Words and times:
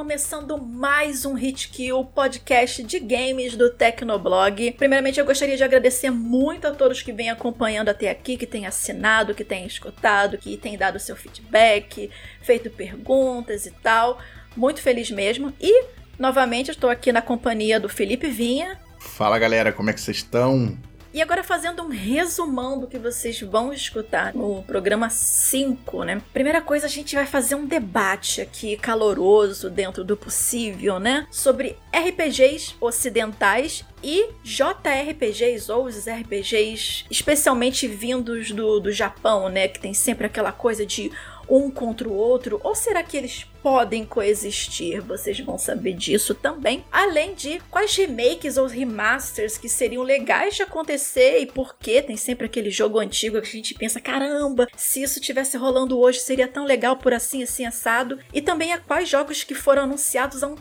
Começando 0.00 0.56
mais 0.56 1.26
um 1.26 1.34
Hit 1.34 1.68
Kill, 1.68 2.02
podcast 2.06 2.82
de 2.82 2.98
games 2.98 3.54
do 3.54 3.68
Tecnoblog. 3.68 4.72
Primeiramente 4.72 5.20
eu 5.20 5.26
gostaria 5.26 5.58
de 5.58 5.62
agradecer 5.62 6.08
muito 6.08 6.66
a 6.66 6.70
todos 6.70 7.02
que 7.02 7.12
vêm 7.12 7.28
acompanhando 7.28 7.90
até 7.90 8.08
aqui, 8.08 8.38
que 8.38 8.46
têm 8.46 8.64
assinado, 8.64 9.34
que 9.34 9.44
têm 9.44 9.66
escutado, 9.66 10.38
que 10.38 10.56
têm 10.56 10.78
dado 10.78 10.98
seu 10.98 11.14
feedback, 11.14 12.10
feito 12.40 12.70
perguntas 12.70 13.66
e 13.66 13.70
tal. 13.70 14.18
Muito 14.56 14.80
feliz 14.80 15.10
mesmo. 15.10 15.52
E 15.60 15.84
novamente 16.18 16.70
estou 16.70 16.88
aqui 16.88 17.12
na 17.12 17.20
companhia 17.20 17.78
do 17.78 17.90
Felipe 17.90 18.28
Vinha. 18.30 18.80
Fala 18.98 19.38
galera, 19.38 19.70
como 19.70 19.90
é 19.90 19.92
que 19.92 20.00
vocês 20.00 20.16
estão? 20.16 20.78
E 21.12 21.20
agora 21.20 21.42
fazendo 21.42 21.82
um 21.82 21.88
resumão 21.88 22.78
do 22.78 22.86
que 22.86 22.98
vocês 22.98 23.40
vão 23.40 23.72
escutar 23.72 24.32
no 24.32 24.62
programa 24.62 25.10
5, 25.10 26.04
né? 26.04 26.22
Primeira 26.32 26.60
coisa, 26.60 26.86
a 26.86 26.88
gente 26.88 27.16
vai 27.16 27.26
fazer 27.26 27.56
um 27.56 27.66
debate 27.66 28.40
aqui 28.40 28.76
caloroso 28.76 29.68
dentro 29.68 30.04
do 30.04 30.16
possível, 30.16 31.00
né? 31.00 31.26
Sobre 31.28 31.76
RPGs 31.92 32.76
ocidentais 32.80 33.84
e 34.04 34.28
JRPGs 34.44 35.70
ou 35.70 35.86
os 35.86 36.06
RPGs 36.06 37.04
especialmente 37.10 37.88
vindos 37.88 38.52
do, 38.52 38.78
do 38.78 38.92
Japão, 38.92 39.48
né? 39.48 39.66
Que 39.66 39.80
tem 39.80 39.92
sempre 39.92 40.26
aquela 40.26 40.52
coisa 40.52 40.86
de 40.86 41.10
um 41.48 41.68
contra 41.70 42.08
o 42.08 42.14
outro? 42.14 42.60
Ou 42.62 42.76
será 42.76 43.02
que 43.02 43.16
eles 43.16 43.49
podem 43.62 44.04
coexistir? 44.04 45.00
Vocês 45.02 45.38
vão 45.40 45.58
saber 45.58 45.94
disso 45.94 46.34
também. 46.34 46.84
Além 46.90 47.34
de 47.34 47.60
quais 47.70 47.94
remakes 47.96 48.56
ou 48.56 48.66
remasters 48.66 49.56
que 49.56 49.68
seriam 49.68 50.02
legais 50.02 50.54
de 50.56 50.62
acontecer 50.62 51.38
e 51.40 51.46
por 51.46 51.76
que 51.76 52.02
tem 52.02 52.16
sempre 52.16 52.46
aquele 52.46 52.70
jogo 52.70 52.98
antigo 52.98 53.40
que 53.40 53.48
a 53.48 53.52
gente 53.52 53.74
pensa, 53.74 54.00
caramba, 54.00 54.66
se 54.76 55.02
isso 55.02 55.20
tivesse 55.20 55.56
rolando 55.56 55.98
hoje 55.98 56.20
seria 56.20 56.48
tão 56.48 56.64
legal 56.64 56.96
por 56.96 57.12
assim 57.12 57.42
assim 57.42 57.64
assado. 57.64 58.18
E 58.32 58.40
também 58.40 58.72
a 58.72 58.78
quais 58.78 59.08
jogos 59.08 59.44
que 59.44 59.54
foram 59.54 59.82
anunciados 59.82 60.42
há 60.42 60.48
um 60.48 60.56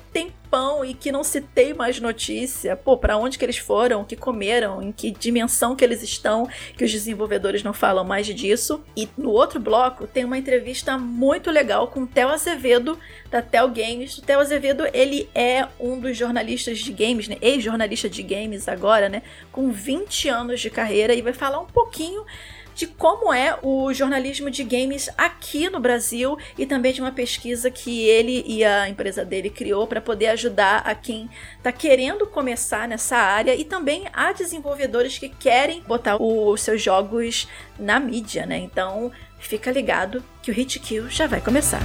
tempão 0.50 0.84
e 0.84 0.94
que 0.94 1.12
não 1.12 1.22
tem 1.54 1.74
mais 1.74 2.00
notícia. 2.00 2.76
Pô, 2.76 2.98
para 2.98 3.18
onde 3.18 3.38
que 3.38 3.46
eles 3.46 3.58
foram, 3.58 4.04
que 4.04 4.16
comeram, 4.16 4.82
em 4.82 4.92
que 4.92 5.12
dimensão 5.12 5.76
que 5.76 5.84
eles 5.84 6.02
estão, 6.02 6.48
que 6.76 6.84
os 6.84 6.92
desenvolvedores 6.92 7.62
não 7.62 7.74
falam 7.74 8.04
mais 8.04 8.26
disso. 8.26 8.84
E 8.98 9.08
no 9.18 9.30
outro 9.30 9.60
bloco 9.60 10.08
tem 10.08 10.26
uma 10.26 10.38
entrevista 10.38 10.98
muito 10.98 11.52
legal 11.52 11.88
com 11.88 12.02
o 12.02 12.08
Theo 12.08 12.30
Azevedo, 12.30 12.98
da 13.30 13.42
Theo 13.42 13.68
Games. 13.70 14.18
O 14.18 14.22
Theo 14.22 14.40
Azevedo, 14.40 14.86
ele 14.92 15.30
é 15.36 15.68
um 15.80 16.00
dos 16.00 16.18
jornalistas 16.18 16.80
de 16.80 16.92
games, 16.92 17.28
né? 17.28 17.38
Ex-jornalista 17.42 18.10
de 18.10 18.24
games 18.24 18.68
agora, 18.68 19.08
né? 19.08 19.22
Com 19.52 19.72
20 19.72 20.30
anos 20.30 20.60
de 20.60 20.70
carreira 20.70 21.14
e 21.14 21.22
vai 21.22 21.34
falar 21.34 21.60
um 21.60 21.68
pouquinho 21.68 22.26
de 22.80 22.88
como 22.88 23.34
é 23.34 23.60
o 23.62 23.94
jornalismo 23.94 24.50
de 24.50 24.64
games 24.64 25.10
aqui 25.18 25.70
no 25.70 25.82
Brasil 25.82 26.38
e 26.58 26.66
também 26.66 26.94
de 26.94 27.02
uma 27.02 27.12
pesquisa 27.12 27.70
que 27.70 28.06
ele 28.06 28.42
e 28.48 28.64
a 28.64 28.88
empresa 28.88 29.26
dele 29.26 29.50
criou 29.50 29.86
para 29.86 30.00
poder 30.00 30.28
ajudar 30.28 30.78
a 30.86 30.96
quem 30.96 31.30
está 31.58 31.74
querendo 31.74 32.26
começar 32.26 32.88
nessa 32.88 33.18
área 33.18 33.54
e 33.54 33.66
também 33.66 34.06
a 34.14 34.32
desenvolvedores 34.32 35.18
que 35.18 35.28
querem 35.28 35.82
botar 35.82 36.16
os 36.22 36.62
seus 36.62 36.82
jogos 36.82 37.50
na 37.78 38.00
mídia, 38.00 38.46
né? 38.46 38.58
Então, 38.58 39.12
fica 39.40 39.70
ligado 39.70 40.24
que 40.42 40.50
o 40.50 40.54
Hit 40.54 40.80
Kill 40.80 41.10
já 41.10 41.28
vai 41.28 41.42
começar. 41.42 41.82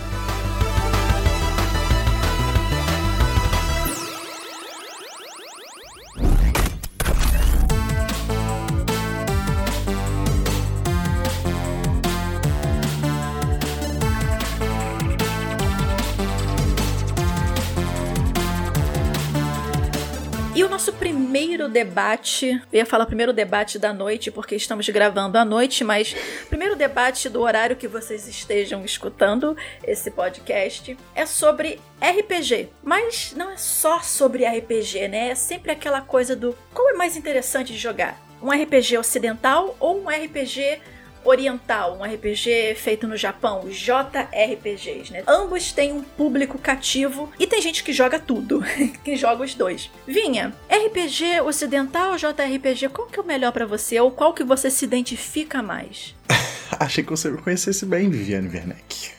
Primeiro 21.54 21.72
debate, 21.72 22.60
eu 22.72 22.78
ia 22.78 22.84
falar 22.87 23.06
primeiro 23.06 23.32
debate 23.32 23.78
da 23.78 23.92
noite, 23.92 24.28
porque 24.28 24.56
estamos 24.56 24.88
gravando 24.88 25.38
à 25.38 25.44
noite, 25.44 25.84
mas 25.84 26.12
primeiro 26.48 26.75
debate 26.75 27.28
do 27.28 27.42
horário 27.42 27.76
que 27.76 27.87
vocês 27.87 28.26
estejam 28.26 28.84
escutando 28.84 29.56
esse 29.87 30.10
podcast 30.10 30.98
é 31.14 31.25
sobre 31.25 31.78
RPG. 32.00 32.70
Mas 32.82 33.34
não 33.37 33.53
é 33.53 33.56
só 33.56 34.00
sobre 34.00 34.44
RPG, 34.44 35.06
né? 35.06 35.28
É 35.28 35.34
sempre 35.37 35.70
aquela 35.70 36.00
coisa 36.00 36.34
do 36.34 36.56
qual 36.72 36.88
é 36.88 36.94
mais 36.94 37.16
interessante 37.16 37.72
de 37.72 37.78
jogar? 37.78 38.20
Um 38.43 38.50
RPG 38.50 38.98
ocidental 38.98 39.76
ou 39.78 40.03
um 40.03 40.09
RPG 40.09 40.81
oriental, 41.25 41.99
um 41.99 42.05
RPG 42.05 42.75
feito 42.77 43.07
no 43.07 43.17
Japão, 43.17 43.69
JRPGs, 43.69 45.12
né? 45.12 45.23
Ambos 45.27 45.73
têm 45.73 45.93
um 45.93 46.03
público 46.03 46.59
cativo 46.59 47.31
e 47.39 47.47
tem 47.47 47.61
gente 47.61 47.83
que 47.83 47.93
joga 47.93 48.19
tudo, 48.19 48.62
que 49.05 49.17
joga 49.17 49.45
os 49.45 49.55
dois. 49.55 49.91
Vinha, 50.07 50.53
RPG 50.69 51.41
ocidental 51.43 52.12
ou 52.12 52.19
JRPG, 52.19 52.89
qual 52.89 53.09
que 53.09 53.19
é 53.19 53.23
o 53.23 53.27
melhor 53.27 53.53
para 53.53 53.67
você 53.67 53.99
ou 54.01 54.11
qual 54.11 54.33
que 54.33 54.45
você 54.45 54.71
se 54.71 54.85
identifica 54.85 55.62
mais? 55.62 56.15
Achei 56.81 57.05
que 57.05 57.11
você 57.11 57.31
me 57.31 57.39
conhecesse 57.39 57.87
bem, 57.87 58.11
Viviane 58.11 58.49
Werneck. 58.49 59.11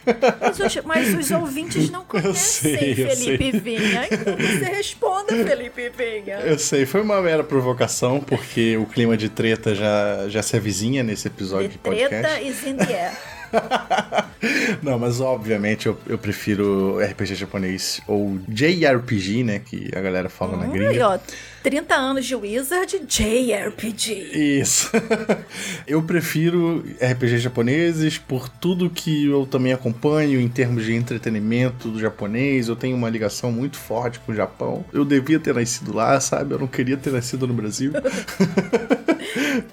Mas 0.41 0.59
os, 0.59 0.85
mas 0.85 1.13
os 1.13 1.31
ouvintes 1.31 1.89
não 1.89 2.05
conhecem 2.05 2.33
sei, 2.33 2.91
eu 2.91 3.09
Felipe 3.09 3.59
Vinha. 3.59 4.07
Então 4.11 4.35
você 4.37 4.65
responda, 4.65 5.33
Felipe 5.33 5.89
Vinha. 5.89 6.39
Eu 6.39 6.59
sei, 6.59 6.85
foi 6.85 7.01
uma 7.01 7.21
mera 7.21 7.43
provocação, 7.43 8.19
porque 8.19 8.77
o 8.77 8.85
clima 8.85 9.15
de 9.17 9.29
treta 9.29 9.73
já, 9.73 10.27
já 10.27 10.41
se 10.41 10.55
avizinha 10.55 11.03
nesse 11.03 11.27
episódio 11.27 11.69
de, 11.69 11.73
De 11.73 11.79
podcast. 11.79 12.09
treta 12.09 12.41
is 12.41 12.63
in 12.65 12.77
the 12.77 12.93
air. 12.93 13.17
Não, 14.81 14.97
mas 14.99 15.19
obviamente 15.21 15.87
eu, 15.87 15.97
eu 16.07 16.17
prefiro 16.17 16.97
RPG 16.99 17.35
japonês 17.35 18.01
ou 18.07 18.37
JRPG, 18.47 19.43
né? 19.43 19.59
Que 19.63 19.89
a 19.95 20.01
galera 20.01 20.29
fala 20.29 20.57
na 20.57 20.65
Hum, 20.65 20.71
gringa. 20.71 20.93
e 20.93 20.99
ó, 21.01 21.17
30 21.63 21.95
anos 21.95 22.25
de 22.25 22.35
Wizard, 22.35 22.99
JRPG. 23.07 24.13
Isso. 24.61 24.91
eu 25.87 26.01
prefiro 26.03 26.83
RPG 27.01 27.39
japoneses 27.39 28.17
por 28.17 28.47
tudo 28.49 28.89
que 28.89 29.25
eu 29.27 29.45
também 29.45 29.73
acompanho 29.73 30.39
em 30.39 30.47
termos 30.47 30.85
de 30.85 30.93
entretenimento 30.93 31.89
do 31.89 31.99
japonês. 31.99 32.67
Eu 32.67 32.75
tenho 32.75 32.95
uma 32.95 33.09
ligação 33.09 33.51
muito 33.51 33.77
forte 33.77 34.19
com 34.19 34.31
o 34.31 34.35
Japão. 34.35 34.85
Eu 34.93 35.03
devia 35.05 35.39
ter 35.39 35.53
nascido 35.55 35.93
lá, 35.93 36.19
sabe? 36.19 36.53
Eu 36.53 36.59
não 36.59 36.67
queria 36.67 36.97
ter 36.97 37.11
nascido 37.11 37.47
no 37.47 37.53
Brasil. 37.53 37.91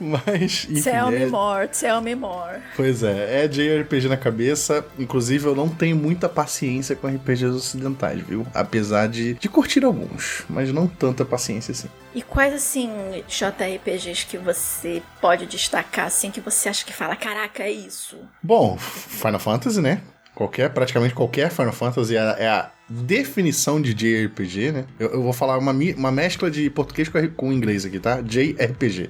Mas, 0.01 0.67
enfim. 0.71 0.83
Tell 0.83 1.11
me 1.11 1.23
é- 1.23 1.27
more, 1.27 1.69
tell 1.69 2.01
me 2.01 2.15
more. 2.15 2.59
Pois 2.77 3.03
é, 3.03 3.45
é 3.45 3.49
JRPG 3.49 4.09
na 4.09 4.17
cabeça. 4.17 4.62
Inclusive, 4.99 5.47
eu 5.47 5.55
não 5.55 5.69
tenho 5.69 5.97
muita 5.97 6.29
paciência 6.29 6.95
com 6.95 7.09
RPGs 7.09 7.57
ocidentais, 7.57 8.21
viu? 8.21 8.47
Apesar 8.55 9.09
de, 9.09 9.35
de 9.35 9.49
curtir 9.49 9.85
alguns, 9.85 10.45
mas 10.49 10.73
não 10.73 10.87
tanta 10.87 11.25
paciência 11.25 11.73
assim. 11.73 11.89
E 12.15 12.23
quais, 12.23 12.53
assim, 12.53 12.91
JRPGs 13.27 14.27
que 14.27 14.37
você 14.37 15.03
pode 15.21 15.47
destacar, 15.47 16.07
assim, 16.07 16.31
que 16.31 16.41
você 16.41 16.69
acha 16.69 16.85
que 16.85 16.93
fala, 16.93 17.17
caraca, 17.17 17.63
é 17.63 17.71
isso? 17.71 18.19
Bom, 18.43 18.77
Final 18.79 19.41
Fantasy, 19.41 19.81
né? 19.81 20.03
Qualquer, 20.35 20.71
praticamente 20.71 21.15
qualquer 21.15 21.51
Final 21.51 21.73
Fantasy 21.73 22.17
é, 22.17 22.37
é 22.39 22.49
a 22.49 22.71
definição 22.93 23.81
de 23.81 23.95
JRPG, 23.95 24.73
né? 24.73 24.85
Eu, 24.99 25.15
eu 25.15 25.23
vou 25.23 25.33
falar 25.33 25.57
uma, 25.59 25.73
uma 25.73 26.13
mescla 26.13 26.51
de 26.51 26.69
português 26.69 27.09
com, 27.09 27.27
com 27.31 27.53
inglês 27.53 27.85
aqui, 27.85 27.99
tá? 27.99 28.21
JRPG. 28.21 29.09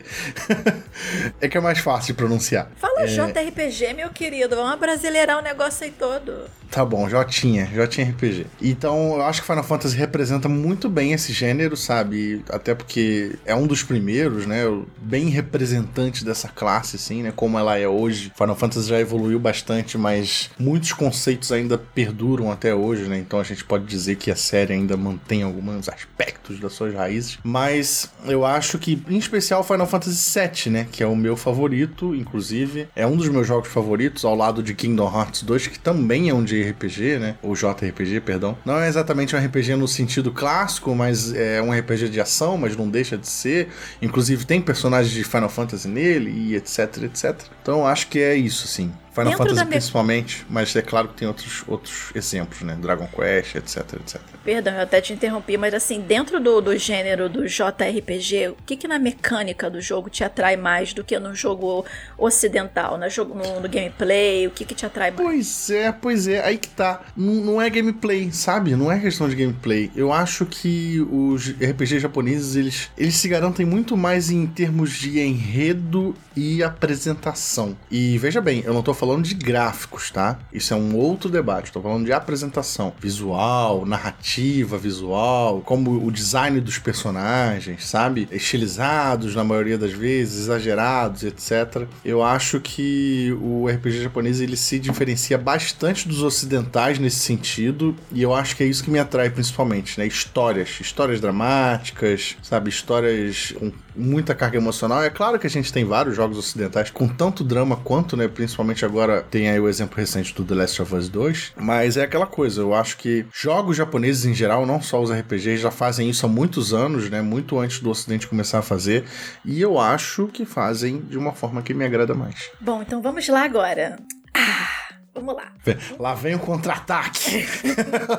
é 1.41 1.49
que 1.49 1.59
é 1.59 1.61
mais 1.61 1.79
fácil 1.79 2.09
de 2.09 2.15
pronunciar. 2.15 2.71
Fala 2.77 3.07
JRPG, 3.07 3.95
meu 3.95 4.11
querido, 4.11 4.55
vamos 4.55 4.79
brasileirar 4.79 5.39
o 5.39 5.43
negócio 5.43 5.85
aí 5.85 5.91
todo. 5.91 6.45
Tá 6.71 6.85
bom, 6.87 7.07
Jotinha, 7.07 7.67
Jotinha 7.67 8.09
RPG. 8.09 8.47
Então, 8.63 9.17
eu 9.17 9.23
acho 9.23 9.43
que 9.43 9.47
Final 9.47 9.63
Fantasy 9.63 9.95
representa 9.95 10.49
muito 10.49 10.89
bem 10.89 11.13
esse 11.13 11.31
gênero, 11.31 11.77
sabe? 11.77 12.43
Até 12.49 12.75
porque 12.75 13.37
é 13.45 13.55
um 13.55 13.67
dos 13.67 13.83
primeiros, 13.83 14.47
né? 14.47 14.63
Bem 14.97 15.29
representante 15.29 16.25
dessa 16.25 16.49
classe, 16.49 16.97
assim, 16.97 17.23
né? 17.25 17.33
Como 17.35 17.59
ela 17.59 17.79
é 17.79 17.87
hoje. 17.87 18.33
Final 18.35 18.57
Fantasy 18.57 18.89
já 18.89 18.99
evoluiu 18.99 19.39
bastante, 19.39 19.99
mas 19.99 20.51
muitos 20.59 20.95
conceitos 20.95 21.53
ainda 21.53 21.77
perduram 21.77 22.51
até 22.51 22.75
hoje, 22.75 23.03
né? 23.03 23.19
Então 23.19 23.39
a 23.39 23.45
gente 23.45 23.65
pode 23.73 23.87
dizer 23.87 24.17
que 24.17 24.31
a 24.31 24.37
série 24.37 24.75
ainda 24.75 24.99
mantém 24.99 25.43
alguns 25.43 25.89
aspectos 25.89 26.61
das 26.61 26.75
suas 26.75 26.95
raízes. 26.95 27.39
Mas 27.43 28.13
eu 28.27 28.45
acho 28.45 28.79
que, 28.79 29.03
em 29.09 29.17
especial, 29.17 29.65
Final 29.65 29.87
Fantasy 29.87 30.39
VII, 30.39 30.71
né? 30.71 30.87
Que 30.93 31.03
é 31.03 31.07
o 31.07 31.17
meu 31.17 31.39
favorito, 31.39 32.15
inclusive. 32.15 32.87
É 32.95 33.07
um 33.07 33.17
dos 33.17 33.31
meus 33.31 33.47
jogos 33.47 33.71
favoritos, 33.71 34.27
ao 34.27 34.35
lado 34.35 34.63
de 34.63 34.75
Kingdom 34.75 35.11
Hearts 35.11 35.43
2, 35.43 35.69
que 35.69 35.79
também 35.79 36.29
é 36.29 36.35
um 36.35 36.45
de 36.45 36.63
RPG, 36.63 37.19
né? 37.19 37.37
Ou 37.43 37.55
JRPG, 37.55 38.21
perdão. 38.21 38.59
Não 38.63 38.79
é 38.79 38.89
exatamente 38.89 39.35
um 39.35 39.39
RPG 39.39 39.75
no 39.77 39.89
sentido 39.89 40.31
clássico, 40.31 40.95
mas 40.95 41.33
é 41.33 41.63
um 41.63 41.73
RPG 41.73 42.11
de 42.11 42.21
ação, 42.21 42.59
mas 42.59 42.77
não 42.77 42.91
deixa 42.91 43.17
de 43.17 43.27
ser. 43.27 43.69
Inclusive 44.03 44.45
tem 44.45 44.61
personagens 44.61 45.15
de 45.15 45.25
Final 45.25 45.49
Fantasy 45.49 45.89
nele 45.89 46.31
e 46.31 46.57
etc, 46.57 47.05
etc. 47.05 47.41
Então 47.63 47.87
acho 47.87 48.09
que 48.09 48.19
é 48.19 48.37
isso, 48.37 48.69
sim. 48.69 48.93
Final 49.13 49.25
Dentro 49.27 49.39
Fantasy 49.45 49.57
da 49.57 49.65
me- 49.67 49.71
principalmente, 49.73 50.47
mas 50.49 50.75
é 50.75 50.81
claro 50.83 51.09
que 51.09 51.15
tem 51.15 51.29
outros, 51.29 51.63
outros 51.69 52.11
exemplos, 52.15 52.63
né? 52.63 52.77
Dragon 52.81 53.07
Quest, 53.07 53.55
etc, 53.57 53.77
etc. 54.01 54.21
Perdão, 54.45 54.73
eu 54.75 54.81
até 54.81 55.01
te 55.01 55.13
interrompi, 55.13 55.57
mas 55.57 55.75
assim, 55.75 56.01
dentro 56.01 56.41
do, 56.41 56.61
do 56.61 56.77
gênero 56.79 57.29
do 57.29 57.47
JRPG, 57.47 58.49
o 58.49 58.57
que 58.67 58.77
que 58.77 58.89
na 58.89 58.99
mecânica 58.99 59.69
do 59.71 59.81
jogo 59.81 60.09
te 60.09 60.25
atrai 60.25 60.57
mais 60.57 60.93
do 60.95 61.05
que 61.05 61.19
no 61.19 61.35
jogo 61.35 61.85
ocidental? 62.19 62.97
No, 62.99 63.09
jogo, 63.11 63.35
no, 63.35 63.61
no 63.61 63.69
gameplay, 63.69 64.47
o 64.47 64.51
que 64.51 64.65
que 64.65 64.75
te 64.75 64.87
atrai 64.87 65.11
mais? 65.11 65.23
Pois 65.23 65.71
é, 65.71 65.93
pois 65.93 66.27
é, 66.27 66.43
aí 66.45 66.57
que 66.57 66.69
tá. 66.69 67.03
Não, 67.17 67.35
não 67.35 67.63
é 67.63 67.69
gameplay, 67.69 68.33
sabe? 68.33 68.75
Não 68.75 68.91
é 68.91 68.99
questão 68.99 69.29
de 69.29 69.37
gameplay. 69.37 69.91
Eu 69.95 70.13
acho 70.13 70.47
que 70.47 71.01
os 71.11 71.51
RPGs 71.51 72.01
japoneses, 72.01 72.57
eles, 72.57 72.91
eles 72.97 73.15
se 73.17 73.29
garantem 73.29 73.67
muito 73.67 73.97
mais 73.97 74.31
em 74.31 74.47
termos 74.47 74.93
de 74.93 75.21
enredo 75.21 76.15
e 76.35 76.63
apresentação. 76.63 77.77
E 77.91 78.17
veja 78.19 78.41
bem, 78.41 78.63
eu 78.65 78.73
não 78.73 78.83
tô 78.83 78.95
falando 79.03 79.25
de 79.25 79.35
gráficos, 79.35 80.13
tá? 80.13 80.39
Isso 80.53 80.73
é 80.73 80.77
um 80.77 80.95
outro 80.95 81.29
debate. 81.29 81.73
Tô 81.73 81.83
falando 81.83 82.05
de 82.05 82.13
apresentação 82.13 82.93
visual, 83.01 83.85
narrativa 83.85 84.79
visual, 84.79 85.61
como 85.61 86.07
o 86.07 86.09
design 86.09 86.61
dos 86.61 86.79
personagens, 86.79 87.85
sabe? 87.85 88.29
Estilizados 88.31 89.35
na 89.35 89.43
maioria 89.43 89.77
das 89.77 89.91
vezes, 89.93 90.43
exagerados, 90.43 91.25
etc. 91.25 91.89
Eu 92.05 92.23
acho 92.23 92.61
que 92.61 93.37
o 93.41 93.67
RPG 93.67 94.05
japonês 94.05 94.41
ele 94.41 94.57
se 94.57 94.79
diferencia 94.79 95.37
bastante 95.37 96.07
dos 96.07 96.23
ocidentais 96.23 97.01
nesse 97.01 97.19
sentido, 97.19 97.97
e 98.13 98.23
eu 98.23 98.33
acho 98.33 98.55
que 98.55 98.63
é 98.63 98.67
isso 98.67 98.85
que 98.85 98.91
me 98.91 99.01
atrai 99.01 99.31
principalmente, 99.31 99.99
né? 99.99 100.07
Histórias, 100.07 100.79
histórias 100.81 101.21
dramáticas, 101.21 102.37
sabe? 102.41 102.71
Histórias 102.71 103.53
com 103.59 103.73
muita 103.97 104.35
carga 104.35 104.57
emocional. 104.57 105.03
É 105.03 105.11
claro 105.11 105.39
que 105.39 105.47
a 105.47 105.51
gente 105.51 105.73
tem 105.73 105.85
vários 105.85 106.17
jogos 106.17 106.39
ocidentais 106.39 106.91
com 106.91 107.09
tanto 107.09 107.45
drama 107.45 107.77
quanto, 107.77 108.17
né? 108.17 108.29
Principalmente 108.29 108.85
agora 108.93 109.23
tem 109.23 109.49
aí 109.49 109.59
o 109.59 109.69
exemplo 109.71 109.97
recente 109.97 110.35
do 110.35 110.45
The 110.45 110.55
Last 110.55 110.83
of 110.83 110.95
Us 110.95 111.09
2. 111.09 111.55
Mas 111.57 111.97
é 111.97 112.03
aquela 112.03 112.27
coisa, 112.27 112.61
eu 112.61 112.75
acho 112.75 112.99
que 112.99 113.25
jogos 113.33 113.75
japoneses 113.75 114.27
em 114.27 114.35
geral, 114.35 114.67
não 114.67 114.83
só 114.83 115.01
os 115.01 115.11
RPGs, 115.11 115.63
já 115.63 115.71
fazem 115.71 116.11
isso 116.11 116.27
há 116.27 116.29
muitos 116.29 116.75
anos, 116.75 117.09
né? 117.09 117.23
Muito 117.23 117.59
antes 117.59 117.81
do 117.81 117.89
ocidente 117.89 118.29
começar 118.29 118.59
a 118.59 118.63
fazer. 118.63 119.05
E 119.45 119.61
eu 119.61 119.79
acho 119.79 120.27
que 120.27 120.45
fazem 120.45 121.01
de 121.01 121.17
uma 121.17 121.33
forma 121.33 121.63
que 121.63 121.73
me 121.73 121.87
agrada 121.87 122.15
mais. 122.15 122.51
Bom, 122.61 122.83
então 122.83 123.01
vamos 123.01 123.27
lá 123.29 123.45
agora. 123.45 123.97
Ah, 124.35 124.95
vamos 125.15 125.35
lá. 125.35 125.53
Lá 125.99 126.15
vem 126.15 126.35
o 126.35 126.39
contra-ataque. 126.39 127.47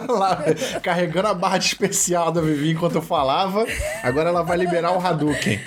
Carregando 0.82 1.28
a 1.28 1.34
barra 1.36 1.60
de 1.60 1.68
especial 1.68 2.32
da 2.32 2.42
Vivi 2.42 2.72
enquanto 2.72 2.96
eu 2.96 3.02
falava. 3.02 3.64
Agora 4.02 4.30
ela 4.30 4.42
vai 4.42 4.58
liberar 4.58 4.92
o 4.92 5.06
Hadouken. 5.06 5.60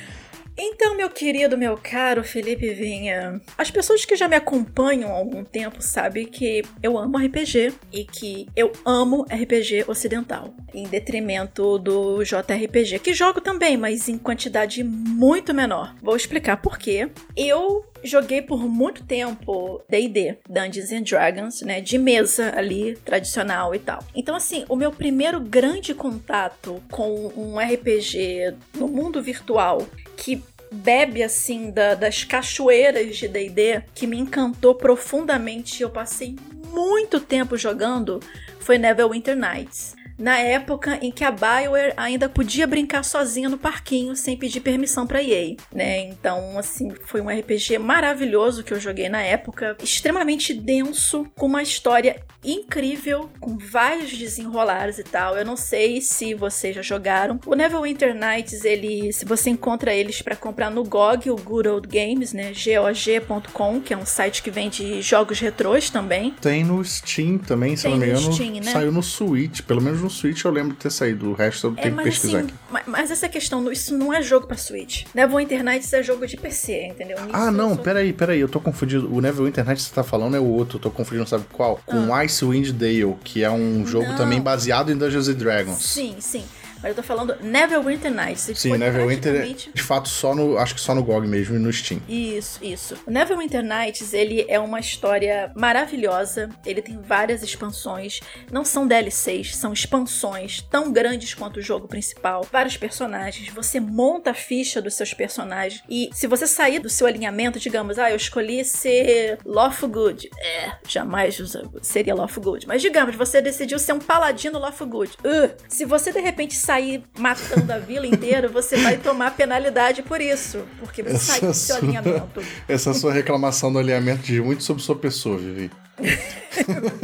Então, 0.59 0.97
meu 0.97 1.11
querido, 1.11 1.59
meu 1.59 1.77
caro 1.77 2.25
Felipe 2.25 2.73
Vinha, 2.73 3.41
as 3.59 3.71
pessoas 3.71 4.07
que 4.07 4.17
já 4.17 4.27
me 4.27 4.37
acompanham 4.37 5.11
há 5.11 5.17
algum 5.17 5.45
tempo 5.45 5.83
sabem 5.83 6.27
que 6.27 6.63
eu 6.83 6.97
amo 6.97 7.19
RPG 7.19 7.75
e 7.93 8.05
que 8.05 8.49
eu 8.57 8.73
amo 8.85 9.27
RPG 9.31 9.85
ocidental, 9.87 10.55
em 10.73 10.85
detrimento 10.85 11.79
do 11.79 12.23
JRPG, 12.23 13.01
que 13.01 13.13
jogo 13.13 13.41
também, 13.41 13.77
mas 13.77 14.09
em 14.09 14.17
quantidade 14.17 14.83
muito 14.83 15.53
menor. 15.53 15.95
Vou 16.03 16.17
explicar 16.17 16.57
por 16.57 16.79
quê. 16.79 17.11
Eu 17.37 17.85
joguei 18.03 18.41
por 18.41 18.67
muito 18.67 19.05
tempo 19.05 19.83
D&D, 19.89 20.39
Dungeons 20.49 20.93
and 20.93 21.03
Dragons, 21.03 21.63
né, 21.63 21.81
de 21.81 21.99
mesa 21.99 22.53
ali, 22.57 22.97
tradicional 23.05 23.75
e 23.75 23.79
tal. 23.79 24.03
Então 24.15 24.35
assim, 24.35 24.65
o 24.69 24.77
meu 24.77 24.91
primeiro 24.91 25.41
grande 25.41 25.93
contato 25.93 26.83
com 26.91 27.33
um 27.37 27.59
RPG 27.59 28.55
no 28.75 28.89
mundo 28.89 29.23
virtual 29.23 29.87
que 30.17 30.43
bebe 30.71 31.23
assim 31.23 31.71
da- 31.71 31.95
das 31.95 32.25
cachoeiras 32.25 33.17
de 33.17 33.29
D&D, 33.29 33.83
que 33.95 34.07
me 34.07 34.19
encantou 34.19 34.75
profundamente, 34.75 35.83
eu 35.83 35.91
passei 35.91 36.37
muito 36.73 37.21
tempo 37.21 37.57
jogando, 37.57 38.21
foi 38.61 38.77
Neverwinter 38.79 39.37
Nights. 39.37 39.96
Na 40.19 40.39
época 40.39 40.99
em 41.03 41.11
que 41.11 41.25
a 41.25 41.31
Bioware 41.31 41.93
ainda 41.97 42.29
podia 42.29 42.67
brincar 42.67 43.05
sozinha 43.05 43.49
no 43.49 43.59
parquinho 43.59 44.17
sem 44.17 44.37
pedir 44.37 44.61
permissão 44.61 45.07
pra 45.07 45.23
EA, 45.23 45.57
né? 45.73 46.01
Então, 46.09 46.59
assim, 46.59 46.91
foi 47.05 47.21
um 47.21 47.29
RPG 47.29 47.79
maravilhoso 47.79 48.65
que 48.65 48.73
eu 48.73 48.81
joguei 48.81 49.09
na 49.09 49.23
época, 49.23 49.77
extremamente 49.83 50.55
denso, 50.55 51.27
com 51.37 51.47
uma 51.47 51.63
história 51.63 52.23
incrível, 52.45 53.29
com 53.41 53.59
vários 53.59 54.17
desenrolares 54.17 54.99
e 54.99 55.05
tal. 55.05 55.37
Eu 55.37 55.45
não 55.45 55.57
sei 55.57 56.01
se 56.01 56.35
vocês 56.35 56.75
já 56.75 56.83
jogaram. 56.83 57.39
O 57.45 57.55
Neverwinter 57.55 58.15
Nights, 58.15 58.65
ele, 58.65 59.13
se 59.13 59.25
você 59.25 59.51
encontra 59.51 59.93
eles 59.93 60.23
pra 60.23 60.37
comprar 60.37 60.71
no 60.71 60.85
GOG, 60.85 61.31
o 61.31 61.37
Good 61.37 61.69
Old 61.69 61.89
Games, 61.89 62.33
né? 62.33 62.53
GOG.com, 62.53 63.81
que 63.81 63.93
é 63.93 63.97
um 63.97 64.07
site 64.07 64.43
que 64.43 64.51
vende 64.51 65.03
jogos 65.03 65.41
retrôs 65.41 65.91
também. 65.91 66.31
Tem 66.41 66.65
no 66.65 66.83
Steam 66.85 67.39
também, 67.39 67.77
se 67.77 67.83
Tem 67.83 67.93
não 67.93 67.99
me 67.99 68.07
no 68.07 68.13
engano. 68.13 68.33
Steam, 68.33 68.55
né? 68.55 68.73
Saiu 68.73 68.93
no 68.93 69.03
Switch. 69.03 69.63
Pelo 69.63 69.83
menos 69.83 70.06
no 70.07 70.11
Switch 70.11 70.45
eu 70.45 70.51
lembro 70.51 70.73
de 70.73 70.79
ter 70.79 70.91
saído. 70.91 71.31
O 71.31 71.35
resto 71.35 71.67
eu 71.69 71.75
tenho 71.75 71.89
que 71.89 71.95
mas 71.95 72.05
pesquisar 72.05 72.39
assim, 72.39 72.47
aqui. 72.47 72.55
ma- 72.71 72.83
mas 72.87 73.11
essa 73.11 73.29
questão, 73.29 73.71
isso 73.73 73.97
não 73.97 74.13
é 74.13 74.23
jogo 74.23 74.47
pra 74.47 74.57
Switch. 74.57 75.05
Neverwinter 75.15 75.63
Nights 75.65 75.93
é 75.93 76.03
jogo 76.03 76.27
de 76.27 76.37
PC, 76.37 76.87
entendeu? 76.89 77.17
Nisso 77.21 77.31
Ah, 77.33 77.51
não, 77.51 77.75
sou- 77.75 77.83
peraí, 77.85 78.13
peraí, 78.13 78.41
eu 78.41 78.49
tô 78.49 78.61
confundindo. 78.61 79.13
O 79.15 79.21
Neverwinter 79.21 79.57
Internet 79.63 79.79
que 79.79 79.83
você 79.89 79.95
tá 79.95 80.03
falando 80.05 80.37
é 80.37 80.41
o 80.41 80.45
outro, 80.45 80.77
eu 80.77 80.83
tô 80.83 80.91
confundindo, 80.91 81.27
sabe 81.29 81.45
qual? 81.53 81.81
Com 81.87 82.15
Icewind 82.15 82.73
Dale, 82.73 83.17
que 83.25 83.43
é 83.43 83.51
um 83.51 83.87
jogo 83.87 84.07
Ah. 84.07 84.09
Não. 84.11 84.17
também 84.17 84.41
baseado 84.41 84.91
em 84.93 84.97
Dungeons 84.97 85.29
and 85.29 85.35
Dragons. 85.35 85.79
Sim, 85.85 86.17
sim. 86.21 86.45
Mas 86.87 86.97
eu 86.97 87.03
tô 87.03 87.03
falando 87.03 87.37
Neverwinter 87.43 88.15
Nights. 88.15 88.49
Sim, 88.55 88.77
Neverwinter 88.77 89.33
praticamente- 89.33 89.71
de 89.75 89.83
fato 89.83 90.09
só 90.09 90.35
no. 90.37 90.57
Acho 90.57 90.73
que 90.77 90.81
só 90.81 90.95
no 90.95 91.03
GOG 91.03 91.27
mesmo 91.27 91.57
e 91.57 91.59
no 91.59 91.73
Steam. 91.73 92.01
Isso, 92.09 92.61
isso. 92.63 92.97
O 93.05 93.11
Neverwinter 93.11 93.65
Nights, 93.65 94.15
ele 94.15 94.47
é 94.49 94.61
uma 94.61 94.79
história 94.79 95.51
maravilhosa. 95.57 96.49
Ele 96.65 96.81
tem 96.81 97.01
várias 97.03 97.43
expansões. 97.43 98.21
Não 98.53 98.65
são 98.65 98.87
DLCs, 98.87 99.57
são 99.57 99.73
expansões 99.73 100.63
tão 100.63 100.93
grandes 100.93 101.35
quanto 101.35 101.57
o 101.57 101.63
jogo 101.63 101.89
principal. 101.89 102.47
Vários 102.53 102.77
personagens. 102.77 103.49
Você 103.49 103.81
monta 103.81 104.31
a 104.31 104.35
ficha 104.35 104.81
dos 104.81 104.95
seus 104.95 105.13
personagens. 105.13 105.83
E 105.91 106.09
se 106.13 106.29
você 106.29 106.47
sair 106.47 106.79
do 106.79 106.89
seu 106.89 107.09
alinhamento, 107.09 107.59
digamos, 107.59 107.99
ah, 107.99 108.11
eu 108.11 108.17
escolhi 108.17 108.65
ser 108.65 109.39
Lawful 109.45 109.89
Good. 109.89 110.31
É, 110.39 110.73
jamais 110.87 111.37
seria 111.83 112.15
Lawful 112.15 112.45
Good. 112.45 112.69
Mas 112.69 112.81
digamos, 112.81 113.17
você 113.17 113.43
decidiu 113.43 113.79
ser 113.79 113.93
um 113.93 113.99
paladino 113.99 114.59
Lawful 114.59 114.87
Good. 114.87 115.13
Uh, 115.25 115.53
se 115.69 115.85
você 115.85 116.13
de 116.13 116.21
repente 116.21 116.55
sair 116.55 116.76
matando 117.19 117.73
a 117.73 117.79
vila 117.79 118.07
inteira, 118.07 118.49
você 118.49 118.77
vai 118.77 118.97
tomar 118.97 119.31
penalidade 119.37 120.03
por 120.03 120.21
isso. 120.21 120.65
Porque 120.81 121.03
você 121.03 121.15
Essa 121.15 121.33
saiu 121.33 121.49
do 121.49 121.55
seu 121.55 121.77
sua- 121.77 121.85
alinhamento. 121.85 122.43
Essa 122.69 122.95
sua 122.95 123.13
reclamação 123.13 123.73
do 123.73 123.79
alinhamento 123.79 124.23
diz 124.23 124.41
muito 124.43 124.63
sobre 124.63 124.83
sua 124.83 124.97
pessoa, 124.97 125.37
Vivi. 125.39 125.71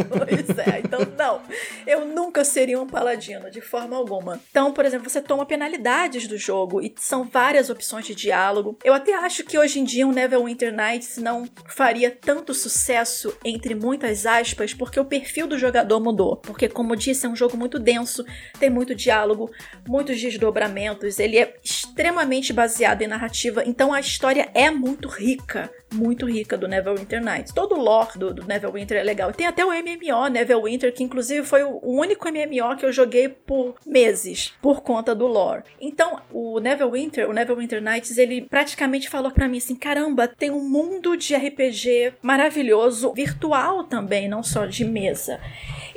Pois 0.08 0.58
é, 0.58 0.80
então 0.80 1.00
não. 1.16 1.42
Eu 1.86 2.06
nunca 2.06 2.44
seria 2.44 2.80
um 2.80 2.86
paladino, 2.86 3.50
de 3.50 3.60
forma 3.60 3.96
alguma. 3.96 4.40
Então, 4.50 4.72
por 4.72 4.84
exemplo, 4.84 5.08
você 5.08 5.20
toma 5.20 5.44
penalidades 5.44 6.26
do 6.26 6.38
jogo 6.38 6.80
e 6.80 6.92
são 6.96 7.24
várias 7.24 7.68
opções 7.68 8.06
de 8.06 8.14
diálogo. 8.14 8.78
Eu 8.82 8.94
até 8.94 9.14
acho 9.14 9.44
que 9.44 9.58
hoje 9.58 9.78
em 9.78 9.84
dia 9.84 10.06
um 10.06 10.12
Neverwinter 10.12 10.74
Nights 10.74 11.18
não 11.18 11.46
faria 11.66 12.10
tanto 12.10 12.54
sucesso, 12.54 13.36
entre 13.44 13.74
muitas 13.74 14.24
aspas, 14.24 14.72
porque 14.72 14.98
o 14.98 15.04
perfil 15.04 15.46
do 15.46 15.58
jogador 15.58 16.00
mudou. 16.00 16.36
Porque, 16.36 16.68
como 16.68 16.96
disse, 16.96 17.26
é 17.26 17.28
um 17.28 17.36
jogo 17.36 17.56
muito 17.56 17.78
denso, 17.78 18.24
tem 18.58 18.70
muito 18.70 18.94
diálogo, 18.94 19.50
muitos 19.86 20.20
desdobramentos, 20.20 21.18
ele 21.18 21.38
é 21.38 21.54
extremamente 21.62 22.52
baseado 22.52 23.02
em 23.02 23.06
narrativa, 23.06 23.62
então 23.66 23.92
a 23.92 24.00
história 24.00 24.50
é 24.54 24.70
muito 24.70 25.08
rica 25.08 25.70
muito 25.92 26.26
rica 26.26 26.56
do 26.56 26.68
Neverwinter 26.68 27.22
Nights. 27.22 27.52
Todo 27.52 27.76
o 27.76 27.80
lore 27.80 28.18
do, 28.18 28.34
do 28.34 28.46
Neverwinter 28.46 28.98
é 28.98 29.02
legal. 29.02 29.32
Tem 29.32 29.46
até 29.46 29.64
o 29.64 29.70
MMO 29.70 30.28
Neverwinter, 30.28 30.92
que 30.92 31.02
inclusive 31.02 31.46
foi 31.46 31.62
o 31.62 31.80
único 31.82 32.28
MMO 32.28 32.76
que 32.76 32.84
eu 32.84 32.92
joguei 32.92 33.28
por 33.28 33.74
meses, 33.86 34.54
por 34.60 34.82
conta 34.82 35.14
do 35.14 35.26
lore. 35.26 35.62
Então, 35.80 36.20
o 36.30 36.58
Neverwinter, 36.60 37.28
o 37.28 37.32
Neverwinter 37.32 37.82
Nights, 37.82 38.18
ele 38.18 38.42
praticamente 38.42 39.08
falou 39.08 39.30
pra 39.30 39.48
mim 39.48 39.58
assim: 39.58 39.74
caramba, 39.74 40.26
tem 40.26 40.50
um 40.50 40.68
mundo 40.68 41.16
de 41.16 41.34
RPG 41.34 42.14
maravilhoso, 42.22 43.12
virtual 43.12 43.84
também, 43.84 44.28
não 44.28 44.42
só 44.42 44.66
de 44.66 44.84
mesa. 44.84 45.40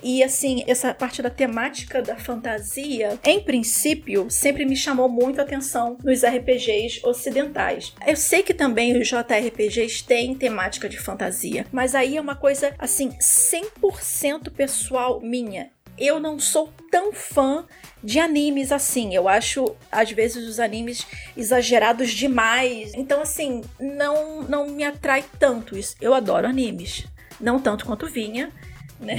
E 0.06 0.22
assim, 0.22 0.64
essa 0.68 0.94
parte 0.94 1.20
da 1.20 1.32
temática 1.32 2.00
da 2.00 2.16
fantasia, 2.16 3.20
em 3.24 3.42
princípio, 3.42 4.30
sempre 4.30 4.64
me 4.64 4.76
chamou 4.76 5.10
muito 5.10 5.40
a 5.40 5.44
atenção 5.44 5.98
nos 6.04 6.24
RPGs 6.24 7.02
ocidentais. 7.04 7.92
Eu 8.06 8.16
sei 8.16 8.44
que 8.44 8.54
também 8.54 8.96
os 8.96 9.08
JRPGs 9.08 10.04
têm 10.04 10.36
temática 10.36 10.88
de 10.88 11.00
fantasia, 11.00 11.66
mas 11.72 11.96
aí 11.96 12.18
é 12.18 12.22
uma 12.22 12.36
coisa 12.36 12.76
assim 12.78 13.10
100% 13.20 14.52
pessoal 14.52 15.20
minha. 15.22 15.72
Eu 15.98 16.20
não 16.20 16.38
sou 16.38 16.72
tão 16.92 17.12
fã 17.12 17.66
de 18.04 18.20
animes 18.20 18.72
assim. 18.72 19.16
Eu 19.16 19.28
acho 19.28 19.76
às 19.92 20.12
vezes 20.12 20.48
os 20.48 20.60
animes 20.60 21.08
exagerados 21.36 22.12
demais. 22.12 22.94
Então 22.94 23.24
assim, 23.24 23.64
não 23.80 24.44
não 24.44 24.70
me 24.70 24.84
atrai 24.84 25.26
tanto 25.40 25.76
isso. 25.76 25.96
Eu 26.00 26.14
adoro 26.14 26.48
animes, 26.48 27.08
não 27.42 27.60
tanto 27.60 27.88
quanto 27.88 28.06
vinha, 28.06 28.52
né? 29.06 29.16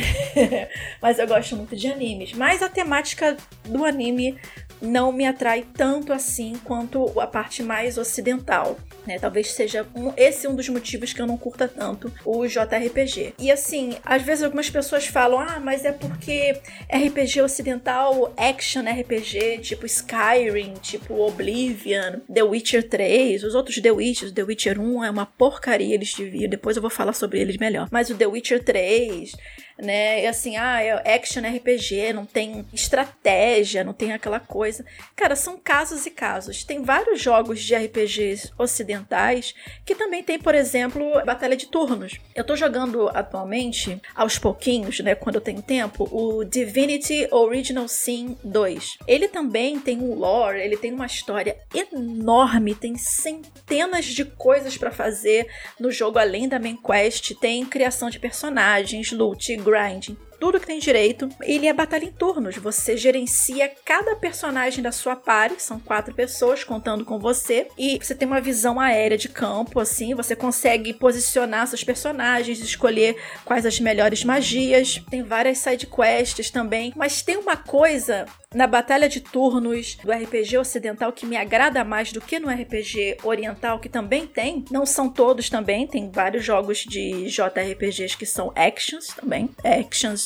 Mas 1.00 1.18
eu 1.18 1.26
gosto 1.26 1.56
muito 1.56 1.74
de 1.74 1.88
animes. 1.88 2.32
Mas 2.32 2.62
a 2.62 2.68
temática 2.68 3.36
do 3.64 3.84
anime 3.84 4.38
não 4.80 5.12
me 5.12 5.26
atrai 5.26 5.64
tanto 5.74 6.12
assim 6.12 6.54
quanto 6.64 7.18
a 7.20 7.26
parte 7.26 7.62
mais 7.62 7.96
ocidental. 7.96 8.78
Né? 9.06 9.18
Talvez 9.18 9.52
seja 9.52 9.86
um, 9.94 10.12
esse 10.16 10.48
um 10.48 10.54
dos 10.54 10.68
motivos 10.68 11.12
que 11.12 11.22
eu 11.22 11.26
não 11.26 11.36
curta 11.36 11.68
tanto 11.68 12.12
o 12.24 12.46
JRPG. 12.46 13.34
E 13.38 13.50
assim, 13.50 13.96
às 14.04 14.22
vezes 14.22 14.42
algumas 14.42 14.68
pessoas 14.68 15.06
falam: 15.06 15.38
ah, 15.38 15.60
mas 15.60 15.84
é 15.84 15.92
porque 15.92 16.60
RPG 16.90 17.40
ocidental, 17.40 18.32
action 18.36 18.82
RPG, 18.82 19.58
tipo 19.62 19.86
Skyrim, 19.86 20.74
tipo 20.74 21.14
Oblivion, 21.14 22.20
The 22.32 22.42
Witcher 22.42 22.88
3, 22.88 23.44
os 23.44 23.54
outros 23.54 23.80
The 23.80 23.92
Witcher, 23.92 24.32
The 24.32 24.42
Witcher 24.42 24.80
1 24.80 25.04
é 25.04 25.10
uma 25.10 25.26
porcaria, 25.26 25.94
eles 25.94 26.12
deviam. 26.14 26.50
Depois 26.50 26.76
eu 26.76 26.82
vou 26.82 26.90
falar 26.90 27.12
sobre 27.12 27.40
eles 27.40 27.56
melhor. 27.56 27.88
Mas 27.90 28.10
o 28.10 28.14
The 28.14 28.26
Witcher 28.26 28.62
3 28.62 29.32
né? 29.78 30.22
E 30.22 30.26
assim, 30.26 30.56
ah, 30.56 30.82
é 30.82 31.14
action 31.14 31.42
RPG, 31.42 32.12
não 32.12 32.24
tem 32.24 32.66
estratégia, 32.72 33.84
não 33.84 33.92
tem 33.92 34.12
aquela 34.12 34.40
coisa. 34.40 34.84
Cara, 35.14 35.36
são 35.36 35.58
casos 35.58 36.06
e 36.06 36.10
casos. 36.10 36.64
Tem 36.64 36.82
vários 36.82 37.20
jogos 37.20 37.62
de 37.62 37.74
RPGs 37.74 38.52
ocidentais 38.58 39.54
que 39.84 39.94
também 39.94 40.22
tem, 40.22 40.38
por 40.38 40.54
exemplo, 40.54 41.04
batalha 41.24 41.56
de 41.56 41.66
turnos. 41.66 42.18
Eu 42.34 42.44
tô 42.44 42.56
jogando 42.56 43.08
atualmente, 43.08 44.00
aos 44.14 44.38
pouquinhos, 44.38 45.00
né, 45.00 45.14
quando 45.14 45.36
eu 45.36 45.40
tenho 45.40 45.62
tempo, 45.62 46.08
o 46.10 46.44
Divinity 46.44 47.28
Original 47.30 47.88
Sin 47.88 48.36
2. 48.42 48.98
Ele 49.06 49.28
também 49.28 49.78
tem 49.78 49.98
um 49.98 50.14
lore, 50.14 50.60
ele 50.60 50.76
tem 50.76 50.92
uma 50.92 51.06
história 51.06 51.56
enorme, 51.74 52.74
tem 52.74 52.96
centenas 52.96 54.04
de 54.06 54.24
coisas 54.24 54.76
para 54.76 54.90
fazer 54.90 55.46
no 55.78 55.90
jogo 55.90 56.18
além 56.18 56.48
da 56.48 56.58
main 56.58 56.76
quest, 56.76 57.34
tem 57.40 57.64
criação 57.64 58.10
de 58.10 58.18
personagens, 58.18 59.12
loot, 59.12 59.56
grinding 59.66 60.16
tudo 60.38 60.60
que 60.60 60.66
tem 60.66 60.78
direito. 60.78 61.28
Ele 61.42 61.66
é 61.66 61.72
batalha 61.72 62.04
em 62.04 62.12
turnos. 62.12 62.56
Você 62.56 62.96
gerencia 62.96 63.70
cada 63.84 64.16
personagem 64.16 64.82
da 64.82 64.92
sua 64.92 65.16
party, 65.16 65.60
são 65.62 65.78
quatro 65.78 66.14
pessoas 66.14 66.64
contando 66.64 67.04
com 67.04 67.18
você, 67.18 67.68
e 67.78 67.98
você 68.00 68.14
tem 68.14 68.26
uma 68.26 68.40
visão 68.40 68.80
aérea 68.80 69.18
de 69.18 69.28
campo, 69.28 69.80
assim, 69.80 70.14
você 70.14 70.34
consegue 70.36 70.92
posicionar 70.92 71.66
seus 71.66 71.84
personagens, 71.84 72.60
escolher 72.60 73.16
quais 73.44 73.66
as 73.66 73.80
melhores 73.80 74.24
magias. 74.24 75.02
Tem 75.10 75.22
várias 75.22 75.58
side 75.58 75.86
quests 75.86 76.50
também, 76.50 76.92
mas 76.96 77.22
tem 77.22 77.36
uma 77.36 77.56
coisa 77.56 78.26
na 78.54 78.66
batalha 78.66 79.08
de 79.08 79.20
turnos 79.20 79.96
do 79.96 80.10
RPG 80.10 80.56
ocidental 80.58 81.12
que 81.12 81.26
me 81.26 81.36
agrada 81.36 81.84
mais 81.84 82.10
do 82.12 82.20
que 82.20 82.38
no 82.38 82.48
RPG 82.48 83.18
oriental, 83.22 83.78
que 83.78 83.88
também 83.88 84.26
tem. 84.26 84.64
Não 84.70 84.86
são 84.86 85.10
todos 85.10 85.50
também, 85.50 85.86
tem 85.86 86.10
vários 86.10 86.44
jogos 86.44 86.78
de 86.78 87.26
JRPGs 87.26 88.16
que 88.16 88.24
são 88.24 88.52
actions 88.54 89.08
também. 89.08 89.50
Actions 89.62 90.25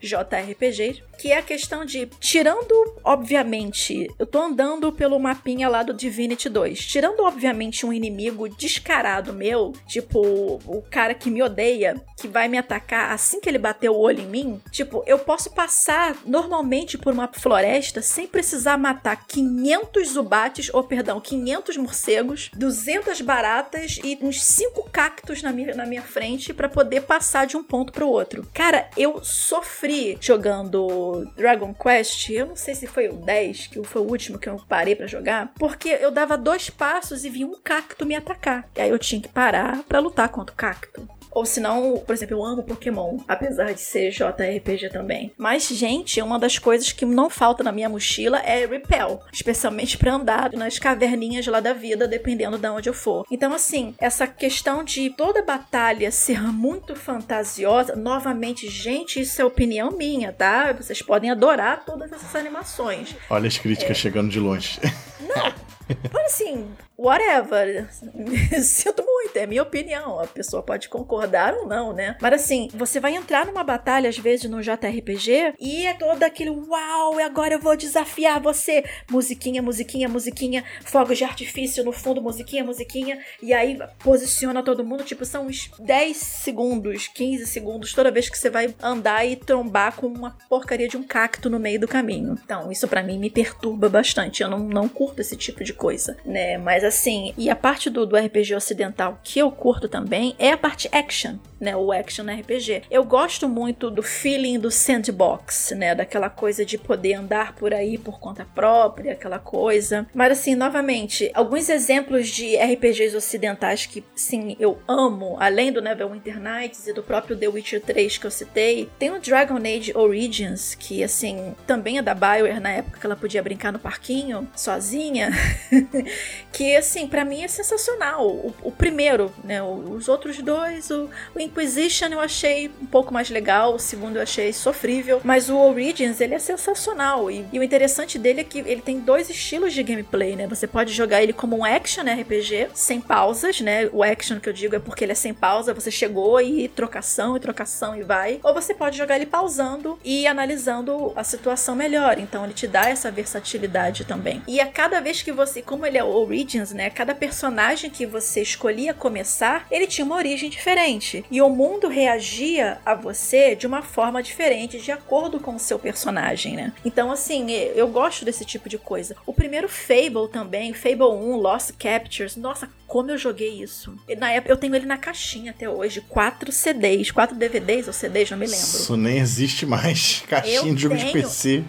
JRPGs, 0.00 1.02
que 1.18 1.30
é 1.30 1.38
a 1.38 1.42
questão 1.42 1.84
de, 1.84 2.06
tirando, 2.18 2.96
obviamente, 3.04 4.10
eu 4.18 4.24
tô 4.24 4.40
andando 4.40 4.90
pelo 4.90 5.18
mapinha 5.18 5.68
lá 5.68 5.82
do 5.82 5.92
Divinity 5.92 6.48
2, 6.48 6.86
tirando, 6.86 7.20
obviamente, 7.20 7.84
um 7.84 7.92
inimigo 7.92 8.48
descarado 8.48 9.32
meu, 9.32 9.72
tipo, 9.86 10.20
o 10.64 10.82
cara 10.90 11.14
que 11.14 11.30
me 11.30 11.42
odeia, 11.42 12.00
que 12.16 12.26
vai 12.26 12.48
me 12.48 12.56
atacar 12.56 13.12
assim 13.12 13.40
que 13.40 13.48
ele 13.48 13.58
bater 13.58 13.90
o 13.90 13.98
olho 13.98 14.20
em 14.20 14.26
mim, 14.26 14.60
tipo, 14.70 15.04
eu 15.06 15.18
posso 15.18 15.50
passar 15.50 16.16
normalmente 16.24 16.96
por 16.96 17.12
uma 17.12 17.28
floresta 17.28 18.00
sem 18.00 18.26
precisar 18.26 18.78
matar 18.78 19.26
500 19.26 20.08
zubates, 20.08 20.70
ou 20.72 20.82
perdão, 20.82 21.20
500 21.20 21.76
morcegos, 21.76 22.50
200 22.54 23.20
baratas 23.20 23.98
e 24.02 24.18
uns 24.22 24.42
5 24.42 24.88
cactos 24.90 25.42
na 25.42 25.52
minha, 25.52 25.74
na 25.74 25.84
minha 25.84 26.02
frente 26.02 26.54
para 26.54 26.68
poder 26.68 27.02
passar 27.02 27.46
de 27.46 27.56
um 27.56 27.62
ponto 27.62 27.92
para 27.92 28.04
o 28.04 28.08
outro. 28.08 28.48
Cara, 28.54 28.88
eu 28.96 29.22
sofri 29.22 29.89
sofri 29.90 30.18
jogando 30.20 31.26
Dragon 31.36 31.74
Quest, 31.74 32.30
eu 32.30 32.46
não 32.46 32.56
sei 32.56 32.74
se 32.74 32.86
foi 32.86 33.08
o 33.08 33.14
10, 33.14 33.66
que 33.66 33.82
foi 33.82 34.02
o 34.02 34.08
último 34.08 34.38
que 34.38 34.48
eu 34.48 34.56
parei 34.68 34.94
para 34.94 35.06
jogar, 35.06 35.52
porque 35.58 35.88
eu 35.88 36.10
dava 36.10 36.38
dois 36.38 36.70
passos 36.70 37.24
e 37.24 37.30
vi 37.30 37.44
um 37.44 37.60
cacto 37.62 38.06
me 38.06 38.14
atacar. 38.14 38.68
E 38.76 38.80
aí 38.80 38.90
eu 38.90 38.98
tinha 38.98 39.20
que 39.20 39.28
parar 39.28 39.82
para 39.84 39.98
lutar 39.98 40.28
contra 40.28 40.52
o 40.52 40.56
cacto. 40.56 41.19
Ou 41.30 41.46
se 41.46 41.60
não, 41.60 41.98
por 41.98 42.14
exemplo, 42.14 42.36
eu 42.36 42.44
amo 42.44 42.62
Pokémon, 42.62 43.18
apesar 43.26 43.72
de 43.72 43.80
ser 43.80 44.10
JRPG 44.10 44.90
também. 44.90 45.32
Mas, 45.36 45.68
gente, 45.68 46.20
uma 46.20 46.38
das 46.38 46.58
coisas 46.58 46.92
que 46.92 47.04
não 47.04 47.30
falta 47.30 47.62
na 47.62 47.72
minha 47.72 47.88
mochila 47.88 48.38
é 48.38 48.66
Repel, 48.66 49.22
especialmente 49.32 49.96
para 49.96 50.14
andar 50.14 50.52
nas 50.52 50.78
caverninhas 50.78 51.46
lá 51.46 51.60
da 51.60 51.72
vida, 51.72 52.08
dependendo 52.08 52.58
de 52.58 52.68
onde 52.68 52.88
eu 52.88 52.94
for. 52.94 53.24
Então, 53.30 53.52
assim, 53.54 53.94
essa 53.98 54.26
questão 54.26 54.82
de 54.82 55.10
toda 55.10 55.42
batalha 55.42 56.10
ser 56.10 56.40
muito 56.40 56.94
fantasiosa, 56.96 57.94
novamente, 57.94 58.68
gente, 58.68 59.20
isso 59.20 59.40
é 59.40 59.44
opinião 59.44 59.90
minha, 59.90 60.32
tá? 60.32 60.72
Vocês 60.72 61.02
podem 61.02 61.30
adorar 61.30 61.84
todas 61.84 62.12
essas 62.12 62.34
animações. 62.34 63.14
Olha 63.28 63.48
as 63.48 63.58
críticas 63.58 63.96
é... 63.96 64.00
chegando 64.00 64.30
de 64.30 64.40
longe. 64.40 64.78
Não, 65.20 65.52
Mas 66.12 66.26
assim, 66.26 66.68
whatever. 67.00 67.88
Sinto 68.62 69.02
muito, 69.02 69.36
é 69.36 69.46
minha 69.46 69.62
opinião. 69.62 70.20
A 70.20 70.26
pessoa 70.26 70.62
pode 70.62 70.88
concordar 70.88 71.54
ou 71.54 71.66
não, 71.66 71.92
né? 71.92 72.16
Mas 72.20 72.34
assim, 72.34 72.68
você 72.74 73.00
vai 73.00 73.14
entrar 73.14 73.46
numa 73.46 73.64
batalha, 73.64 74.08
às 74.08 74.18
vezes, 74.18 74.50
no 74.50 74.60
JRPG, 74.60 75.54
e 75.58 75.86
é 75.86 75.94
todo 75.94 76.22
aquele 76.22 76.50
uau, 76.50 77.18
agora 77.18 77.54
eu 77.54 77.58
vou 77.58 77.76
desafiar 77.76 78.40
você. 78.40 78.84
Musiquinha, 79.10 79.62
musiquinha, 79.62 80.08
musiquinha, 80.08 80.64
fogos 80.84 81.16
de 81.16 81.24
artifício 81.24 81.82
no 81.82 81.92
fundo, 81.92 82.20
musiquinha, 82.20 82.62
musiquinha. 82.62 83.18
E 83.42 83.54
aí 83.54 83.78
posiciona 84.00 84.62
todo 84.62 84.84
mundo, 84.84 85.04
tipo, 85.04 85.24
são 85.24 85.46
uns 85.46 85.70
10 85.78 86.16
segundos, 86.16 87.08
15 87.08 87.46
segundos, 87.46 87.94
toda 87.94 88.10
vez 88.10 88.28
que 88.28 88.36
você 88.36 88.50
vai 88.50 88.74
andar 88.82 89.24
e 89.24 89.36
trombar 89.36 89.96
com 89.96 90.06
uma 90.06 90.36
porcaria 90.48 90.88
de 90.88 90.96
um 90.96 91.02
cacto 91.02 91.48
no 91.48 91.58
meio 91.58 91.80
do 91.80 91.88
caminho. 91.88 92.36
Então, 92.44 92.70
isso 92.70 92.86
para 92.86 93.02
mim 93.02 93.18
me 93.18 93.30
perturba 93.30 93.88
bastante. 93.88 94.42
Eu 94.42 94.50
não, 94.50 94.58
não 94.58 94.88
curto 94.88 95.20
esse 95.20 95.36
tipo 95.36 95.64
de 95.64 95.72
coisa, 95.72 96.16
né? 96.24 96.58
Mas 96.58 96.84
assim, 96.90 97.32
e 97.38 97.48
a 97.48 97.56
parte 97.56 97.88
do, 97.88 98.04
do 98.04 98.16
RPG 98.16 98.54
ocidental 98.54 99.18
que 99.24 99.38
eu 99.38 99.50
curto 99.50 99.88
também 99.88 100.34
é 100.38 100.52
a 100.52 100.58
parte 100.58 100.88
action, 100.92 101.36
né? 101.60 101.76
O 101.76 101.92
action 101.92 102.24
RPG. 102.24 102.82
Eu 102.90 103.04
gosto 103.04 103.48
muito 103.48 103.90
do 103.90 104.02
feeling 104.02 104.58
do 104.58 104.70
sandbox, 104.70 105.72
né? 105.76 105.94
Daquela 105.94 106.30
coisa 106.30 106.64
de 106.64 106.78
poder 106.78 107.14
andar 107.14 107.54
por 107.54 107.74
aí 107.74 107.98
por 107.98 108.18
conta 108.18 108.46
própria, 108.54 109.12
aquela 109.12 109.38
coisa. 109.38 110.06
Mas 110.14 110.32
assim, 110.32 110.54
novamente, 110.54 111.30
alguns 111.34 111.68
exemplos 111.68 112.28
de 112.28 112.56
RPGs 112.56 113.16
ocidentais 113.16 113.86
que 113.86 114.02
sim, 114.14 114.56
eu 114.58 114.78
amo, 114.88 115.36
além 115.38 115.72
do 115.72 115.82
Neverwinter 115.82 116.40
Nights 116.40 116.86
e 116.86 116.92
do 116.92 117.02
próprio 117.02 117.36
The 117.36 117.48
Witcher 117.48 117.80
3 117.80 118.18
que 118.18 118.26
eu 118.26 118.30
citei, 118.30 118.88
tem 118.98 119.10
o 119.10 119.20
Dragon 119.20 119.56
Age 119.56 119.92
Origins, 119.94 120.74
que 120.74 121.02
assim, 121.02 121.54
também 121.66 121.98
é 121.98 122.02
da 122.02 122.14
BioWare 122.14 122.60
na 122.60 122.70
época 122.70 122.98
que 122.98 123.06
ela 123.06 123.16
podia 123.16 123.42
brincar 123.42 123.72
no 123.72 123.78
parquinho 123.78 124.48
sozinha. 124.56 125.30
que, 126.52 126.76
assim, 126.76 127.06
para 127.06 127.24
mim 127.24 127.42
é 127.42 127.48
sensacional. 127.48 128.26
O, 128.26 128.54
o, 128.62 128.72
primeiro, 128.72 129.32
né? 129.44 129.62
Os 129.62 130.08
outros 130.08 130.38
dois, 130.38 130.90
o, 130.90 131.08
o, 131.34 131.40
Inquisition 131.50 132.06
eu 132.06 132.20
achei 132.20 132.70
um 132.80 132.86
pouco 132.86 133.12
mais 133.12 133.28
legal, 133.28 133.74
o 133.74 133.78
segundo 133.78 134.16
eu 134.16 134.22
achei 134.22 134.52
sofrível, 134.52 135.20
mas 135.24 135.50
o 135.50 135.58
Origins, 135.58 136.20
ele 136.20 136.34
é 136.34 136.38
sensacional. 136.38 137.30
E, 137.30 137.44
e 137.52 137.58
o 137.58 137.62
interessante 137.62 138.18
dele 138.18 138.40
é 138.40 138.44
que 138.44 138.60
ele 138.60 138.80
tem 138.80 139.00
dois 139.00 139.28
estilos 139.28 139.72
de 139.72 139.82
gameplay, 139.82 140.36
né? 140.36 140.46
Você 140.46 140.66
pode 140.66 140.92
jogar 140.92 141.22
ele 141.22 141.32
como 141.32 141.56
um 141.56 141.64
action 141.64 142.02
RPG, 142.02 142.68
sem 142.72 143.00
pausas, 143.00 143.60
né? 143.60 143.88
O 143.92 144.02
action 144.02 144.38
que 144.38 144.48
eu 144.48 144.52
digo 144.52 144.76
é 144.76 144.78
porque 144.78 145.04
ele 145.04 145.12
é 145.12 145.16
sem 145.16 145.34
pausa, 145.34 145.74
você 145.74 145.90
chegou 145.90 146.40
e 146.40 146.68
trocação 146.68 147.36
e 147.36 147.40
trocação 147.40 147.96
e 147.96 148.02
vai. 148.02 148.38
Ou 148.42 148.54
você 148.54 148.72
pode 148.72 148.96
jogar 148.96 149.16
ele 149.16 149.26
pausando 149.26 149.98
e 150.04 150.26
analisando 150.26 151.12
a 151.16 151.24
situação 151.24 151.74
melhor. 151.74 152.18
Então 152.18 152.44
ele 152.44 152.54
te 152.54 152.68
dá 152.68 152.88
essa 152.88 153.10
versatilidade 153.10 154.04
também. 154.04 154.42
E 154.46 154.60
a 154.60 154.66
cada 154.66 155.00
vez 155.00 155.20
que 155.20 155.32
você, 155.32 155.60
como 155.60 155.84
ele 155.84 155.98
é 155.98 156.04
Origins, 156.04 156.72
né? 156.72 156.90
Cada 156.90 157.14
personagem 157.14 157.90
que 157.90 158.06
você 158.06 158.40
escolhia 158.40 158.94
começar, 158.94 159.66
ele 159.70 159.86
tinha 159.86 160.04
uma 160.04 160.16
origem 160.16 160.48
diferente. 160.48 161.24
E 161.30 161.39
o 161.40 161.48
mundo 161.50 161.88
reagia 161.88 162.78
a 162.84 162.94
você 162.94 163.54
de 163.54 163.66
uma 163.66 163.82
forma 163.82 164.22
diferente, 164.22 164.78
de 164.78 164.92
acordo 164.92 165.40
com 165.40 165.54
o 165.54 165.58
seu 165.58 165.78
personagem, 165.78 166.54
né? 166.54 166.72
Então, 166.84 167.10
assim, 167.10 167.50
eu 167.50 167.88
gosto 167.88 168.24
desse 168.24 168.44
tipo 168.44 168.68
de 168.68 168.78
coisa. 168.78 169.16
O 169.26 169.32
primeiro 169.32 169.68
Fable 169.68 170.28
também, 170.32 170.72
Fable 170.72 171.04
1, 171.04 171.36
Lost 171.36 171.72
Captures, 171.78 172.36
nossa, 172.36 172.68
como 172.90 173.08
eu 173.08 173.16
joguei 173.16 173.62
isso. 173.62 173.94
Na 174.18 174.32
época, 174.32 174.52
eu 174.52 174.56
tenho 174.56 174.74
ele 174.74 174.84
na 174.84 174.98
caixinha 174.98 175.52
até 175.52 175.70
hoje. 175.70 176.00
Quatro 176.00 176.50
CDs, 176.50 177.12
quatro 177.12 177.36
DVDs 177.36 177.86
ou 177.86 177.92
CDs, 177.92 178.28
não 178.28 178.36
me 178.36 178.46
lembro. 178.46 178.58
Isso 178.58 178.96
nem 178.96 179.18
existe 179.18 179.64
mais. 179.64 180.24
Caixinha 180.28 180.56
eu 180.56 180.74
de 180.74 180.82
jogo 180.82 180.96
de 180.96 181.12
PC. 181.12 181.62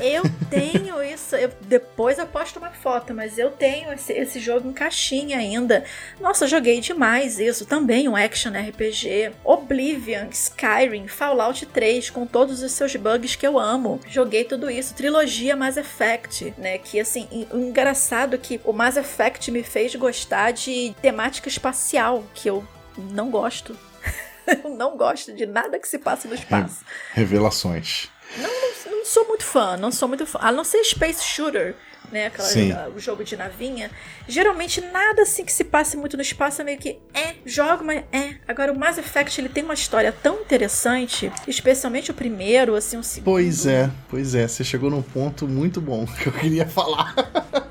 Eu 0.00 0.22
tenho 0.48 1.02
isso. 1.02 1.34
Eu, 1.34 1.50
depois 1.66 2.18
eu 2.18 2.26
posto 2.28 2.60
uma 2.60 2.70
foto, 2.70 3.12
mas 3.12 3.38
eu 3.38 3.50
tenho 3.50 3.92
esse, 3.92 4.12
esse 4.12 4.38
jogo 4.38 4.68
em 4.68 4.72
caixinha 4.72 5.38
ainda. 5.38 5.82
Nossa, 6.20 6.46
joguei 6.46 6.80
demais 6.80 7.40
isso. 7.40 7.66
Também 7.66 8.08
um 8.08 8.14
action 8.14 8.52
RPG. 8.52 9.32
Oblivion, 9.44 10.28
Skyrim, 10.30 11.08
Fallout 11.08 11.66
3, 11.66 12.08
com 12.10 12.24
todos 12.24 12.62
os 12.62 12.70
seus 12.70 12.94
bugs 12.94 13.34
que 13.34 13.46
eu 13.46 13.58
amo. 13.58 14.00
Joguei 14.08 14.44
tudo 14.44 14.70
isso. 14.70 14.94
Trilogia 14.94 15.56
Mass 15.56 15.76
Effect, 15.76 16.54
né? 16.56 16.78
Que 16.78 17.00
assim, 17.00 17.26
engraçado 17.52 18.38
que 18.38 18.60
o 18.64 18.72
Mass 18.72 18.96
Effect 18.96 19.50
me 19.50 19.64
fez 19.64 19.92
gostar 19.96 20.52
de 20.52 20.67
de 20.68 20.94
temática 21.00 21.48
espacial, 21.48 22.22
que 22.34 22.48
eu 22.48 22.66
não 22.98 23.30
gosto. 23.30 23.74
eu 24.46 24.70
não 24.70 24.98
gosto 24.98 25.32
de 25.32 25.46
nada 25.46 25.78
que 25.78 25.88
se 25.88 25.98
passa 25.98 26.28
no 26.28 26.34
espaço. 26.34 26.84
Revelações. 27.14 28.08
Não, 28.36 28.50
não, 28.50 28.98
não, 28.98 29.04
sou 29.06 29.26
muito 29.26 29.44
fã, 29.44 29.78
não 29.78 29.90
sou 29.90 30.06
muito 30.06 30.26
fã. 30.26 30.38
A 30.42 30.52
não 30.52 30.64
ser 30.64 30.84
Space 30.84 31.24
Shooter, 31.24 31.74
né? 32.12 32.26
Aquela, 32.26 32.88
o 32.94 33.00
jogo 33.00 33.24
de 33.24 33.36
navinha. 33.36 33.90
Geralmente 34.26 34.80
nada 34.80 35.22
assim 35.22 35.44
que 35.44 35.52
se 35.52 35.64
passe 35.64 35.96
muito 35.96 36.16
no 36.16 36.22
espaço 36.22 36.60
é 36.60 36.64
meio 36.64 36.78
que 36.78 36.98
é, 37.14 37.34
jogo, 37.44 37.84
mas 37.84 38.04
é. 38.12 38.36
Agora 38.46 38.72
o 38.72 38.78
Mass 38.78 38.98
Effect 38.98 39.40
ele 39.40 39.48
tem 39.48 39.64
uma 39.64 39.74
história 39.74 40.12
tão 40.12 40.40
interessante, 40.40 41.32
especialmente 41.46 42.10
o 42.10 42.14
primeiro, 42.14 42.74
assim, 42.74 42.96
o 42.96 43.02
segundo. 43.02 43.24
Pois 43.24 43.66
é, 43.66 43.90
pois 44.08 44.34
é. 44.34 44.46
Você 44.46 44.64
chegou 44.64 44.90
num 44.90 45.02
ponto 45.02 45.46
muito 45.46 45.80
bom 45.80 46.06
que 46.22 46.28
eu 46.28 46.32
queria 46.32 46.66
falar. 46.66 47.14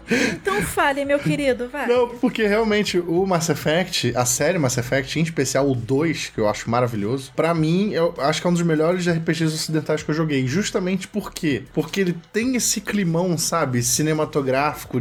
Então 0.09 0.61
fale, 0.61 1.03
meu 1.03 1.19
querido, 1.19 1.67
vai. 1.67 1.87
Não, 1.87 2.09
porque 2.09 2.47
realmente 2.47 2.97
o 2.97 3.25
Mass 3.25 3.49
Effect, 3.49 4.13
a 4.15 4.25
série 4.25 4.57
Mass 4.57 4.77
Effect, 4.77 5.19
em 5.19 5.23
especial 5.23 5.69
o 5.69 5.75
2, 5.75 6.31
que 6.33 6.39
eu 6.39 6.47
acho 6.47 6.69
maravilhoso, 6.69 7.31
para 7.35 7.53
mim, 7.53 7.91
eu 7.91 8.13
acho 8.17 8.41
que 8.41 8.47
é 8.47 8.49
um 8.49 8.53
dos 8.53 8.61
melhores 8.61 9.07
RPGs 9.07 9.53
ocidentais 9.53 10.03
que 10.03 10.09
eu 10.09 10.15
joguei. 10.15 10.47
Justamente 10.47 11.07
por 11.07 11.33
quê? 11.33 11.63
Porque 11.73 11.99
ele 11.99 12.15
tem 12.31 12.55
esse 12.55 12.79
climão, 12.79 13.37
sabe, 13.37 13.83
cinematográfico, 13.83 14.26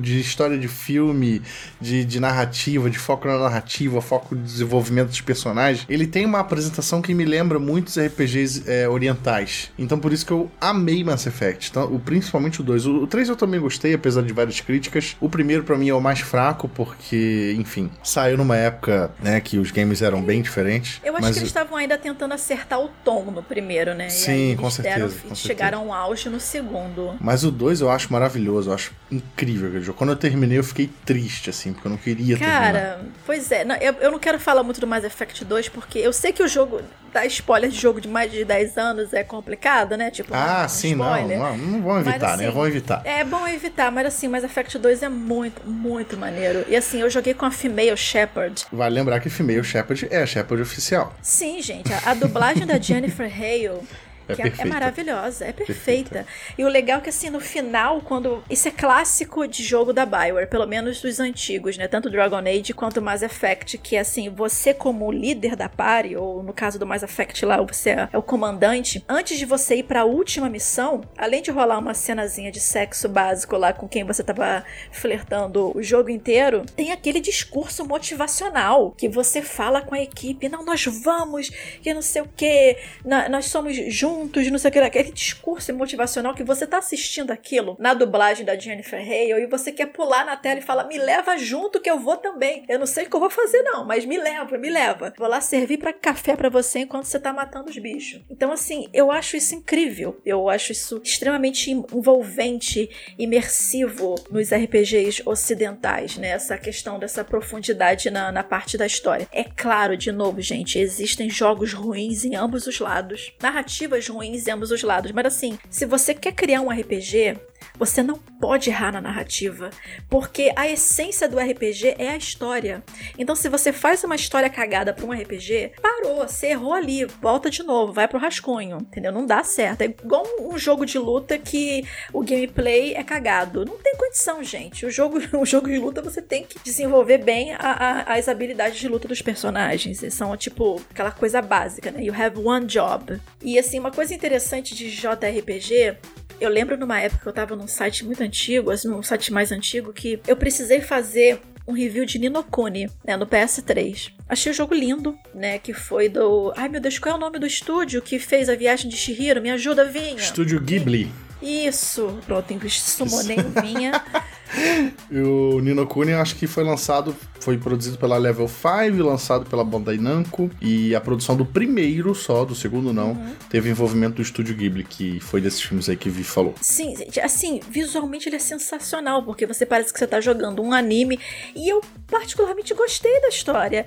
de 0.00 0.20
história 0.20 0.58
de 0.58 0.68
filme, 0.68 1.42
de, 1.80 2.04
de 2.04 2.20
narrativa, 2.20 2.90
de 2.90 2.98
foco 2.98 3.28
na 3.28 3.38
narrativa, 3.38 4.00
foco 4.00 4.34
no 4.34 4.42
desenvolvimento 4.42 5.08
dos 5.08 5.20
personagens. 5.20 5.86
Ele 5.88 6.06
tem 6.06 6.24
uma 6.24 6.40
apresentação 6.40 7.00
que 7.02 7.14
me 7.14 7.24
lembra 7.24 7.58
muitos 7.58 7.98
RPGs 7.98 8.64
é, 8.66 8.88
orientais. 8.88 9.70
Então 9.78 9.98
por 9.98 10.12
isso 10.12 10.24
que 10.24 10.32
eu 10.32 10.50
amei 10.60 11.02
Mass 11.04 11.26
Effect. 11.26 11.70
Então, 11.70 11.84
o, 11.92 11.98
principalmente 11.98 12.60
o 12.60 12.64
2. 12.64 12.86
O, 12.86 13.02
o 13.02 13.06
3 13.06 13.28
eu 13.28 13.36
também 13.36 13.60
gostei, 13.60 13.94
apesar 13.94 14.22
de 14.22 14.32
várias 14.32 14.60
críticas. 14.60 15.16
O 15.20 15.28
primeiro, 15.28 15.64
para 15.64 15.76
mim, 15.76 15.88
é 15.88 15.94
o 15.94 16.00
mais 16.00 16.20
fraco, 16.20 16.68
porque, 16.68 17.54
enfim, 17.58 17.90
saiu 18.02 18.36
numa 18.36 18.56
época, 18.56 19.10
né, 19.22 19.40
que 19.40 19.58
os 19.58 19.70
games 19.70 20.02
eram 20.02 20.22
bem 20.22 20.42
diferentes. 20.42 21.00
Eu 21.04 21.14
acho 21.14 21.22
mas... 21.22 21.34
que 21.34 21.40
eles 21.40 21.48
estavam 21.48 21.76
ainda 21.76 21.96
tentando 21.96 22.34
acertar 22.34 22.80
o 22.80 22.88
tom 23.04 23.30
no 23.30 23.42
primeiro, 23.42 23.94
né? 23.94 24.08
Sim, 24.08 24.56
com 24.58 24.70
certeza, 24.70 25.08
deram, 25.08 25.28
com 25.28 25.34
chegaram 25.34 25.92
ao 25.92 25.92
auge 25.92 26.28
no 26.28 26.40
segundo. 26.40 27.14
Mas 27.20 27.44
o 27.44 27.50
2 27.50 27.80
eu 27.80 27.90
acho 27.90 28.12
maravilhoso, 28.12 28.70
eu 28.70 28.74
acho 28.74 28.92
incrível 29.16 29.68
aquele 29.68 29.84
jogo. 29.84 29.98
Quando 29.98 30.10
eu 30.10 30.16
terminei, 30.16 30.58
eu 30.58 30.64
fiquei 30.64 30.90
triste, 31.04 31.50
assim, 31.50 31.72
porque 31.72 31.86
eu 31.86 31.90
não 31.90 31.98
queria 31.98 32.38
Cara, 32.38 32.80
terminar. 32.80 33.14
pois 33.24 33.50
é. 33.50 33.64
Não, 33.64 33.74
eu, 33.76 33.92
eu 33.94 34.10
não 34.10 34.18
quero 34.18 34.38
falar 34.38 34.62
muito 34.62 34.80
do 34.80 34.86
Mass 34.86 35.04
Effect 35.04 35.44
2, 35.44 35.68
porque 35.68 35.98
eu 35.98 36.12
sei 36.12 36.32
que 36.32 36.42
o 36.42 36.48
jogo 36.48 36.80
dar 37.12 37.24
spoiler 37.26 37.70
de 37.70 37.76
jogo 37.76 38.00
de 38.00 38.08
mais 38.08 38.30
de 38.30 38.44
10 38.44 38.76
anos 38.76 39.12
é 39.14 39.24
complicado, 39.24 39.96
né? 39.96 40.10
Tipo, 40.10 40.34
ah, 40.34 40.64
um 40.66 40.68
sim, 40.68 40.92
spoiler. 40.92 41.38
não, 41.38 41.56
não, 41.56 41.66
não 41.66 41.82
vão 41.82 42.00
evitar, 42.00 42.12
mas, 42.12 42.20
né? 42.20 42.28
assim, 42.34 42.44
né? 42.44 42.50
Vão 42.50 42.66
evitar. 42.66 43.02
É 43.04 43.24
bom 43.24 43.48
evitar, 43.48 43.90
mas 43.90 44.06
assim, 44.06 44.28
Mass 44.28 44.44
Effect 44.44 44.78
2 44.78 45.02
é 45.02 45.08
muito, 45.08 45.66
muito 45.68 46.16
maneiro. 46.16 46.64
E 46.68 46.76
assim, 46.76 47.00
eu 47.00 47.08
joguei 47.08 47.32
com 47.32 47.46
a 47.46 47.50
Female 47.50 47.96
Shepard. 47.96 48.66
Vale 48.70 48.94
lembrar 48.94 49.20
que 49.20 49.30
Female 49.30 49.64
Shepard 49.64 50.06
é 50.10 50.22
a 50.22 50.26
Shepard 50.26 50.62
oficial. 50.62 51.14
Sim, 51.22 51.62
gente. 51.62 51.90
A, 51.92 52.10
a 52.10 52.14
dublagem 52.14 52.66
da 52.66 52.76
Jennifer 52.78 53.30
Hale 53.32 53.80
é, 54.28 54.50
que 54.50 54.62
é, 54.62 54.64
é 54.64 54.64
maravilhosa, 54.64 55.44
é 55.44 55.52
perfeita. 55.52 56.24
perfeita. 56.24 56.26
E 56.58 56.64
o 56.64 56.68
legal 56.68 56.98
é 56.98 57.00
que, 57.02 57.08
assim, 57.08 57.30
no 57.30 57.40
final, 57.40 58.00
quando. 58.00 58.42
Isso 58.50 58.68
é 58.68 58.70
clássico 58.70 59.46
de 59.46 59.62
jogo 59.62 59.92
da 59.92 60.04
Bioware, 60.04 60.48
pelo 60.48 60.66
menos 60.66 61.00
dos 61.00 61.20
antigos, 61.20 61.76
né? 61.76 61.86
Tanto 61.86 62.10
Dragon 62.10 62.38
Age 62.38 62.72
quanto 62.74 63.00
Mass 63.00 63.22
Effect, 63.22 63.78
que 63.78 63.96
é 63.96 64.00
assim, 64.00 64.28
você, 64.28 64.74
como 64.74 65.10
líder 65.12 65.54
da 65.54 65.68
party, 65.68 66.16
ou 66.16 66.42
no 66.42 66.52
caso 66.52 66.78
do 66.78 66.86
Mass 66.86 67.02
Effect 67.02 67.44
lá, 67.44 67.60
você 67.62 67.90
é, 67.90 68.08
é 68.12 68.18
o 68.18 68.22
comandante, 68.22 69.04
antes 69.08 69.38
de 69.38 69.44
você 69.44 69.76
ir 69.76 69.84
pra 69.84 70.04
última 70.04 70.48
missão, 70.48 71.02
além 71.16 71.42
de 71.42 71.50
rolar 71.50 71.78
uma 71.78 71.94
cenazinha 71.94 72.50
de 72.50 72.60
sexo 72.60 73.08
básico 73.08 73.56
lá 73.56 73.72
com 73.72 73.88
quem 73.88 74.04
você 74.04 74.22
tava 74.22 74.64
flertando 74.90 75.76
o 75.76 75.82
jogo 75.82 76.10
inteiro, 76.10 76.64
tem 76.74 76.92
aquele 76.92 77.20
discurso 77.20 77.84
motivacional 77.84 78.92
que 78.92 79.08
você 79.08 79.42
fala 79.42 79.80
com 79.82 79.94
a 79.94 80.02
equipe: 80.02 80.48
não, 80.48 80.64
nós 80.64 80.84
vamos, 80.84 81.50
que 81.82 81.94
não 81.94 82.02
sei 82.02 82.22
o 82.22 82.28
que, 82.36 82.76
nós 83.04 83.46
somos 83.46 83.76
juntos 83.92 84.15
juntos, 84.16 84.50
não 84.50 84.58
sei 84.58 84.70
o 84.70 84.72
que, 84.72 84.78
aquele 84.78 85.12
discurso 85.12 85.74
motivacional 85.74 86.34
que 86.34 86.42
você 86.42 86.66
tá 86.66 86.78
assistindo 86.78 87.30
aquilo 87.30 87.76
na 87.78 87.92
dublagem 87.92 88.46
da 88.46 88.56
Jennifer 88.56 89.00
Hale 89.00 89.42
e 89.42 89.46
você 89.46 89.70
quer 89.70 89.86
pular 89.86 90.24
na 90.24 90.36
tela 90.36 90.60
e 90.60 90.62
falar: 90.62 90.84
me 90.84 90.96
leva 90.96 91.36
junto 91.36 91.80
que 91.80 91.90
eu 91.90 91.98
vou 91.98 92.16
também. 92.16 92.64
Eu 92.68 92.78
não 92.78 92.86
sei 92.86 93.04
o 93.04 93.10
que 93.10 93.16
eu 93.16 93.20
vou 93.20 93.28
fazer, 93.28 93.62
não, 93.62 93.84
mas 93.84 94.06
me 94.06 94.16
leva, 94.16 94.56
me 94.56 94.70
leva. 94.70 95.12
Vou 95.18 95.28
lá 95.28 95.40
servir 95.40 95.78
para 95.78 95.92
café 95.92 96.34
para 96.34 96.48
você 96.48 96.80
enquanto 96.80 97.04
você 97.04 97.20
tá 97.20 97.32
matando 97.32 97.68
os 97.68 97.76
bichos. 97.76 98.22
Então, 98.30 98.52
assim, 98.52 98.88
eu 98.92 99.12
acho 99.12 99.36
isso 99.36 99.54
incrível. 99.54 100.18
Eu 100.24 100.48
acho 100.48 100.72
isso 100.72 101.00
extremamente 101.04 101.70
envolvente, 101.70 102.88
imersivo 103.18 104.14
nos 104.30 104.50
RPGs 104.50 105.22
ocidentais, 105.26 106.16
né? 106.16 106.28
Essa 106.28 106.56
questão 106.56 106.98
dessa 106.98 107.22
profundidade 107.22 108.10
na, 108.10 108.32
na 108.32 108.42
parte 108.42 108.78
da 108.78 108.86
história. 108.86 109.28
É 109.30 109.44
claro, 109.44 109.96
de 109.96 110.10
novo, 110.10 110.40
gente, 110.40 110.78
existem 110.78 111.28
jogos 111.28 111.72
ruins 111.72 112.24
em 112.24 112.34
ambos 112.34 112.66
os 112.66 112.78
lados, 112.78 113.32
narrativas 113.42 114.05
ruins 114.08 114.46
em 114.46 114.50
ambos 114.50 114.70
os 114.70 114.82
lados. 114.82 115.12
Mas 115.12 115.26
assim, 115.26 115.58
se 115.70 115.86
você 115.86 116.14
quer 116.14 116.32
criar 116.32 116.60
um 116.60 116.70
RPG, 116.70 117.38
você 117.78 118.02
não 118.02 118.16
pode 118.16 118.70
errar 118.70 118.92
na 118.92 119.00
narrativa, 119.00 119.70
porque 120.08 120.52
a 120.56 120.68
essência 120.68 121.28
do 121.28 121.38
RPG 121.38 121.96
é 121.98 122.10
a 122.10 122.16
história. 122.16 122.82
Então, 123.18 123.34
se 123.34 123.48
você 123.48 123.72
faz 123.72 124.04
uma 124.04 124.14
história 124.14 124.48
cagada 124.48 124.92
para 124.92 125.04
um 125.04 125.12
RPG, 125.12 125.72
parou, 125.80 126.26
você 126.26 126.48
errou 126.48 126.72
ali, 126.72 127.04
volta 127.04 127.50
de 127.50 127.62
novo, 127.62 127.92
vai 127.92 128.08
pro 128.08 128.18
rascunho, 128.18 128.78
entendeu? 128.78 129.12
Não 129.12 129.26
dá 129.26 129.42
certo. 129.42 129.82
É 129.82 129.84
igual 129.86 130.24
um 130.40 130.58
jogo 130.58 130.84
de 130.84 130.98
luta 130.98 131.38
que 131.38 131.84
o 132.12 132.22
gameplay 132.22 132.94
é 132.94 133.02
cagado. 133.02 133.64
Não 133.64 133.78
tem 133.78 133.94
condição, 133.96 134.42
gente. 134.42 134.84
O 134.86 134.90
jogo, 134.90 135.18
o 135.38 135.44
jogo 135.44 135.68
de 135.68 135.78
luta 135.78 136.02
você 136.02 136.22
tem 136.22 136.44
que 136.44 136.58
desenvolver 136.62 137.18
bem 137.18 137.52
a, 137.54 137.58
a, 137.58 138.14
as 138.14 138.28
habilidades 138.28 138.78
de 138.78 138.88
luta 138.88 139.08
dos 139.08 139.22
personagens. 139.22 140.02
São 140.12 140.36
tipo 140.36 140.80
aquela 140.90 141.10
coisa 141.10 141.40
básica, 141.42 141.90
né? 141.90 142.02
You 142.02 142.14
have 142.14 142.38
one 142.38 142.66
job. 142.66 143.20
E 143.42 143.58
assim, 143.58 143.78
uma 143.78 143.90
coisa 143.90 144.14
interessante 144.14 144.74
de 144.74 144.90
JRPG 144.90 145.96
eu 146.40 146.50
lembro 146.50 146.76
numa 146.76 147.00
época 147.00 147.22
que 147.22 147.28
eu 147.28 147.32
tava 147.32 147.56
num 147.56 147.66
site 147.66 148.04
muito 148.04 148.22
antigo, 148.22 148.70
assim, 148.70 148.88
num 148.88 149.02
site 149.02 149.32
mais 149.32 149.52
antigo, 149.52 149.92
que 149.92 150.20
eu 150.26 150.36
precisei 150.36 150.80
fazer 150.80 151.40
um 151.66 151.72
review 151.72 152.04
de 152.04 152.18
Ninokuni, 152.18 152.88
né, 153.04 153.16
no 153.16 153.26
PS3. 153.26 154.12
Achei 154.28 154.52
o 154.52 154.54
jogo 154.54 154.74
lindo, 154.74 155.18
né, 155.34 155.58
que 155.58 155.72
foi 155.72 156.08
do... 156.08 156.52
Ai, 156.56 156.68
meu 156.68 156.80
Deus, 156.80 156.98
qual 156.98 157.14
é 157.14 157.18
o 157.18 157.20
nome 157.20 157.38
do 157.38 157.46
estúdio 157.46 158.00
que 158.00 158.18
fez 158.18 158.48
a 158.48 158.54
viagem 158.54 158.88
de 158.88 158.96
Shihiro? 158.96 159.42
Me 159.42 159.50
ajuda, 159.50 159.84
Vinha! 159.84 160.16
Estúdio 160.16 160.60
Ghibli. 160.60 161.10
Isso, 161.40 162.18
pronto, 162.26 162.46
sumonei 162.70 163.36
o 163.38 163.60
Vinha. 163.60 163.92
o 165.10 165.60
Nino 165.60 165.86
Kuni 165.86 166.12
acho 166.12 166.36
que 166.36 166.46
foi 166.46 166.64
lançado, 166.64 167.14
foi 167.40 167.58
produzido 167.58 167.98
pela 167.98 168.16
Level 168.16 168.48
5, 168.48 169.02
lançado 169.02 169.44
pela 169.44 169.64
Bandai 169.64 169.98
Namco 169.98 170.50
e 170.60 170.94
a 170.94 171.00
produção 171.00 171.36
do 171.36 171.44
primeiro 171.44 172.14
só, 172.14 172.44
do 172.44 172.54
segundo 172.54 172.92
não, 172.92 173.10
uhum. 173.10 173.32
teve 173.50 173.68
envolvimento 173.68 174.16
do 174.16 174.22
estúdio 174.22 174.54
Ghibli, 174.54 174.84
que 174.84 175.20
foi 175.20 175.40
desses 175.40 175.60
filmes 175.60 175.88
aí 175.88 175.96
que 175.96 176.08
Vi 176.08 176.24
falou. 176.24 176.54
Sim, 176.60 176.94
assim, 177.22 177.60
visualmente 177.68 178.28
ele 178.28 178.36
é 178.36 178.40
sensacional, 178.40 179.22
porque 179.22 179.46
você 179.46 179.66
parece 179.66 179.92
que 179.92 179.98
você 179.98 180.06
tá 180.06 180.20
jogando 180.20 180.62
um 180.62 180.72
anime 180.72 181.18
e 181.54 181.68
eu 181.68 181.82
particularmente 182.06 182.72
gostei 182.72 183.20
da 183.20 183.28
história. 183.28 183.86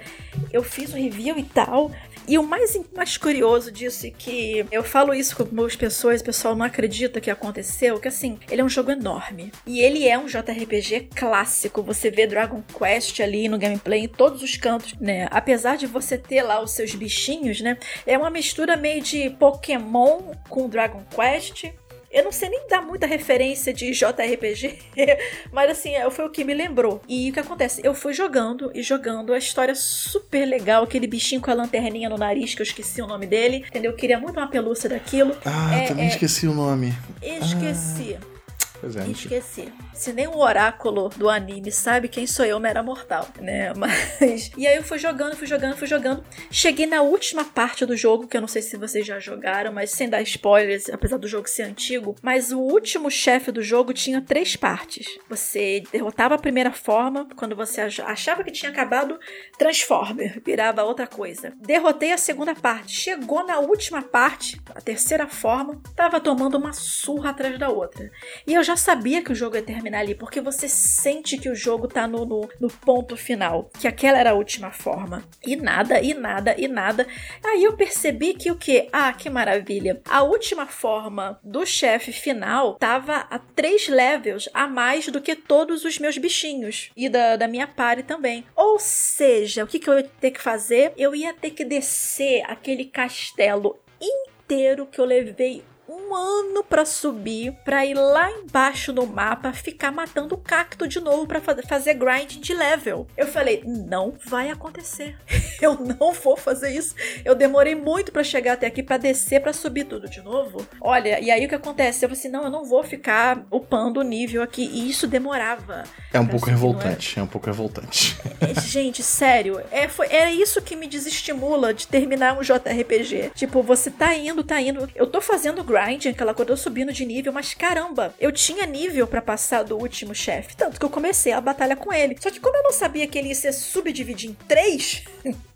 Eu 0.51 0.63
fiz 0.63 0.93
um 0.93 0.97
review 0.97 1.37
e 1.37 1.43
tal, 1.43 1.91
e 2.27 2.37
o 2.37 2.43
mais, 2.43 2.79
mais 2.95 3.17
curioso 3.17 3.71
disso 3.71 4.07
é 4.07 4.11
que 4.11 4.65
eu 4.71 4.83
falo 4.83 5.13
isso 5.13 5.35
com 5.35 5.43
algumas 5.43 5.75
pessoas, 5.75 6.21
o 6.21 6.23
pessoal 6.23 6.55
não 6.55 6.65
acredita 6.65 7.21
que 7.21 7.31
aconteceu, 7.31 7.99
que 7.99 8.07
assim, 8.07 8.39
ele 8.49 8.61
é 8.61 8.63
um 8.63 8.69
jogo 8.69 8.91
enorme. 8.91 9.51
E 9.65 9.81
ele 9.81 10.07
é 10.07 10.17
um 10.17 10.25
JRPG 10.25 11.09
clássico. 11.15 11.81
Você 11.83 12.11
vê 12.11 12.27
Dragon 12.27 12.61
Quest 12.77 13.19
ali 13.19 13.47
no 13.47 13.57
gameplay 13.57 14.01
em 14.01 14.07
todos 14.07 14.41
os 14.41 14.57
cantos, 14.57 14.93
né? 14.99 15.27
Apesar 15.31 15.75
de 15.75 15.87
você 15.87 16.17
ter 16.17 16.43
lá 16.43 16.61
os 16.61 16.71
seus 16.71 16.93
bichinhos, 16.95 17.61
né? 17.61 17.77
É 18.05 18.17
uma 18.17 18.29
mistura 18.29 18.75
meio 18.75 19.01
de 19.01 19.29
Pokémon 19.31 20.33
com 20.47 20.69
Dragon 20.69 21.03
Quest 21.15 21.65
eu 22.11 22.23
não 22.23 22.31
sei 22.31 22.49
nem 22.49 22.67
dar 22.67 22.81
muita 22.81 23.05
referência 23.05 23.73
de 23.73 23.91
JRPG, 23.91 24.79
mas 25.51 25.71
assim, 25.71 25.93
é, 25.93 26.09
foi 26.09 26.25
o 26.25 26.29
que 26.29 26.43
me 26.43 26.53
lembrou. 26.53 27.01
E 27.07 27.29
o 27.29 27.33
que 27.33 27.39
acontece? 27.39 27.81
Eu 27.83 27.93
fui 27.93 28.13
jogando 28.13 28.71
e 28.73 28.81
jogando 28.81 29.33
a 29.33 29.37
história 29.37 29.75
super 29.75 30.45
legal, 30.45 30.83
aquele 30.83 31.07
bichinho 31.07 31.41
com 31.41 31.51
a 31.51 31.53
lanterninha 31.53 32.09
no 32.09 32.17
nariz, 32.17 32.55
que 32.55 32.61
eu 32.61 32.65
esqueci 32.65 33.01
o 33.01 33.07
nome 33.07 33.25
dele, 33.25 33.65
entendeu? 33.67 33.91
Eu 33.91 33.97
queria 33.97 34.19
muito 34.19 34.37
uma 34.39 34.47
pelúcia 34.47 34.89
daquilo. 34.89 35.35
Ah, 35.45 35.75
é, 35.75 35.87
também 35.87 36.05
é... 36.05 36.09
esqueci 36.09 36.47
o 36.47 36.53
nome. 36.53 36.93
Esqueci. 37.21 38.17
Ah. 38.19 38.38
Pois 38.79 38.95
é, 38.95 39.07
Esqueci. 39.07 39.71
Se 39.93 40.13
nem 40.13 40.27
o 40.27 40.37
oráculo 40.37 41.09
do 41.09 41.29
anime 41.29 41.71
sabe 41.71 42.07
quem 42.07 42.25
sou 42.25 42.45
eu, 42.45 42.59
mera 42.59 42.81
mortal, 42.81 43.27
né? 43.39 43.73
Mas. 43.75 44.51
E 44.57 44.65
aí 44.65 44.77
eu 44.77 44.83
fui 44.83 44.97
jogando, 44.97 45.35
fui 45.35 45.47
jogando, 45.47 45.75
fui 45.75 45.87
jogando. 45.87 46.23
Cheguei 46.49 46.85
na 46.85 47.01
última 47.01 47.43
parte 47.43 47.85
do 47.85 47.97
jogo, 47.97 48.27
que 48.27 48.37
eu 48.37 48.41
não 48.41 48.47
sei 48.47 48.61
se 48.61 48.77
vocês 48.77 49.05
já 49.05 49.19
jogaram, 49.19 49.73
mas 49.73 49.91
sem 49.91 50.09
dar 50.09 50.21
spoilers, 50.21 50.89
apesar 50.89 51.17
do 51.17 51.27
jogo 51.27 51.49
ser 51.49 51.63
antigo. 51.63 52.15
Mas 52.21 52.51
o 52.51 52.59
último 52.59 53.11
chefe 53.11 53.51
do 53.51 53.61
jogo 53.61 53.93
tinha 53.93 54.21
três 54.21 54.55
partes. 54.55 55.05
Você 55.29 55.83
derrotava 55.91 56.35
a 56.35 56.39
primeira 56.39 56.71
forma, 56.71 57.27
quando 57.35 57.55
você 57.55 57.81
achava 57.81 58.43
que 58.43 58.51
tinha 58.51 58.71
acabado, 58.71 59.19
Transformer, 59.57 60.41
virava 60.45 60.83
outra 60.83 61.07
coisa. 61.07 61.53
Derrotei 61.57 62.11
a 62.11 62.17
segunda 62.17 62.55
parte. 62.55 62.93
Chegou 62.93 63.45
na 63.45 63.59
última 63.59 64.01
parte, 64.01 64.61
a 64.73 64.81
terceira 64.81 65.27
forma, 65.27 65.81
tava 65.95 66.19
tomando 66.19 66.57
uma 66.57 66.71
surra 66.71 67.31
atrás 67.31 67.57
da 67.59 67.69
outra. 67.69 68.09
E 68.47 68.53
eu 68.53 68.63
já 68.69 68.75
sabia 68.75 69.23
que 69.23 69.31
o 69.31 69.35
jogo 69.35 69.55
ia 69.55 69.63
terminar 69.63 70.01
ali, 70.01 70.13
porque 70.13 70.39
você 70.39 70.69
sente 70.69 71.39
que 71.39 71.49
o 71.49 71.55
jogo 71.55 71.87
tá 71.87 72.07
no, 72.07 72.23
no, 72.23 72.47
no 72.59 72.69
ponto 72.69 73.17
final, 73.17 73.71
que 73.79 73.87
aquela 73.87 74.19
era 74.19 74.29
a 74.29 74.35
última 74.35 74.69
forma. 74.69 75.23
E 75.43 75.55
nada, 75.55 75.99
e 75.99 76.13
nada, 76.13 76.53
e 76.55 76.67
nada. 76.67 77.07
Aí 77.43 77.63
eu 77.63 77.75
percebi 77.75 78.35
que 78.35 78.51
o 78.51 78.55
que? 78.55 78.87
Ah, 78.93 79.11
que 79.11 79.27
maravilha. 79.27 79.99
A 80.07 80.21
última 80.21 80.67
forma 80.67 81.39
do 81.43 81.65
chefe 81.65 82.11
final 82.11 82.75
tava 82.75 83.25
a 83.31 83.39
três 83.39 83.87
levels 83.87 84.47
a 84.53 84.67
mais 84.67 85.07
do 85.07 85.19
que 85.19 85.35
todos 85.35 85.83
os 85.83 85.97
meus 85.97 86.19
bichinhos. 86.19 86.91
E 86.95 87.09
da, 87.09 87.37
da 87.37 87.47
minha 87.47 87.65
party 87.65 88.03
também. 88.03 88.45
Ou 88.55 88.77
seja, 88.77 89.63
o 89.63 89.67
que, 89.67 89.79
que 89.79 89.89
eu 89.89 89.97
ia 89.97 90.03
ter 90.21 90.29
que 90.29 90.41
fazer? 90.41 90.93
Eu 90.95 91.15
ia 91.15 91.33
ter 91.33 91.49
que 91.51 91.65
descer 91.65 92.43
aquele 92.45 92.85
castelo 92.85 93.79
inteiro 93.99 94.85
que 94.85 94.99
eu 94.99 95.05
levei 95.05 95.63
um 95.89 96.15
ano 96.15 96.63
para 96.63 96.85
subir, 96.85 97.51
para 97.65 97.83
ir 97.83 97.95
lá 97.95 98.31
embaixo 98.31 98.93
no 98.93 99.07
mapa, 99.07 99.51
ficar 99.51 99.91
matando 99.91 100.35
o 100.35 100.37
cacto 100.37 100.87
de 100.87 100.99
novo 100.99 101.25
para 101.25 101.41
fazer 101.41 101.95
grind 101.95 102.35
de 102.37 102.53
level. 102.53 103.07
Eu 103.17 103.25
falei, 103.25 103.63
não 103.65 104.13
vai 104.23 104.51
acontecer. 104.51 105.17
eu 105.59 105.73
não 105.73 106.13
vou 106.13 106.37
fazer 106.37 106.69
isso. 106.69 106.93
Eu 107.25 107.33
demorei 107.33 107.73
muito 107.73 108.11
para 108.11 108.23
chegar 108.23 108.53
até 108.53 108.67
aqui 108.67 108.83
para 108.83 108.97
descer 108.97 109.41
para 109.41 109.51
subir 109.51 109.85
tudo 109.85 110.07
de 110.07 110.21
novo. 110.21 110.65
Olha, 110.79 111.19
e 111.19 111.31
aí 111.31 111.45
o 111.45 111.49
que 111.49 111.55
acontece? 111.55 112.05
Eu 112.05 112.09
falei 112.09 112.19
assim, 112.19 112.29
não, 112.29 112.43
eu 112.43 112.51
não 112.51 112.63
vou 112.63 112.83
ficar 112.83 113.43
upando 113.49 113.99
o 113.99 114.03
nível 114.03 114.43
aqui 114.43 114.69
e 114.71 114.89
isso 114.89 115.07
demorava. 115.07 115.83
É 116.13 116.19
um 116.19 116.27
pouco 116.27 116.47
revoltante, 116.47 117.19
é 117.19 117.23
um 117.23 117.27
pouco 117.27 117.47
revoltante. 117.47 118.15
É, 118.39 118.59
gente, 118.61 119.01
sério, 119.01 119.61
é 119.71 119.87
foi 119.87 120.07
é 120.07 120.31
isso 120.31 120.61
que 120.61 120.75
me 120.75 120.87
desestimula 120.87 121.73
de 121.73 121.87
terminar 121.87 122.37
um 122.37 122.41
JRPG. 122.41 123.31
Tipo, 123.33 123.63
você 123.63 123.89
tá 123.89 124.15
indo, 124.15 124.43
tá 124.43 124.61
indo, 124.61 124.87
eu 124.95 125.07
tô 125.07 125.19
fazendo 125.19 125.63
grind 125.63 125.78
grind, 125.79 126.07
aquela 126.07 126.33
coisa, 126.33 126.51
eu 126.51 126.57
subindo 126.57 126.91
de 126.91 127.05
nível, 127.05 127.31
mas 127.31 127.53
caramba, 127.53 128.13
eu 128.19 128.31
tinha 128.31 128.65
nível 128.65 129.07
para 129.07 129.21
passar 129.21 129.63
do 129.63 129.77
último 129.77 130.13
chefe. 130.13 130.55
Tanto 130.55 130.79
que 130.79 130.85
eu 130.85 130.89
comecei 130.89 131.31
a 131.31 131.41
batalha 131.41 131.75
com 131.75 131.93
ele. 131.93 132.17
Só 132.19 132.29
que 132.29 132.39
como 132.39 132.55
eu 132.57 132.63
não 132.63 132.73
sabia 132.73 133.07
que 133.07 133.17
ele 133.17 133.29
ia 133.29 133.35
ser 133.35 133.53
subdividido 133.53 134.33
em 134.33 134.47
três, 134.47 135.03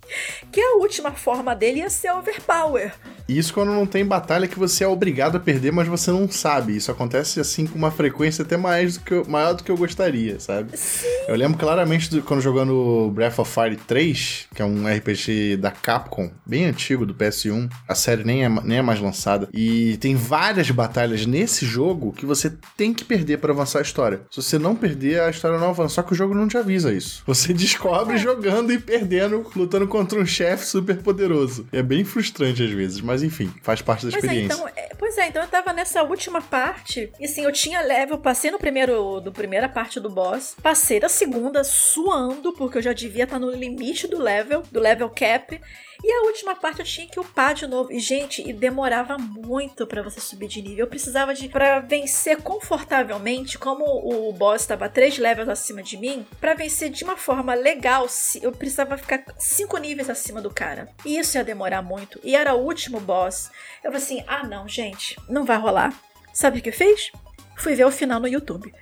que 0.52 0.62
a 0.62 0.76
última 0.76 1.12
forma 1.12 1.56
dele 1.56 1.80
ia 1.80 1.90
ser 1.90 2.12
overpower. 2.12 2.94
Isso 3.28 3.54
quando 3.54 3.72
não 3.72 3.86
tem 3.86 4.06
batalha 4.06 4.48
que 4.48 4.60
você 4.60 4.84
é 4.84 4.88
obrigado 4.88 5.38
a 5.38 5.40
perder, 5.40 5.72
mas 5.72 5.88
você 5.88 6.12
não 6.12 6.30
sabe. 6.30 6.76
Isso 6.76 6.92
acontece 6.92 7.40
assim 7.40 7.66
com 7.66 7.78
uma 7.78 7.92
frequência 7.92 8.44
até 8.44 8.58
mais 8.58 8.98
do 8.98 9.04
que 9.04 9.14
eu, 9.14 9.26
maior 9.26 9.54
do 9.54 9.64
que 9.64 9.72
eu 9.72 9.78
gostaria, 9.78 10.40
sabe? 10.40 10.78
Sim. 10.78 11.08
Eu 11.28 11.36
lembro 11.36 11.58
claramente 11.58 12.10
do, 12.10 12.22
quando 12.22 12.42
jogando 12.42 13.10
Breath 13.14 13.40
of 13.40 13.52
Fire 13.52 13.78
3, 13.78 14.48
que 14.54 14.62
é 14.62 14.66
um 14.66 14.88
RPG 14.88 15.58
da 15.58 15.72
Capcom, 15.72 16.32
bem 16.46 16.66
antigo, 16.66 17.06
do 17.06 17.14
PS1. 17.14 17.70
A 17.88 17.96
série 17.96 18.24
nem 18.24 18.44
é, 18.44 18.50
nem 18.50 18.80
é 18.80 18.82
mais 18.82 19.00
lançada. 19.00 19.48
E 19.54 19.98
tem 19.98 20.16
várias 20.16 20.70
batalhas 20.70 21.26
nesse 21.26 21.66
jogo 21.66 22.12
que 22.12 22.26
você 22.26 22.52
tem 22.76 22.94
que 22.94 23.06
perder 23.06 23.38
para 23.38 23.54
avançar 23.54 23.80
a 23.80 23.84
história. 23.84 24.22
Se 24.30 24.42
você 24.42 24.60
não 24.60 24.76
perder, 24.76 25.22
a 25.22 25.30
história 25.30 25.58
não 25.58 25.70
avança. 25.70 25.96
Só 25.96 26.04
que 26.04 26.14
o 26.14 26.16
jogo 26.16 26.34
não 26.34 26.48
te 26.48 26.58
avisa 26.58 26.92
isso. 26.92 27.24
Você 27.26 27.54
descobre 27.54 28.16
é. 28.16 28.18
jogando 28.18 28.72
e 28.74 28.80
perdendo, 28.80 29.46
lutando 29.56 29.88
contra 29.94 30.20
um 30.20 30.26
chefe 30.26 30.66
super 30.66 30.98
poderoso. 31.04 31.68
É 31.72 31.84
bem 31.84 32.04
frustrante 32.04 32.64
às 32.64 32.72
vezes, 32.72 33.00
mas 33.00 33.22
enfim, 33.22 33.54
faz 33.62 33.80
parte 33.80 34.08
da 34.08 34.12
pois 34.12 34.24
experiência. 34.24 34.54
É, 34.54 34.56
então, 34.56 34.68
é, 34.76 34.96
pois 34.98 35.16
é, 35.20 35.28
então 35.28 35.40
eu 35.44 35.48
tava 35.48 35.72
nessa 35.72 36.02
última 36.02 36.42
parte, 36.42 37.14
e 37.20 37.26
assim, 37.26 37.44
eu 37.44 37.52
tinha 37.52 37.80
level, 37.80 38.18
passei 38.18 38.50
no 38.50 38.58
primeiro, 38.58 39.20
do 39.20 39.32
primeira 39.32 39.70
parte 39.70 40.00
do 40.00 40.10
boss, 40.10 40.56
passei 40.64 41.00
da 41.00 41.08
segunda 41.08 41.64
suando, 41.64 42.54
porque 42.54 42.80
eu 42.80 42.82
já 42.82 42.92
devia 42.92 43.26
estar 43.26 43.36
tá 43.36 43.46
no 43.46 43.52
limite 43.52 44.08
do 44.08 44.20
level, 44.20 44.64
do 44.72 44.80
level 44.80 45.12
cap, 45.12 45.62
e 46.04 46.12
a 46.12 46.24
última 46.24 46.54
parte 46.56 46.80
eu 46.80 46.86
tinha 46.86 47.08
que 47.08 47.20
upar 47.20 47.54
de 47.54 47.66
novo. 47.66 47.92
E, 47.92 48.00
gente, 48.00 48.48
e 48.48 48.52
demorava 48.52 49.18
muito 49.18 49.88
para 49.88 50.04
você 50.04 50.20
subir 50.20 50.48
de 50.48 50.62
nível. 50.62 50.86
Eu 50.86 50.90
precisava 50.90 51.34
de. 51.34 51.48
para 51.48 51.80
vencer 51.80 52.38
confortavelmente, 52.42 53.58
como 53.58 53.86
o 53.86 54.34
boss 54.34 54.62
estava 54.62 54.90
três 54.90 55.18
levels 55.18 55.48
acima 55.48 55.82
de 55.82 55.96
mim, 55.96 56.26
para 56.42 56.54
vencer 56.54 56.90
de 56.90 57.04
uma 57.04 57.16
forma 57.16 57.54
legal, 57.54 58.06
eu 58.42 58.52
precisava 58.52 58.98
ficar 58.98 59.24
cinco 59.38 59.78
níveis 59.78 60.10
acima 60.10 60.42
do 60.42 60.54
cara. 60.54 60.90
E 61.06 61.18
isso 61.18 61.38
ia 61.38 61.44
demorar 61.44 61.82
muito. 61.82 62.20
E 62.24 62.36
era 62.36 62.54
o 62.54 62.64
último 62.64 63.00
boss. 63.00 63.50
Eu 63.84 63.92
falei 63.92 63.98
assim: 63.98 64.24
ah, 64.28 64.46
não, 64.46 64.68
gente, 64.68 65.18
não 65.30 65.46
vai 65.46 65.58
rolar. 65.58 65.94
Sabe 66.34 66.60
o 66.60 66.62
que 66.62 66.70
eu 66.70 66.74
fiz? 66.74 67.12
Fui 67.58 67.76
ver 67.76 67.86
o 67.86 67.92
final 67.92 68.20
no 68.20 68.28
YouTube. 68.28 68.74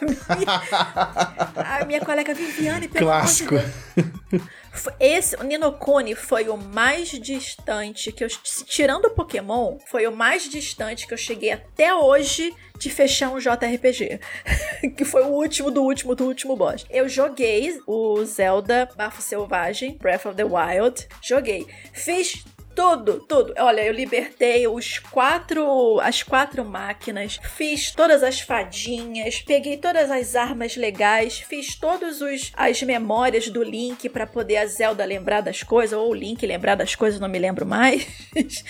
a 1.56 1.84
minha 1.84 2.00
colega 2.00 2.34
Viviane 2.34 2.88
pelo 2.88 3.06
Clássico. 3.06 3.54
Esse, 4.98 5.36
o 5.36 5.42
Ninokuni 5.42 6.14
foi 6.14 6.48
o 6.48 6.56
mais 6.56 7.08
distante 7.08 8.10
que 8.12 8.24
eu. 8.24 8.28
Tirando 8.28 9.06
o 9.06 9.10
Pokémon, 9.10 9.78
foi 9.86 10.06
o 10.06 10.14
mais 10.14 10.48
distante 10.48 11.06
que 11.06 11.14
eu 11.14 11.18
cheguei 11.18 11.52
até 11.52 11.94
hoje 11.94 12.54
de 12.78 12.90
fechar 12.90 13.30
um 13.30 13.38
JRPG. 13.38 14.20
que 14.96 15.04
foi 15.04 15.22
o 15.22 15.28
último 15.28 15.70
do 15.70 15.82
último 15.82 16.14
do 16.14 16.24
último 16.24 16.56
boss. 16.56 16.84
Eu 16.90 17.08
joguei 17.08 17.80
o 17.86 18.24
Zelda 18.24 18.88
Bafo 18.96 19.22
Selvagem, 19.22 19.96
Breath 19.98 20.26
of 20.26 20.36
the 20.36 20.44
Wild. 20.44 21.06
Joguei. 21.22 21.66
Fiz 21.92 22.44
tudo, 22.74 23.20
tudo. 23.20 23.54
Olha, 23.58 23.82
eu 23.82 23.92
libertei 23.92 24.66
os 24.66 24.98
quatro, 24.98 26.00
as 26.00 26.22
quatro 26.22 26.64
máquinas, 26.64 27.38
fiz 27.56 27.90
todas 27.92 28.22
as 28.22 28.40
fadinhas, 28.40 29.40
peguei 29.40 29.76
todas 29.76 30.10
as 30.10 30.34
armas 30.34 30.76
legais, 30.76 31.38
fiz 31.38 31.74
todas 31.76 32.20
as 32.54 32.82
memórias 32.82 33.48
do 33.48 33.62
Link 33.62 34.08
para 34.08 34.26
poder 34.26 34.58
a 34.58 34.66
Zelda 34.66 35.04
lembrar 35.04 35.40
das 35.40 35.62
coisas, 35.62 35.98
ou 35.98 36.10
o 36.10 36.14
Link 36.14 36.44
lembrar 36.46 36.74
das 36.74 36.94
coisas, 36.94 37.20
não 37.20 37.28
me 37.28 37.38
lembro 37.38 37.64
mais. 37.64 38.06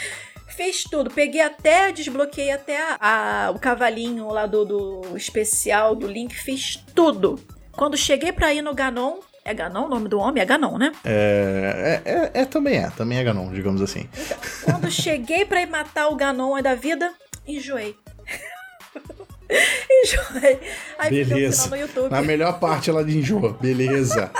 Fiz 0.46 0.84
tudo, 0.84 1.10
peguei 1.10 1.40
até, 1.40 1.90
desbloqueei 1.90 2.52
até 2.52 2.78
a, 2.78 2.98
a, 3.00 3.50
o 3.50 3.58
cavalinho 3.58 4.28
lá 4.28 4.46
do, 4.46 4.64
do 4.64 5.16
especial 5.16 5.96
do 5.96 6.06
Link, 6.06 6.32
fiz 6.32 6.76
tudo. 6.94 7.40
Quando 7.72 7.96
cheguei 7.96 8.30
pra 8.30 8.54
ir 8.54 8.62
no 8.62 8.72
Ganon, 8.72 9.18
é 9.44 9.52
Ganon 9.52 9.86
o 9.86 9.88
nome 9.88 10.08
do 10.08 10.18
homem? 10.18 10.42
É 10.42 10.46
Ganon, 10.46 10.78
né? 10.78 10.92
É, 11.04 12.00
é, 12.04 12.10
é, 12.10 12.42
é 12.42 12.44
também 12.44 12.78
é, 12.78 12.90
também 12.90 13.18
é 13.18 13.24
Ganon, 13.24 13.52
digamos 13.52 13.82
assim. 13.82 14.08
Então, 14.16 14.38
quando 14.64 14.90
cheguei 14.90 15.44
para 15.44 15.60
ir 15.60 15.66
matar 15.66 16.08
o 16.08 16.16
Ganon 16.16 16.60
da 16.62 16.74
vida, 16.74 17.12
enjoei. 17.46 17.94
enjoei. 20.04 20.60
Aí 20.98 21.10
Beleza. 21.24 21.68
no 21.68 21.76
YouTube. 21.76 22.10
Na 22.10 22.22
melhor 22.22 22.58
parte 22.58 22.90
ela 22.90 23.02
enjoa. 23.02 23.56
Beleza. 23.60 24.30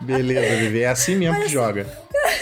Beleza, 0.00 0.56
Vivi. 0.56 0.82
É 0.82 0.88
assim 0.88 1.16
mesmo 1.16 1.34
Mas, 1.34 1.44
que 1.44 1.52
joga. 1.52 1.86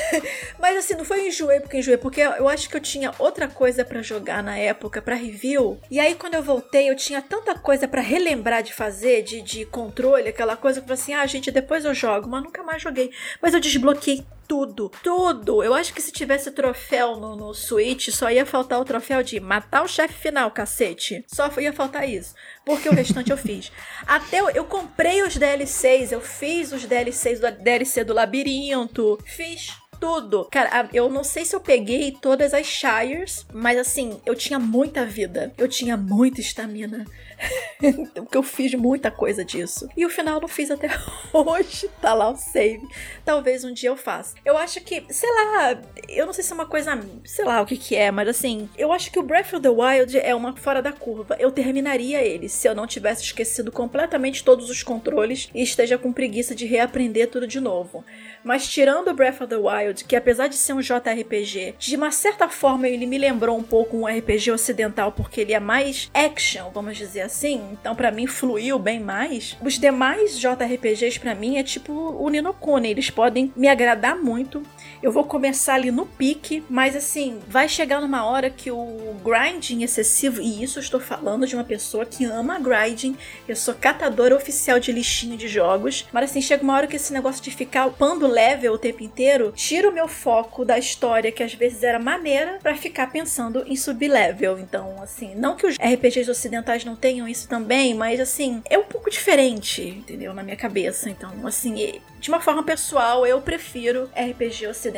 Mas 0.58 0.76
assim, 0.76 0.94
não 0.94 1.04
foi 1.04 1.28
enjoei 1.28 1.60
porque 1.60 1.78
enjoei, 1.78 1.96
porque 1.96 2.20
eu 2.20 2.48
acho 2.48 2.68
que 2.68 2.76
eu 2.76 2.80
tinha 2.80 3.12
outra 3.18 3.48
coisa 3.48 3.84
para 3.84 4.02
jogar 4.02 4.42
na 4.42 4.56
época, 4.58 5.00
para 5.00 5.14
review. 5.14 5.78
E 5.90 5.98
aí, 5.98 6.14
quando 6.14 6.34
eu 6.34 6.42
voltei, 6.42 6.90
eu 6.90 6.96
tinha 6.96 7.22
tanta 7.22 7.54
coisa 7.54 7.86
para 7.88 8.00
relembrar 8.00 8.62
de 8.62 8.72
fazer, 8.72 9.22
de, 9.22 9.40
de 9.40 9.64
controle, 9.64 10.28
aquela 10.28 10.56
coisa 10.56 10.80
que 10.80 10.84
eu 10.84 10.96
falei 10.96 11.02
assim: 11.02 11.14
ah, 11.14 11.26
gente, 11.26 11.50
depois 11.50 11.84
eu 11.84 11.94
jogo, 11.94 12.28
mas 12.28 12.42
nunca 12.42 12.62
mais 12.62 12.82
joguei. 12.82 13.10
Mas 13.40 13.54
eu 13.54 13.60
desbloqueei 13.60 14.24
tudo, 14.46 14.90
tudo. 15.02 15.62
Eu 15.62 15.74
acho 15.74 15.92
que 15.92 16.00
se 16.00 16.12
tivesse 16.12 16.50
troféu 16.50 17.16
no, 17.16 17.36
no 17.36 17.54
Switch, 17.54 18.08
só 18.10 18.30
ia 18.30 18.46
faltar 18.46 18.80
o 18.80 18.84
troféu 18.84 19.22
de 19.22 19.40
matar 19.40 19.82
o 19.82 19.88
chefe 19.88 20.14
final, 20.14 20.50
cacete. 20.50 21.24
Só 21.26 21.50
ia 21.58 21.72
faltar 21.72 22.08
isso. 22.08 22.34
Porque 22.64 22.88
o 22.88 22.92
restante 22.92 23.30
eu 23.30 23.36
fiz. 23.36 23.70
Até 24.06 24.40
eu, 24.40 24.50
eu, 24.50 24.64
comprei 24.64 25.22
os 25.22 25.36
DLCs, 25.36 26.12
eu 26.12 26.20
fiz 26.20 26.72
os 26.72 26.84
DLCs 26.84 27.40
do 27.40 27.50
DLC 27.50 28.04
do 28.04 28.14
labirinto, 28.14 29.18
fiz 29.24 29.72
tudo. 30.00 30.46
Cara, 30.50 30.88
eu 30.92 31.08
não 31.08 31.24
sei 31.24 31.44
se 31.44 31.54
eu 31.54 31.60
peguei 31.60 32.12
todas 32.12 32.54
as 32.54 32.66
Shires, 32.66 33.46
mas 33.52 33.78
assim, 33.78 34.20
eu 34.24 34.34
tinha 34.34 34.58
muita 34.58 35.04
vida. 35.04 35.52
Eu 35.56 35.68
tinha 35.68 35.96
muita 35.96 36.40
estamina. 36.40 37.04
Porque 38.14 38.36
eu 38.36 38.42
fiz 38.42 38.74
muita 38.74 39.10
coisa 39.10 39.44
disso. 39.44 39.88
E 39.96 40.04
o 40.06 40.10
final 40.10 40.40
não 40.40 40.48
fiz 40.48 40.70
até 40.70 40.88
hoje. 41.32 41.88
Tá 42.00 42.14
lá 42.14 42.30
o 42.30 42.36
save. 42.36 42.86
Talvez 43.24 43.64
um 43.64 43.72
dia 43.72 43.90
eu 43.90 43.96
faça. 43.96 44.34
Eu 44.44 44.56
acho 44.56 44.80
que, 44.80 45.04
sei 45.10 45.30
lá, 45.30 45.80
eu 46.08 46.26
não 46.26 46.32
sei 46.32 46.42
se 46.42 46.52
é 46.52 46.54
uma 46.54 46.66
coisa, 46.66 46.98
sei 47.24 47.44
lá 47.44 47.60
o 47.60 47.66
que 47.66 47.76
que 47.76 47.94
é, 47.94 48.10
mas 48.10 48.28
assim, 48.28 48.68
eu 48.76 48.92
acho 48.92 49.10
que 49.10 49.18
o 49.18 49.22
Breath 49.22 49.54
of 49.54 49.60
the 49.60 49.68
Wild 49.68 50.18
é 50.18 50.34
uma 50.34 50.56
fora 50.56 50.80
da 50.80 50.92
curva. 50.92 51.36
Eu 51.38 51.50
terminaria 51.50 52.22
ele 52.22 52.48
se 52.48 52.68
eu 52.68 52.74
não 52.74 52.86
tivesse 52.86 53.22
esquecido 53.22 53.70
completamente 53.70 54.44
todos 54.44 54.70
os 54.70 54.82
controles 54.82 55.50
e 55.54 55.62
esteja 55.62 55.98
com 55.98 56.12
preguiça 56.12 56.54
de 56.54 56.66
reaprender 56.66 57.30
tudo 57.30 57.46
de 57.46 57.60
novo. 57.60 58.04
Mas 58.46 58.68
tirando 58.68 59.12
Breath 59.12 59.40
of 59.40 59.48
the 59.48 59.56
Wild, 59.56 60.04
que 60.04 60.14
apesar 60.14 60.46
de 60.46 60.54
ser 60.54 60.72
um 60.72 60.80
JRPG, 60.80 61.74
de 61.76 61.96
uma 61.96 62.12
certa 62.12 62.48
forma 62.48 62.86
ele 62.86 63.04
me 63.04 63.18
lembrou 63.18 63.58
um 63.58 63.62
pouco 63.62 63.96
um 63.96 64.06
RPG 64.06 64.52
ocidental, 64.52 65.10
porque 65.10 65.40
ele 65.40 65.52
é 65.52 65.58
mais 65.58 66.08
action, 66.14 66.70
vamos 66.72 66.96
dizer 66.96 67.22
assim. 67.22 67.60
Então, 67.72 67.96
para 67.96 68.12
mim, 68.12 68.28
fluiu 68.28 68.78
bem 68.78 69.00
mais. 69.00 69.56
Os 69.60 69.80
demais 69.80 70.38
JRPGs, 70.38 71.18
para 71.18 71.34
mim, 71.34 71.56
é 71.58 71.64
tipo 71.64 71.92
o 71.92 72.28
Ninokuni. 72.28 72.88
Eles 72.88 73.10
podem 73.10 73.52
me 73.56 73.66
agradar 73.66 74.16
muito. 74.16 74.62
Eu 75.06 75.12
vou 75.12 75.22
começar 75.22 75.74
ali 75.74 75.92
no 75.92 76.04
pique, 76.04 76.64
mas 76.68 76.96
assim, 76.96 77.38
vai 77.46 77.68
chegar 77.68 78.00
numa 78.00 78.24
hora 78.24 78.50
que 78.50 78.72
o 78.72 79.14
grinding 79.24 79.84
excessivo, 79.84 80.42
e 80.42 80.64
isso 80.64 80.80
eu 80.80 80.82
estou 80.82 80.98
falando 80.98 81.46
de 81.46 81.54
uma 81.54 81.62
pessoa 81.62 82.04
que 82.04 82.24
ama 82.24 82.58
grinding, 82.58 83.16
eu 83.46 83.54
sou 83.54 83.72
catadora 83.72 84.34
oficial 84.34 84.80
de 84.80 84.90
lixinho 84.90 85.36
de 85.36 85.46
jogos, 85.46 86.08
mas 86.12 86.28
assim, 86.28 86.42
chega 86.42 86.64
uma 86.64 86.74
hora 86.74 86.88
que 86.88 86.96
esse 86.96 87.12
negócio 87.12 87.40
de 87.40 87.52
ficar 87.52 87.86
upando 87.86 88.26
level 88.26 88.72
o 88.72 88.78
tempo 88.78 89.04
inteiro 89.04 89.52
tira 89.54 89.88
o 89.88 89.94
meu 89.94 90.08
foco 90.08 90.64
da 90.64 90.76
história, 90.76 91.30
que 91.30 91.44
às 91.44 91.54
vezes 91.54 91.84
era 91.84 92.00
maneira, 92.00 92.58
para 92.60 92.74
ficar 92.74 93.12
pensando 93.12 93.62
em 93.64 93.76
subir 93.76 94.08
level. 94.08 94.58
Então, 94.58 95.00
assim, 95.00 95.36
não 95.36 95.54
que 95.54 95.68
os 95.68 95.76
RPGs 95.76 96.28
ocidentais 96.28 96.84
não 96.84 96.96
tenham 96.96 97.28
isso 97.28 97.48
também, 97.48 97.94
mas 97.94 98.18
assim, 98.18 98.60
é 98.68 98.76
um 98.76 98.82
pouco 98.82 99.08
diferente, 99.08 99.82
entendeu? 99.82 100.34
Na 100.34 100.42
minha 100.42 100.56
cabeça. 100.56 101.08
Então, 101.08 101.46
assim, 101.46 102.00
de 102.18 102.28
uma 102.28 102.40
forma 102.40 102.64
pessoal, 102.64 103.24
eu 103.24 103.40
prefiro 103.40 104.10
RPG 104.16 104.66
ocidental, 104.66 104.95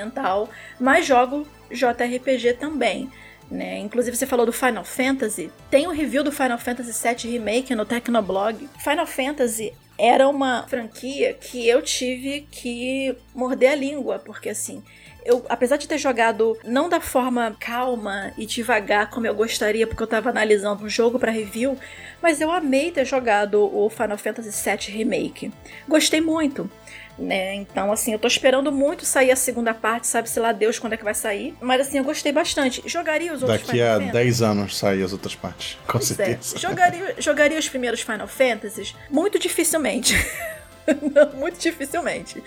mas 0.78 1.06
jogo 1.06 1.46
JRPG 1.70 2.54
também. 2.54 3.10
Né? 3.50 3.78
Inclusive 3.78 4.16
você 4.16 4.26
falou 4.26 4.44
do 4.44 4.52
Final 4.52 4.84
Fantasy. 4.84 5.50
Tem 5.70 5.86
o 5.86 5.90
um 5.90 5.94
review 5.94 6.22
do 6.22 6.30
Final 6.30 6.58
Fantasy 6.58 6.92
VII 6.92 7.32
Remake 7.32 7.74
no 7.74 7.86
Tecnoblog. 7.86 8.68
Final 8.78 9.06
Fantasy 9.06 9.72
era 9.98 10.28
uma 10.28 10.64
franquia 10.68 11.34
que 11.34 11.66
eu 11.66 11.82
tive 11.82 12.46
que 12.50 13.16
morder 13.34 13.72
a 13.72 13.74
língua, 13.74 14.18
porque 14.18 14.50
assim, 14.50 14.82
eu, 15.24 15.44
apesar 15.48 15.76
de 15.76 15.88
ter 15.88 15.98
jogado 15.98 16.56
não 16.64 16.88
da 16.88 17.00
forma 17.00 17.54
calma 17.58 18.32
e 18.38 18.46
devagar 18.46 19.10
como 19.10 19.26
eu 19.26 19.34
gostaria, 19.34 19.86
porque 19.86 20.02
eu 20.02 20.06
tava 20.06 20.30
analisando 20.30 20.84
um 20.84 20.88
jogo 20.88 21.18
para 21.18 21.32
review, 21.32 21.76
mas 22.22 22.40
eu 22.40 22.50
amei 22.50 22.90
ter 22.92 23.04
jogado 23.04 23.60
o 23.62 23.90
Final 23.90 24.16
Fantasy 24.16 24.50
VII 24.50 24.96
Remake. 24.96 25.52
Gostei 25.88 26.20
muito. 26.20 26.70
Né? 27.18 27.54
Então, 27.54 27.90
assim, 27.90 28.12
eu 28.12 28.18
tô 28.18 28.28
esperando 28.28 28.70
muito 28.70 29.04
sair 29.04 29.32
a 29.32 29.36
segunda 29.36 29.74
parte, 29.74 30.06
sabe-se 30.06 30.38
lá 30.38 30.52
Deus 30.52 30.78
quando 30.78 30.92
é 30.92 30.96
que 30.96 31.02
vai 31.02 31.14
sair. 31.14 31.54
Mas, 31.60 31.80
assim, 31.80 31.98
eu 31.98 32.04
gostei 32.04 32.30
bastante. 32.30 32.82
Jogaria 32.86 33.32
os 33.32 33.42
outros 33.42 33.60
Daqui 33.60 33.72
Final 33.72 33.88
a 33.88 33.98
Fantasy? 33.98 34.12
10 34.12 34.42
anos 34.42 34.76
sair 34.78 35.02
as 35.02 35.12
outras 35.12 35.34
partes, 35.34 35.78
com 35.86 35.98
pois 35.98 36.10
é. 36.12 36.14
certeza. 36.14 36.56
É. 36.56 36.58
Jogaria, 36.58 37.14
jogaria 37.18 37.58
os 37.58 37.68
primeiros 37.68 38.00
Final 38.00 38.28
Fantasies? 38.28 38.94
Muito 39.10 39.38
dificilmente. 39.38 40.14
muito 41.34 41.58
dificilmente. 41.58 42.42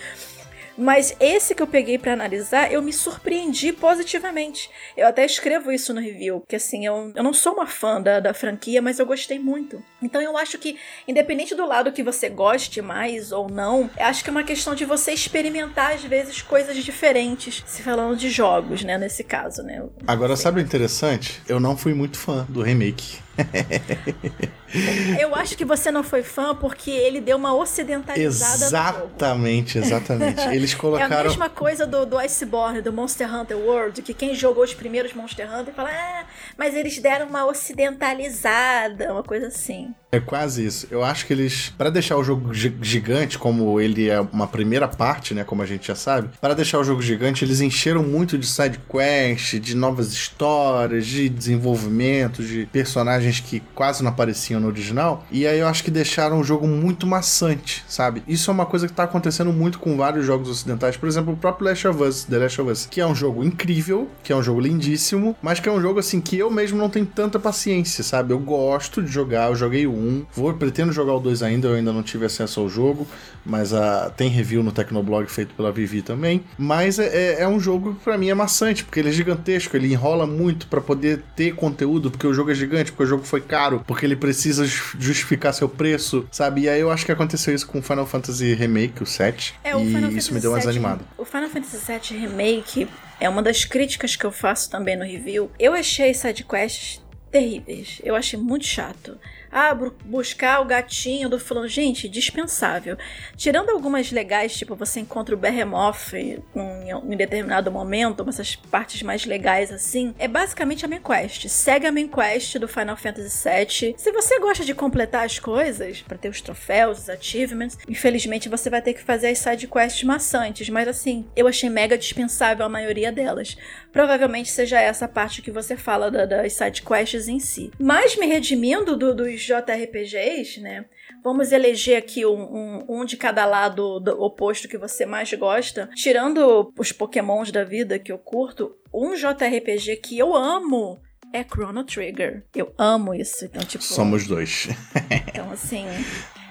Mas 0.77 1.15
esse 1.19 1.53
que 1.53 1.62
eu 1.62 1.67
peguei 1.67 1.97
para 1.97 2.13
analisar, 2.13 2.71
eu 2.71 2.81
me 2.81 2.93
surpreendi 2.93 3.73
positivamente. 3.73 4.69
Eu 4.95 5.07
até 5.07 5.25
escrevo 5.25 5.71
isso 5.71 5.93
no 5.93 6.01
review, 6.01 6.43
que 6.47 6.55
assim, 6.55 6.86
eu, 6.86 7.12
eu 7.15 7.23
não 7.23 7.34
sou 7.34 7.53
uma 7.53 7.67
fã 7.67 8.01
da, 8.01 8.19
da 8.19 8.34
franquia, 8.34 8.81
mas 8.81 8.99
eu 8.99 9.05
gostei 9.05 9.39
muito. 9.39 9.84
Então 10.01 10.21
eu 10.21 10.38
acho 10.38 10.57
que, 10.57 10.77
independente 11.07 11.55
do 11.55 11.65
lado 11.65 11.91
que 11.91 12.03
você 12.03 12.29
goste 12.29 12.81
mais 12.81 13.31
ou 13.31 13.49
não, 13.49 13.89
acho 13.97 14.23
que 14.23 14.29
é 14.29 14.31
uma 14.31 14.43
questão 14.43 14.73
de 14.73 14.86
você 14.86 15.12
experimentar, 15.12 15.93
às 15.93 16.03
vezes, 16.03 16.41
coisas 16.41 16.75
diferentes, 16.84 17.63
se 17.65 17.81
falando 17.81 18.15
de 18.15 18.29
jogos, 18.29 18.84
né, 18.84 18.97
nesse 18.97 19.23
caso, 19.23 19.63
né. 19.63 19.84
Agora, 20.07 20.36
sabe 20.36 20.60
o 20.60 20.63
interessante? 20.63 21.41
Eu 21.47 21.60
não 21.60 21.77
fui 21.77 21.93
muito 21.93 22.17
fã 22.17 22.45
do 22.49 22.62
remake. 22.62 23.19
Eu 25.19 25.36
acho 25.36 25.58
que 25.58 25.65
você 25.65 25.91
não 25.91 26.04
foi 26.04 26.23
fã 26.23 26.56
porque 26.56 26.89
ele 26.89 27.19
deu 27.19 27.38
uma 27.38 27.54
ocidentalizada 27.54 28.65
Exatamente, 28.65 29.77
exatamente. 29.77 30.41
Eles 30.56 30.73
colocaram. 30.73 31.13
É 31.13 31.19
a 31.19 31.23
mesma 31.23 31.49
coisa 31.49 31.86
do, 31.86 32.06
do 32.06 32.17
Iceborne, 32.17 32.82
do 32.82 32.93
Monster 32.93 33.34
Hunter 33.34 33.58
World, 33.58 34.01
que 34.01 34.13
quem 34.13 34.34
jogou 34.34 34.63
os 34.63 34.73
primeiros 34.73 35.13
Monster 35.13 35.54
Hunter 35.54 35.73
fala, 35.73 35.89
ah, 35.91 36.25
mas 36.58 36.73
eles 36.73 36.97
deram 36.99 37.27
uma 37.27 37.45
ocidentalizada, 37.45 39.12
uma 39.12 39.23
coisa 39.23 39.47
assim. 39.47 39.93
É 40.12 40.19
quase 40.19 40.65
isso. 40.65 40.88
Eu 40.91 41.06
acho 41.06 41.26
que 41.26 41.32
eles, 41.32 41.74
para 41.78 41.89
deixar 41.89 42.17
o 42.17 42.24
jogo 42.24 42.54
gigante, 42.54 43.39
como 43.39 43.80
ele 43.80 44.10
é 44.10 44.19
uma 44.19 44.45
primeira 44.45 44.86
parte, 44.86 45.34
né, 45.34 45.45
como 45.45 45.62
a 45.62 45.65
gente 45.65 45.88
já 45.88 45.95
sabe, 45.95 46.30
para 46.41 46.54
deixar 46.54 46.80
o 46.80 46.84
jogo 46.84 47.02
gigante, 47.02 47.45
eles 47.45 47.62
encheram 47.62 48.04
muito 48.04 48.38
de 48.38 48.45
side 48.45 48.78
quest, 48.89 49.54
de 49.56 49.74
novas 49.74 50.12
histórias, 50.12 51.06
de 51.06 51.30
desenvolvimento, 51.30 52.43
de 52.43 52.65
personagens 52.65 53.39
que 53.39 53.62
quase 53.74 54.04
não 54.04 54.12
apareciam 54.12 54.60
no 54.60 54.67
original. 54.67 55.26
E 55.32 55.47
aí 55.47 55.60
eu 55.60 55.67
acho 55.67 55.82
que 55.82 55.89
deixaram 55.89 56.41
o 56.41 56.43
jogo 56.43 56.67
muito 56.67 57.08
maçante, 57.08 57.82
sabe? 57.88 58.21
Isso 58.28 58.52
é 58.52 58.54
uma 58.54 58.65
coisa 58.65 58.88
que 58.88 58.93
tá 58.93 59.04
acontecendo 59.04 59.54
muito 59.54 59.80
com 59.80 59.95
vários 59.95 60.26
jogos 60.26 60.50
ocidentais, 60.50 60.97
por 60.97 61.08
exemplo, 61.08 61.34
o 61.34 61.38
próprio 61.38 61.69
Last 61.69 61.88
of 61.88 62.04
Us, 62.04 62.24
The 62.26 62.38
Last 62.38 62.60
of 62.60 62.69
Us, 62.69 62.86
que 62.86 63.00
é 63.00 63.08
um 63.08 63.15
jogo 63.15 63.45
incrível, 63.45 64.10
que 64.24 64.34
é 64.34 64.36
um 64.36 64.43
jogo 64.43 64.60
lindíssimo, 64.60 65.38
mas 65.41 65.62
que 65.62 65.69
é 65.69 65.71
um 65.71 65.82
jogo 65.82 66.00
assim 66.00 66.19
que 66.19 66.38
eu 66.38 66.52
mesmo 66.52 66.78
não 66.78 66.89
tenho 66.89 67.06
tanta 67.06 67.39
paciência, 67.39 68.04
sabe? 68.04 68.34
Eu 68.34 68.39
gosto 68.39 69.02
de 69.02 69.10
jogar, 69.10 69.50
eu 69.50 69.56
joguei 69.56 69.88
o 69.88 70.00
1. 70.01 70.25
Vou, 70.33 70.53
pretendo 70.53 70.91
jogar 70.91 71.13
o 71.13 71.19
2 71.19 71.43
ainda, 71.43 71.67
eu 71.67 71.75
ainda 71.75 71.93
não 71.93 72.03
tive 72.03 72.25
acesso 72.25 72.59
ao 72.59 72.69
jogo, 72.69 73.07
mas 73.45 73.71
uh, 73.71 74.11
tem 74.15 74.29
review 74.29 74.63
no 74.63 74.71
Tecnoblog 74.71 75.29
feito 75.29 75.53
pela 75.55 75.71
Vivi 75.71 76.01
também. 76.01 76.43
Mas 76.57 76.99
é, 76.99 77.07
é, 77.07 77.41
é 77.41 77.47
um 77.47 77.59
jogo 77.59 77.95
que 77.95 78.03
pra 78.03 78.17
mim 78.17 78.29
é 78.29 78.33
maçante, 78.33 78.83
porque 78.83 78.99
ele 78.99 79.09
é 79.09 79.11
gigantesco, 79.11 79.75
ele 79.75 79.91
enrola 79.91 80.27
muito 80.27 80.67
para 80.67 80.81
poder 80.81 81.23
ter 81.35 81.55
conteúdo, 81.55 82.11
porque 82.11 82.27
o 82.27 82.33
jogo 82.33 82.51
é 82.51 82.55
gigante, 82.55 82.91
porque 82.91 83.03
o 83.03 83.07
jogo 83.07 83.23
foi 83.23 83.41
caro, 83.41 83.83
porque 83.85 84.05
ele 84.05 84.15
precisa 84.15 84.65
justificar 84.65 85.53
seu 85.53 85.69
preço, 85.69 86.25
sabe? 86.31 86.61
E 86.61 86.69
aí 86.69 86.81
eu 86.81 86.91
acho 86.91 87.05
que 87.05 87.11
aconteceu 87.11 87.53
isso 87.53 87.67
com 87.67 87.79
o 87.79 87.81
Final 87.81 88.05
Fantasy 88.05 88.53
Remake, 88.53 89.01
o 89.01 89.05
7, 89.05 89.55
é, 89.63 89.71
e 89.71 89.85
Final 89.85 90.11
isso 90.11 90.33
me 90.33 90.39
deu 90.39 90.51
mais 90.51 90.67
animado. 90.67 91.01
O 91.17 91.25
Final 91.25 91.49
Fantasy 91.49 91.77
7 91.77 92.15
Remake 92.15 92.87
é 93.19 93.29
uma 93.29 93.41
das 93.41 93.65
críticas 93.65 94.15
que 94.15 94.25
eu 94.25 94.31
faço 94.31 94.69
também 94.69 94.97
no 94.97 95.03
review. 95.03 95.51
Eu 95.59 95.73
achei 95.73 96.13
sidequests 96.13 97.01
terríveis. 97.31 98.01
Eu 98.03 98.15
achei 98.15 98.37
muito 98.37 98.65
chato. 98.65 99.17
Ah, 99.51 99.77
buscar 100.05 100.61
o 100.61 100.65
gatinho 100.65 101.27
do 101.27 101.37
fulano. 101.39 101.67
Gente, 101.67 102.07
dispensável. 102.07 102.97
Tirando 103.35 103.69
algumas 103.69 104.11
legais, 104.11 104.55
tipo, 104.55 104.75
você 104.75 105.01
encontra 105.01 105.35
o 105.35 105.37
Behemoth 105.37 106.13
em, 106.13 106.41
em 106.55 107.17
determinado 107.17 107.71
momento, 107.71 108.25
essas 108.27 108.55
partes 108.55 109.01
mais 109.01 109.25
legais 109.25 109.71
assim, 109.71 110.15
é 110.17 110.27
basicamente 110.27 110.85
a 110.85 110.87
main 110.87 111.01
quest. 111.01 111.47
Segue 111.49 111.85
a 111.85 111.91
main 111.91 112.07
quest 112.07 112.57
do 112.57 112.67
Final 112.67 112.95
Fantasy 112.95 113.49
VII. 113.49 113.95
Se 113.97 114.11
você 114.11 114.39
gosta 114.39 114.63
de 114.63 114.73
completar 114.73 115.25
as 115.25 115.37
coisas, 115.37 116.01
para 116.01 116.17
ter 116.17 116.29
os 116.29 116.39
troféus, 116.39 116.99
os 116.99 117.09
achievements, 117.09 117.77
infelizmente 117.89 118.47
você 118.47 118.69
vai 118.69 118.81
ter 118.81 118.93
que 118.93 119.03
fazer 119.03 119.27
as 119.27 119.39
side 119.39 119.67
quests 119.67 120.03
maçantes, 120.03 120.69
mas 120.69 120.87
assim, 120.87 121.25
eu 121.35 121.47
achei 121.47 121.69
mega 121.69 121.97
dispensável 121.97 122.65
a 122.65 122.69
maioria 122.69 123.11
delas. 123.11 123.57
Provavelmente 123.91 124.49
seja 124.49 124.79
essa 124.79 125.07
parte 125.07 125.41
que 125.41 125.51
você 125.51 125.75
fala 125.75 126.09
da, 126.09 126.25
das 126.25 126.53
side 126.53 126.81
quests 126.81 127.27
em 127.27 127.39
si. 127.39 127.71
Mas 127.77 128.15
me 128.15 128.25
redimindo 128.25 128.95
do, 128.95 129.13
dos 129.13 129.40
JRPGs, 129.41 130.62
né? 130.62 130.86
Vamos 131.23 131.51
eleger 131.51 131.97
aqui 131.97 132.25
um, 132.25 132.41
um, 132.41 132.86
um, 132.88 133.06
de 133.06 133.17
cada 133.17 133.45
lado 133.45 133.99
do 133.99 134.21
oposto 134.21 134.67
que 134.67 134.77
você 134.77 135.06
mais 135.06 135.32
gosta. 135.34 135.89
Tirando 135.95 136.71
os 136.77 136.91
pokémons 136.91 137.51
da 137.51 137.63
vida 137.63 137.99
que 137.99 138.12
eu 138.12 138.17
curto, 138.17 138.75
um 138.93 139.13
JRPG 139.15 139.97
que 139.97 140.17
eu 140.17 140.36
amo 140.36 141.01
é 141.34 141.44
Chrono 141.44 141.84
Trigger. 141.84 142.44
Eu 142.56 142.74
amo 142.78 143.13
isso. 143.13 143.46
Então, 143.46 143.62
tipo. 143.63 143.84
Somos 143.84 144.28
dois. 144.28 144.67
então, 145.28 145.52
assim. 145.52 145.86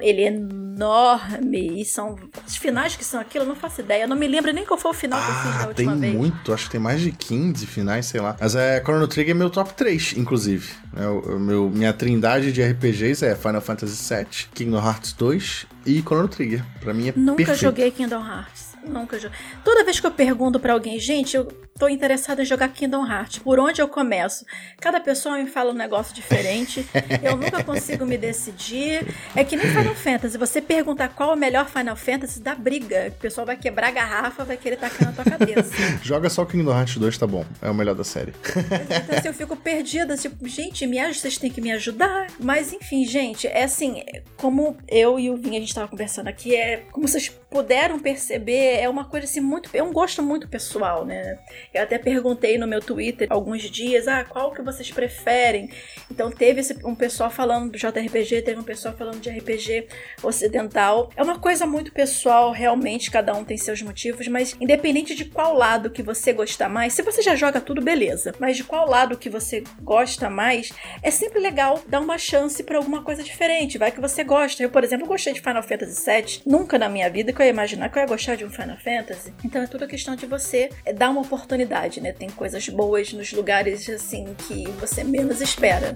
Ele 0.00 0.22
é 0.22 0.26
enorme. 0.28 1.80
E 1.80 1.84
são. 1.84 2.16
Os 2.46 2.56
finais 2.56 2.96
que 2.96 3.04
são 3.04 3.20
aquilo, 3.20 3.44
eu 3.44 3.48
não 3.48 3.56
faço 3.56 3.80
ideia. 3.80 4.04
Eu 4.04 4.08
não 4.08 4.16
me 4.16 4.26
lembro 4.26 4.52
nem 4.52 4.64
qual 4.64 4.78
foi 4.78 4.90
o 4.90 4.94
final 4.94 5.20
ah, 5.20 5.24
que 5.24 5.30
eu 5.30 5.52
fiz 5.52 5.62
ah, 5.62 5.68
última 5.68 5.92
tem 5.92 6.00
vez. 6.00 6.12
Tem 6.12 6.20
muito, 6.20 6.52
acho 6.52 6.64
que 6.64 6.70
tem 6.70 6.80
mais 6.80 7.00
de 7.00 7.12
15 7.12 7.66
finais, 7.66 8.06
sei 8.06 8.20
lá. 8.20 8.36
Mas 8.40 8.54
é 8.54 8.80
Chrono 8.80 9.06
Trigger 9.06 9.34
é 9.34 9.38
meu 9.38 9.50
top 9.50 9.74
3, 9.74 10.14
inclusive. 10.16 10.72
É, 10.96 11.06
o, 11.06 11.38
meu, 11.38 11.68
minha 11.70 11.92
trindade 11.92 12.52
de 12.52 12.62
RPGs 12.62 13.24
é 13.24 13.36
Final 13.36 13.60
Fantasy 13.60 14.14
VII, 14.14 14.26
Kingdom 14.54 14.78
Hearts 14.78 15.12
2 15.12 15.66
e 15.86 16.00
Chrono 16.00 16.28
Trigger. 16.28 16.64
Pra 16.80 16.94
mim 16.94 17.08
é 17.08 17.12
Nunca 17.14 17.36
perfeito. 17.36 17.60
joguei 17.60 17.90
Kingdom 17.90 18.24
Hearts. 18.26 18.70
Nunca 18.86 19.18
joguei. 19.18 19.38
Toda 19.62 19.84
vez 19.84 20.00
que 20.00 20.06
eu 20.06 20.10
pergunto 20.10 20.58
para 20.58 20.72
alguém, 20.72 20.98
gente, 20.98 21.36
eu 21.36 21.46
tô 21.80 21.88
interessada 21.88 22.42
em 22.42 22.44
jogar 22.44 22.68
Kingdom 22.68 23.10
Hearts. 23.10 23.38
Por 23.38 23.58
onde 23.58 23.80
eu 23.80 23.88
começo? 23.88 24.44
Cada 24.78 25.00
pessoa 25.00 25.38
me 25.38 25.46
fala 25.46 25.70
um 25.70 25.74
negócio 25.74 26.14
diferente. 26.14 26.86
eu 27.22 27.38
nunca 27.38 27.64
consigo 27.64 28.04
me 28.04 28.18
decidir. 28.18 29.06
É 29.34 29.42
que 29.42 29.56
nem 29.56 29.66
Final 29.66 29.94
Fantasy. 29.94 30.36
Você 30.36 30.60
perguntar 30.60 31.08
qual 31.08 31.30
é 31.30 31.34
o 31.34 31.38
melhor 31.38 31.70
Final 31.70 31.96
Fantasy, 31.96 32.38
dá 32.40 32.54
briga. 32.54 33.08
O 33.08 33.12
pessoal 33.12 33.46
vai 33.46 33.56
quebrar 33.56 33.88
a 33.88 33.90
garrafa, 33.92 34.44
vai 34.44 34.58
querer 34.58 34.76
tacar 34.76 35.06
na 35.06 35.12
tua 35.12 35.24
cabeça. 35.24 35.72
Joga 36.04 36.28
só 36.28 36.42
o 36.42 36.46
Kingdom 36.46 36.70
Hearts 36.70 36.98
2, 36.98 37.16
tá 37.16 37.26
bom. 37.26 37.46
É 37.62 37.70
o 37.70 37.74
melhor 37.74 37.94
da 37.94 38.04
série. 38.04 38.34
então, 38.44 39.18
assim, 39.18 39.28
eu 39.28 39.34
fico 39.34 39.56
perdida. 39.56 40.18
Tipo, 40.18 40.46
gente, 40.46 40.86
me 40.86 40.98
ajuda, 40.98 41.18
vocês 41.18 41.38
têm 41.38 41.50
que 41.50 41.62
me 41.62 41.72
ajudar. 41.72 42.26
Mas, 42.38 42.74
enfim, 42.74 43.06
gente, 43.06 43.46
é 43.46 43.62
assim, 43.62 44.04
como 44.36 44.76
eu 44.86 45.18
e 45.18 45.30
o 45.30 45.36
Vinha, 45.36 45.56
a 45.56 45.60
gente 45.60 45.74
tava 45.74 45.88
conversando 45.88 46.28
aqui, 46.28 46.54
é 46.54 46.84
como 46.92 47.08
vocês 47.08 47.30
puderam 47.50 47.98
perceber, 47.98 48.80
é 48.80 48.88
uma 48.88 49.06
coisa 49.06 49.24
assim 49.24 49.40
muito. 49.40 49.70
É 49.72 49.82
um 49.82 49.92
gosto 49.92 50.22
muito 50.22 50.46
pessoal, 50.46 51.06
né? 51.06 51.38
Eu 51.72 51.82
até 51.82 51.98
perguntei 51.98 52.58
no 52.58 52.66
meu 52.66 52.80
Twitter 52.80 53.28
alguns 53.30 53.62
dias, 53.70 54.08
ah, 54.08 54.24
qual 54.24 54.52
que 54.52 54.62
vocês 54.62 54.90
preferem? 54.90 55.70
Então 56.10 56.30
teve 56.30 56.60
esse, 56.60 56.76
um 56.84 56.94
pessoal 56.94 57.30
falando 57.30 57.70
do 57.70 57.78
JRPG, 57.78 58.42
teve 58.42 58.58
um 58.58 58.64
pessoal 58.64 58.94
falando 58.96 59.20
de 59.20 59.30
RPG 59.30 59.86
ocidental. 60.22 61.10
É 61.16 61.22
uma 61.22 61.38
coisa 61.38 61.66
muito 61.66 61.92
pessoal, 61.92 62.50
realmente, 62.50 63.10
cada 63.10 63.34
um 63.34 63.44
tem 63.44 63.56
seus 63.56 63.82
motivos, 63.82 64.26
mas 64.28 64.56
independente 64.60 65.14
de 65.14 65.24
qual 65.24 65.54
lado 65.54 65.90
que 65.90 66.02
você 66.02 66.32
gostar 66.32 66.68
mais, 66.68 66.92
se 66.92 67.02
você 67.02 67.22
já 67.22 67.36
joga 67.36 67.60
tudo, 67.60 67.80
beleza. 67.80 68.34
Mas 68.38 68.56
de 68.56 68.64
qual 68.64 68.88
lado 68.88 69.16
que 69.16 69.28
você 69.28 69.62
gosta 69.80 70.28
mais, 70.28 70.70
é 71.02 71.10
sempre 71.10 71.40
legal 71.40 71.80
dar 71.86 72.00
uma 72.00 72.18
chance 72.18 72.62
para 72.62 72.78
alguma 72.78 73.02
coisa 73.02 73.22
diferente. 73.22 73.78
Vai 73.78 73.92
que 73.92 74.00
você 74.00 74.24
gosta. 74.24 74.62
Eu, 74.62 74.70
por 74.70 74.82
exemplo, 74.82 75.06
gostei 75.06 75.32
de 75.32 75.40
Final 75.40 75.62
Fantasy 75.62 76.04
VII. 76.04 76.42
Nunca 76.46 76.78
na 76.78 76.88
minha 76.88 77.08
vida 77.10 77.32
que 77.32 77.40
eu 77.40 77.46
ia 77.46 77.50
imaginar 77.50 77.88
que 77.88 77.98
eu 77.98 78.02
ia 78.02 78.08
gostar 78.08 78.34
de 78.34 78.44
um 78.44 78.50
Final 78.50 78.76
Fantasy. 78.78 79.32
Então 79.44 79.62
é 79.62 79.66
tudo 79.66 79.86
questão 79.86 80.16
de 80.16 80.26
você 80.26 80.70
dar 80.94 81.10
uma 81.10 81.20
oportunidade, 81.20 81.59
né? 82.00 82.12
Tem 82.12 82.28
coisas 82.30 82.68
boas 82.68 83.12
nos 83.12 83.32
lugares 83.32 83.88
assim 83.88 84.34
que 84.46 84.68
você 84.80 85.04
menos 85.04 85.40
espera. 85.40 85.94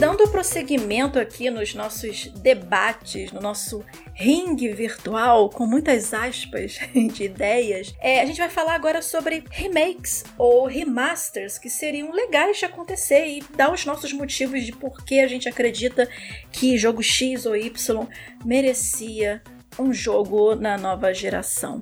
Dando 0.00 0.26
prosseguimento 0.28 1.18
aqui 1.18 1.50
nos 1.50 1.74
nossos 1.74 2.28
debates, 2.28 3.30
no 3.32 3.40
nosso 3.40 3.84
ringue 4.14 4.72
virtual, 4.72 5.50
com 5.50 5.66
muitas 5.66 6.14
aspas 6.14 6.78
de 7.12 7.24
ideias, 7.24 7.94
é, 8.00 8.22
a 8.22 8.24
gente 8.24 8.38
vai 8.38 8.48
falar 8.48 8.76
agora 8.76 9.02
sobre 9.02 9.44
remakes 9.50 10.24
ou 10.38 10.64
remasters 10.64 11.58
que 11.58 11.68
seriam 11.68 12.10
legais 12.12 12.56
de 12.56 12.64
acontecer 12.64 13.26
e 13.26 13.44
dar 13.54 13.70
os 13.70 13.84
nossos 13.84 14.10
motivos 14.14 14.64
de 14.64 14.72
por 14.72 15.04
que 15.04 15.20
a 15.20 15.28
gente 15.28 15.46
acredita 15.46 16.08
que 16.50 16.78
jogo 16.78 17.02
X 17.02 17.44
ou 17.44 17.54
Y 17.54 18.08
merecia 18.42 19.42
um 19.78 19.92
jogo 19.92 20.54
na 20.54 20.78
nova 20.78 21.12
geração. 21.12 21.78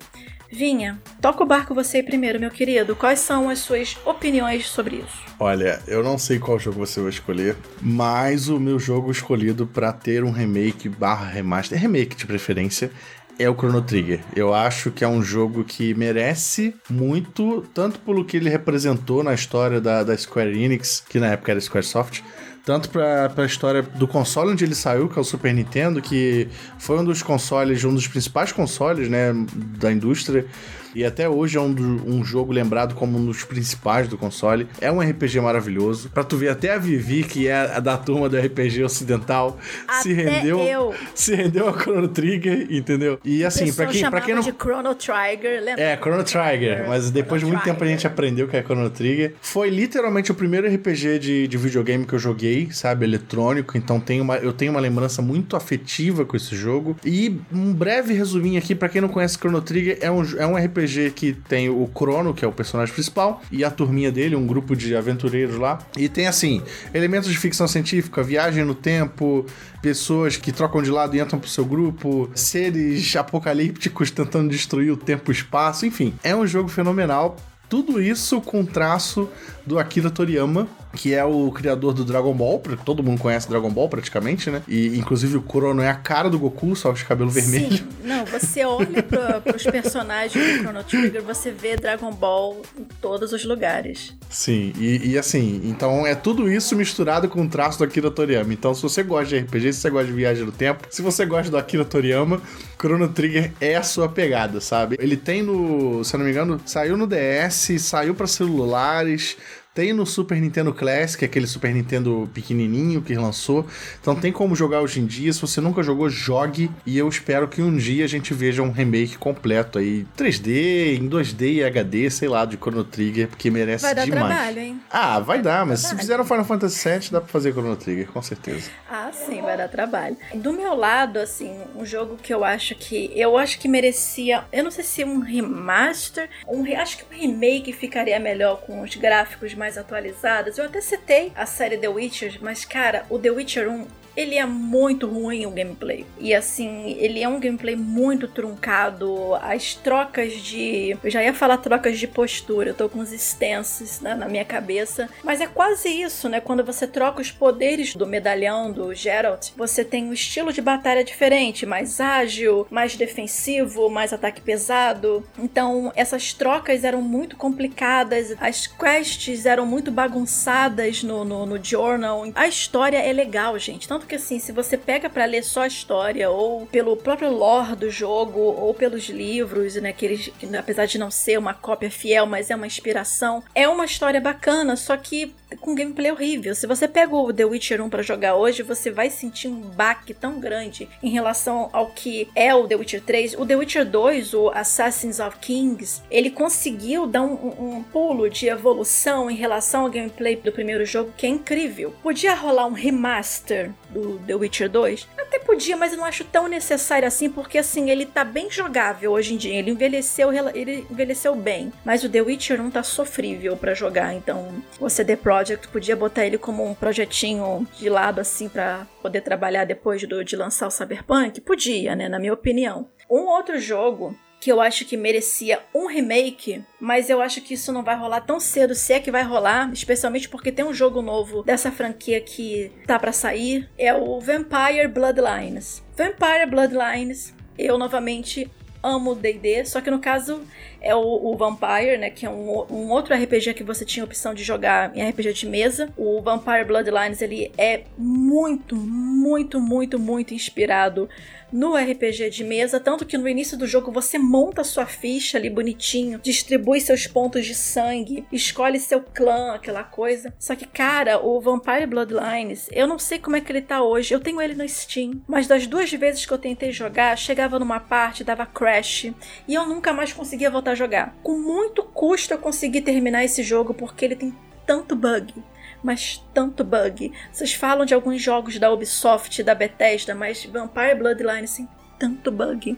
Vinha, 0.50 0.98
toca 1.20 1.42
o 1.42 1.46
barco 1.46 1.74
você 1.74 2.02
primeiro, 2.02 2.40
meu 2.40 2.50
querido. 2.50 2.96
Quais 2.96 3.20
são 3.20 3.50
as 3.50 3.58
suas 3.58 3.96
opiniões 4.04 4.66
sobre 4.66 4.96
isso? 4.96 5.28
Olha, 5.38 5.80
eu 5.86 6.02
não 6.02 6.16
sei 6.16 6.38
qual 6.38 6.58
jogo 6.58 6.78
você 6.78 7.00
vai 7.00 7.10
escolher, 7.10 7.54
mas 7.82 8.48
o 8.48 8.58
meu 8.58 8.78
jogo 8.78 9.10
escolhido 9.10 9.66
para 9.66 9.92
ter 9.92 10.24
um 10.24 10.30
remake 10.30 10.88
barra 10.88 11.26
remaster, 11.26 11.78
remake 11.78 12.16
de 12.16 12.26
preferência, 12.26 12.90
é 13.38 13.48
o 13.48 13.54
Chrono 13.54 13.82
Trigger. 13.82 14.20
Eu 14.34 14.52
acho 14.52 14.90
que 14.90 15.04
é 15.04 15.08
um 15.08 15.22
jogo 15.22 15.62
que 15.62 15.94
merece 15.94 16.74
muito, 16.90 17.64
tanto 17.72 18.00
pelo 18.00 18.24
que 18.24 18.36
ele 18.36 18.50
representou 18.50 19.22
na 19.22 19.32
história 19.32 19.80
da, 19.80 20.02
da 20.02 20.16
Square 20.16 20.60
Enix, 20.60 21.04
que 21.08 21.20
na 21.20 21.28
época 21.28 21.52
era 21.52 21.60
Squaresoft, 21.60 22.24
tanto 22.68 22.90
para 22.90 23.32
a 23.34 23.46
história 23.46 23.80
do 23.80 24.06
console 24.06 24.50
onde 24.52 24.62
ele 24.62 24.74
saiu, 24.74 25.08
que 25.08 25.18
é 25.18 25.22
o 25.22 25.24
Super 25.24 25.54
Nintendo, 25.54 26.02
que 26.02 26.48
foi 26.78 26.98
um 26.98 27.04
dos 27.04 27.22
consoles, 27.22 27.82
um 27.82 27.94
dos 27.94 28.06
principais 28.06 28.52
consoles, 28.52 29.08
né, 29.08 29.32
da 29.78 29.90
indústria, 29.90 30.44
e 30.94 31.04
até 31.04 31.28
hoje 31.28 31.56
é 31.56 31.60
um, 31.60 31.72
do, 31.72 31.82
um 32.08 32.24
jogo 32.24 32.52
lembrado 32.52 32.94
como 32.94 33.18
um 33.18 33.24
dos 33.24 33.44
principais 33.44 34.08
do 34.08 34.16
console. 34.16 34.66
É 34.80 34.90
um 34.90 35.00
RPG 35.00 35.40
maravilhoso. 35.40 36.10
Pra 36.10 36.24
tu 36.24 36.36
ver, 36.36 36.48
até 36.48 36.72
a 36.72 36.78
Vivi, 36.78 37.22
que 37.22 37.48
é 37.48 37.76
a 37.76 37.80
da 37.80 37.96
turma 37.96 38.28
do 38.28 38.38
RPG 38.38 38.82
ocidental, 38.84 39.58
até 39.86 40.02
se 40.02 40.12
rendeu. 40.12 40.60
Eu. 40.60 40.94
Se 41.14 41.34
rendeu 41.34 41.68
a 41.68 41.72
Chrono 41.72 42.08
Trigger, 42.08 42.66
entendeu? 42.70 43.18
E 43.24 43.44
assim, 43.44 43.72
para 43.72 43.86
quem, 43.86 44.10
pra 44.10 44.20
quem 44.20 44.34
não. 44.34 44.42
de 44.42 44.52
Chrono 44.52 44.94
Trigger, 44.94 45.62
lembra? 45.62 45.82
É, 45.82 45.96
Chrono 45.96 46.24
Trigger. 46.24 46.88
Mas 46.88 47.10
depois 47.10 47.40
Chrono 47.40 47.40
de 47.40 47.44
muito 47.46 47.62
Trigger. 47.62 47.74
tempo 47.74 47.84
a 47.84 47.86
gente 47.86 48.06
aprendeu 48.06 48.48
que 48.48 48.56
é 48.56 48.62
Chrono 48.62 48.90
Trigger. 48.90 49.34
Foi 49.40 49.70
literalmente 49.70 50.30
o 50.30 50.34
primeiro 50.34 50.66
RPG 50.66 51.18
de, 51.18 51.48
de 51.48 51.56
videogame 51.56 52.06
que 52.06 52.14
eu 52.14 52.18
joguei, 52.18 52.70
sabe? 52.72 53.04
Eletrônico. 53.04 53.76
Então 53.76 54.00
tem 54.00 54.20
uma, 54.20 54.36
eu 54.36 54.52
tenho 54.52 54.72
uma 54.72 54.80
lembrança 54.80 55.20
muito 55.22 55.56
afetiva 55.56 56.24
com 56.24 56.36
esse 56.36 56.56
jogo. 56.56 56.96
E 57.04 57.38
um 57.52 57.72
breve 57.72 58.14
resuminho 58.14 58.58
aqui, 58.58 58.74
para 58.74 58.88
quem 58.88 59.00
não 59.00 59.08
conhece 59.08 59.36
Chrono 59.36 59.60
Trigger, 59.60 59.98
é 60.00 60.10
um, 60.10 60.22
é 60.38 60.46
um 60.46 60.56
RPG 60.56 60.77
RPG 60.78 61.12
que 61.14 61.32
tem 61.32 61.68
o 61.68 61.86
Crono, 61.86 62.32
que 62.32 62.44
é 62.44 62.48
o 62.48 62.52
personagem 62.52 62.94
principal, 62.94 63.42
e 63.50 63.64
a 63.64 63.70
turminha 63.70 64.10
dele, 64.10 64.36
um 64.36 64.46
grupo 64.46 64.76
de 64.76 64.94
aventureiros 64.96 65.56
lá. 65.56 65.78
E 65.96 66.08
tem, 66.08 66.26
assim, 66.26 66.62
elementos 66.94 67.30
de 67.30 67.36
ficção 67.36 67.66
científica, 67.66 68.22
viagem 68.22 68.64
no 68.64 68.74
tempo, 68.74 69.44
pessoas 69.82 70.36
que 70.36 70.52
trocam 70.52 70.82
de 70.82 70.90
lado 70.90 71.16
e 71.16 71.20
entram 71.20 71.38
pro 71.38 71.48
seu 71.48 71.64
grupo, 71.64 72.30
seres 72.34 73.14
apocalípticos 73.16 74.10
tentando 74.10 74.50
destruir 74.50 74.92
o 74.92 74.96
tempo 74.96 75.30
e 75.30 75.34
espaço, 75.34 75.86
enfim. 75.86 76.14
É 76.22 76.34
um 76.34 76.46
jogo 76.46 76.68
fenomenal. 76.68 77.36
Tudo 77.68 78.00
isso 78.00 78.40
com 78.40 78.64
traço 78.64 79.28
do 79.66 79.78
Akira 79.78 80.10
Toriyama, 80.10 80.66
que 80.94 81.14
é 81.14 81.22
o 81.22 81.52
criador 81.52 81.92
do 81.92 82.04
Dragon 82.04 82.32
Ball, 82.32 82.62
todo 82.84 83.02
mundo 83.02 83.20
conhece 83.20 83.48
Dragon 83.48 83.70
Ball 83.70 83.88
praticamente, 83.88 84.50
né? 84.50 84.62
E 84.66 84.98
inclusive 84.98 85.36
o 85.36 85.42
Crono 85.42 85.82
é 85.82 85.88
a 85.90 85.94
cara 85.94 86.30
do 86.30 86.38
Goku, 86.38 86.74
só 86.74 86.90
de 86.92 87.04
cabelo 87.04 87.30
vermelho. 87.30 87.76
Sim. 87.76 87.88
Não, 88.02 88.24
você 88.24 88.64
olha 88.64 89.02
para 89.02 89.40
pros 89.40 89.64
personagens 89.64 90.56
do 90.56 90.62
Chrono 90.62 90.82
Trigger, 90.82 91.22
você 91.22 91.50
vê 91.50 91.76
Dragon 91.76 92.10
Ball 92.10 92.62
em 92.78 92.84
todos 93.02 93.32
os 93.32 93.44
lugares. 93.44 94.16
Sim, 94.30 94.72
e, 94.78 95.10
e, 95.10 95.18
assim, 95.18 95.60
então 95.64 96.06
é 96.06 96.14
tudo 96.14 96.50
isso 96.50 96.74
misturado 96.74 97.28
com 97.28 97.42
o 97.42 97.48
traço 97.48 97.78
do 97.78 97.84
Akira 97.84 98.10
Toriyama. 98.10 98.52
Então, 98.52 98.74
se 98.74 98.82
você 98.82 99.02
gosta 99.02 99.26
de 99.26 99.38
RPG, 99.38 99.74
se 99.74 99.80
você 99.80 99.90
gosta 99.90 100.06
de 100.06 100.12
viagem 100.12 100.44
no 100.44 100.52
tempo, 100.52 100.86
se 100.90 101.02
você 101.02 101.26
gosta 101.26 101.50
do 101.50 101.58
Akira 101.58 101.84
Toriyama, 101.84 102.40
Chrono 102.78 103.08
Trigger 103.08 103.52
é 103.60 103.74
a 103.74 103.82
sua 103.82 104.08
pegada, 104.08 104.60
sabe? 104.60 104.96
Ele 105.00 105.16
tem 105.16 105.42
no, 105.42 106.04
se 106.04 106.14
eu 106.14 106.18
não 106.18 106.24
me 106.24 106.30
engano, 106.30 106.60
saiu 106.64 106.96
no 106.96 107.06
DS, 107.06 107.80
saiu 107.80 108.14
para 108.14 108.26
celulares, 108.26 109.36
tem 109.78 109.92
no 109.92 110.04
Super 110.04 110.40
Nintendo 110.40 110.74
Classic, 110.74 111.24
aquele 111.24 111.46
Super 111.46 111.72
Nintendo 111.72 112.28
pequenininho 112.34 113.00
que 113.00 113.14
lançou. 113.14 113.64
Então 114.00 114.16
tem 114.16 114.32
como 114.32 114.56
jogar 114.56 114.80
hoje 114.80 114.98
em 114.98 115.06
dia. 115.06 115.32
Se 115.32 115.40
você 115.40 115.60
nunca 115.60 115.84
jogou, 115.84 116.10
jogue. 116.10 116.68
E 116.84 116.98
eu 116.98 117.08
espero 117.08 117.46
que 117.46 117.62
um 117.62 117.76
dia 117.76 118.04
a 118.04 118.08
gente 118.08 118.34
veja 118.34 118.60
um 118.60 118.72
remake 118.72 119.16
completo 119.16 119.78
aí, 119.78 120.04
3D, 120.16 120.96
em 120.98 121.08
2D 121.08 121.52
e 121.52 121.64
HD, 121.64 122.10
sei 122.10 122.28
lá, 122.28 122.44
de 122.44 122.56
Chrono 122.56 122.82
Trigger, 122.82 123.28
porque 123.28 123.52
merece 123.52 123.84
vai 123.84 123.94
dar 123.94 124.04
demais. 124.04 124.26
trabalho, 124.26 124.58
hein? 124.58 124.80
Ah, 124.90 125.20
vai, 125.20 125.40
dar, 125.40 125.64
mas 125.64 125.78
se 125.78 125.94
fizeram 125.94 126.24
Final 126.24 126.44
Fantasy 126.44 126.88
VII, 126.88 127.10
dá 127.12 127.20
pra 127.20 127.28
fazer 127.28 127.52
Chrono 127.52 127.76
Trigger, 127.76 128.08
com 128.08 128.20
certeza. 128.20 128.70
Ah, 128.90 129.12
sim, 129.12 129.40
vai 129.42 129.56
dar 129.56 129.68
trabalho. 129.68 130.16
Do 130.34 130.52
meu 130.52 130.74
lado, 130.74 131.20
assim, 131.20 131.56
um 131.76 131.86
jogo 131.86 132.16
que 132.20 132.34
eu 132.34 132.42
acho 132.42 132.74
que. 132.74 133.12
Eu 133.14 133.38
acho 133.38 133.60
que 133.60 133.68
merecia. 133.68 134.42
Eu 134.52 134.64
não 134.64 134.72
sei 134.72 134.82
se 134.82 135.04
um 135.04 135.20
remaster. 135.20 136.28
Um, 136.48 136.64
acho 136.76 136.98
que 136.98 137.04
um 137.14 137.16
remake 137.16 137.72
ficaria 137.72 138.18
melhor 138.18 138.62
com 138.62 138.80
os 138.80 138.96
gráficos 138.96 139.54
mais 139.54 139.67
mais 139.68 139.76
atualizadas. 139.76 140.56
Eu 140.56 140.64
até 140.64 140.80
citei 140.80 141.30
a 141.36 141.44
série 141.44 141.76
The 141.76 141.88
Witcher, 141.88 142.38
mas 142.40 142.64
cara, 142.64 143.04
o 143.10 143.18
The 143.18 143.30
Witcher 143.30 143.68
1 143.68 143.86
ele 144.18 144.34
é 144.34 144.44
muito 144.44 145.06
ruim 145.06 145.46
o 145.46 145.50
gameplay. 145.50 146.04
E 146.18 146.34
assim, 146.34 146.96
ele 146.98 147.22
é 147.22 147.28
um 147.28 147.38
gameplay 147.38 147.76
muito 147.76 148.26
truncado. 148.26 149.36
As 149.36 149.76
trocas 149.76 150.32
de. 150.32 150.98
Eu 151.04 151.08
já 151.08 151.22
ia 151.22 151.32
falar 151.32 151.58
trocas 151.58 151.96
de 151.96 152.08
postura, 152.08 152.70
eu 152.70 152.74
tô 152.74 152.88
com 152.88 152.98
os 152.98 153.12
extensos 153.12 154.00
né, 154.00 154.16
na 154.16 154.28
minha 154.28 154.44
cabeça. 154.44 155.08
Mas 155.22 155.40
é 155.40 155.46
quase 155.46 155.88
isso, 155.88 156.28
né? 156.28 156.40
Quando 156.40 156.64
você 156.64 156.84
troca 156.84 157.22
os 157.22 157.30
poderes 157.30 157.94
do 157.94 158.08
medalhão 158.08 158.72
do 158.72 158.92
Geralt, 158.92 159.50
você 159.56 159.84
tem 159.84 160.06
um 160.06 160.12
estilo 160.12 160.52
de 160.52 160.60
batalha 160.60 161.04
diferente, 161.04 161.64
mais 161.64 162.00
ágil, 162.00 162.66
mais 162.68 162.96
defensivo, 162.96 163.88
mais 163.88 164.12
ataque 164.12 164.40
pesado. 164.40 165.24
Então, 165.38 165.92
essas 165.94 166.32
trocas 166.32 166.82
eram 166.82 167.00
muito 167.00 167.36
complicadas, 167.36 168.34
as 168.40 168.66
quests 168.66 169.46
eram 169.46 169.64
muito 169.64 169.92
bagunçadas 169.92 171.04
no, 171.04 171.24
no, 171.24 171.46
no 171.46 171.64
journal. 171.64 172.24
A 172.34 172.48
história 172.48 172.98
é 172.98 173.12
legal, 173.12 173.56
gente. 173.60 173.86
Tanto 173.86 174.07
que 174.08 174.16
assim, 174.16 174.38
se 174.38 174.50
você 174.50 174.76
pega 174.76 175.08
para 175.08 175.24
ler 175.24 175.44
só 175.44 175.62
a 175.62 175.66
história, 175.66 176.30
ou 176.30 176.66
pelo 176.66 176.96
próprio 176.96 177.30
lore 177.30 177.76
do 177.76 177.90
jogo, 177.90 178.40
ou 178.40 178.72
pelos 178.74 179.08
livros, 179.08 179.74
né, 179.76 179.92
que 179.92 180.06
eles, 180.06 180.32
apesar 180.58 180.86
de 180.86 180.98
não 180.98 181.10
ser 181.10 181.38
uma 181.38 181.54
cópia 181.54 181.90
fiel, 181.90 182.26
mas 182.26 182.50
é 182.50 182.56
uma 182.56 182.66
inspiração, 182.66 183.44
é 183.54 183.68
uma 183.68 183.84
história 183.84 184.20
bacana, 184.20 184.74
só 184.76 184.96
que 184.96 185.34
com 185.56 185.74
gameplay 185.74 186.10
horrível. 186.10 186.54
Se 186.54 186.66
você 186.66 186.86
pega 186.86 187.14
o 187.14 187.32
The 187.32 187.44
Witcher 187.44 187.82
1 187.82 187.88
para 187.88 188.02
jogar 188.02 188.36
hoje, 188.36 188.62
você 188.62 188.90
vai 188.90 189.10
sentir 189.10 189.48
um 189.48 189.60
baque 189.60 190.12
tão 190.12 190.38
grande 190.38 190.88
em 191.02 191.10
relação 191.10 191.70
ao 191.72 191.86
que 191.90 192.28
é 192.34 192.54
o 192.54 192.66
The 192.66 192.76
Witcher 192.76 193.02
3. 193.02 193.34
O 193.34 193.46
The 193.46 193.56
Witcher 193.56 193.86
2, 193.86 194.34
o 194.34 194.50
Assassins 194.50 195.20
of 195.20 195.38
Kings, 195.38 196.02
ele 196.10 196.30
conseguiu 196.30 197.06
dar 197.06 197.22
um, 197.22 197.78
um 197.78 197.82
pulo 197.82 198.28
de 198.28 198.48
evolução 198.48 199.30
em 199.30 199.34
relação 199.34 199.82
ao 199.82 199.90
gameplay 199.90 200.36
do 200.36 200.52
primeiro 200.52 200.84
jogo 200.84 201.12
que 201.16 201.26
é 201.26 201.30
incrível. 201.30 201.94
Podia 202.02 202.34
rolar 202.34 202.66
um 202.66 202.72
remaster 202.72 203.72
do 203.90 204.18
The 204.20 204.34
Witcher 204.34 204.68
2? 204.68 205.08
Até 205.18 205.38
podia, 205.38 205.76
mas 205.76 205.92
eu 205.92 205.98
não 205.98 206.04
acho 206.04 206.24
tão 206.24 206.46
necessário 206.46 207.06
assim, 207.06 207.28
porque 207.30 207.58
assim, 207.58 207.90
ele 207.90 208.06
tá 208.06 208.24
bem 208.24 208.50
jogável 208.50 209.12
hoje 209.12 209.34
em 209.34 209.36
dia. 209.36 209.54
Ele 209.54 209.70
envelheceu, 209.70 210.30
ele 210.54 210.86
envelheceu 210.90 211.34
bem. 211.34 211.72
Mas 211.84 212.04
o 212.04 212.08
The 212.08 212.22
Witcher 212.22 212.60
1 212.60 212.70
tá 212.70 212.82
sofrível 212.82 213.56
para 213.56 213.74
jogar, 213.74 214.14
então 214.14 214.62
o 214.80 214.88
CD 214.88 215.16
Projekt 215.16 215.68
podia 215.68 215.96
botar 215.96 216.24
ele 216.24 216.38
como 216.38 216.64
um 216.64 216.74
projetinho 216.74 217.66
de 217.78 217.88
lado 217.88 218.20
assim 218.20 218.48
para 218.48 218.86
poder 219.02 219.20
trabalhar 219.20 219.64
depois 219.64 220.02
do, 220.06 220.24
de 220.24 220.36
lançar 220.36 220.66
o 220.66 220.70
Cyberpunk? 220.70 221.40
Podia, 221.40 221.94
né, 221.94 222.08
na 222.08 222.18
minha 222.18 222.32
opinião. 222.32 222.88
Um 223.10 223.26
outro 223.26 223.58
jogo 223.58 224.14
que 224.40 224.50
eu 224.52 224.60
acho 224.60 224.84
que 224.84 224.96
merecia 224.96 225.60
um 225.74 225.86
remake, 225.86 226.62
mas 226.80 227.10
eu 227.10 227.20
acho 227.20 227.40
que 227.40 227.54
isso 227.54 227.72
não 227.72 227.82
vai 227.82 227.96
rolar 227.96 228.20
tão 228.20 228.38
cedo, 228.38 228.74
se 228.74 228.92
é 228.92 229.00
que 229.00 229.10
vai 229.10 229.22
rolar, 229.22 229.72
especialmente 229.72 230.28
porque 230.28 230.52
tem 230.52 230.64
um 230.64 230.72
jogo 230.72 231.02
novo 231.02 231.42
dessa 231.42 231.72
franquia 231.72 232.20
que 232.20 232.70
tá 232.86 232.98
para 232.98 233.12
sair, 233.12 233.68
é 233.76 233.92
o 233.92 234.20
Vampire 234.20 234.86
Bloodlines. 234.88 235.82
Vampire 235.96 236.46
Bloodlines, 236.48 237.34
eu 237.58 237.76
novamente 237.76 238.48
amo 238.82 239.14
D&D, 239.14 239.64
só 239.64 239.80
que 239.80 239.90
no 239.90 239.98
caso 239.98 240.42
é 240.80 240.94
o, 240.94 241.00
o, 241.00 241.36
Vampire, 241.36 241.98
né, 241.98 242.10
que 242.10 242.24
é 242.24 242.30
um, 242.30 242.64
um, 242.70 242.90
outro 242.90 243.14
RPG 243.14 243.54
que 243.54 243.64
você 243.64 243.84
tinha 243.84 244.04
opção 244.04 244.32
de 244.32 244.44
jogar 244.44 244.96
em 244.96 245.08
RPG 245.08 245.32
de 245.32 245.46
mesa. 245.46 245.92
O 245.96 246.20
Vampire 246.22 246.64
Bloodlines, 246.64 247.20
ele 247.20 247.52
é 247.58 247.82
muito, 247.96 248.76
muito, 248.76 249.60
muito, 249.60 249.98
muito 249.98 250.32
inspirado 250.32 251.08
no 251.52 251.76
RPG 251.76 252.30
de 252.30 252.44
mesa, 252.44 252.80
tanto 252.80 253.06
que 253.06 253.18
no 253.18 253.28
início 253.28 253.56
do 253.56 253.66
jogo 253.66 253.90
você 253.90 254.18
monta 254.18 254.64
sua 254.64 254.86
ficha 254.86 255.38
ali 255.38 255.48
bonitinho, 255.48 256.20
distribui 256.22 256.80
seus 256.80 257.06
pontos 257.06 257.46
de 257.46 257.54
sangue, 257.54 258.24
escolhe 258.32 258.78
seu 258.78 259.00
clã, 259.00 259.54
aquela 259.54 259.84
coisa. 259.84 260.32
Só 260.38 260.54
que, 260.54 260.66
cara, 260.66 261.18
o 261.24 261.40
Vampire 261.40 261.86
Bloodlines, 261.86 262.68
eu 262.72 262.86
não 262.86 262.98
sei 262.98 263.18
como 263.18 263.36
é 263.36 263.40
que 263.40 263.50
ele 263.50 263.62
tá 263.62 263.82
hoje. 263.82 264.14
Eu 264.14 264.20
tenho 264.20 264.40
ele 264.40 264.54
no 264.54 264.68
Steam, 264.68 265.22
mas 265.26 265.46
das 265.46 265.66
duas 265.66 265.90
vezes 265.92 266.24
que 266.24 266.32
eu 266.32 266.38
tentei 266.38 266.72
jogar, 266.72 267.16
chegava 267.16 267.58
numa 267.58 267.80
parte, 267.80 268.24
dava 268.24 268.46
crash, 268.46 269.12
e 269.46 269.54
eu 269.54 269.66
nunca 269.66 269.92
mais 269.92 270.12
conseguia 270.12 270.50
voltar 270.50 270.72
a 270.72 270.74
jogar. 270.74 271.16
Com 271.22 271.38
muito 271.38 271.82
custo 271.82 272.34
eu 272.34 272.38
consegui 272.38 272.80
terminar 272.80 273.24
esse 273.24 273.42
jogo 273.42 273.74
porque 273.74 274.04
ele 274.04 274.16
tem 274.16 274.34
tanto 274.66 274.94
bug 274.94 275.34
mas 275.82 276.24
tanto 276.34 276.64
bug. 276.64 277.12
Vocês 277.32 277.54
falam 277.54 277.84
de 277.84 277.94
alguns 277.94 278.20
jogos 278.20 278.58
da 278.58 278.72
Ubisoft, 278.72 279.42
da 279.42 279.54
Bethesda, 279.54 280.14
mas 280.14 280.44
Vampire 280.44 280.94
Bloodlines 280.96 281.56
tem 281.56 281.68
tanto 281.98 282.30
bug 282.30 282.76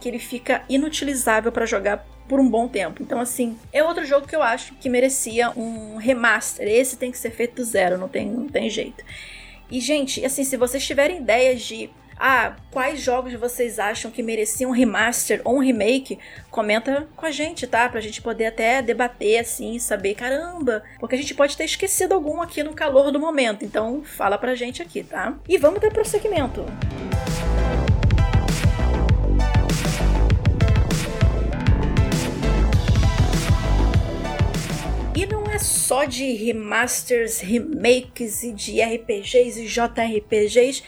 que 0.00 0.08
ele 0.08 0.18
fica 0.18 0.62
inutilizável 0.68 1.50
para 1.50 1.66
jogar 1.66 2.06
por 2.28 2.38
um 2.38 2.48
bom 2.48 2.68
tempo. 2.68 3.02
Então, 3.02 3.18
assim, 3.18 3.58
é 3.72 3.82
outro 3.82 4.04
jogo 4.04 4.26
que 4.26 4.36
eu 4.36 4.42
acho 4.42 4.74
que 4.74 4.88
merecia 4.88 5.50
um 5.50 5.96
remaster. 5.96 6.68
Esse 6.68 6.96
tem 6.96 7.10
que 7.10 7.18
ser 7.18 7.30
feito 7.30 7.56
do 7.56 7.64
zero, 7.64 7.98
não 7.98 8.08
tem, 8.08 8.30
não 8.30 8.46
tem 8.46 8.68
jeito. 8.68 9.02
E, 9.70 9.80
gente, 9.80 10.24
assim, 10.24 10.44
se 10.44 10.56
vocês 10.56 10.86
tiverem 10.86 11.18
ideias 11.18 11.62
de 11.62 11.90
ah, 12.18 12.56
quais 12.72 13.00
jogos 13.00 13.32
vocês 13.34 13.78
acham 13.78 14.10
que 14.10 14.22
mereciam 14.22 14.70
um 14.70 14.74
remaster 14.74 15.40
ou 15.44 15.56
um 15.56 15.60
remake? 15.60 16.18
Comenta 16.50 17.06
com 17.14 17.24
a 17.24 17.30
gente, 17.30 17.64
tá? 17.64 17.88
Pra 17.88 18.00
gente 18.00 18.20
poder 18.20 18.46
até 18.46 18.82
debater 18.82 19.38
assim, 19.38 19.78
saber, 19.78 20.14
caramba, 20.16 20.82
porque 20.98 21.14
a 21.14 21.18
gente 21.18 21.34
pode 21.34 21.56
ter 21.56 21.64
esquecido 21.64 22.14
algum 22.14 22.42
aqui 22.42 22.64
no 22.64 22.74
calor 22.74 23.12
do 23.12 23.20
momento. 23.20 23.64
Então, 23.64 24.02
fala 24.02 24.36
pra 24.36 24.56
gente 24.56 24.82
aqui, 24.82 25.04
tá? 25.04 25.38
E 25.48 25.56
vamos 25.56 25.78
ter 25.78 25.92
prosseguimento. 25.92 26.64
E 35.14 35.24
não 35.26 35.48
é 35.48 35.58
só 35.60 36.02
de 36.04 36.32
remasters, 36.32 37.38
remakes 37.40 38.42
e 38.42 38.52
de 38.52 38.80
RPGs 38.82 39.62
e 39.62 39.66
JRPGs 39.66 40.82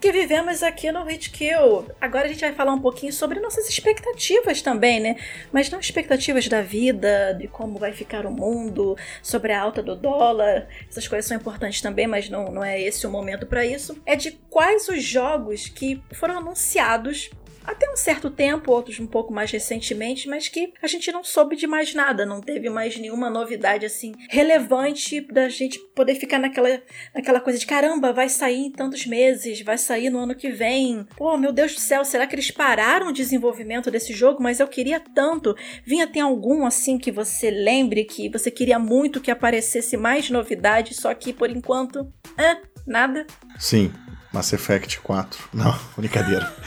que 0.00 0.12
vivemos 0.12 0.62
aqui 0.62 0.92
no 0.92 1.08
Hitkill. 1.08 1.86
Agora 2.00 2.26
a 2.26 2.28
gente 2.28 2.40
vai 2.40 2.52
falar 2.52 2.72
um 2.72 2.80
pouquinho 2.80 3.12
sobre 3.12 3.40
nossas 3.40 3.68
expectativas 3.68 4.60
também, 4.60 5.00
né? 5.00 5.16
Mas 5.52 5.70
não 5.70 5.80
expectativas 5.80 6.48
da 6.48 6.62
vida, 6.62 7.32
de 7.32 7.48
como 7.48 7.78
vai 7.78 7.92
ficar 7.92 8.26
o 8.26 8.30
mundo, 8.30 8.96
sobre 9.22 9.52
a 9.52 9.60
alta 9.60 9.82
do 9.82 9.96
dólar. 9.96 10.68
Essas 10.88 11.08
coisas 11.08 11.26
são 11.26 11.36
importantes 11.36 11.80
também, 11.80 12.06
mas 12.06 12.28
não, 12.28 12.50
não 12.50 12.64
é 12.64 12.80
esse 12.80 13.06
o 13.06 13.10
momento 13.10 13.46
para 13.46 13.64
isso. 13.64 14.00
É 14.04 14.14
de 14.16 14.32
quais 14.50 14.88
os 14.88 15.02
jogos 15.02 15.68
que 15.68 16.02
foram 16.12 16.38
anunciados 16.38 17.30
até 17.66 17.90
um 17.90 17.96
certo 17.96 18.30
tempo, 18.30 18.70
outros 18.70 19.00
um 19.00 19.06
pouco 19.06 19.32
mais 19.32 19.50
recentemente, 19.50 20.28
mas 20.28 20.48
que 20.48 20.72
a 20.82 20.86
gente 20.86 21.10
não 21.10 21.24
soube 21.24 21.56
de 21.56 21.66
mais 21.66 21.92
nada, 21.94 22.24
não 22.24 22.40
teve 22.40 22.70
mais 22.70 22.96
nenhuma 22.96 23.28
novidade 23.28 23.84
assim 23.84 24.14
relevante 24.30 25.20
da 25.20 25.48
gente 25.48 25.78
poder 25.94 26.14
ficar 26.14 26.38
naquela, 26.38 26.80
naquela 27.14 27.40
coisa 27.40 27.58
de 27.58 27.66
caramba, 27.66 28.12
vai 28.12 28.28
sair 28.28 28.66
em 28.66 28.70
tantos 28.70 29.06
meses, 29.06 29.60
vai 29.62 29.76
sair 29.76 30.10
no 30.10 30.20
ano 30.20 30.34
que 30.34 30.50
vem. 30.50 31.06
Pô, 31.16 31.36
meu 31.36 31.52
Deus 31.52 31.74
do 31.74 31.80
céu, 31.80 32.04
será 32.04 32.26
que 32.26 32.34
eles 32.34 32.50
pararam 32.50 33.08
o 33.08 33.12
desenvolvimento 33.12 33.90
desse 33.90 34.12
jogo? 34.12 34.42
Mas 34.42 34.60
eu 34.60 34.68
queria 34.68 35.00
tanto. 35.00 35.56
Vinha 35.84 36.06
tem 36.06 36.22
algum 36.22 36.64
assim 36.64 36.98
que 36.98 37.10
você 37.10 37.50
lembre 37.50 38.04
que 38.04 38.28
você 38.28 38.50
queria 38.50 38.78
muito 38.78 39.20
que 39.20 39.30
aparecesse 39.30 39.96
mais 39.96 40.30
novidades, 40.30 40.98
só 40.98 41.12
que 41.14 41.32
por 41.32 41.50
enquanto, 41.50 42.12
é, 42.38 42.58
nada? 42.86 43.26
Sim, 43.58 43.92
Mass 44.36 44.52
Effect 44.52 45.00
4. 45.00 45.48
Não, 45.54 45.74
brincadeira. 45.96 46.52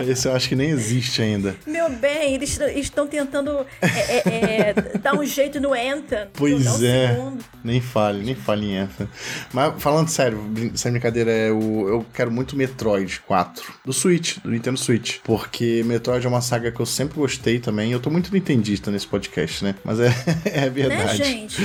Esse 0.00 0.28
eu 0.28 0.34
acho 0.34 0.48
que 0.48 0.56
nem 0.56 0.70
existe 0.70 1.20
ainda. 1.20 1.54
Meu 1.66 1.90
bem, 1.90 2.34
eles 2.34 2.58
estão 2.74 3.06
tentando 3.06 3.66
é, 3.82 3.88
é, 3.88 4.70
é, 4.70 4.98
dar 4.98 5.14
um 5.14 5.24
jeito 5.24 5.60
no 5.60 5.74
Anthem. 5.74 6.26
Pois 6.32 6.82
é. 6.82 7.18
Um 7.18 7.36
nem 7.62 7.80
fale, 7.80 8.24
nem 8.24 8.34
fale 8.34 8.66
em 8.66 8.78
Anthem. 8.78 9.08
Mas 9.52 9.82
falando 9.82 10.08
sério, 10.08 10.38
sem 10.74 10.92
brincadeira, 10.92 11.30
eu, 11.30 11.88
eu 11.88 12.06
quero 12.14 12.30
muito 12.30 12.56
Metroid 12.56 13.20
4. 13.26 13.74
Do 13.84 13.92
Switch, 13.92 14.38
do 14.38 14.50
Nintendo 14.50 14.78
Switch. 14.78 15.18
Porque 15.22 15.82
Metroid 15.84 16.24
é 16.24 16.28
uma 16.28 16.40
saga 16.40 16.72
que 16.72 16.80
eu 16.80 16.86
sempre 16.86 17.18
gostei 17.18 17.58
também. 17.58 17.92
Eu 17.92 18.00
tô 18.00 18.10
muito 18.10 18.32
nintendista 18.32 18.90
nesse 18.90 19.06
podcast, 19.06 19.64
né? 19.64 19.74
Mas 19.84 20.00
é, 20.00 20.14
é 20.44 20.70
verdade. 20.70 21.18
Né, 21.18 21.24
gente? 21.24 21.62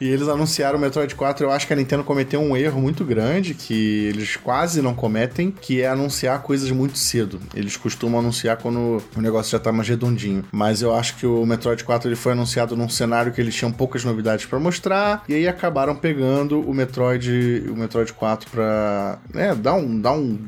e 0.00 0.08
eles 0.08 0.28
anunciaram 0.28 0.78
o 0.78 0.80
Metroid 0.80 1.14
4. 1.14 1.46
Eu 1.46 1.52
acho 1.52 1.66
que 1.66 1.72
a 1.72 1.76
Nintendo 1.76 2.02
cometeu 2.02 2.40
um 2.40 2.56
erro 2.56 2.80
muito 2.80 3.04
grande 3.04 3.11
grande 3.12 3.54
que 3.54 4.06
eles 4.06 4.36
quase 4.36 4.80
não 4.80 4.94
cometem, 4.94 5.50
que 5.50 5.82
é 5.82 5.88
anunciar 5.88 6.42
coisas 6.42 6.70
muito 6.70 6.96
cedo. 6.96 7.38
Eles 7.54 7.76
costumam 7.76 8.20
anunciar 8.20 8.56
quando 8.56 9.02
o 9.14 9.20
negócio 9.20 9.52
já 9.52 9.58
tá 9.58 9.70
mais 9.70 9.88
redondinho. 9.88 10.44
Mas 10.50 10.80
eu 10.80 10.94
acho 10.94 11.16
que 11.16 11.26
o 11.26 11.44
Metroid 11.44 11.84
4 11.84 12.08
ele 12.08 12.16
foi 12.16 12.32
anunciado 12.32 12.76
num 12.76 12.88
cenário 12.88 13.32
que 13.32 13.40
eles 13.40 13.54
tinham 13.54 13.70
poucas 13.70 14.04
novidades 14.04 14.46
para 14.46 14.58
mostrar, 14.58 15.24
e 15.28 15.34
aí 15.34 15.46
acabaram 15.46 15.94
pegando 15.94 16.60
o 16.60 16.72
Metroid, 16.72 17.64
o 17.68 17.76
Metroid 17.76 18.12
4 18.12 18.50
pra 18.50 19.18
né, 19.32 19.54
dar, 19.54 19.74
um, 19.74 20.00
dar 20.00 20.12
um, 20.12 20.38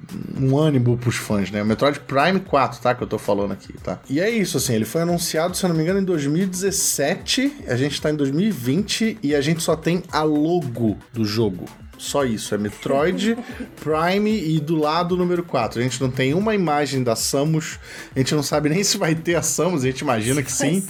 um 0.41 0.57
ânimo 0.59 0.97
pros 0.97 1.17
fãs, 1.17 1.51
né? 1.51 1.63
O 1.63 1.67
Metroid 1.67 2.01
Prime 2.01 2.41
4, 2.41 2.81
tá? 2.81 2.95
Que 2.95 3.03
eu 3.03 3.07
tô 3.07 3.19
falando 3.19 3.53
aqui, 3.53 3.73
tá? 3.75 3.99
E 4.09 4.21
é 4.21 4.31
isso, 4.31 4.57
assim, 4.57 4.75
ele 4.75 4.85
foi 4.85 5.03
anunciado, 5.03 5.57
se 5.57 5.65
eu 5.65 5.69
não 5.69 5.77
me 5.77 5.83
engano, 5.83 6.01
em 6.01 6.05
2017, 6.05 7.65
a 7.69 7.77
gente 7.77 8.01
tá 8.01 8.11
em 8.11 8.17
2020 8.17 9.19
e 9.23 9.35
a 9.35 9.41
gente 9.41 9.63
só 9.63 9.77
tem 9.77 10.03
a 10.11 10.23
logo 10.23 10.97
do 11.13 11.25
jogo. 11.25 11.65
Só 12.05 12.25
isso, 12.25 12.55
é 12.55 12.59
Metroid 12.59 13.37
Prime 13.83 14.31
e 14.31 14.61
do 14.61 14.77
lado 14.77 15.15
o 15.15 15.19
número 15.19 15.43
4. 15.43 15.81
A 15.81 15.83
gente 15.83 16.01
não 16.01 16.11
tem 16.11 16.35
uma 16.35 16.55
imagem 16.55 17.03
da 17.03 17.17
Samus, 17.17 17.79
a 18.15 18.19
gente 18.19 18.35
não 18.35 18.43
sabe 18.43 18.69
nem 18.71 18.85
se 18.85 18.99
vai 18.99 19.15
ter 19.15 19.37
a 19.37 19.43
Samus, 19.43 19.83
a 19.83 19.87
gente 19.87 20.01
imagina 20.01 20.43
que 20.43 20.53
sim. 20.53 20.85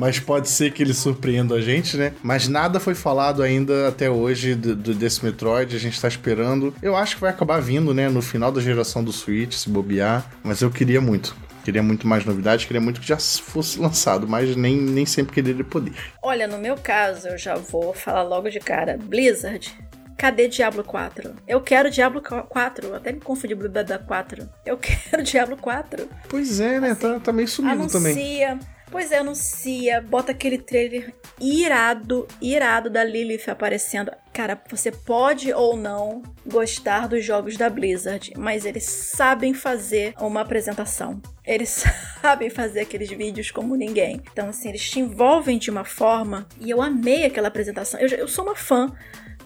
Mas 0.00 0.18
pode 0.18 0.48
ser 0.48 0.72
que 0.72 0.82
ele 0.82 0.94
surpreenda 0.94 1.54
a 1.56 1.60
gente, 1.60 1.96
né? 1.96 2.12
Mas 2.22 2.48
nada 2.48 2.80
foi 2.80 2.94
falado 2.94 3.42
ainda 3.42 3.88
até 3.88 4.10
hoje 4.10 4.54
do, 4.54 4.74
do, 4.74 4.94
desse 4.94 5.24
Metroid, 5.24 5.76
a 5.76 5.78
gente 5.78 6.00
tá 6.00 6.08
esperando. 6.08 6.74
Eu 6.80 6.96
acho 6.96 7.16
que 7.16 7.20
vai 7.20 7.30
acabar 7.30 7.60
vindo, 7.60 7.92
né, 7.92 8.08
no 8.08 8.22
final 8.22 8.50
da 8.50 8.60
geração 8.60 9.04
do 9.04 9.12
Switch, 9.12 9.52
se 9.52 9.68
bobear, 9.68 10.26
mas 10.42 10.62
eu 10.62 10.70
queria 10.70 11.00
muito. 11.00 11.36
Queria 11.66 11.82
muito 11.82 12.06
mais 12.06 12.24
novidades, 12.24 12.64
queria 12.64 12.80
muito 12.80 13.00
que 13.00 13.08
já 13.08 13.18
fosse 13.18 13.80
lançado, 13.80 14.28
mas 14.28 14.54
nem, 14.54 14.76
nem 14.76 15.04
sempre 15.04 15.34
queria 15.34 15.64
poder. 15.64 15.92
Olha, 16.22 16.46
no 16.46 16.58
meu 16.58 16.76
caso, 16.76 17.26
eu 17.26 17.36
já 17.36 17.56
vou 17.56 17.92
falar 17.92 18.22
logo 18.22 18.48
de 18.48 18.60
cara. 18.60 18.96
Blizzard, 18.96 19.76
Cadê 20.16 20.48
Diablo 20.48 20.82
4? 20.82 21.34
Eu 21.46 21.60
quero 21.60 21.90
Diablo 21.90 22.22
4. 22.22 22.94
Até 22.94 23.12
me 23.12 23.20
confundi 23.20 23.54
da 23.54 23.98
4. 23.98 24.48
Eu 24.64 24.78
quero 24.78 25.22
Diablo 25.22 25.56
4. 25.56 26.08
Pois 26.28 26.58
é, 26.60 26.80
né? 26.80 26.90
Assim, 26.90 27.00
tá, 27.00 27.20
tá 27.20 27.32
meio 27.32 27.48
sumido 27.48 27.74
anuncia, 27.74 27.98
também. 28.00 28.58
Pois 28.90 29.10
é, 29.10 29.18
anuncia, 29.18 30.00
bota 30.00 30.30
aquele 30.30 30.58
trailer 30.58 31.12
irado, 31.40 32.26
irado 32.40 32.88
da 32.88 33.02
Lilith 33.02 33.50
aparecendo. 33.50 34.12
Cara, 34.32 34.60
você 34.70 34.92
pode 34.92 35.52
ou 35.52 35.76
não 35.76 36.22
gostar 36.46 37.08
dos 37.08 37.24
jogos 37.24 37.56
da 37.56 37.68
Blizzard, 37.68 38.32
mas 38.36 38.64
eles 38.64 38.84
sabem 38.84 39.52
fazer 39.52 40.14
uma 40.20 40.42
apresentação. 40.42 41.20
Eles 41.44 41.84
sabem 42.22 42.48
fazer 42.48 42.80
aqueles 42.80 43.10
vídeos 43.10 43.50
como 43.50 43.74
ninguém. 43.74 44.22
Então, 44.32 44.48
assim, 44.48 44.68
eles 44.68 44.88
te 44.88 45.00
envolvem 45.00 45.58
de 45.58 45.68
uma 45.68 45.84
forma. 45.84 46.46
E 46.60 46.70
eu 46.70 46.80
amei 46.80 47.24
aquela 47.26 47.48
apresentação. 47.48 47.98
Eu, 47.98 48.08
eu 48.08 48.28
sou 48.28 48.44
uma 48.44 48.54
fã 48.54 48.92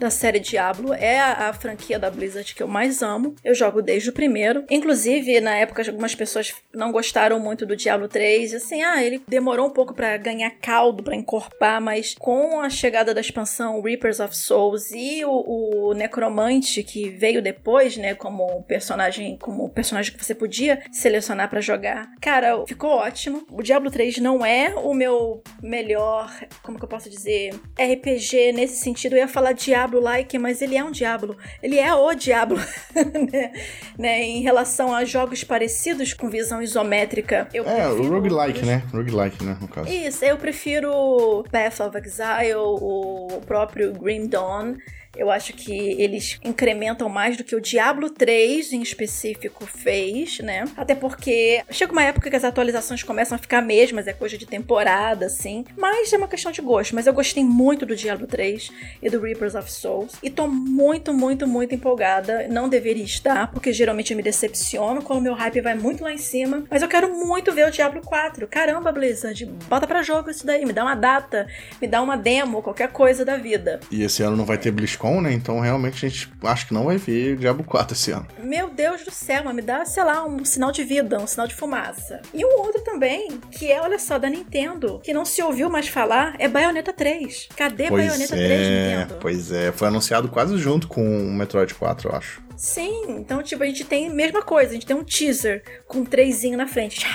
da 0.01 0.09
série 0.09 0.39
Diablo. 0.39 0.93
É 0.93 1.19
a, 1.19 1.49
a, 1.49 1.53
franquia 1.53 1.99
da 1.99 2.09
Blizzard 2.09 2.55
que 2.55 2.63
eu 2.63 2.67
mais 2.67 3.03
amo. 3.03 3.35
Eu 3.43 3.53
jogo 3.53 3.83
desde 3.83 4.09
o 4.09 4.13
primeiro. 4.13 4.65
Inclusive, 4.69 5.39
na 5.39 5.55
época, 5.55 5.83
algumas 5.87 6.15
pessoas 6.15 6.53
não 6.73 6.91
gostaram 6.91 7.39
muito 7.39 7.67
do 7.67 7.75
Diablo 7.75 8.07
3. 8.07 8.55
Assim, 8.55 8.81
ah, 8.81 9.03
ele 9.03 9.21
demorou 9.27 9.67
um 9.67 9.71
pouco 9.71 9.93
para 9.93 10.17
ganhar 10.17 10.49
caldo, 10.59 11.03
para 11.03 11.15
encorpar, 11.15 11.79
mas 11.79 12.15
com 12.17 12.59
a 12.59 12.69
chegada 12.69 13.13
da 13.13 13.21
expansão 13.21 13.79
Reapers 13.79 14.19
of 14.19 14.35
Souls 14.35 14.89
e 14.91 15.23
o, 15.23 15.89
o 15.89 15.93
Necromante, 15.93 16.81
que 16.81 17.09
veio 17.09 17.41
depois, 17.41 17.95
né, 17.95 18.15
como 18.15 18.63
personagem, 18.63 19.37
como 19.37 19.69
personagem 19.69 20.11
que 20.11 20.23
você 20.23 20.33
podia 20.33 20.81
selecionar 20.91 21.47
para 21.49 21.61
jogar, 21.61 22.09
cara, 22.19 22.65
ficou 22.65 22.91
ótimo. 22.91 23.45
O 23.51 23.61
Diablo 23.61 23.91
3 23.91 24.17
não 24.17 24.43
é 24.43 24.73
o 24.73 24.95
meu 24.95 25.43
melhor, 25.61 26.33
como 26.63 26.79
que 26.79 26.85
eu 26.85 26.89
posso 26.89 27.09
dizer, 27.09 27.53
RPG 27.79 28.53
nesse 28.53 28.77
sentido. 28.77 29.13
Eu 29.13 29.19
ia 29.19 29.27
falar 29.27 29.51
Diablo 29.51 29.90
Diablo-like, 29.91 30.39
mas 30.39 30.61
ele 30.61 30.77
é 30.77 30.83
um 30.83 30.91
Diablo. 30.91 31.35
Ele 31.61 31.77
é 31.77 31.93
o 31.93 32.13
Diablo, 32.13 32.57
né? 33.31 33.51
né? 33.97 34.23
Em 34.23 34.41
relação 34.41 34.95
a 34.95 35.03
jogos 35.03 35.43
parecidos 35.43 36.13
com 36.13 36.29
visão 36.29 36.61
isométrica. 36.61 37.47
Eu 37.53 37.65
é, 37.65 37.87
o 37.89 38.07
roguelike, 38.07 38.65
né? 38.65 38.83
Roguelike, 38.91 39.43
né, 39.43 39.57
no 39.59 39.67
caso. 39.67 39.89
Isso, 39.89 40.23
eu 40.23 40.37
prefiro 40.37 41.43
Path 41.51 41.81
of 41.81 41.97
Exile, 41.97 42.55
o 42.55 43.41
próprio 43.45 43.91
Grim 43.93 44.27
Dawn. 44.27 44.77
Eu 45.15 45.29
acho 45.29 45.53
que 45.53 45.71
eles 46.01 46.39
incrementam 46.43 47.09
mais 47.09 47.35
do 47.35 47.43
que 47.43 47.55
o 47.55 47.59
Diablo 47.59 48.09
3 48.09 48.71
em 48.71 48.81
específico 48.81 49.65
fez, 49.65 50.39
né? 50.39 50.63
Até 50.77 50.95
porque 50.95 51.61
chega 51.69 51.91
uma 51.91 52.03
época 52.03 52.29
que 52.29 52.35
as 52.35 52.45
atualizações 52.45 53.03
começam 53.03 53.35
a 53.35 53.39
ficar 53.39 53.61
mesmas, 53.61 54.07
é 54.07 54.13
coisa 54.13 54.37
de 54.37 54.45
temporada, 54.45 55.25
assim. 55.25 55.65
Mas 55.77 56.13
é 56.13 56.17
uma 56.17 56.29
questão 56.29 56.51
de 56.51 56.61
gosto. 56.61 56.95
Mas 56.95 57.07
eu 57.07 57.13
gostei 57.13 57.43
muito 57.43 57.85
do 57.85 57.95
Diablo 57.95 58.25
3 58.25 58.71
e 59.03 59.09
do 59.09 59.19
Reapers 59.19 59.53
of 59.53 59.69
Souls. 59.69 60.13
E 60.23 60.29
tô 60.29 60.47
muito, 60.47 61.13
muito, 61.13 61.45
muito 61.45 61.75
empolgada. 61.75 62.47
Não 62.47 62.69
deveria 62.69 63.03
estar, 63.03 63.51
porque 63.51 63.73
geralmente 63.73 64.11
eu 64.11 64.17
me 64.17 64.23
decepciono 64.23 65.01
quando 65.01 65.19
o 65.19 65.23
meu 65.23 65.33
hype 65.33 65.59
vai 65.59 65.75
muito 65.75 66.05
lá 66.05 66.13
em 66.13 66.17
cima. 66.17 66.63
Mas 66.69 66.81
eu 66.81 66.87
quero 66.87 67.13
muito 67.13 67.51
ver 67.51 67.67
o 67.67 67.71
Diablo 67.71 68.01
4. 68.01 68.47
Caramba, 68.47 68.93
Blizzard, 68.93 69.45
bota 69.67 69.85
pra 69.85 70.01
jogo 70.01 70.31
isso 70.31 70.45
daí. 70.45 70.65
Me 70.65 70.71
dá 70.71 70.83
uma 70.83 70.95
data, 70.95 71.47
me 71.81 71.87
dá 71.87 72.01
uma 72.01 72.15
demo, 72.15 72.61
qualquer 72.61 72.89
coisa 72.93 73.25
da 73.25 73.35
vida. 73.35 73.81
E 73.91 74.03
esse 74.03 74.23
ano 74.23 74.37
não 74.37 74.45
vai 74.45 74.57
ter 74.57 74.71
BlizzCon 74.71 75.00
Né? 75.21 75.33
Então 75.33 75.59
realmente 75.59 76.05
a 76.05 76.09
gente 76.09 76.31
acho 76.43 76.67
que 76.67 76.73
não 76.73 76.85
vai 76.85 76.97
ver 76.97 77.37
Diablo 77.37 77.63
4 77.63 77.95
esse 77.95 78.11
ano. 78.11 78.27
Meu 78.43 78.69
Deus 78.69 79.03
do 79.03 79.11
céu, 79.11 79.43
mas 79.43 79.55
me 79.55 79.61
dá, 79.61 79.83
sei 79.85 80.03
lá, 80.03 80.23
um 80.23 80.45
sinal 80.45 80.71
de 80.71 80.83
vida, 80.83 81.19
um 81.19 81.25
sinal 81.25 81.47
de 81.47 81.55
fumaça. 81.55 82.21
E 82.33 82.45
um 82.45 82.59
outro 82.59 82.81
também, 82.83 83.39
que 83.49 83.71
é, 83.71 83.81
olha 83.81 83.97
só, 83.97 84.19
da 84.19 84.29
Nintendo, 84.29 84.99
que 85.03 85.13
não 85.13 85.25
se 85.25 85.41
ouviu 85.41 85.69
mais 85.69 85.87
falar, 85.87 86.35
é 86.37 86.47
Bayonetta 86.47 86.93
3. 86.93 87.49
Cadê 87.55 87.87
pois 87.87 88.05
Bayonetta 88.05 88.35
é, 88.35 88.47
3, 88.47 88.59
Nintendo? 88.59 89.19
Pois 89.19 89.51
é, 89.51 89.71
foi 89.71 89.87
anunciado 89.87 90.29
quase 90.29 90.57
junto 90.57 90.87
com 90.87 91.01
o 91.01 91.33
Metroid 91.33 91.73
4, 91.73 92.09
eu 92.09 92.15
acho. 92.15 92.43
Sim, 92.55 93.05
então, 93.09 93.41
tipo, 93.41 93.63
a 93.63 93.65
gente 93.65 93.83
tem 93.83 94.07
a 94.07 94.13
mesma 94.13 94.43
coisa, 94.43 94.69
a 94.69 94.73
gente 94.73 94.85
tem 94.85 94.95
um 94.95 95.03
teaser 95.03 95.63
com 95.87 95.99
um 95.99 96.05
3 96.05 96.51
na 96.51 96.67
frente. 96.67 97.07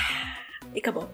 E 0.74 0.78
acabou. 0.78 1.09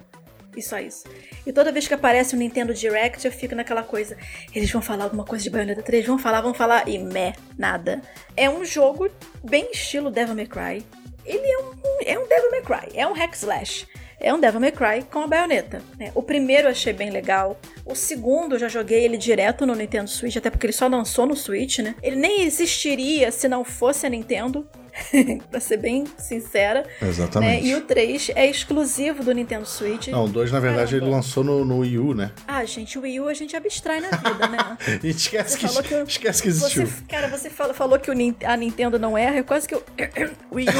E 0.56 0.62
só 0.62 0.78
isso. 0.78 1.04
E 1.46 1.52
toda 1.52 1.72
vez 1.72 1.88
que 1.88 1.94
aparece 1.94 2.34
o 2.34 2.36
um 2.36 2.40
Nintendo 2.40 2.74
Direct, 2.74 3.24
eu 3.24 3.32
fico 3.32 3.54
naquela 3.54 3.82
coisa. 3.82 4.16
Eles 4.54 4.70
vão 4.70 4.82
falar 4.82 5.04
alguma 5.04 5.24
coisa 5.24 5.42
de 5.42 5.50
Bayonetta 5.50 5.82
3, 5.82 6.06
vão 6.06 6.18
falar, 6.18 6.40
vão 6.40 6.52
falar, 6.52 6.88
e 6.88 6.98
meh, 6.98 7.32
nada. 7.56 8.02
É 8.36 8.50
um 8.50 8.64
jogo 8.64 9.08
bem 9.42 9.70
estilo 9.72 10.10
Devil 10.10 10.34
May 10.34 10.46
Cry. 10.46 10.86
Ele 11.24 11.46
é 11.46 11.58
um, 11.58 11.72
é 12.04 12.18
um 12.18 12.28
Devil 12.28 12.50
May 12.50 12.62
Cry, 12.62 12.98
é 12.98 13.06
um 13.06 13.12
hack 13.12 13.34
slash. 13.34 13.86
É 14.22 14.32
um 14.32 14.38
Devil 14.38 14.60
May 14.60 14.70
Cry 14.70 15.02
com 15.10 15.20
a 15.20 15.26
baioneta. 15.26 15.82
Né? 15.98 16.12
O 16.14 16.22
primeiro 16.22 16.68
eu 16.68 16.70
achei 16.70 16.92
bem 16.92 17.10
legal. 17.10 17.58
O 17.84 17.94
segundo 17.94 18.54
eu 18.54 18.58
já 18.58 18.68
joguei 18.68 19.04
ele 19.04 19.16
direto 19.16 19.66
no 19.66 19.74
Nintendo 19.74 20.08
Switch, 20.08 20.36
até 20.36 20.48
porque 20.48 20.66
ele 20.66 20.72
só 20.72 20.86
lançou 20.86 21.26
no 21.26 21.34
Switch, 21.34 21.80
né? 21.80 21.96
Ele 22.00 22.14
nem 22.14 22.42
existiria 22.42 23.32
se 23.32 23.48
não 23.48 23.64
fosse 23.64 24.06
a 24.06 24.08
Nintendo. 24.08 24.64
pra 25.50 25.60
ser 25.60 25.76
bem 25.78 26.04
sincera. 26.18 26.84
Exatamente. 27.00 27.62
Né? 27.62 27.68
E 27.68 27.74
o 27.74 27.80
3 27.82 28.30
é 28.34 28.46
exclusivo 28.48 29.22
do 29.24 29.32
Nintendo 29.32 29.66
Switch. 29.66 30.08
Não, 30.08 30.24
o 30.24 30.28
2, 30.28 30.52
na 30.52 30.60
verdade, 30.60 30.90
Caramba. 30.90 31.06
ele 31.06 31.14
lançou 31.14 31.44
no, 31.44 31.64
no, 31.64 31.78
Wii 31.78 31.98
U, 31.98 32.14
né? 32.14 32.32
Ah, 32.46 32.64
gente, 32.64 32.98
o 32.98 33.02
Wii 33.02 33.20
U 33.20 33.28
a 33.28 33.34
gente 33.34 33.56
abstrai 33.56 34.00
na 34.00 34.10
vida, 34.10 34.48
né? 34.48 34.58
a 34.86 34.90
gente 34.90 35.16
esquece, 35.16 35.58
que, 35.58 35.66
que, 35.66 35.94
esquece 35.94 36.42
que 36.42 36.48
existiu. 36.48 36.86
Você, 36.86 37.02
cara, 37.08 37.28
você 37.28 37.50
falou, 37.50 37.74
falou 37.74 37.98
que 37.98 38.10
o, 38.10 38.14
a 38.44 38.56
Nintendo 38.56 38.98
não 38.98 39.16
erra, 39.16 39.36
é 39.36 39.42
quase 39.42 39.66
que 39.66 39.74
o 39.74 39.82
Wii 40.52 40.68
U. 40.68 40.72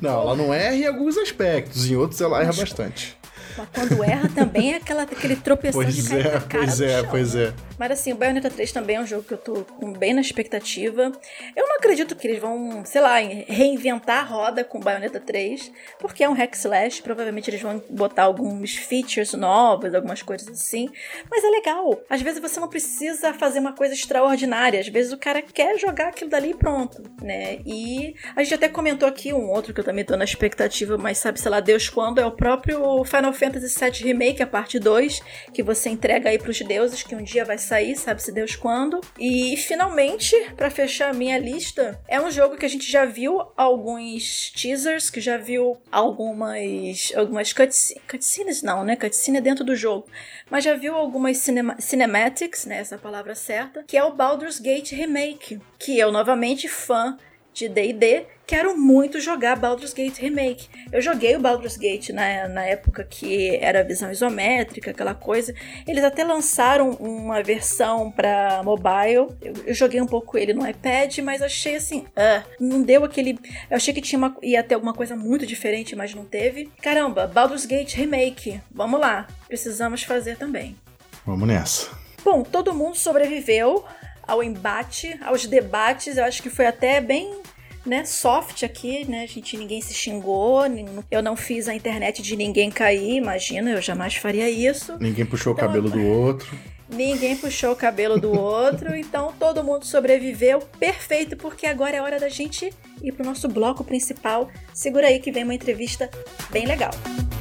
Não, 0.00 0.20
ela 0.20 0.36
não 0.36 0.52
erra 0.52 0.74
em 0.74 0.86
alguns 0.86 1.16
aspectos, 1.16 1.90
em 1.90 1.96
outros 1.96 2.20
ela 2.20 2.40
erra 2.42 2.52
bastante. 2.58 3.16
Mas 3.56 3.68
quando 3.72 4.04
erra 4.04 4.28
também 4.34 4.72
é 4.72 4.76
aquela, 4.76 5.02
aquele 5.02 5.36
tropeção 5.36 5.82
pois 5.82 5.94
de 5.94 6.08
cair 6.08 6.26
é, 6.26 6.32
na 6.34 6.40
cara 6.40 6.64
Pois 6.64 6.80
é, 6.80 7.00
chão, 7.00 7.08
pois 7.10 7.34
né? 7.34 7.44
é. 7.44 7.52
Mas 7.78 7.90
assim, 7.92 8.12
o 8.12 8.16
Bayonetta 8.16 8.50
3 8.50 8.72
também 8.72 8.96
é 8.96 9.00
um 9.00 9.06
jogo 9.06 9.22
que 9.22 9.32
eu 9.32 9.38
tô 9.38 9.66
bem 9.98 10.12
na 10.12 10.20
expectativa. 10.20 11.12
Eu 11.56 11.66
não 11.66 11.76
acredito 11.76 12.14
que 12.14 12.26
eles 12.26 12.38
vão, 12.38 12.84
sei 12.84 13.00
lá, 13.00 13.18
reinventar 13.18 14.20
a 14.20 14.22
roda 14.22 14.62
com 14.62 14.78
o 14.78 14.80
Bayonetta 14.80 15.18
3, 15.18 15.72
porque 15.98 16.22
é 16.22 16.28
um 16.28 16.34
hack 16.34 16.54
slash, 16.54 17.02
provavelmente 17.02 17.48
eles 17.48 17.62
vão 17.62 17.82
botar 17.88 18.24
alguns 18.24 18.76
features 18.76 19.32
novos, 19.32 19.94
algumas 19.94 20.22
coisas 20.22 20.48
assim. 20.48 20.90
Mas 21.30 21.42
é 21.42 21.48
legal. 21.48 22.00
Às 22.08 22.20
vezes 22.20 22.40
você 22.40 22.60
não 22.60 22.68
precisa 22.68 23.32
fazer 23.32 23.60
uma 23.60 23.72
coisa 23.72 23.94
extraordinária, 23.94 24.80
às 24.80 24.88
vezes 24.88 25.12
o 25.12 25.18
cara 25.18 25.40
quer 25.40 25.78
jogar 25.78 26.08
aquilo 26.08 26.30
dali 26.30 26.50
e 26.50 26.54
pronto, 26.54 27.02
né? 27.22 27.60
E 27.64 28.14
a 28.36 28.42
gente 28.42 28.54
até 28.54 28.68
comentou 28.68 29.08
aqui 29.08 29.32
um 29.32 29.48
outro 29.50 29.72
que 29.72 29.80
eu 29.80 29.84
também 29.84 30.04
tô 30.04 30.16
na 30.16 30.24
expectativa, 30.24 30.98
mas 30.98 31.18
sabe, 31.18 31.40
sei 31.40 31.50
lá, 31.50 31.60
Deus 31.60 31.88
quando, 31.88 32.20
é 32.20 32.26
o 32.26 32.32
próprio 32.32 33.04
Final 33.04 33.32
Fantasy 33.40 33.74
VII 33.78 34.04
Remake, 34.04 34.42
a 34.42 34.46
parte 34.46 34.78
2, 34.78 35.22
que 35.52 35.62
você 35.62 35.88
entrega 35.88 36.28
aí 36.28 36.38
pros 36.38 36.60
deuses, 36.60 37.02
que 37.02 37.14
um 37.14 37.22
dia 37.22 37.44
vai 37.44 37.56
sair, 37.56 37.96
sabe-se 37.96 38.30
Deus 38.30 38.54
quando. 38.54 39.00
E 39.18 39.56
finalmente, 39.56 40.36
para 40.56 40.70
fechar 40.70 41.10
a 41.10 41.14
minha 41.14 41.38
lista, 41.38 41.98
é 42.06 42.20
um 42.20 42.30
jogo 42.30 42.56
que 42.56 42.66
a 42.66 42.68
gente 42.68 42.90
já 42.90 43.06
viu 43.06 43.40
alguns 43.56 44.50
teasers, 44.50 45.08
que 45.08 45.20
já 45.20 45.38
viu 45.38 45.78
algumas 45.90 47.12
algumas 47.16 47.52
cutscenes, 47.52 48.02
cutscenes 48.08 48.62
não, 48.62 48.84
né? 48.84 48.94
Cutscene 48.94 49.40
dentro 49.40 49.64
do 49.64 49.74
jogo, 49.74 50.06
mas 50.50 50.64
já 50.64 50.74
viu 50.74 50.94
algumas 50.94 51.38
cinema, 51.38 51.76
cinematics, 51.78 52.66
né, 52.66 52.78
essa 52.78 52.96
é 52.96 52.98
palavra 52.98 53.34
certa, 53.34 53.82
que 53.84 53.96
é 53.96 54.04
o 54.04 54.12
Baldur's 54.12 54.60
Gate 54.60 54.92
Remake, 54.92 55.60
que 55.78 55.98
eu 55.98 56.12
novamente 56.12 56.68
fã 56.68 57.16
de 57.52 57.68
D&D, 57.68 58.26
quero 58.50 58.76
muito 58.76 59.20
jogar 59.20 59.54
Baldur's 59.54 59.92
Gate 59.92 60.18
Remake. 60.18 60.68
Eu 60.90 61.00
joguei 61.00 61.36
o 61.36 61.40
Baldur's 61.40 61.76
Gate 61.76 62.08
na, 62.08 62.48
na 62.48 62.64
época 62.64 63.04
que 63.04 63.54
era 63.62 63.84
visão 63.84 64.10
isométrica, 64.10 64.90
aquela 64.90 65.14
coisa. 65.14 65.54
Eles 65.86 66.02
até 66.02 66.24
lançaram 66.24 66.90
uma 66.94 67.44
versão 67.44 68.10
para 68.10 68.60
mobile. 68.64 69.28
Eu, 69.40 69.54
eu, 69.66 69.72
joguei 69.72 70.00
um 70.00 70.06
pouco 70.06 70.36
ele 70.36 70.52
no 70.52 70.68
iPad, 70.68 71.16
mas 71.18 71.42
achei 71.42 71.76
assim, 71.76 72.00
uh, 72.00 72.44
não 72.58 72.82
deu 72.82 73.04
aquele. 73.04 73.38
Eu 73.70 73.76
achei 73.76 73.94
que 73.94 74.00
tinha 74.00 74.18
uma, 74.18 74.36
ia 74.42 74.64
ter 74.64 74.74
alguma 74.74 74.94
coisa 74.94 75.14
muito 75.14 75.46
diferente, 75.46 75.94
mas 75.94 76.12
não 76.12 76.24
teve. 76.24 76.72
Caramba, 76.82 77.28
Baldur's 77.28 77.64
Gate 77.64 77.94
Remake. 77.94 78.60
Vamos 78.68 78.98
lá, 78.98 79.28
precisamos 79.46 80.02
fazer 80.02 80.36
também. 80.36 80.76
Vamos 81.24 81.46
nessa. 81.46 81.96
Bom, 82.24 82.42
todo 82.42 82.74
mundo 82.74 82.96
sobreviveu 82.96 83.84
ao 84.26 84.42
embate, 84.42 85.16
aos 85.22 85.46
debates. 85.46 86.16
Eu 86.16 86.24
acho 86.24 86.42
que 86.42 86.50
foi 86.50 86.66
até 86.66 87.00
bem 87.00 87.40
né, 87.84 88.04
soft 88.04 88.62
aqui, 88.62 89.08
né? 89.08 89.26
Gente 89.26 89.56
ninguém 89.56 89.80
se 89.80 89.94
xingou, 89.94 90.62
eu 91.10 91.22
não 91.22 91.36
fiz 91.36 91.68
a 91.68 91.74
internet 91.74 92.22
de 92.22 92.36
ninguém 92.36 92.70
cair, 92.70 93.16
imagina, 93.16 93.70
eu 93.70 93.82
jamais 93.82 94.14
faria 94.14 94.48
isso. 94.50 94.96
Ninguém 95.00 95.24
puxou 95.24 95.52
então, 95.52 95.64
o 95.64 95.68
cabelo 95.68 95.90
do 95.90 96.04
outro. 96.06 96.58
Ninguém 96.88 97.36
puxou 97.36 97.72
o 97.72 97.76
cabelo 97.76 98.20
do 98.20 98.32
outro, 98.32 98.94
então 98.96 99.32
todo 99.38 99.62
mundo 99.62 99.84
sobreviveu, 99.86 100.60
perfeito, 100.78 101.36
porque 101.36 101.66
agora 101.66 101.96
é 101.96 102.02
hora 102.02 102.18
da 102.18 102.28
gente 102.28 102.72
ir 103.00 103.12
pro 103.12 103.24
nosso 103.24 103.48
bloco 103.48 103.84
principal. 103.84 104.50
Segura 104.74 105.06
aí 105.06 105.20
que 105.20 105.30
vem 105.30 105.44
uma 105.44 105.54
entrevista 105.54 106.10
bem 106.50 106.66
legal. 106.66 106.90
mudando 106.90 107.39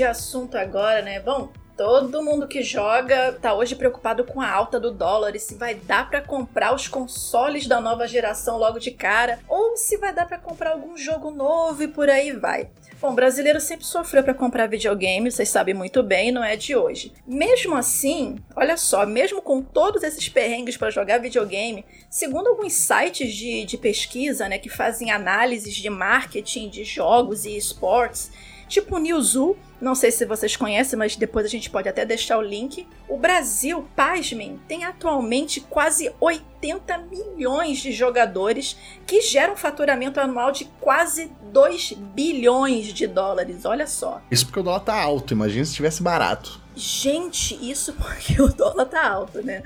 de 0.00 0.04
assunto 0.04 0.56
agora, 0.56 1.02
né? 1.02 1.20
Bom, 1.20 1.52
todo 1.76 2.22
mundo 2.22 2.48
que 2.48 2.62
joga 2.62 3.32
tá 3.34 3.52
hoje 3.52 3.76
preocupado 3.76 4.24
com 4.24 4.40
a 4.40 4.50
alta 4.50 4.80
do 4.80 4.90
dólar 4.90 5.36
e 5.36 5.38
se 5.38 5.56
vai 5.56 5.74
dar 5.74 6.08
para 6.08 6.22
comprar 6.22 6.74
os 6.74 6.88
consoles 6.88 7.66
da 7.66 7.82
nova 7.82 8.08
geração 8.08 8.56
logo 8.56 8.78
de 8.78 8.92
cara 8.92 9.40
ou 9.46 9.76
se 9.76 9.98
vai 9.98 10.14
dar 10.14 10.26
para 10.26 10.38
comprar 10.38 10.70
algum 10.70 10.96
jogo 10.96 11.30
novo 11.30 11.82
e 11.82 11.88
por 11.88 12.08
aí 12.08 12.32
vai. 12.32 12.70
Bom, 12.98 13.14
brasileiro 13.14 13.60
sempre 13.60 13.84
sofreu 13.84 14.22
para 14.22 14.32
comprar 14.32 14.66
videogame, 14.68 15.30
vocês 15.30 15.50
sabem 15.50 15.74
muito 15.74 16.02
bem, 16.02 16.32
não 16.32 16.42
é 16.42 16.56
de 16.56 16.74
hoje. 16.74 17.12
Mesmo 17.26 17.76
assim, 17.76 18.36
olha 18.56 18.78
só, 18.78 19.04
mesmo 19.04 19.42
com 19.42 19.60
todos 19.60 20.02
esses 20.02 20.30
perrengues 20.30 20.78
para 20.78 20.88
jogar 20.88 21.18
videogame, 21.18 21.84
segundo 22.08 22.48
alguns 22.48 22.72
sites 22.72 23.34
de, 23.34 23.66
de 23.66 23.76
pesquisa, 23.76 24.48
né, 24.48 24.58
que 24.58 24.70
fazem 24.70 25.10
análises 25.10 25.74
de 25.74 25.90
marketing 25.90 26.70
de 26.70 26.84
jogos 26.84 27.44
e 27.44 27.54
esportes, 27.54 28.30
tipo 28.70 28.96
o 28.96 28.98
Newzoo, 28.98 29.58
não 29.80 29.94
sei 29.94 30.12
se 30.12 30.24
vocês 30.24 30.56
conhecem, 30.56 30.96
mas 30.96 31.16
depois 31.16 31.44
a 31.44 31.48
gente 31.48 31.68
pode 31.68 31.88
até 31.88 32.06
deixar 32.06 32.38
o 32.38 32.42
link. 32.42 32.86
O 33.08 33.18
Brasil, 33.18 33.84
pasmem, 33.96 34.60
tem 34.68 34.84
atualmente 34.84 35.60
quase 35.60 36.12
80 36.20 36.98
milhões 36.98 37.78
de 37.78 37.90
jogadores 37.90 38.76
que 39.06 39.20
geram 39.20 39.56
faturamento 39.56 40.20
anual 40.20 40.52
de 40.52 40.66
quase 40.80 41.32
2 41.52 41.94
bilhões 42.14 42.86
de 42.86 43.06
dólares. 43.06 43.64
Olha 43.64 43.86
só. 43.86 44.22
Isso 44.30 44.46
porque 44.46 44.60
o 44.60 44.62
dólar 44.62 44.80
tá 44.80 44.94
alto, 44.94 45.34
imagina 45.34 45.64
se 45.64 45.72
estivesse 45.72 46.02
barato. 46.02 46.60
Gente, 46.76 47.58
isso 47.68 47.92
porque 47.98 48.40
o 48.40 48.48
dólar 48.48 48.86
tá 48.86 49.10
alto, 49.10 49.42
né? 49.42 49.62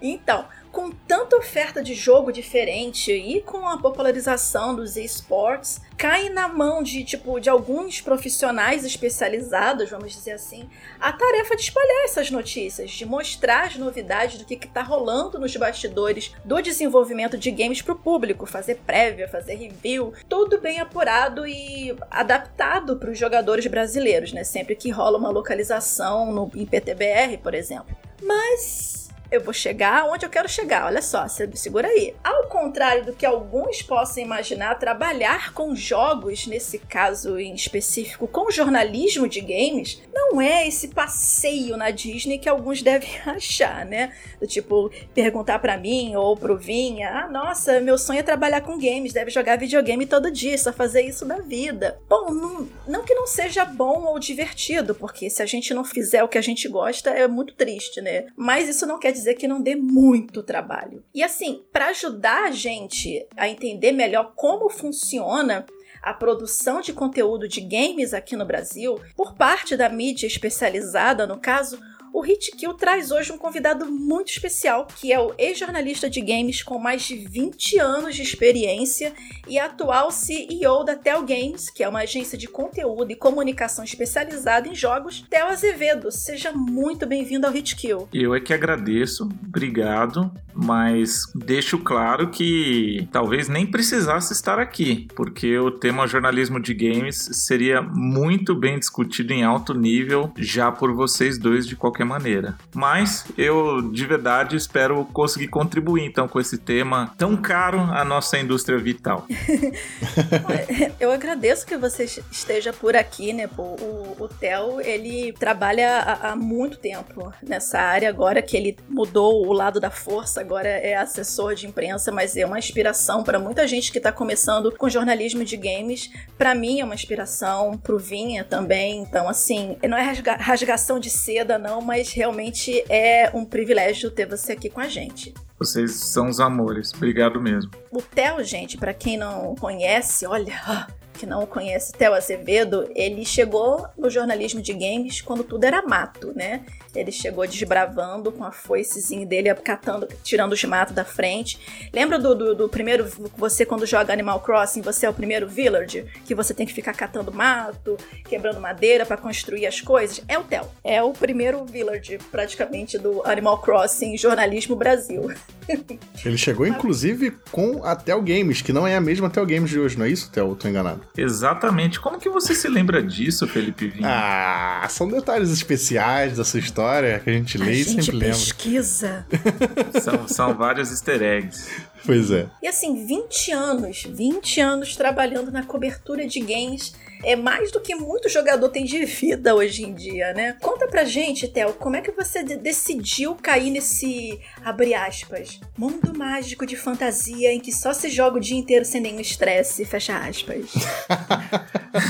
Então, 0.00 0.44
com 0.72 0.90
tanta 0.90 1.36
oferta 1.36 1.82
de 1.82 1.94
jogo 1.94 2.32
diferente 2.32 3.12
e 3.12 3.42
com 3.42 3.68
a 3.68 3.78
popularização 3.78 4.74
dos 4.74 4.96
esportes, 4.96 5.82
cai 5.98 6.30
na 6.30 6.48
mão 6.48 6.82
de 6.82 7.04
tipo 7.04 7.38
de 7.38 7.50
alguns 7.50 8.00
profissionais 8.00 8.84
especializados, 8.84 9.90
vamos 9.90 10.12
dizer 10.12 10.32
assim, 10.32 10.68
a 10.98 11.12
tarefa 11.12 11.54
de 11.54 11.62
espalhar 11.62 12.04
essas 12.06 12.30
notícias, 12.30 12.90
de 12.90 13.04
mostrar 13.04 13.66
as 13.66 13.76
novidades 13.76 14.38
do 14.38 14.46
que 14.46 14.54
está 14.54 14.82
rolando 14.82 15.38
nos 15.38 15.54
bastidores 15.54 16.34
do 16.44 16.60
desenvolvimento 16.62 17.36
de 17.36 17.50
games 17.50 17.82
para 17.82 17.92
o 17.92 17.98
público, 17.98 18.46
fazer 18.46 18.76
prévia, 18.86 19.28
fazer 19.28 19.54
review, 19.54 20.14
tudo 20.28 20.58
bem 20.58 20.80
apurado 20.80 21.46
e 21.46 21.94
adaptado 22.10 22.96
para 22.96 23.10
os 23.10 23.18
jogadores 23.18 23.66
brasileiros, 23.66 24.32
né? 24.32 24.42
Sempre 24.42 24.74
que 24.74 24.90
rola 24.90 25.18
uma 25.18 25.30
localização 25.30 26.32
no 26.32 26.50
em 26.54 26.64
PTBR, 26.64 27.38
por 27.38 27.54
exemplo. 27.54 27.94
Mas 28.22 29.01
eu 29.32 29.40
vou 29.40 29.54
chegar 29.54 30.04
onde 30.04 30.26
eu 30.26 30.30
quero 30.30 30.48
chegar. 30.48 30.84
Olha 30.84 31.00
só, 31.00 31.26
segura 31.26 31.88
aí. 31.88 32.14
Ao 32.22 32.46
contrário 32.48 33.06
do 33.06 33.14
que 33.14 33.24
alguns 33.24 33.80
possam 33.80 34.22
imaginar, 34.22 34.74
trabalhar 34.74 35.54
com 35.54 35.74
jogos, 35.74 36.46
nesse 36.46 36.78
caso 36.78 37.38
em 37.38 37.54
específico, 37.54 38.28
com 38.28 38.50
jornalismo 38.50 39.26
de 39.26 39.40
games, 39.40 40.02
não 40.12 40.38
é 40.38 40.68
esse 40.68 40.88
passeio 40.88 41.78
na 41.78 41.90
Disney 41.90 42.38
que 42.38 42.48
alguns 42.48 42.82
devem 42.84 43.08
achar, 43.24 43.86
né? 43.86 44.12
Do 44.38 44.46
tipo, 44.46 44.90
perguntar 45.14 45.58
para 45.60 45.78
mim 45.78 46.14
ou 46.14 46.36
pro 46.36 46.58
Vinha: 46.58 47.24
ah, 47.24 47.28
nossa, 47.28 47.80
meu 47.80 47.96
sonho 47.96 48.20
é 48.20 48.22
trabalhar 48.22 48.60
com 48.60 48.78
games, 48.78 49.14
deve 49.14 49.30
jogar 49.30 49.56
videogame 49.56 50.04
todo 50.04 50.30
dia, 50.30 50.58
só 50.58 50.74
fazer 50.74 51.02
isso 51.02 51.24
da 51.24 51.38
vida. 51.38 51.98
Bom, 52.06 52.30
não, 52.30 52.68
não 52.86 53.02
que 53.02 53.14
não 53.14 53.26
seja 53.26 53.64
bom 53.64 54.04
ou 54.04 54.18
divertido, 54.18 54.94
porque 54.94 55.30
se 55.30 55.42
a 55.42 55.46
gente 55.46 55.72
não 55.72 55.84
fizer 55.84 56.22
o 56.22 56.28
que 56.28 56.36
a 56.36 56.42
gente 56.42 56.68
gosta, 56.68 57.08
é 57.08 57.26
muito 57.26 57.54
triste, 57.54 58.02
né? 58.02 58.26
Mas 58.36 58.68
isso 58.68 58.86
não 58.86 58.98
quer 58.98 59.12
dizer 59.12 59.21
dizer 59.22 59.34
que 59.34 59.48
não 59.48 59.62
dê 59.62 59.74
muito 59.74 60.42
trabalho. 60.42 61.02
E 61.14 61.22
assim, 61.22 61.64
para 61.72 61.88
ajudar 61.88 62.44
a 62.44 62.50
gente 62.50 63.26
a 63.36 63.48
entender 63.48 63.92
melhor 63.92 64.32
como 64.34 64.68
funciona 64.68 65.64
a 66.02 66.12
produção 66.12 66.80
de 66.80 66.92
conteúdo 66.92 67.46
de 67.46 67.60
games 67.60 68.12
aqui 68.12 68.34
no 68.34 68.44
Brasil, 68.44 69.00
por 69.16 69.34
parte 69.34 69.76
da 69.76 69.88
mídia 69.88 70.26
especializada, 70.26 71.26
no 71.26 71.38
caso, 71.38 71.78
o 72.12 72.20
Hit 72.20 72.52
Kill 72.52 72.74
traz 72.74 73.10
hoje 73.10 73.32
um 73.32 73.38
convidado 73.38 73.86
muito 73.86 74.28
especial, 74.28 74.86
que 74.86 75.12
é 75.12 75.18
o 75.18 75.32
ex-jornalista 75.38 76.10
de 76.10 76.20
games 76.20 76.62
com 76.62 76.78
mais 76.78 77.02
de 77.02 77.16
20 77.16 77.78
anos 77.78 78.14
de 78.14 78.22
experiência 78.22 79.12
e 79.48 79.58
atual 79.58 80.10
CEO 80.10 80.84
da 80.84 80.94
Tel 80.94 81.22
Games, 81.22 81.70
que 81.70 81.82
é 81.82 81.88
uma 81.88 82.00
agência 82.00 82.36
de 82.36 82.46
conteúdo 82.46 83.10
e 83.10 83.16
comunicação 83.16 83.84
especializada 83.84 84.68
em 84.68 84.74
jogos. 84.74 85.24
Tel 85.30 85.48
Azevedo, 85.48 86.10
seja 86.10 86.52
muito 86.52 87.06
bem-vindo 87.06 87.46
ao 87.46 87.52
Hit 87.52 87.76
Kill. 87.76 88.08
Eu 88.12 88.34
é 88.34 88.40
que 88.40 88.52
agradeço, 88.52 89.28
obrigado, 89.46 90.30
mas 90.54 91.22
deixo 91.34 91.78
claro 91.78 92.30
que 92.30 93.08
talvez 93.10 93.48
nem 93.48 93.66
precisasse 93.66 94.32
estar 94.32 94.58
aqui, 94.58 95.08
porque 95.16 95.58
o 95.58 95.70
tema 95.70 96.06
jornalismo 96.06 96.60
de 96.60 96.74
games 96.74 97.28
seria 97.32 97.80
muito 97.80 98.54
bem 98.54 98.78
discutido 98.78 99.32
em 99.32 99.42
alto 99.42 99.72
nível 99.72 100.30
já 100.36 100.70
por 100.70 100.94
vocês 100.94 101.38
dois 101.38 101.66
de 101.66 101.74
qualquer 101.74 102.01
qualquer 102.02 102.04
maneira. 102.04 102.54
Mas 102.74 103.24
eu 103.38 103.82
de 103.90 104.06
verdade 104.06 104.56
espero 104.56 105.04
conseguir 105.12 105.48
contribuir 105.48 106.04
então 106.04 106.28
com 106.28 106.40
esse 106.40 106.58
tema 106.58 107.14
tão 107.16 107.36
caro 107.36 107.80
à 107.80 108.04
nossa 108.04 108.38
indústria 108.38 108.78
vital. 108.78 109.26
eu 110.98 111.10
agradeço 111.10 111.66
que 111.66 111.76
você 111.76 112.04
esteja 112.30 112.72
por 112.72 112.96
aqui, 112.96 113.32
né? 113.32 113.48
O, 113.56 114.16
o 114.18 114.28
Theo, 114.28 114.80
ele 114.80 115.32
trabalha 115.32 115.98
há, 115.98 116.32
há 116.32 116.36
muito 116.36 116.78
tempo 116.78 117.32
nessa 117.42 117.78
área 117.78 118.08
agora 118.08 118.42
que 118.42 118.56
ele 118.56 118.76
mudou 118.88 119.46
o 119.46 119.52
lado 119.52 119.80
da 119.80 119.90
força, 119.90 120.40
agora 120.40 120.68
é 120.68 120.96
assessor 120.96 121.54
de 121.54 121.66
imprensa, 121.66 122.10
mas 122.10 122.36
é 122.36 122.44
uma 122.44 122.58
inspiração 122.58 123.22
para 123.22 123.38
muita 123.38 123.66
gente 123.66 123.92
que 123.92 123.98
está 123.98 124.10
começando 124.10 124.72
com 124.72 124.88
jornalismo 124.88 125.44
de 125.44 125.56
games. 125.56 126.10
Para 126.36 126.54
mim 126.54 126.80
é 126.80 126.84
uma 126.84 126.94
inspiração, 126.94 127.78
pro 127.78 127.98
Vinha 127.98 128.44
também. 128.44 129.00
Então, 129.00 129.28
assim, 129.28 129.76
não 129.88 129.96
é 129.96 130.02
rasga 130.02 130.36
rasgação 130.36 130.98
de 130.98 131.10
seda, 131.10 131.58
não, 131.58 131.80
mas 131.80 131.91
mas 131.92 132.10
realmente 132.14 132.82
é 132.88 133.30
um 133.34 133.44
privilégio 133.44 134.10
ter 134.10 134.26
você 134.26 134.52
aqui 134.52 134.70
com 134.70 134.80
a 134.80 134.88
gente. 134.88 135.34
Vocês 135.58 135.92
são 135.92 136.26
os 136.26 136.40
amores. 136.40 136.90
Obrigado 136.94 137.38
mesmo. 137.38 137.70
O 137.90 138.00
Theo, 138.00 138.42
gente, 138.42 138.78
para 138.78 138.94
quem 138.94 139.18
não 139.18 139.54
conhece, 139.54 140.24
olha, 140.24 140.54
que 141.14 141.26
não 141.26 141.46
conhece 141.46 141.92
Theo 141.92 142.14
Azevedo, 142.14 142.90
ele 142.94 143.24
chegou 143.24 143.86
no 143.96 144.10
jornalismo 144.10 144.60
de 144.60 144.72
games 144.72 145.20
quando 145.20 145.44
tudo 145.44 145.64
era 145.64 145.82
mato, 145.82 146.32
né? 146.34 146.64
Ele 146.94 147.10
chegou 147.10 147.46
desbravando 147.46 148.30
com 148.30 148.44
a 148.44 148.52
foicezinha 148.52 149.24
dele, 149.24 149.54
catando, 149.54 150.06
tirando 150.22 150.52
os 150.52 150.64
matos 150.64 150.94
da 150.94 151.04
frente. 151.04 151.58
Lembra 151.92 152.18
do, 152.18 152.34
do, 152.34 152.54
do, 152.54 152.68
primeiro, 152.68 153.08
você 153.36 153.64
quando 153.64 153.86
joga 153.86 154.12
Animal 154.12 154.40
Crossing, 154.40 154.82
você 154.82 155.06
é 155.06 155.10
o 155.10 155.14
primeiro 155.14 155.48
village, 155.48 156.04
que 156.26 156.34
você 156.34 156.52
tem 156.52 156.66
que 156.66 156.72
ficar 156.72 156.92
catando 156.92 157.32
mato, 157.32 157.96
quebrando 158.28 158.60
madeira 158.60 159.06
para 159.06 159.16
construir 159.16 159.66
as 159.66 159.80
coisas? 159.80 160.22
É 160.28 160.38
o 160.38 160.44
Theo. 160.44 160.66
É 160.84 161.02
o 161.02 161.12
primeiro 161.12 161.64
village, 161.64 162.18
praticamente, 162.30 162.98
do 162.98 163.22
Animal 163.24 163.60
Crossing 163.62 164.16
Jornalismo 164.16 164.76
Brasil. 164.76 165.32
Ele 166.24 166.38
chegou, 166.38 166.66
inclusive, 166.66 167.30
com 167.50 167.84
a 167.84 167.96
Tel 167.96 168.20
Games, 168.20 168.60
que 168.60 168.72
não 168.72 168.86
é 168.86 168.96
a 168.96 169.00
mesma 169.00 169.30
Tel 169.30 169.46
Games 169.46 169.70
de 169.70 169.78
hoje, 169.78 169.98
não 169.98 170.04
é 170.04 170.10
isso, 170.10 170.30
Tel? 170.30 170.48
Eu 170.48 170.56
tô 170.56 170.68
enganado. 170.68 171.01
Exatamente. 171.16 172.00
Como 172.00 172.18
que 172.18 172.28
você 172.28 172.54
se 172.54 172.68
lembra 172.68 173.02
disso, 173.02 173.46
Felipe 173.46 173.88
Vinho? 173.88 174.06
Ah, 174.06 174.86
são 174.88 175.08
detalhes 175.08 175.50
especiais 175.50 176.36
da 176.36 176.44
sua 176.44 176.60
história 176.60 177.20
que 177.20 177.30
a 177.30 177.32
gente 177.32 177.58
lê 177.58 177.70
a 177.70 177.74
e 177.74 177.84
sempre 177.84 178.12
lembra. 178.12 178.28
pesquisa. 178.28 179.26
são, 180.00 180.28
são 180.28 180.54
vários 180.54 180.90
easter 180.90 181.22
eggs. 181.22 181.68
Pois 182.04 182.30
é. 182.30 182.46
E 182.62 182.66
assim, 182.66 183.06
20 183.06 183.52
anos, 183.52 184.02
20 184.08 184.60
anos 184.60 184.96
trabalhando 184.96 185.50
na 185.50 185.62
cobertura 185.62 186.26
de 186.26 186.40
games 186.40 186.94
é 187.22 187.36
mais 187.36 187.70
do 187.70 187.80
que 187.80 187.94
muito 187.94 188.28
jogador 188.28 188.68
tem 188.68 188.84
de 188.84 189.04
vida 189.04 189.54
hoje 189.54 189.84
em 189.84 189.94
dia, 189.94 190.32
né? 190.32 190.56
Conta 190.60 190.86
pra 190.86 191.04
gente, 191.04 191.48
Theo, 191.48 191.72
como 191.74 191.96
é 191.96 192.00
que 192.00 192.10
você 192.10 192.42
decidiu 192.42 193.34
cair 193.36 193.70
nesse, 193.70 194.40
abre 194.64 194.94
aspas, 194.94 195.60
mundo 195.76 196.16
mágico 196.16 196.66
de 196.66 196.76
fantasia 196.76 197.52
em 197.52 197.60
que 197.60 197.72
só 197.72 197.92
se 197.92 198.08
joga 198.08 198.36
o 198.36 198.40
dia 198.40 198.56
inteiro 198.56 198.84
sem 198.84 199.00
nenhum 199.00 199.20
estresse, 199.20 199.84
fecha 199.84 200.16
aspas. 200.18 200.72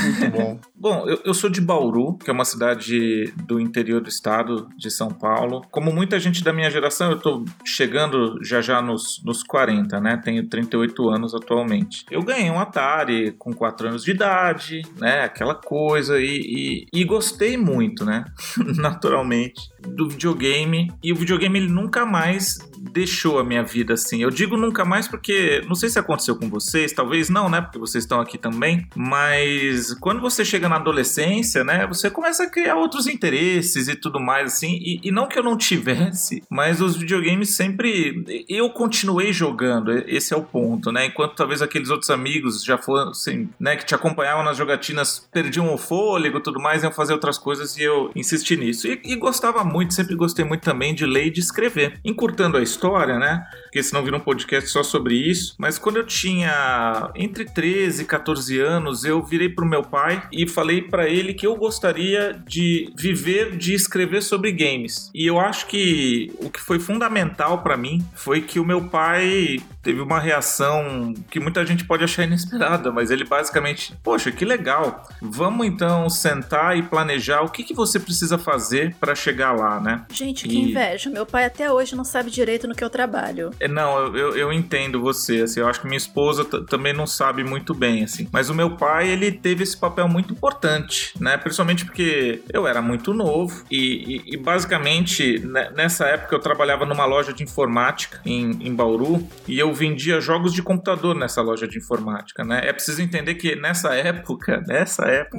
Muito 0.05 0.31
bom. 0.31 0.61
bom, 0.75 1.09
eu, 1.09 1.21
eu 1.25 1.35
sou 1.35 1.51
de 1.51 1.61
Bauru, 1.61 2.17
que 2.17 2.31
é 2.31 2.33
uma 2.33 2.45
cidade 2.45 3.33
do 3.47 3.61
interior 3.61 4.01
do 4.01 4.09
estado 4.09 4.69
de 4.77 4.91
São 4.91 5.11
Paulo. 5.11 5.63
Como 5.71 5.93
muita 5.93 6.19
gente 6.19 6.43
da 6.43 6.53
minha 6.53 6.71
geração, 6.71 7.11
eu 7.11 7.19
tô 7.19 7.45
chegando 7.65 8.43
já 8.43 8.61
já 8.61 8.81
nos, 8.81 9.23
nos 9.25 9.43
40, 9.43 10.01
né? 10.01 10.21
Tenho 10.23 10.47
38 10.49 11.09
anos 11.09 11.35
atualmente. 11.35 12.05
Eu 12.11 12.23
ganhei 12.23 12.51
um 12.51 12.59
Atari 12.59 13.33
com 13.33 13.53
4 13.53 13.89
anos 13.89 14.05
de 14.05 14.13
idade, 14.13 14.83
né? 15.03 15.25
Aquela 15.25 15.57
coisa 15.57 16.21
e, 16.21 16.87
e, 16.93 17.01
e 17.01 17.05
gostei 17.05 17.57
muito, 17.57 18.05
né? 18.05 18.25
Naturalmente 18.79 19.69
do 19.81 20.09
videogame 20.09 20.93
e 21.03 21.13
o 21.13 21.17
videogame 21.17 21.59
ele 21.59 21.69
nunca 21.69 22.07
mais 22.07 22.59
deixou 22.91 23.39
a 23.39 23.45
minha 23.45 23.63
vida 23.63 23.95
assim. 23.95 24.23
Eu 24.23 24.31
digo 24.31 24.57
nunca 24.57 24.85
mais 24.85 25.07
porque 25.07 25.63
não 25.67 25.75
sei 25.75 25.89
se 25.89 25.99
aconteceu 25.99 26.37
com 26.37 26.49
vocês, 26.49 26.93
talvez 26.93 27.29
não, 27.29 27.49
né? 27.49 27.61
Porque 27.61 27.79
vocês 27.79 28.05
estão 28.05 28.21
aqui 28.21 28.37
também, 28.37 28.87
mas 28.95 29.95
quando 29.95 30.21
você 30.21 30.45
chega 30.45 30.69
na 30.69 30.77
adolescência, 30.77 31.63
né, 31.63 31.87
você 31.87 32.11
começa 32.11 32.45
a 32.45 32.51
criar 32.51 32.77
outros 32.77 33.07
interesses 33.07 33.89
e 33.89 33.95
tudo 33.95 34.19
mais 34.19 34.53
assim, 34.55 34.79
e, 34.81 35.01
e 35.05 35.11
não 35.11 35.29
que 35.29 35.39
eu 35.39 35.43
não 35.43 35.57
tivesse, 35.57 36.43
mas 36.51 36.81
os 36.81 36.97
videogames 36.97 37.51
sempre 37.51 38.45
eu 38.49 38.69
continuei 38.71 39.33
jogando, 39.33 39.93
esse 40.09 40.35
é 40.35 40.37
o 40.37 40.43
ponto, 40.43 40.91
né? 40.91 41.07
Enquanto 41.07 41.35
talvez 41.35 41.63
aqueles 41.63 41.91
outros 41.91 42.11
amigos 42.11 42.65
já 42.65 42.77
fossem, 42.77 43.49
né, 43.61 43.77
que 43.77 43.85
te 43.85 43.95
acompanhavam 43.95 44.45
nas 44.45 44.57
jogatinas 44.57 45.29
perdiam 45.31 45.73
o 45.73 45.79
fôlego, 45.79 46.41
tudo 46.41 46.61
mais, 46.61 46.83
iam 46.83 46.93
fazer 46.93 47.13
outras 47.13 47.39
coisas 47.39 47.77
e 47.77 47.83
eu 47.83 48.11
insisti 48.15 48.57
nisso. 48.57 48.89
E, 48.89 49.01
e 49.05 49.17
gostava 49.17 49.63
muito, 49.65 49.95
sempre 49.95 50.15
gostei 50.15 50.45
muito 50.45 50.63
também 50.63 50.95
de 50.95 51.07
ler 51.07 51.27
e 51.27 51.31
de 51.31 51.41
escrever. 51.41 52.01
Encurtando 52.05 52.57
a 52.57 52.63
história, 52.63 52.72
né? 53.19 53.45
Porque 53.65 53.83
senão 53.83 54.05
vira 54.05 54.17
um 54.17 54.21
podcast 54.21 54.69
só 54.69 54.83
sobre 54.83 55.15
isso. 55.15 55.55
Mas 55.59 55.79
quando 55.79 55.97
eu 55.97 56.07
tinha 56.07 57.11
entre 57.15 57.45
13 57.45 58.03
e 58.03 58.05
14 58.05 58.61
anos, 58.61 59.05
eu 59.05 59.23
virei 59.23 59.49
pro 59.49 59.65
meu 59.65 59.83
pai 59.83 60.23
e 60.31 60.47
falei 60.47 60.83
para 60.83 61.09
ele 61.09 61.33
que 61.33 61.47
eu 61.47 61.57
gostaria 61.57 62.39
de 62.47 62.93
viver 62.97 63.57
de 63.57 63.75
escrever 63.75 64.23
sobre 64.23 64.53
games. 64.53 65.11
E 65.15 65.27
eu 65.27 65.41
acho 65.41 65.67
que 65.67 66.33
o 66.39 66.51
que 66.51 66.61
foi 66.61 66.79
fundamental 66.79 67.63
para 67.63 67.77
mim 67.77 68.05
foi 68.15 68.41
que 68.41 68.61
o 68.61 68.65
meu 68.65 68.85
pai 68.85 69.59
teve 69.83 70.01
uma 70.01 70.21
reação 70.21 71.15
que 71.29 71.41
muita 71.41 71.67
gente 71.67 71.85
pode 71.85 72.05
achar 72.05 72.25
inesperada, 72.25 72.93
mas 72.93 73.11
ele 73.11 73.25
basicamente, 73.25 73.95
poxa, 74.03 74.31
que 74.31 74.45
legal. 74.45 75.09
Vamos 75.21 75.67
então 75.67 76.09
sentar 76.09 76.77
e 76.79 76.83
planejar 76.83 77.43
o 77.43 77.49
que, 77.49 77.65
que 77.65 77.75
você 77.75 77.99
precisa 77.99 78.39
fazer 78.39 78.95
para 79.01 79.15
chegar 79.15 79.53
lá, 79.53 79.81
né? 79.81 80.05
Gente, 80.13 80.47
que 80.47 80.55
e... 80.55 80.71
inveja. 80.71 81.11
Meu 81.11 81.27
pai 81.27 81.45
até 81.45 81.71
hoje 81.71 81.97
não 81.97 82.05
sabe 82.05 82.31
direito 82.31 82.62
respeito 82.63 82.69
no 82.69 82.75
que 82.75 82.85
eu 82.85 82.91
trabalho. 82.91 83.51
É, 83.59 83.69
não, 83.69 84.17
eu, 84.17 84.37
eu 84.37 84.53
entendo 84.53 85.01
você, 85.01 85.43
assim, 85.43 85.61
eu 85.61 85.69
acho 85.69 85.81
que 85.81 85.87
minha 85.87 85.97
esposa 85.97 86.45
também 86.45 86.93
não 86.93 87.07
sabe 87.07 87.45
muito 87.45 87.75
bem, 87.75 88.05
assim. 88.05 88.29
Mas 88.33 88.49
o 88.49 88.55
meu 88.55 88.77
pai, 88.77 89.09
ele 89.09 89.33
teve 89.33 89.63
esse 89.63 89.77
papel 89.77 90.09
muito 90.09 90.33
importante, 90.33 91.13
né? 91.21 91.37
Principalmente 91.37 91.85
porque 91.85 92.43
eu 92.53 92.67
era 92.67 92.81
muito 92.81 93.13
novo 93.13 93.65
e, 93.71 94.23
e, 94.27 94.35
e 94.35 94.37
basicamente 94.37 95.39
né, 95.41 95.71
nessa 95.75 96.07
época 96.07 96.35
eu 96.35 96.41
trabalhava 96.41 96.87
numa 96.87 97.05
loja 97.05 97.33
de 97.33 97.43
informática 97.43 98.21
em, 98.25 98.51
em 98.67 98.75
Bauru 98.75 99.27
e 99.47 99.59
eu 99.59 99.73
vendia 99.73 100.21
jogos 100.21 100.53
de 100.53 100.63
computador 100.63 101.15
nessa 101.15 101.43
loja 101.43 101.67
de 101.67 101.79
informática, 101.79 102.45
né? 102.45 102.61
É 102.65 102.73
preciso 102.73 103.03
entender 103.03 103.35
que 103.35 103.57
nessa 103.57 103.95
época, 103.95 104.63
nessa 104.67 105.07
época, 105.07 105.39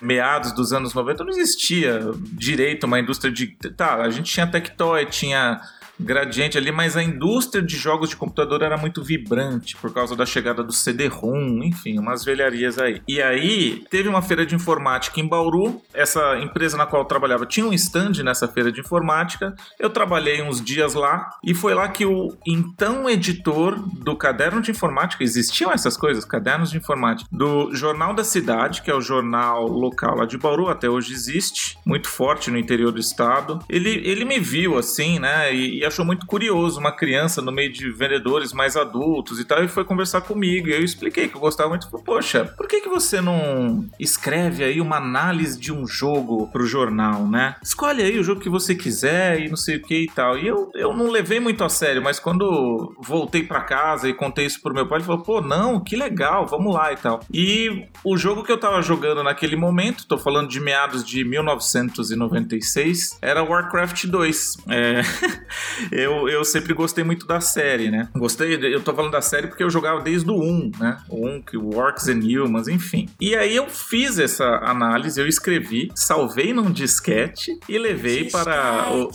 meados 0.00 0.52
dos 0.52 0.72
anos 0.72 0.94
90, 0.94 1.24
não 1.24 1.30
existia 1.30 2.00
direito 2.32 2.84
uma 2.84 2.98
indústria 2.98 3.32
de. 3.32 3.56
Tá, 3.76 3.96
a 3.96 4.10
gente 4.10 4.32
tinha 4.32 4.46
Tectoy, 4.46 5.06
tinha 5.06 5.60
gradiente 5.98 6.58
ali, 6.58 6.70
mas 6.70 6.96
a 6.96 7.02
indústria 7.02 7.62
de 7.62 7.76
jogos 7.76 8.10
de 8.10 8.16
computador 8.16 8.62
era 8.62 8.76
muito 8.76 9.02
vibrante 9.02 9.76
por 9.76 9.92
causa 9.92 10.14
da 10.14 10.26
chegada 10.26 10.62
do 10.62 10.72
CD-ROM, 10.72 11.62
enfim, 11.62 11.98
umas 11.98 12.24
velharias 12.24 12.78
aí. 12.78 13.02
E 13.08 13.20
aí 13.20 13.84
teve 13.90 14.08
uma 14.08 14.22
feira 14.22 14.44
de 14.44 14.54
informática 14.54 15.20
em 15.20 15.26
Bauru, 15.26 15.80
essa 15.94 16.38
empresa 16.38 16.76
na 16.76 16.86
qual 16.86 17.02
eu 17.02 17.08
trabalhava 17.08 17.46
tinha 17.46 17.66
um 17.66 17.72
stand 17.72 18.22
nessa 18.22 18.46
feira 18.46 18.70
de 18.70 18.80
informática, 18.80 19.54
eu 19.78 19.90
trabalhei 19.90 20.42
uns 20.42 20.62
dias 20.62 20.94
lá 20.94 21.30
e 21.42 21.54
foi 21.54 21.74
lá 21.74 21.88
que 21.88 22.04
o 22.04 22.36
então 22.46 23.08
editor 23.08 23.78
do 24.02 24.16
caderno 24.16 24.60
de 24.60 24.70
informática, 24.70 25.24
existiam 25.24 25.72
essas 25.72 25.96
coisas, 25.96 26.24
cadernos 26.24 26.70
de 26.70 26.76
informática, 26.76 27.28
do 27.32 27.74
Jornal 27.74 28.14
da 28.14 28.24
Cidade, 28.24 28.82
que 28.82 28.90
é 28.90 28.94
o 28.94 29.00
jornal 29.00 29.66
local 29.66 30.16
lá 30.16 30.26
de 30.26 30.36
Bauru, 30.36 30.68
até 30.68 30.88
hoje 30.88 31.12
existe, 31.12 31.78
muito 31.86 32.08
forte 32.08 32.50
no 32.50 32.58
interior 32.58 32.92
do 32.92 33.00
estado. 33.00 33.58
Ele, 33.68 33.90
ele 34.04 34.24
me 34.24 34.38
viu 34.38 34.76
assim, 34.76 35.18
né, 35.18 35.54
e, 35.54 35.80
e 35.80 35.85
achou 35.86 36.04
muito 36.04 36.26
curioso 36.26 36.78
uma 36.78 36.92
criança 36.92 37.40
no 37.40 37.52
meio 37.52 37.72
de 37.72 37.90
vendedores 37.90 38.52
mais 38.52 38.76
adultos 38.76 39.38
e 39.40 39.44
tal, 39.44 39.62
e 39.64 39.68
foi 39.68 39.84
conversar 39.84 40.20
comigo. 40.20 40.68
E 40.68 40.72
eu 40.72 40.82
expliquei 40.82 41.28
que 41.28 41.36
eu 41.36 41.40
gostava 41.40 41.70
muito. 41.70 41.88
Falei, 41.88 42.04
Poxa, 42.04 42.44
por 42.56 42.66
que, 42.66 42.80
que 42.80 42.88
você 42.88 43.20
não 43.20 43.88
escreve 43.98 44.64
aí 44.64 44.80
uma 44.80 44.96
análise 44.96 45.58
de 45.58 45.72
um 45.72 45.86
jogo 45.86 46.48
pro 46.48 46.66
jornal, 46.66 47.26
né? 47.26 47.56
Escolhe 47.62 48.02
aí 48.02 48.18
o 48.18 48.24
jogo 48.24 48.40
que 48.40 48.48
você 48.48 48.74
quiser 48.74 49.40
e 49.40 49.48
não 49.48 49.56
sei 49.56 49.76
o 49.76 49.82
que 49.82 50.02
e 50.02 50.06
tal. 50.06 50.38
E 50.38 50.46
eu, 50.46 50.70
eu 50.74 50.94
não 50.94 51.10
levei 51.10 51.40
muito 51.40 51.64
a 51.64 51.68
sério, 51.68 52.02
mas 52.02 52.18
quando 52.18 52.94
voltei 53.00 53.42
para 53.42 53.60
casa 53.62 54.08
e 54.08 54.14
contei 54.14 54.46
isso 54.46 54.60
pro 54.60 54.74
meu 54.74 54.86
pai, 54.86 54.98
ele 54.98 55.06
falou: 55.06 55.22
pô, 55.22 55.40
não, 55.40 55.80
que 55.80 55.96
legal, 55.96 56.46
vamos 56.46 56.74
lá 56.74 56.92
e 56.92 56.96
tal. 56.96 57.20
E 57.32 57.86
o 58.04 58.16
jogo 58.16 58.42
que 58.42 58.52
eu 58.52 58.58
tava 58.58 58.80
jogando 58.82 59.22
naquele 59.22 59.56
momento, 59.56 60.06
tô 60.06 60.18
falando 60.18 60.48
de 60.48 60.60
meados 60.60 61.04
de 61.04 61.24
1996, 61.24 63.18
era 63.20 63.42
Warcraft 63.42 64.06
2. 64.06 64.56
É... 64.68 65.00
eu, 65.90 66.28
eu 66.28 66.44
sempre 66.44 66.72
gostei 66.74 67.04
muito 67.04 67.26
da 67.26 67.40
série, 67.40 67.90
né? 67.90 68.08
Gostei, 68.14 68.54
eu 68.54 68.80
tô 68.82 68.94
falando 68.94 69.12
da 69.12 69.20
série 69.20 69.46
porque 69.46 69.62
eu 69.62 69.70
jogava 69.70 70.00
desde 70.00 70.30
o 70.30 70.40
1, 70.40 70.72
né? 70.78 70.98
O 71.08 71.26
1, 71.26 71.42
que 71.42 71.56
o 71.56 71.76
Orcs 71.76 72.08
and 72.08 72.20
Humans, 72.20 72.68
enfim. 72.68 73.08
E 73.20 73.34
aí 73.34 73.54
eu 73.54 73.68
fiz 73.68 74.18
essa 74.18 74.44
análise, 74.62 75.20
eu 75.20 75.26
escrevi, 75.26 75.90
salvei 75.94 76.52
num 76.52 76.70
disquete 76.70 77.58
e 77.68 77.78
levei 77.78 78.24
disquete. 78.24 78.44
para 78.44 78.92
o. 78.92 79.10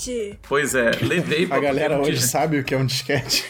Pois 0.47 0.75
é, 0.75 0.91
levei 1.01 1.45
para. 1.47 1.57
A 1.57 1.59
galera 1.59 1.99
hoje 1.99 2.11
disquete. 2.11 2.31
sabe 2.31 2.59
o 2.59 2.63
que 2.63 2.73
é 2.73 2.77
um 2.77 2.85
disquete. 2.85 3.45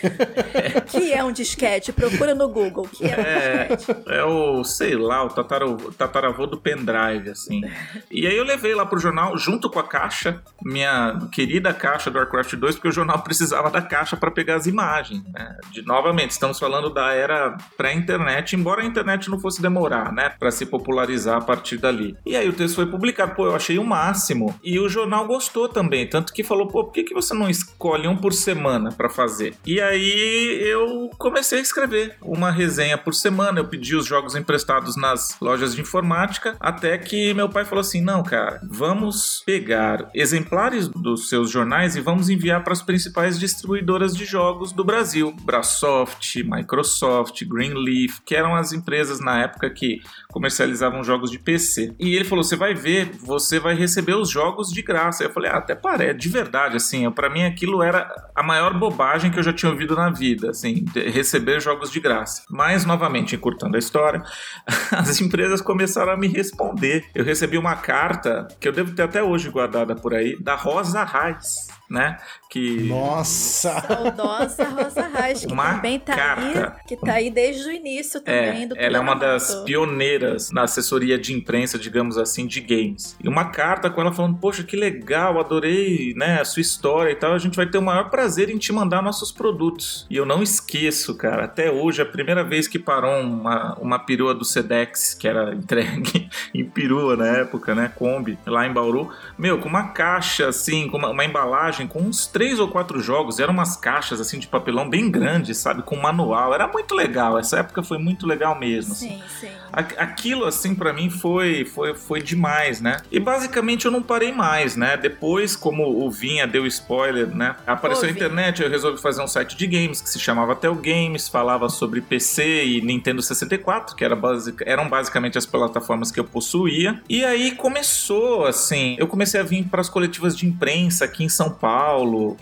O 0.75 0.81
que 0.81 1.13
é 1.13 1.23
um 1.23 1.31
disquete? 1.31 1.91
Procura 1.91 2.35
no 2.35 2.47
Google. 2.49 2.85
O 2.85 2.89
que 2.89 3.05
é 3.05 3.17
um 3.17 3.21
é, 3.21 3.75
disquete? 3.75 4.03
É 4.07 4.23
o, 4.23 4.63
sei 4.63 4.95
lá, 4.95 5.23
o 5.23 5.29
tataravô, 5.29 5.91
tataravô 5.91 6.45
do 6.45 6.57
pendrive, 6.57 7.29
assim. 7.29 7.61
E 8.09 8.27
aí 8.27 8.35
eu 8.35 8.43
levei 8.43 8.73
lá 8.75 8.85
pro 8.85 8.99
jornal, 8.99 9.37
junto 9.37 9.69
com 9.69 9.79
a 9.79 9.87
caixa, 9.87 10.41
minha 10.63 11.19
querida 11.31 11.73
caixa 11.73 12.09
do 12.09 12.17
Warcraft 12.17 12.55
2, 12.55 12.75
porque 12.75 12.89
o 12.89 12.91
jornal 13.01 13.19
precisava 13.19 13.69
da 13.69 13.81
caixa 13.81 14.15
para 14.15 14.31
pegar 14.31 14.55
as 14.55 14.65
imagens. 14.65 15.23
Né? 15.33 15.57
De, 15.71 15.81
novamente, 15.83 16.31
estamos 16.31 16.59
falando 16.59 16.89
da 16.89 17.11
era 17.13 17.57
pré-internet, 17.75 18.55
embora 18.55 18.81
a 18.81 18.85
internet 18.85 19.29
não 19.29 19.39
fosse 19.39 19.61
demorar, 19.61 20.11
né? 20.11 20.29
Para 20.39 20.51
se 20.51 20.65
popularizar 20.65 21.37
a 21.37 21.41
partir 21.41 21.77
dali. 21.77 22.15
E 22.25 22.35
aí 22.35 22.47
o 22.47 22.53
texto 22.53 22.75
foi 22.75 22.85
publicado, 22.85 23.35
pô, 23.35 23.47
eu 23.47 23.55
achei 23.55 23.77
o 23.77 23.83
máximo. 23.83 24.55
E 24.63 24.79
o 24.79 24.87
jornal 24.87 25.25
gostou 25.25 25.67
também, 25.67 26.07
tanto 26.07 26.33
que 26.33 26.43
falou, 26.43 26.67
pô, 26.67 26.85
por 26.85 26.93
que, 26.93 27.03
que 27.03 27.13
você 27.13 27.33
não 27.33 27.49
escolhe 27.49 28.07
um 28.07 28.15
por 28.15 28.33
semana 28.33 28.91
para 28.91 29.09
fazer? 29.09 29.55
E 29.65 29.81
aí 29.81 30.59
eu 30.61 31.09
comecei 31.17 31.59
a 31.59 31.61
escrever 31.61 32.15
uma 32.21 32.51
resenha 32.51 32.97
por 32.97 33.13
semana. 33.13 33.59
Eu 33.59 33.67
pedi 33.67 33.95
os 33.95 34.05
jogos 34.05 34.35
emprestados 34.35 34.95
nas 34.95 35.37
lojas 35.41 35.75
de 35.75 35.81
informática, 35.81 36.55
até 36.59 36.97
que 36.97 37.33
meu 37.33 37.49
pai 37.49 37.65
falou 37.65 37.81
assim: 37.81 38.01
não, 38.01 38.23
cara, 38.23 38.61
vamos 38.69 39.41
pegar 39.45 40.09
exemplares 40.13 40.87
dos 40.87 41.29
seus 41.29 41.49
jornais 41.49 41.95
e 41.95 42.01
vamos 42.01 42.29
enviar 42.29 42.63
para 42.63 42.73
as 42.73 42.81
principais 42.91 43.39
distribuidoras 43.39 44.13
de 44.13 44.25
jogos 44.25 44.73
do 44.73 44.83
Brasil: 44.83 45.33
Brasoft, 45.43 46.43
Microsoft, 46.43 47.41
Greenleaf, 47.45 48.19
que 48.25 48.35
eram 48.35 48.53
as 48.53 48.73
empresas 48.73 49.21
na 49.21 49.43
época 49.43 49.69
que 49.69 50.01
comercializavam 50.29 51.01
jogos 51.01 51.31
de 51.31 51.39
PC. 51.39 51.95
E 51.97 52.13
ele 52.13 52.25
falou: 52.25 52.43
você 52.43 52.57
vai 52.57 52.73
ver, 52.73 53.11
você 53.23 53.61
vai 53.61 53.75
receber 53.75 54.15
os 54.15 54.29
jogos 54.29 54.73
de 54.73 54.81
graça. 54.81 55.23
Eu 55.23 55.29
falei: 55.29 55.49
ah, 55.49 55.59
até 55.59 55.73
parece, 55.73 56.19
de 56.19 56.27
verdade, 56.27 56.75
assim, 56.75 57.09
para 57.11 57.29
mim 57.29 57.43
aquilo 57.43 57.81
era 57.81 58.13
a 58.35 58.43
maior 58.43 58.77
bobagem 58.77 59.31
que 59.31 59.39
eu 59.39 59.43
já 59.43 59.53
tinha 59.53 59.71
ouvido 59.71 59.95
na 59.95 60.09
vida, 60.09 60.49
assim, 60.49 60.83
receber 60.93 61.61
jogos 61.61 61.89
de 61.89 62.01
graça. 62.01 62.43
Mas, 62.49 62.83
novamente, 62.83 63.37
encurtando 63.37 63.77
a 63.77 63.79
história, 63.79 64.21
as 64.91 65.21
empresas 65.21 65.61
começaram 65.61 66.11
a 66.11 66.17
me 66.17 66.27
responder. 66.27 67.05
Eu 67.15 67.23
recebi 67.23 67.57
uma 67.57 67.77
carta 67.77 68.49
que 68.59 68.67
eu 68.67 68.73
devo 68.73 68.93
ter 68.93 69.03
até 69.03 69.23
hoje 69.23 69.49
guardada 69.49 69.95
por 69.95 70.13
aí, 70.13 70.37
da 70.41 70.55
Rosa 70.55 71.05
Reis 71.05 71.69
né? 71.91 72.17
Que... 72.49 72.83
Nossa! 72.83 73.81
Saudosa 73.81 74.63
Rosa 74.69 75.07
Reis, 75.07 75.45
que 75.45 75.51
uma 75.51 75.75
também 75.75 75.99
tá 75.99 76.15
carta. 76.15 76.75
aí, 76.77 76.87
que 76.87 76.95
tá 76.95 77.13
aí 77.13 77.29
desde 77.29 77.67
o 77.67 77.71
início 77.71 78.21
também 78.21 78.63
é, 78.63 78.67
do 78.67 78.77
Ela 78.77 78.97
é 78.97 78.99
uma 78.99 79.15
das 79.15 79.55
pioneiras 79.63 80.51
na 80.51 80.63
assessoria 80.63 81.19
de 81.19 81.33
imprensa, 81.33 81.77
digamos 81.77 82.17
assim, 82.17 82.47
de 82.47 82.61
games. 82.61 83.17
E 83.21 83.27
uma 83.27 83.45
carta 83.45 83.89
com 83.89 83.99
ela 83.99 84.13
falando, 84.13 84.37
poxa, 84.37 84.63
que 84.63 84.75
legal, 84.75 85.39
adorei, 85.39 86.13
né, 86.15 86.39
a 86.39 86.45
sua 86.45 86.61
história 86.61 87.11
e 87.11 87.15
tal, 87.15 87.33
a 87.33 87.37
gente 87.37 87.55
vai 87.55 87.65
ter 87.65 87.77
o 87.77 87.81
maior 87.81 88.09
prazer 88.09 88.49
em 88.49 88.57
te 88.57 88.71
mandar 88.71 89.01
nossos 89.01 89.31
produtos. 89.31 90.07
E 90.09 90.15
eu 90.15 90.25
não 90.25 90.41
esqueço, 90.41 91.15
cara, 91.15 91.45
até 91.45 91.69
hoje, 91.69 92.01
a 92.01 92.05
primeira 92.05 92.43
vez 92.43 92.67
que 92.67 92.79
parou 92.79 93.19
uma, 93.21 93.75
uma 93.79 93.99
perua 93.99 94.33
do 94.33 94.45
Sedex, 94.45 95.13
que 95.13 95.27
era 95.27 95.53
entregue 95.53 96.29
em 96.55 96.63
perua 96.63 97.17
na 97.17 97.27
época, 97.27 97.75
né, 97.75 97.91
Kombi, 97.93 98.37
lá 98.45 98.65
em 98.65 98.71
Bauru, 98.73 99.11
meu, 99.37 99.59
com 99.59 99.67
uma 99.67 99.89
caixa, 99.89 100.47
assim, 100.47 100.87
com 100.87 100.97
uma, 100.97 101.09
uma 101.09 101.25
embalagem 101.25 101.80
com 101.87 101.99
uns 101.99 102.27
três 102.27 102.59
ou 102.59 102.67
quatro 102.67 102.99
jogos, 102.99 103.39
eram 103.39 103.53
umas 103.53 103.75
caixas 103.75 104.19
assim 104.19 104.39
de 104.39 104.47
papelão 104.47 104.89
bem 104.89 105.09
grandes, 105.09 105.57
sabe? 105.57 105.81
Com 105.81 105.95
manual. 105.95 106.53
Era 106.53 106.67
muito 106.67 106.95
legal. 106.95 107.37
Essa 107.37 107.59
época 107.59 107.83
foi 107.83 107.97
muito 107.97 108.25
legal 108.27 108.57
mesmo. 108.57 108.93
Assim. 108.93 109.09
Sim, 109.09 109.23
sim. 109.39 109.49
Aquilo, 109.73 110.45
assim, 110.45 110.75
para 110.75 110.91
mim 110.91 111.09
foi, 111.09 111.63
foi, 111.63 111.95
foi 111.95 112.21
demais, 112.21 112.81
né? 112.81 112.97
E 113.09 113.19
basicamente 113.19 113.85
eu 113.85 113.91
não 113.91 114.03
parei 114.03 114.31
mais, 114.31 114.75
né? 114.75 114.97
Depois, 114.97 115.55
como 115.55 116.05
o 116.05 116.11
Vinha 116.11 116.45
deu 116.45 116.67
spoiler, 116.67 117.27
né? 117.27 117.55
Apareceu 117.65 118.09
a 118.09 118.11
internet, 118.11 118.61
eu 118.61 118.69
resolvi 118.69 119.01
fazer 119.01 119.21
um 119.21 119.27
site 119.27 119.55
de 119.55 119.65
games 119.67 120.01
que 120.01 120.09
se 120.09 120.19
chamava 120.19 120.55
Tel 120.55 120.75
Games, 120.75 121.29
falava 121.29 121.69
sobre 121.69 122.01
PC 122.01 122.65
e 122.65 122.81
Nintendo 122.81 123.21
64, 123.21 123.95
que 123.95 124.03
era 124.03 124.15
basic, 124.15 124.61
eram 124.65 124.89
basicamente 124.89 125.37
as 125.37 125.45
plataformas 125.45 126.11
que 126.11 126.19
eu 126.19 126.25
possuía. 126.25 127.01
E 127.07 127.23
aí 127.23 127.51
começou, 127.51 128.45
assim, 128.45 128.95
eu 128.99 129.07
comecei 129.07 129.39
a 129.39 129.43
vir 129.43 129.63
para 129.65 129.81
as 129.81 129.89
coletivas 129.89 130.35
de 130.35 130.45
imprensa 130.45 131.05
aqui 131.05 131.23
em 131.23 131.29
São 131.29 131.49
Paulo. 131.49 131.70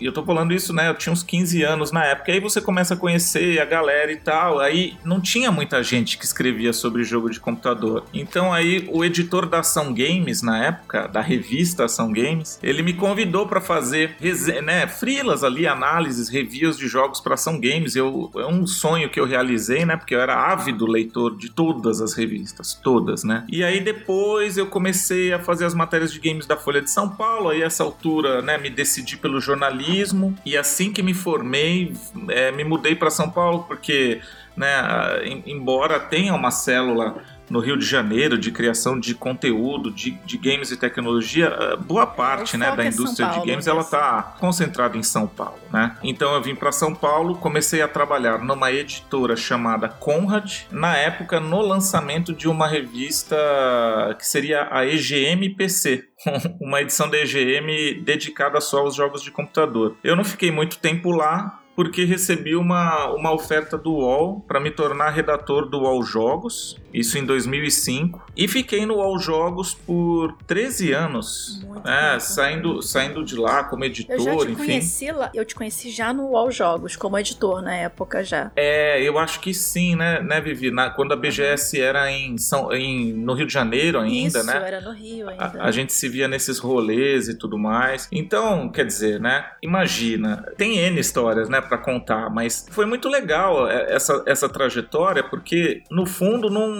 E 0.00 0.04
eu 0.06 0.12
tô 0.12 0.24
falando 0.24 0.52
isso, 0.52 0.72
né? 0.72 0.88
Eu 0.88 0.94
tinha 0.94 1.12
uns 1.12 1.22
15 1.22 1.62
anos 1.62 1.92
na 1.92 2.04
época. 2.04 2.32
Aí 2.32 2.40
você 2.40 2.60
começa 2.60 2.94
a 2.94 2.96
conhecer 2.96 3.60
a 3.60 3.64
galera 3.64 4.10
e 4.10 4.16
tal. 4.16 4.58
Aí 4.58 4.94
não 5.04 5.20
tinha 5.20 5.50
muita 5.50 5.82
gente 5.82 6.18
que 6.18 6.24
escrevia 6.24 6.72
sobre 6.72 7.04
jogo 7.04 7.30
de 7.30 7.40
computador. 7.40 8.04
Então 8.12 8.52
aí 8.52 8.88
o 8.92 9.04
editor 9.04 9.46
da 9.46 9.60
Ação 9.60 9.92
Games 9.92 10.42
na 10.42 10.64
época, 10.64 11.06
da 11.08 11.20
revista 11.20 11.84
Ação 11.84 12.12
Games, 12.12 12.58
ele 12.62 12.82
me 12.82 12.92
convidou 12.92 13.46
para 13.46 13.60
fazer 13.60 14.16
né, 14.62 14.86
frilas 14.86 15.44
ali, 15.44 15.66
análises, 15.66 16.28
reviews 16.28 16.76
de 16.76 16.88
jogos 16.88 17.20
para 17.20 17.34
Ação 17.34 17.60
Games. 17.60 17.96
Eu, 17.96 18.30
é 18.36 18.46
um 18.46 18.66
sonho 18.66 19.08
que 19.08 19.20
eu 19.20 19.26
realizei, 19.26 19.84
né? 19.84 19.96
Porque 19.96 20.14
eu 20.14 20.20
era 20.20 20.34
ávido 20.34 20.86
leitor 20.86 21.36
de 21.36 21.50
todas 21.50 22.00
as 22.00 22.14
revistas, 22.14 22.74
todas, 22.74 23.24
né? 23.24 23.44
E 23.48 23.62
aí 23.62 23.80
depois 23.80 24.56
eu 24.56 24.66
comecei 24.66 25.32
a 25.32 25.38
fazer 25.38 25.64
as 25.64 25.74
matérias 25.74 26.12
de 26.12 26.18
games 26.18 26.46
da 26.46 26.56
Folha 26.56 26.80
de 26.80 26.90
São 26.90 27.08
Paulo. 27.08 27.50
Aí 27.50 27.62
essa 27.62 27.82
altura, 27.82 28.42
né, 28.42 28.58
me 28.58 28.70
decidi 28.70 29.16
pelo 29.20 29.40
jornalismo 29.40 30.34
e 30.44 30.56
assim 30.56 30.92
que 30.92 31.02
me 31.02 31.14
formei, 31.14 31.92
é, 32.28 32.50
me 32.52 32.64
mudei 32.64 32.94
para 32.94 33.10
São 33.10 33.30
Paulo 33.30 33.64
porque, 33.68 34.20
né, 34.56 34.82
embora 35.46 36.00
tenha 36.00 36.34
uma 36.34 36.50
célula 36.50 37.22
no 37.50 37.58
Rio 37.58 37.76
de 37.76 37.84
Janeiro 37.84 38.38
de 38.38 38.52
criação 38.52 38.98
de 38.98 39.14
conteúdo, 39.14 39.90
de, 39.90 40.12
de 40.12 40.38
games 40.38 40.70
e 40.70 40.76
tecnologia, 40.76 41.46
eh, 41.46 41.76
boa 41.76 42.06
parte 42.06 42.56
né, 42.56 42.74
da 42.74 42.84
é 42.84 42.88
indústria 42.88 43.28
Paulo, 43.28 43.42
de 43.42 43.50
games 43.50 43.66
ela 43.66 43.80
está 43.80 44.36
concentrada 44.38 44.96
em 44.96 45.02
São 45.02 45.26
Paulo. 45.26 45.58
Né? 45.72 45.96
Então 46.02 46.32
eu 46.32 46.40
vim 46.40 46.54
para 46.54 46.70
São 46.70 46.94
Paulo, 46.94 47.34
comecei 47.34 47.82
a 47.82 47.88
trabalhar 47.88 48.38
numa 48.38 48.70
editora 48.70 49.36
chamada 49.36 49.88
Conrad, 49.88 50.62
na 50.70 50.96
época 50.96 51.40
no 51.40 51.60
lançamento 51.60 52.32
de 52.32 52.48
uma 52.48 52.68
revista 52.68 53.36
que 54.16 54.26
seria 54.26 54.68
a 54.70 54.86
EGM 54.86 55.50
PC, 55.56 56.04
uma 56.60 56.80
edição 56.80 57.10
da 57.10 57.18
EGM 57.18 58.00
dedicada 58.02 58.60
só 58.60 58.80
aos 58.80 58.94
jogos 58.94 59.22
de 59.22 59.30
computador. 59.32 59.96
Eu 60.04 60.14
não 60.14 60.24
fiquei 60.24 60.52
muito 60.52 60.78
tempo 60.78 61.10
lá, 61.10 61.60
porque 61.74 62.04
recebi 62.04 62.54
uma, 62.54 63.10
uma 63.12 63.32
oferta 63.32 63.78
do 63.78 63.92
UOL 63.92 64.40
para 64.46 64.60
me 64.60 64.70
tornar 64.70 65.10
redator 65.10 65.68
do 65.68 65.80
UOL 65.80 66.02
Jogos, 66.02 66.76
isso 66.92 67.18
em 67.18 67.24
2005, 67.24 68.30
e 68.36 68.48
fiquei 68.48 68.86
no 68.86 68.96
UOL 68.96 69.18
Jogos 69.18 69.74
por 69.74 70.36
13 70.46 70.92
anos, 70.92 71.64
né, 71.84 72.18
saindo, 72.20 72.82
saindo 72.82 73.24
de 73.24 73.36
lá 73.36 73.64
como 73.64 73.84
editor, 73.84 74.16
eu 74.16 74.24
já 74.24 74.36
te 74.36 74.52
enfim. 74.52 74.54
Conheci 74.54 75.12
lá, 75.12 75.30
eu 75.34 75.44
te 75.44 75.54
conheci 75.54 75.90
já 75.90 76.12
no 76.12 76.28
UOL 76.30 76.50
Jogos, 76.50 76.96
como 76.96 77.18
editor 77.18 77.62
na 77.62 77.74
época 77.74 78.24
já. 78.24 78.50
É, 78.56 79.02
eu 79.02 79.18
acho 79.18 79.40
que 79.40 79.52
sim, 79.52 79.94
né, 79.94 80.20
né 80.22 80.40
Vivi? 80.40 80.70
Na, 80.70 80.90
quando 80.90 81.12
a 81.12 81.16
BGS 81.16 81.80
era 81.80 82.10
em, 82.10 82.38
São, 82.38 82.72
em, 82.72 83.12
no 83.12 83.34
Rio 83.34 83.46
de 83.46 83.52
Janeiro 83.52 84.00
ainda, 84.00 84.40
isso, 84.40 84.46
né? 84.46 84.62
era 84.66 84.80
no 84.80 84.92
Rio 84.92 85.28
ainda. 85.28 85.44
A, 85.60 85.66
a 85.66 85.70
gente 85.70 85.92
se 85.92 86.08
via 86.08 86.28
nesses 86.28 86.58
rolês 86.58 87.28
e 87.28 87.34
tudo 87.34 87.58
mais. 87.58 88.08
Então, 88.12 88.68
quer 88.68 88.84
dizer, 88.84 89.20
né, 89.20 89.44
imagina, 89.62 90.44
tem 90.56 90.78
N 90.78 90.98
histórias, 90.98 91.48
né, 91.48 91.60
para 91.60 91.78
contar, 91.78 92.30
mas 92.30 92.66
foi 92.70 92.86
muito 92.86 93.08
legal 93.08 93.68
é, 93.68 93.94
essa, 93.94 94.22
essa 94.26 94.48
trajetória, 94.48 95.22
porque 95.22 95.82
no 95.90 96.06
fundo 96.06 96.50
não, 96.50 96.79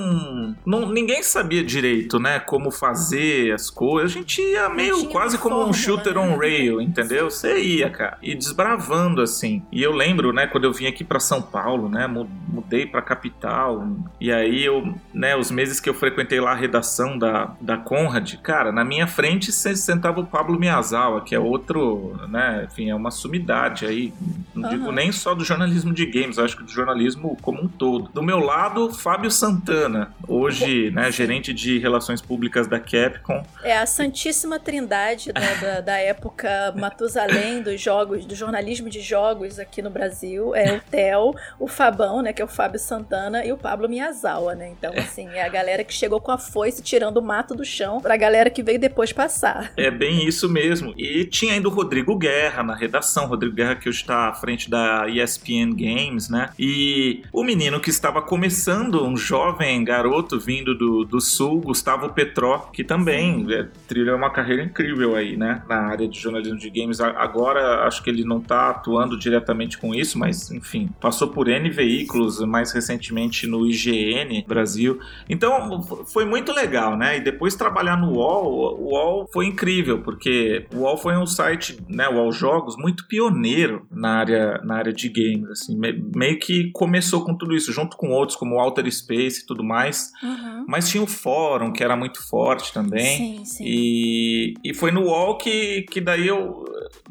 não 0.67 0.91
ninguém 0.91 1.23
sabia 1.23 1.63
direito, 1.63 2.19
né, 2.19 2.41
como 2.41 2.71
fazer 2.71 3.53
as 3.53 3.71
coisas. 3.71 4.11
A 4.11 4.15
gente 4.15 4.43
ia 4.43 4.69
meio 4.69 5.07
quase 5.07 5.39
como 5.39 5.57
fórmula, 5.57 5.71
um 5.71 5.73
shooter 5.73 6.15
né? 6.15 6.21
on 6.21 6.37
rail, 6.37 6.81
entendeu? 6.81 7.31
Você 7.31 7.61
ia, 7.61 7.89
cara, 7.91 8.19
e 8.23 8.35
desbravando 8.35 9.23
assim. 9.23 9.63
E 9.71 9.83
eu 9.83 9.93
lembro, 9.93 10.33
né, 10.33 10.47
quando 10.47 10.65
eu 10.65 10.73
vim 10.73 10.87
aqui 10.87 11.05
para 11.05 11.21
São 11.21 11.41
Paulo, 11.41 11.89
né, 11.89 12.07
mudei 12.07 12.87
para 12.87 13.03
capital, 13.03 13.87
e 14.21 14.33
aí 14.33 14.65
eu, 14.65 14.95
né, 15.13 15.37
os 15.37 15.51
meses 15.51 15.79
que 15.79 15.89
eu 15.89 15.95
frequentei 15.95 16.41
lá 16.41 16.53
a 16.53 16.57
redação 16.57 17.17
da, 17.17 17.55
da 17.61 17.77
Conrad, 17.77 18.35
cara, 18.43 18.73
na 18.73 18.85
minha 18.85 19.07
frente 19.07 19.53
sentava 19.53 20.21
o 20.21 20.27
Pablo 20.27 20.59
Miyazawa, 20.59 21.21
que 21.21 21.35
é 21.35 21.39
outro, 21.39 22.19
né, 22.29 22.67
enfim, 22.71 22.91
é 22.91 22.95
uma 22.95 23.11
sumidade 23.11 23.87
aí, 23.87 24.13
não 24.55 24.65
uhum 24.65 24.81
digo 24.81 24.93
nem 24.93 25.13
só 25.13 25.35
do 25.35 25.45
jornalismo 25.45 25.93
de 25.93 26.07
games, 26.07 26.39
acho 26.39 26.57
que 26.57 26.63
do 26.63 26.71
jornalismo 26.71 27.37
como 27.43 27.63
um 27.63 27.69
todo. 27.69 28.11
Do 28.13 28.23
meu 28.23 28.39
lado, 28.39 28.93
Fábio 28.93 29.31
Santana, 29.31 29.90
hoje, 30.27 30.91
né, 30.91 31.11
gerente 31.11 31.53
de 31.53 31.79
relações 31.79 32.21
públicas 32.21 32.67
da 32.67 32.79
Capcom. 32.79 33.45
É 33.63 33.77
a 33.77 33.87
santíssima 33.87 34.59
trindade 34.59 35.33
da, 35.33 35.55
da, 35.55 35.81
da 35.81 35.99
época 35.99 36.75
Matusalém 36.77 37.63
dos 37.63 37.81
jogos, 37.81 38.25
do 38.25 38.35
jornalismo 38.35 38.89
de 38.89 39.01
jogos 39.01 39.59
aqui 39.59 39.83
no 39.83 39.91
Brasil. 39.91 40.55
É 40.55 40.77
o 40.77 40.81
Theo, 40.91 41.35
o 41.59 41.69
Fabão, 41.69 42.23
né, 42.23 42.33
que 42.33 42.43
é 42.43 42.45
o 42.45 42.49
Fábio 42.49 42.79
Santana, 42.79 43.45
e 43.45 43.53
o 43.53 43.57
Pablo 43.57 43.89
Miyazawa, 43.89 44.55
né? 44.55 44.69
Então, 44.69 44.93
assim, 44.97 45.29
é 45.29 45.45
a 45.45 45.49
galera 45.49 45.85
que 45.85 45.93
chegou 45.93 46.21
com 46.21 46.33
a 46.33 46.39
foice 46.39 46.83
tirando 46.83 47.19
o 47.19 47.23
mato 47.23 47.55
do 47.55 47.65
chão 47.65 48.01
pra 48.01 48.17
galera 48.17 48.51
que 48.51 48.63
veio 48.63 48.79
depois 48.79 49.13
passar. 49.13 49.73
É 49.77 49.91
bem 49.91 50.27
isso 50.27 50.49
mesmo. 50.49 50.95
E 50.97 51.25
tinha 51.25 51.55
ainda 51.55 51.69
o 51.69 51.71
Rodrigo 51.71 52.17
Guerra 52.17 52.63
na 52.63 52.75
redação, 52.75 53.27
Rodrigo 53.27 53.55
Guerra 53.55 53.77
que 53.77 53.89
hoje 53.89 54.01
está 54.01 54.29
à 54.29 54.35
frente 54.35 54.69
da 54.69 55.09
ESPN 55.09 55.75
Games, 55.75 56.29
né? 56.29 56.51
E 56.59 57.23
o 57.33 57.43
menino 57.43 57.81
que 57.81 57.91
estava 57.91 58.23
começando, 58.23 59.05
um 59.05 59.17
jovem 59.17 59.80
garoto 59.85 60.39
vindo 60.39 60.75
do, 60.75 61.05
do 61.05 61.21
sul, 61.21 61.61
Gustavo 61.61 62.13
Petró, 62.13 62.71
que 62.73 62.85
também 62.85 63.47
é, 63.53 63.69
trilhou 63.87 64.17
uma 64.17 64.31
carreira 64.31 64.63
incrível 64.63 65.17
aí, 65.17 65.37
né? 65.37 65.63
Na 65.69 65.89
área 65.89 66.09
de 66.09 66.19
jornalismo 66.19 66.59
de 66.59 66.71
games. 66.71 67.01
Agora 67.01 67.87
acho 67.87 68.03
que 68.03 68.11
ele 68.11 68.25
não 68.25 68.39
está 68.39 68.71
atuando 68.71 69.19
diretamente 69.19 69.79
com 69.79 69.95
isso, 69.95 70.19
mas 70.19 70.51
enfim, 70.51 70.91
passou 71.01 71.29
por 71.29 71.49
N 71.49 71.71
veículos, 71.71 72.41
mais 72.41 72.73
recentemente 72.73 73.47
no 73.47 73.67
IGN 73.67 74.45
Brasil. 74.47 74.99
Então 75.29 75.83
foi 76.07 76.25
muito 76.25 76.53
legal, 76.53 76.97
né? 76.97 77.19
E 77.19 77.21
depois 77.21 77.55
trabalhar 77.55 77.97
no 77.97 78.15
UOL, 78.15 78.81
o 78.81 78.93
UOL 78.93 79.29
foi 79.33 79.47
incrível, 79.47 80.01
porque 80.01 80.67
o 80.75 80.81
UOL 80.81 80.97
foi 80.97 81.17
um 81.17 81.27
site, 81.27 81.79
né? 81.89 82.09
O 82.09 82.15
UOL 82.15 82.33
Jogos, 82.33 82.77
muito 82.77 83.07
pioneiro 83.07 83.87
na 83.91 84.19
área 84.19 84.61
na 84.65 84.77
área 84.77 84.93
de 84.93 85.09
games, 85.09 85.51
assim, 85.51 85.79
meio 86.15 86.39
que 86.39 86.71
começou 86.73 87.25
com 87.25 87.35
tudo 87.35 87.55
isso, 87.55 87.73
junto 87.73 87.97
com 87.97 88.11
outros 88.11 88.37
como 88.37 88.61
Outer 88.61 88.91
Space 88.91 89.43
e 89.43 89.47
tudo 89.47 89.63
mais, 89.71 90.13
uhum. 90.23 90.65
mas 90.67 90.89
tinha 90.89 91.03
o 91.03 91.07
fórum, 91.07 91.73
que 91.73 91.83
era 91.83 91.97
muito 91.97 92.27
forte 92.29 92.73
também, 92.73 93.17
sim, 93.17 93.45
sim. 93.45 93.65
E, 93.65 94.55
e 94.65 94.75
foi 94.75 94.91
no 94.91 95.05
UOL 95.05 95.39
que, 95.39 95.83
que 95.83 96.01
daí 96.01 96.27
eu 96.27 96.65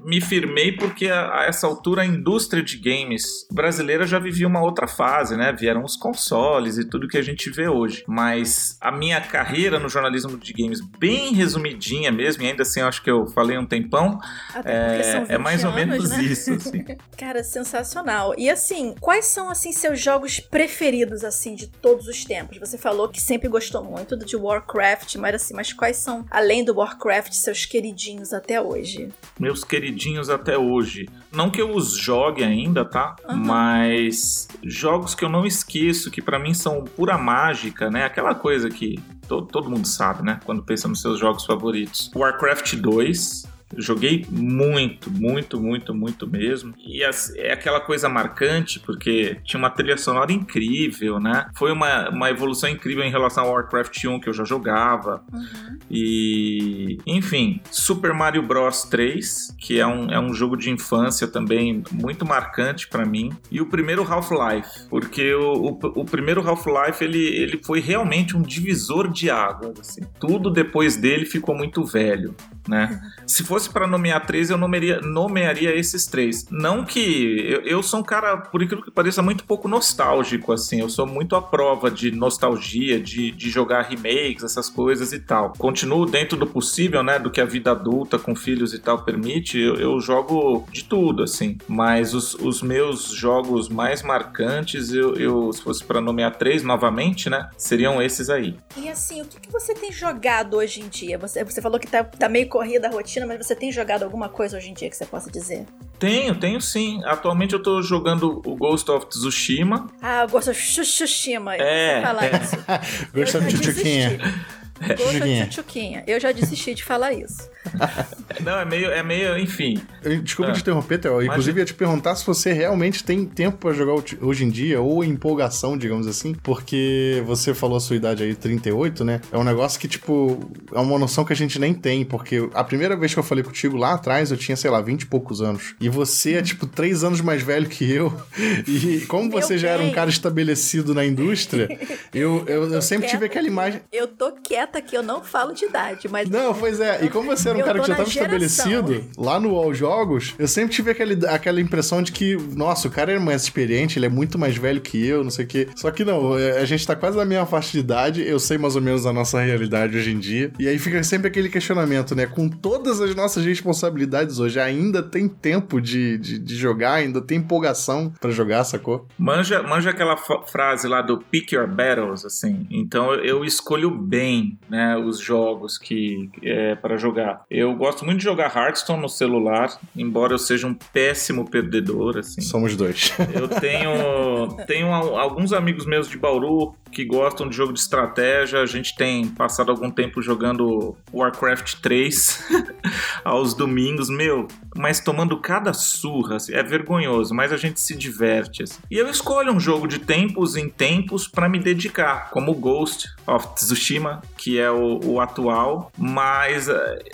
me 0.04 0.22
firmei, 0.22 0.72
porque 0.72 1.08
a, 1.08 1.40
a, 1.40 1.46
essa 1.46 1.68
altura 1.68 2.02
a 2.02 2.06
indústria 2.06 2.64
de 2.64 2.78
games 2.78 3.48
brasileira 3.52 4.06
já 4.06 4.20
vivia 4.20 4.48
uma 4.48 4.62
outra 4.62 4.88
fase, 4.88 5.36
né, 5.36 5.52
vieram 5.52 5.84
os 5.84 5.96
consoles 5.96 6.78
e 6.78 6.88
tudo 6.88 7.08
que 7.08 7.18
a 7.18 7.22
gente 7.22 7.50
vê 7.50 7.68
hoje, 7.68 8.04
mas 8.08 8.78
a 8.82 8.92
minha 8.92 9.20
carreira 9.22 9.80
no 9.80 9.90
jornalismo 9.90 10.38
de 10.38 10.54
games, 10.54 10.80
bem 10.98 11.34
resumidinha 11.34 12.12
mesmo, 12.12 12.44
e 12.44 12.48
ainda 12.48 12.64
assim 12.64 12.82
acho 12.82 13.04
que 13.04 13.12
eu 13.12 13.28
falei 13.28 13.58
um 13.58 13.66
tempão, 13.66 14.20
é, 14.66 15.26
é, 15.30 15.38
mais 15.38 15.64
ou 15.64 15.72
menos 15.72 16.10
né? 16.10 16.24
isso, 16.24 16.54
assim. 16.54 16.84
Cara, 17.18 17.44
sensacional. 17.44 18.34
E 18.38 18.50
assim, 18.50 18.96
quais 19.00 19.26
são 19.26 19.50
assim 19.50 19.72
seus 19.72 20.00
jogos 20.00 20.40
preferidos 20.40 21.24
assim 21.24 21.56
de 21.56 21.68
todos 21.68 22.08
os 22.08 22.26
tempos? 22.26 22.58
Você 22.58 22.78
falou 22.78 23.10
que 23.10 23.22
sempre 23.22 23.48
gostou 23.48 23.84
muito 23.84 24.18
de 24.18 24.36
Warcraft, 24.36 25.16
mas 25.16 25.36
assim, 25.36 25.54
mas 25.54 25.74
quais 25.74 25.98
são 25.98 26.26
além 26.30 26.64
do 26.64 26.76
Warcraft 26.76 27.34
seus 27.34 27.66
queridinhos 27.66 28.34
até 28.34 28.62
hoje? 28.62 29.10
Meus 29.40 29.64
queridinhos 29.90 30.30
até 30.30 30.58
hoje. 30.58 31.08
Não 31.32 31.50
que 31.50 31.62
eu 31.62 31.76
os 31.76 31.96
jogue 31.98 32.44
ainda, 32.44 32.86
tá? 32.86 33.16
Uhum. 33.28 33.38
Mas 33.38 34.48
jogos 34.64 35.16
que 35.16 35.26
eu 35.26 35.30
não 35.30 35.46
esqueço, 35.46 36.12
que 36.12 36.22
para 36.22 36.40
mim 36.40 36.54
são 36.54 36.84
pura 36.84 37.18
mágica, 37.18 37.90
né? 37.90 38.06
Aquela 38.06 38.36
coisa 38.36 38.70
que 38.70 39.00
todo, 39.28 39.48
todo 39.48 39.70
mundo 39.70 39.88
sabe, 39.88 40.24
né? 40.24 40.40
Quando 40.46 40.64
pensa 40.64 40.88
nos 40.88 41.02
seus 41.02 41.20
jogos 41.20 41.46
favoritos. 41.46 42.12
Warcraft 42.16 42.76
2, 42.76 43.48
Joguei 43.78 44.26
muito, 44.30 45.12
muito, 45.12 45.60
muito, 45.60 45.94
muito 45.94 46.28
mesmo. 46.28 46.74
E 46.78 47.04
é 47.04 47.54
aquela 47.54 47.80
coisa 47.80 48.10
marcante, 48.10 48.80
porque 48.80 49.38
tinha 49.44 49.60
uma 49.60 49.70
trilha 49.70 49.98
sonora 49.98 50.32
incrível, 50.32 51.20
né? 51.20 51.48
Foi 51.56 51.72
uma, 51.72 52.10
uma 52.10 52.30
evolução 52.30 52.70
incrível 52.70 53.04
em 53.04 53.12
relação 53.12 53.46
ao 53.46 53.54
Warcraft 53.54 54.04
1 54.06 54.20
que 54.20 54.30
eu 54.30 54.34
já 54.34 54.44
jogava. 54.44 55.24
Uhum. 55.32 55.78
E, 55.90 56.98
enfim, 57.06 57.62
Super 57.72 58.14
Mario 58.14 58.42
Bros 58.42 58.84
3, 58.84 59.56
que 59.60 59.80
é 59.80 59.86
um, 59.86 60.10
é 60.10 60.20
um 60.20 60.34
jogo 60.34 60.56
de 60.56 60.70
infância 60.70 61.28
também 61.28 61.84
muito 61.92 62.26
marcante 62.26 62.88
para 62.88 63.06
mim. 63.06 63.32
E 63.52 63.62
o 63.62 63.68
primeiro 63.68 64.04
Half-Life, 64.04 64.88
porque 64.90 65.34
o, 65.34 65.54
o, 65.54 65.80
o 66.02 66.06
primeiro 66.06 66.42
Half-Life 66.48 67.04
ele, 67.04 67.24
ele 67.24 67.60
foi 67.64 67.80
realmente 67.80 68.36
um 68.36 68.42
divisor 68.42 69.12
de 69.12 69.30
águas. 69.30 69.80
Assim. 69.80 70.02
Tudo 70.20 70.50
depois 70.50 70.96
dele 70.96 71.26
ficou 71.26 71.56
muito 71.56 71.84
velho 71.84 72.36
né? 72.70 73.02
Se 73.26 73.44
fosse 73.44 73.70
para 73.70 73.88
nomear 73.88 74.26
três, 74.26 74.50
eu 74.50 74.58
nomearia, 74.58 75.02
nomearia 75.02 75.76
esses 75.76 76.06
três. 76.06 76.46
Não 76.52 76.86
que 76.86 77.48
eu, 77.50 77.62
eu 77.62 77.84
sou 77.84 78.00
um 78.00 78.04
cara, 78.04 78.38
por 78.38 78.62
aquilo 78.62 78.84
que 78.84 78.92
pareça, 78.92 79.22
muito 79.22 79.44
pouco 79.44 79.68
nostálgico, 79.68 80.54
assim. 80.54 80.80
Eu 80.80 80.90
sou 80.90 81.08
muito 81.08 81.36
à 81.36 81.42
prova 81.42 81.90
de 81.90 82.12
nostalgia, 82.12 83.00
de, 83.00 83.32
de 83.32 83.50
jogar 83.50 83.82
remakes, 83.82 84.44
essas 84.44 84.70
coisas 84.70 85.12
e 85.12 85.20
tal. 85.20 85.54
Continuo 85.58 86.06
dentro 86.06 86.38
do 86.38 86.46
possível, 86.46 87.02
né? 87.02 87.18
Do 87.18 87.32
que 87.32 87.42
a 87.42 87.46
vida 87.46 87.72
adulta 87.72 88.20
com 88.20 88.36
filhos 88.36 88.74
e 88.74 88.80
tal 88.80 89.04
permite. 89.04 89.60
Eu, 89.60 89.76
eu 89.76 90.00
jogo 90.00 90.68
de 90.72 90.84
tudo, 90.84 91.24
assim. 91.24 91.58
Mas 91.68 92.14
os, 92.14 92.36
os 92.36 92.62
meus 92.62 93.10
jogos 93.10 93.68
mais 93.68 94.04
marcantes, 94.04 94.94
eu, 94.94 95.16
eu 95.16 95.52
se 95.52 95.62
fosse 95.62 95.84
para 95.84 96.00
nomear 96.00 96.36
três 96.38 96.62
novamente, 96.62 97.30
né? 97.30 97.50
Seriam 97.58 98.00
esses 98.00 98.30
aí. 98.30 98.56
E 98.78 98.88
assim, 98.88 99.22
o 99.22 99.26
que, 99.26 99.40
que 99.40 99.52
você 99.52 99.74
tem 99.74 99.92
jogado 99.92 100.58
hoje 100.58 100.82
em 100.82 100.88
dia? 100.88 101.18
Você, 101.18 101.44
você 101.44 101.62
falou 101.62 101.80
que 101.80 101.88
tá, 101.88 102.04
tá 102.04 102.30
meio 102.30 102.48
corrida 102.60 102.90
a 102.90 102.92
rotina, 102.92 103.26
mas 103.26 103.38
você 103.48 103.56
tem 103.56 103.72
jogado 103.72 104.04
alguma 104.04 104.28
coisa 104.28 104.58
hoje 104.58 104.70
em 104.70 104.74
dia 104.74 104.90
que 104.90 104.98
você 104.98 105.06
possa 105.06 105.32
dizer? 105.32 105.66
Tenho, 105.98 106.36
tenho 106.36 106.60
sim. 106.60 107.02
Atualmente 107.06 107.54
eu 107.54 107.64
tô 107.64 107.82
jogando 107.82 108.42
o 108.46 108.56
Ghost 108.58 108.92
of 108.92 109.06
Tsushima. 109.06 109.88
Ah, 110.02 110.26
Ghost 110.26 110.50
of 110.50 110.60
Tsushima. 110.62 111.56
É. 111.56 112.02
Falar 112.02 112.26
é. 112.26 112.32
Ghost 113.16 113.38
of 113.38 113.48
Tsushima. 113.48 114.59
Gosha 114.98 115.20
de 115.20 115.42
tchutchuquinha. 115.42 116.04
Eu 116.08 116.20
já 116.20 116.32
desisti 116.32 116.74
de 116.74 116.84
falar 116.84 117.14
isso. 117.14 117.50
Não, 118.42 118.60
é 118.60 118.66
meio, 118.66 118.92
é 118.92 119.04
meio, 119.04 119.38
enfim. 119.38 119.82
Desculpa 120.24 120.52
ah. 120.52 120.56
te 120.56 120.62
interromper, 120.62 120.98
Theo. 121.00 121.22
Inclusive, 121.22 121.60
ia 121.60 121.66
te 121.66 121.74
perguntar 121.74 122.16
se 122.16 122.26
você 122.26 122.54
realmente 122.54 123.04
tem 123.04 123.26
tempo 123.26 123.58
para 123.58 123.74
jogar 123.74 124.02
hoje 124.22 124.46
em 124.46 124.50
dia, 124.50 124.80
ou 124.82 125.04
empolgação, 125.04 125.78
digamos 125.78 126.08
assim, 126.08 126.34
porque 126.42 127.22
você 127.26 127.54
falou 127.54 127.78
a 127.78 127.80
sua 127.80 127.96
idade 127.96 128.24
aí, 128.24 128.34
38, 128.34 129.04
né? 129.04 129.22
É 129.32 129.38
um 129.38 129.44
negócio 129.44 129.80
que, 129.80 129.88
tipo, 129.88 130.40
é 130.74 130.80
uma 130.80 130.98
noção 130.98 131.26
que 131.26 131.34
a 131.34 131.36
gente 131.36 131.60
nem 131.60 131.74
tem, 131.74 132.06
porque 132.06 132.50
a 132.54 132.64
primeira 132.64 132.96
vez 132.96 133.14
que 133.14 133.20
eu 133.20 133.24
falei 133.24 133.44
contigo 133.44 133.78
lá 133.78 133.94
atrás, 133.94 134.32
eu 134.32 134.38
tinha, 134.38 134.56
sei 134.56 134.72
lá, 134.72 134.82
20 134.82 135.02
e 135.02 135.06
poucos 135.06 135.42
anos. 135.42 135.76
E 135.80 135.90
você 135.90 136.36
é, 136.36 136.42
tipo, 136.42 136.66
3 136.66 137.04
anos 137.04 137.22
mais 137.22 137.42
velho 137.42 137.68
que 137.68 137.90
eu. 137.90 138.14
E 138.68 139.02
como 139.08 139.30
você 139.30 139.58
já 139.58 139.70
era 139.70 139.82
um 139.82 139.92
cara 139.92 140.10
estabelecido 140.10 140.94
na 140.94 141.06
indústria, 141.06 141.68
eu, 142.14 142.44
eu, 142.48 142.72
eu 142.72 142.82
sempre 142.82 143.08
tive 143.08 143.26
aquela 143.26 143.48
imagem. 143.48 143.82
Eu 143.92 144.08
tô 144.08 144.32
quieta 144.32 144.69
aqui, 144.78 144.96
eu 144.96 145.04
não 145.04 145.24
falo 145.24 145.54
de 145.54 145.66
idade, 145.66 146.08
mas. 146.08 146.30
Não, 146.30 146.54
pois 146.54 146.80
é. 146.80 147.04
E 147.04 147.10
como 147.10 147.28
você 147.28 147.50
era 147.50 147.58
um 147.58 147.62
cara 147.62 147.80
que 147.80 147.88
já 147.88 147.96
tava 147.96 148.10
estabelecido 148.10 149.04
lá 149.18 149.40
no 149.40 149.56
All 149.56 149.74
Jogos, 149.74 150.36
eu 150.38 150.48
sempre 150.48 150.74
tive 150.76 150.92
aquele, 150.92 151.26
aquela 151.28 151.60
impressão 151.60 152.02
de 152.02 152.12
que, 152.12 152.36
nossa, 152.56 152.88
o 152.88 152.92
cara 152.92 153.12
é 153.12 153.20
mais 153.20 153.44
experiente, 153.44 153.98
ele 153.98 154.06
é 154.06 154.10
muito 154.10 154.38
mais 154.38 154.56
velho 154.56 154.82
que 154.82 155.04
eu, 155.06 155.24
não 155.24 155.32
sei 155.32 155.46
o 155.46 155.48
quê. 155.48 155.68
Só 155.76 155.92
que 155.92 156.04
não, 156.06 156.38
é, 156.38 156.60
a 156.60 156.66
gente 156.66 156.86
tá 156.86 156.96
quase 156.96 157.18
na 157.18 157.26
mesma 157.26 157.46
faixa 157.46 157.72
de 157.72 157.80
idade, 157.80 158.22
eu 158.22 158.40
sei 158.40 158.58
mais 158.58 158.76
ou 158.76 158.82
menos 158.82 159.06
a 159.06 159.14
nossa 159.14 159.40
realidade 159.42 159.98
hoje 159.98 160.12
em 160.12 160.20
dia. 160.20 160.52
E 160.60 160.68
aí 160.68 160.78
fica 160.78 161.02
sempre 161.04 161.28
aquele 161.28 161.50
questionamento, 161.50 162.16
né? 162.16 162.26
Com 162.26 162.48
todas 162.48 163.02
as 163.02 163.16
nossas 163.16 163.46
responsabilidades 163.46 164.40
hoje, 164.40 164.60
ainda 164.60 165.02
tem 165.02 165.28
tempo 165.28 165.82
de, 165.82 166.18
de, 166.18 166.40
de 166.40 166.56
jogar, 166.56 166.96
ainda 166.96 167.22
tem 167.22 167.40
empolgação 167.40 168.14
para 168.20 168.32
jogar, 168.32 168.64
sacou? 168.64 169.08
Manja, 169.18 169.64
manja 169.64 169.90
aquela 169.90 170.18
frase 170.18 170.88
lá 170.88 171.02
do 171.02 171.18
pick 171.18 171.52
your 171.52 171.68
battles, 171.68 172.26
assim. 172.26 172.68
Então 172.70 173.14
eu 173.16 173.44
escolho 173.44 173.90
bem, 173.90 174.58
né, 174.70 174.98
os 174.98 175.20
jogos 175.20 175.78
que 175.78 176.30
é, 176.44 176.76
para 176.76 176.98
jogar. 176.98 177.44
Eu 177.50 177.74
gosto 177.76 178.06
muito 178.06 178.20
de 178.20 178.24
jogar 178.24 178.56
Hearthstone 178.56 179.02
no 179.02 179.10
celular, 179.10 179.78
embora 179.96 180.34
eu 180.34 180.40
seja 180.40 180.68
um 180.68 180.74
péssimo 180.74 181.50
perdedor, 181.50 182.18
assim. 182.18 182.42
Somos 182.42 182.76
dois. 182.76 183.12
Eu 183.34 183.48
tenho, 183.48 184.56
tenho 184.68 184.94
alguns 184.94 185.54
amigos 185.54 185.86
meus 185.86 186.08
de 186.08 186.18
Bauru 186.18 186.76
que 186.92 187.06
gostam 187.06 187.48
de 187.48 187.56
jogo 187.56 187.74
de 187.74 187.80
estratégia. 187.80 188.62
A 188.62 188.66
gente 188.66 188.96
tem 188.96 189.28
passado 189.28 189.72
algum 189.72 189.90
tempo 189.90 190.22
jogando 190.22 190.96
Warcraft 191.14 191.76
3 191.82 192.48
aos 193.24 193.54
domingos, 193.54 194.10
meu, 194.10 194.48
mas 194.76 195.00
tomando 195.00 195.38
cada 195.40 195.74
surra, 195.74 196.38
assim, 196.38 196.54
é 196.54 196.64
vergonhoso, 196.64 197.34
mas 197.34 197.52
a 197.52 197.58
gente 197.58 197.80
se 197.80 197.96
diverte. 197.96 198.64
Assim. 198.64 198.80
E 198.90 198.98
eu 198.98 199.10
escolho 199.10 199.52
um 199.52 199.60
jogo 199.60 199.88
de 199.88 200.00
tempos 200.00 200.56
em 200.56 200.70
tempos 200.70 201.28
para 201.28 201.50
me 201.50 201.60
dedicar, 201.60 202.30
como 202.32 202.54
Ghost 202.54 203.10
of 203.26 203.48
Tsushima, 203.56 204.22
que 204.38 204.60
é 204.60 204.72
o, 204.72 205.00
o 205.04 205.20
atual, 205.20 205.92
mas 205.98 206.68
uh, 206.68 206.74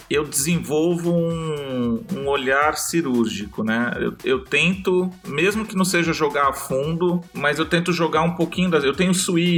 eu 0.09 0.23
desenvolvo 0.23 1.11
um, 1.11 2.03
um, 2.15 2.27
olhar 2.27 2.77
cirúrgico, 2.77 3.63
né? 3.63 3.93
Eu, 3.99 4.15
eu, 4.23 4.39
tento, 4.43 5.09
mesmo 5.27 5.65
que 5.65 5.75
não 5.75 5.85
seja 5.85 6.13
jogar 6.13 6.49
a 6.49 6.53
fundo, 6.53 7.21
mas 7.33 7.59
eu 7.59 7.65
tento 7.65 7.91
jogar 7.91 8.21
um 8.21 8.35
pouquinho 8.35 8.69
das. 8.69 8.83
Eu 8.83 8.93
tenho 8.93 9.13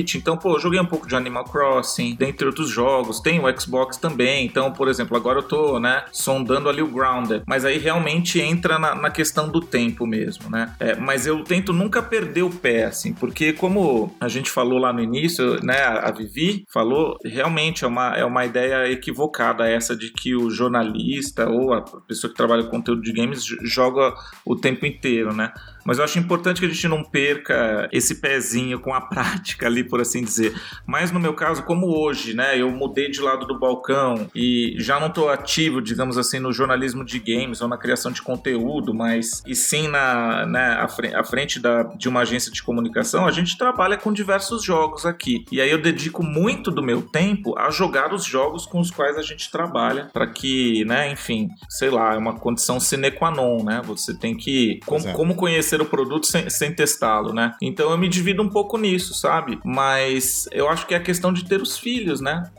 Switch, 0.07 0.15
então, 0.15 0.37
pô, 0.37 0.55
eu 0.55 0.59
joguei 0.59 0.79
um 0.79 0.85
pouco 0.85 1.07
de 1.07 1.15
Animal 1.15 1.43
Crossing, 1.43 2.15
dentre 2.15 2.47
outros 2.47 2.69
jogos, 2.69 3.19
tenho 3.19 3.45
o 3.45 3.59
Xbox 3.59 3.97
também, 3.97 4.45
então, 4.45 4.71
por 4.71 4.87
exemplo, 4.87 5.15
agora 5.17 5.39
eu 5.39 5.43
tô, 5.43 5.79
né, 5.79 6.05
sondando 6.11 6.69
ali 6.69 6.81
o 6.81 6.87
Grounded, 6.87 7.43
mas 7.45 7.65
aí 7.65 7.77
realmente 7.77 8.39
entra 8.39 8.79
na, 8.79 8.95
na 8.95 9.11
questão 9.11 9.49
do 9.49 9.59
tempo 9.59 10.07
mesmo, 10.07 10.49
né? 10.49 10.73
É, 10.79 10.95
mas 10.95 11.27
eu 11.27 11.43
tento 11.43 11.73
nunca 11.73 12.01
perder 12.01 12.43
o 12.43 12.49
pé, 12.49 12.85
assim, 12.85 13.13
porque 13.13 13.51
como 13.51 14.15
a 14.19 14.27
gente 14.27 14.49
falou 14.49 14.79
lá 14.79 14.93
no 14.93 15.01
início, 15.01 15.63
né, 15.63 15.81
a 15.81 16.09
Vivi 16.11 16.63
falou, 16.71 17.17
realmente 17.23 17.83
é 17.83 17.87
uma, 17.87 18.15
é 18.15 18.23
uma 18.23 18.45
ideia 18.45 18.89
equivocada 18.89 19.67
essa 19.67 19.95
de 19.95 20.11
que 20.11 20.35
o 20.35 20.49
jornalista 20.49 21.49
ou 21.49 21.73
a 21.73 21.81
pessoa 21.81 22.31
que 22.31 22.37
trabalha 22.37 22.63
com 22.63 22.77
conteúdo 22.77 23.01
de 23.01 23.11
games 23.11 23.43
joga 23.63 24.13
o 24.45 24.55
tempo 24.55 24.85
inteiro, 24.85 25.33
né? 25.33 25.51
Mas 25.87 25.99
eu 25.99 26.03
acho 26.03 26.19
importante 26.19 26.59
que 26.59 26.65
a 26.65 26.69
gente 26.69 26.87
não 26.89 27.01
perca 27.01 27.87
esse 27.93 28.15
pezinho 28.15 28.77
com 28.81 28.93
a 28.93 28.99
prática 29.07 29.67
ali, 29.67 29.85
por 29.85 30.01
assim 30.01 30.21
dizer. 30.21 30.53
Mas 30.85 31.11
no 31.11 31.19
meu 31.19 31.33
caso, 31.33 31.63
como 31.63 31.87
hoje, 31.87 32.33
né, 32.33 32.59
eu 32.59 32.69
mudei 32.69 33.09
de 33.09 33.21
lado 33.21 33.47
do 33.47 33.57
balcão 33.57 34.29
e 34.35 34.75
já 34.77 34.99
não 34.99 35.07
estou 35.07 35.29
ativo, 35.29 35.81
digamos 35.81 36.17
assim, 36.17 36.39
no 36.39 36.51
jornalismo 36.51 37.05
de 37.05 37.19
games 37.19 37.61
ou 37.61 37.69
na 37.69 37.77
criação 37.77 38.11
de 38.11 38.21
conteúdo, 38.21 38.93
mas 38.93 39.41
e 39.47 39.55
sim 39.55 39.87
na, 39.87 40.45
né, 40.45 40.77
à 41.15 41.23
frente 41.23 41.57
da, 41.57 41.83
de 41.83 42.09
uma 42.09 42.21
agência 42.21 42.51
de 42.51 42.61
comunicação, 42.61 43.25
a 43.25 43.31
gente 43.31 43.57
trabalha 43.57 43.95
com 43.95 44.11
diversos 44.11 44.63
jogos 44.63 45.05
aqui. 45.05 45.45
E 45.49 45.61
aí 45.61 45.71
eu 45.71 45.81
dedico 45.81 46.21
muito 46.21 46.69
do 46.69 46.83
meu 46.83 47.01
tempo 47.01 47.57
a 47.57 47.69
jogar 47.69 48.13
os 48.13 48.25
jogos 48.25 48.65
com 48.65 48.79
os 48.81 48.91
quais 48.91 49.17
a 49.17 49.21
gente 49.21 49.49
trabalha, 49.49 50.09
para 50.11 50.27
que, 50.27 50.83
né, 50.83 51.09
enfim, 51.09 51.47
sei 51.69 51.89
lá, 51.89 52.13
é 52.13 52.17
uma 52.17 52.37
condição 52.37 52.77
sine 52.77 53.11
qua 53.11 53.31
non, 53.31 53.63
né? 53.63 53.81
Você 53.85 54.17
tem 54.17 54.35
que. 54.35 54.79
como, 54.85 55.13
como 55.13 55.35
conhecer 55.35 55.76
conhecer 55.77 55.81
o 55.81 55.85
produto 55.85 56.25
sem, 56.25 56.49
sem 56.49 56.73
testá-lo, 56.73 57.33
né? 57.33 57.53
Então 57.61 57.91
eu 57.91 57.97
me 57.97 58.09
divido 58.09 58.41
um 58.41 58.49
pouco 58.49 58.77
nisso, 58.77 59.13
sabe? 59.13 59.59
Mas 59.63 60.47
eu 60.51 60.67
acho 60.67 60.85
que 60.87 60.93
é 60.93 60.97
a 60.97 61.01
questão 61.01 61.31
de 61.31 61.45
ter 61.45 61.61
os 61.61 61.77
filhos, 61.77 62.19
né? 62.19 62.49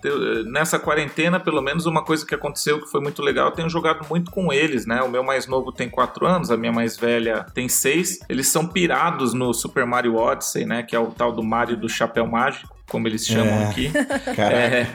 Nessa 0.47 0.79
quarentena, 0.79 1.41
pelo 1.41 1.61
menos, 1.61 1.87
uma 1.87 2.05
coisa 2.05 2.25
que 2.25 2.35
aconteceu 2.35 2.81
que 2.81 2.91
foi 2.91 3.01
muito 3.01 3.23
legal, 3.23 3.49
eu 3.49 3.53
tenho 3.53 3.69
jogado 3.69 4.07
muito 4.09 4.31
com 4.31 4.53
eles, 4.53 4.87
né? 4.87 5.03
O 5.03 5.09
meu 5.09 5.23
mais 5.23 5.47
novo 5.47 5.73
tem 5.73 5.89
4 5.89 6.27
anos, 6.27 6.51
a 6.51 6.57
minha 6.57 6.73
mais 6.73 6.97
velha 6.97 7.47
tem 7.55 7.69
6. 7.69 8.21
Eles 8.29 8.49
são 8.49 8.67
pirados 8.67 9.35
no 9.35 9.53
Super 9.53 9.85
Mario 9.85 10.17
Odyssey, 10.17 10.65
né? 10.65 10.83
Que 10.83 10.95
é 10.95 10.99
o 10.99 11.07
tal 11.07 11.33
do 11.33 11.43
Mario 11.43 11.77
do 11.77 11.89
Chapéu 11.89 12.27
Mágico 12.27 12.79
como 12.89 13.07
eles 13.07 13.27
chamam 13.27 13.53
é. 13.53 13.65
aqui. 13.67 13.93
É, 14.39 14.87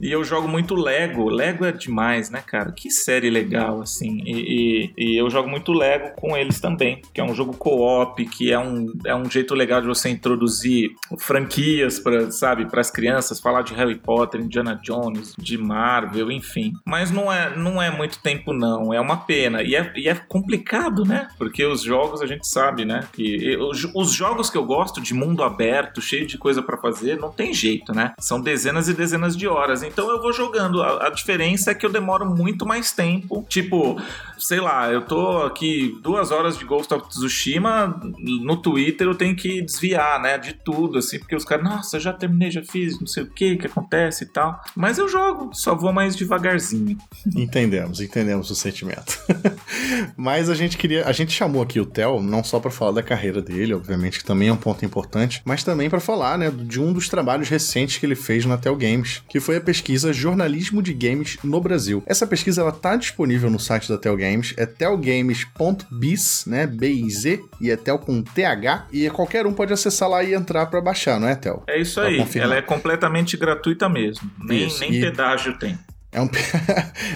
e 0.00 0.10
eu 0.10 0.24
jogo 0.24 0.48
muito 0.48 0.74
Lego. 0.74 1.28
Lego 1.28 1.64
é 1.64 1.72
demais, 1.72 2.30
né, 2.30 2.42
cara? 2.44 2.72
Que 2.72 2.90
série 2.90 3.30
legal, 3.30 3.80
assim. 3.80 4.22
E, 4.24 4.92
e, 4.96 5.14
e 5.14 5.20
eu 5.20 5.28
jogo 5.30 5.48
muito 5.48 5.72
Lego 5.72 6.14
com 6.16 6.36
eles 6.36 6.60
também, 6.60 7.00
que 7.12 7.20
é 7.20 7.24
um 7.24 7.34
jogo 7.34 7.56
co-op, 7.56 8.24
que 8.26 8.52
é 8.52 8.58
um, 8.58 8.92
é 9.04 9.14
um 9.14 9.30
jeito 9.30 9.54
legal 9.54 9.80
de 9.80 9.86
você 9.86 10.08
introduzir 10.08 10.90
franquias, 11.18 11.98
pra, 11.98 12.30
sabe, 12.30 12.66
para 12.66 12.80
as 12.80 12.90
crianças, 12.90 13.40
falar 13.40 13.62
de 13.62 13.74
Harry 13.74 13.96
Potter, 13.96 14.40
Indiana 14.40 14.78
Jones, 14.82 15.34
de 15.38 15.56
Marvel, 15.56 16.30
enfim. 16.30 16.72
Mas 16.84 17.10
não 17.10 17.32
é, 17.32 17.56
não 17.56 17.80
é 17.80 17.90
muito 17.90 18.18
tempo, 18.20 18.52
não. 18.52 18.92
É 18.92 19.00
uma 19.00 19.16
pena. 19.16 19.62
E 19.62 19.74
é, 19.74 19.92
e 19.96 20.08
é 20.08 20.14
complicado, 20.14 21.04
né? 21.04 21.28
Porque 21.38 21.64
os 21.64 21.82
jogos 21.82 22.20
a 22.20 22.26
gente 22.26 22.46
sabe, 22.46 22.84
né? 22.84 23.06
Que 23.12 23.56
os, 23.56 23.84
os 23.94 24.12
jogos 24.12 24.50
que 24.50 24.58
eu 24.58 24.64
gosto 24.64 25.00
de 25.00 25.14
mundo 25.14 25.42
aberto, 25.42 26.00
cheio 26.00 26.26
de 26.26 26.38
coisa 26.38 26.62
para 26.62 26.76
fazer, 26.76 27.18
não 27.18 27.30
tem 27.30 27.52
jeito, 27.52 27.92
né? 27.92 28.12
São 28.18 28.40
dezenas 28.40 28.88
e 28.88 28.94
dezenas 28.94 29.36
de 29.36 29.46
horas 29.46 29.82
então 29.86 30.10
eu 30.10 30.20
vou 30.20 30.32
jogando. 30.32 30.82
A, 30.82 31.06
a, 31.06 31.10
diferença 31.10 31.70
é 31.70 31.74
que 31.74 31.84
eu 31.84 31.90
demoro 31.90 32.26
muito 32.26 32.66
mais 32.66 32.92
tempo. 32.92 33.44
Tipo, 33.48 34.00
sei 34.38 34.60
lá, 34.60 34.90
eu 34.90 35.02
tô 35.02 35.42
aqui 35.42 35.98
duas 36.02 36.30
horas 36.30 36.58
de 36.58 36.64
Ghost 36.64 36.92
of 36.92 37.08
Tsushima, 37.08 38.00
no 38.18 38.56
Twitter 38.56 39.06
eu 39.06 39.14
tenho 39.14 39.34
que 39.36 39.62
desviar, 39.62 40.20
né, 40.20 40.38
de 40.38 40.52
tudo, 40.52 40.98
assim, 40.98 41.18
porque 41.18 41.34
os 41.34 41.44
caras, 41.44 41.64
nossa, 41.64 42.00
já 42.00 42.12
terminei, 42.12 42.50
já 42.50 42.62
fiz, 42.62 42.98
não 42.98 43.06
sei 43.06 43.22
o 43.22 43.30
que, 43.30 43.56
que 43.56 43.66
acontece 43.66 44.24
e 44.24 44.26
tal. 44.26 44.60
Mas 44.74 44.98
eu 44.98 45.08
jogo, 45.08 45.50
só 45.54 45.74
vou 45.74 45.92
mais 45.92 46.16
devagarzinho. 46.16 46.98
Entendemos, 47.34 48.00
entendemos 48.00 48.50
o 48.50 48.54
sentimento. 48.54 49.18
Mas 50.16 50.50
a 50.50 50.54
gente 50.54 50.76
queria, 50.76 51.06
a 51.06 51.12
gente 51.12 51.32
chamou 51.32 51.62
aqui 51.62 51.80
o 51.80 51.86
Theo 51.86 52.20
não 52.20 52.42
só 52.42 52.60
para 52.60 52.70
falar 52.70 52.92
da 52.92 53.02
carreira 53.02 53.40
dele, 53.40 53.74
obviamente 53.74 54.18
que 54.18 54.24
também 54.24 54.48
é 54.48 54.52
um 54.52 54.56
ponto 54.56 54.84
importante, 54.84 55.42
mas 55.44 55.62
também 55.62 55.90
para 55.90 56.00
falar, 56.00 56.38
né, 56.38 56.50
de 56.50 56.80
um 56.80 56.92
dos 56.92 57.08
trabalhos 57.08 57.48
recentes 57.48 57.98
que 57.98 58.06
ele 58.06 58.14
fez 58.14 58.44
na 58.44 58.56
Tel 58.56 58.76
Games, 58.76 59.22
que 59.28 59.40
foi 59.40 59.56
a 59.56 59.60
pesquisa 59.74 60.12
Jornalismo 60.12 60.80
de 60.80 60.94
Games 60.94 61.36
no 61.42 61.60
Brasil. 61.60 62.00
Essa 62.06 62.28
pesquisa 62.28 62.60
ela 62.60 62.70
tá 62.70 62.94
disponível 62.94 63.50
no 63.50 63.58
site 63.58 63.88
da 63.88 63.98
Tel 63.98 64.16
Games, 64.16 64.54
é 64.56 64.64
telgames.biz, 64.64 66.44
né, 66.46 66.64
B-I-Z, 66.64 67.42
e 67.60 67.72
é 67.72 67.76
tel 67.76 67.98
com 67.98 68.22
TH, 68.22 68.86
e 68.92 69.10
qualquer 69.10 69.46
um 69.46 69.52
pode 69.52 69.72
acessar 69.72 70.08
lá 70.08 70.22
e 70.22 70.32
entrar 70.32 70.66
para 70.66 70.80
baixar, 70.80 71.18
não 71.18 71.26
é, 71.26 71.34
Tel? 71.34 71.64
É 71.66 71.80
isso 71.80 72.00
aí, 72.00 72.24
ela 72.36 72.54
é 72.54 72.62
completamente 72.62 73.36
gratuita 73.36 73.88
mesmo, 73.88 74.30
nem, 74.38 74.68
isso, 74.68 74.78
nem 74.78 74.94
e... 74.94 75.00
pedágio 75.00 75.58
tem. 75.58 75.76
É 76.12 76.20
um, 76.20 76.30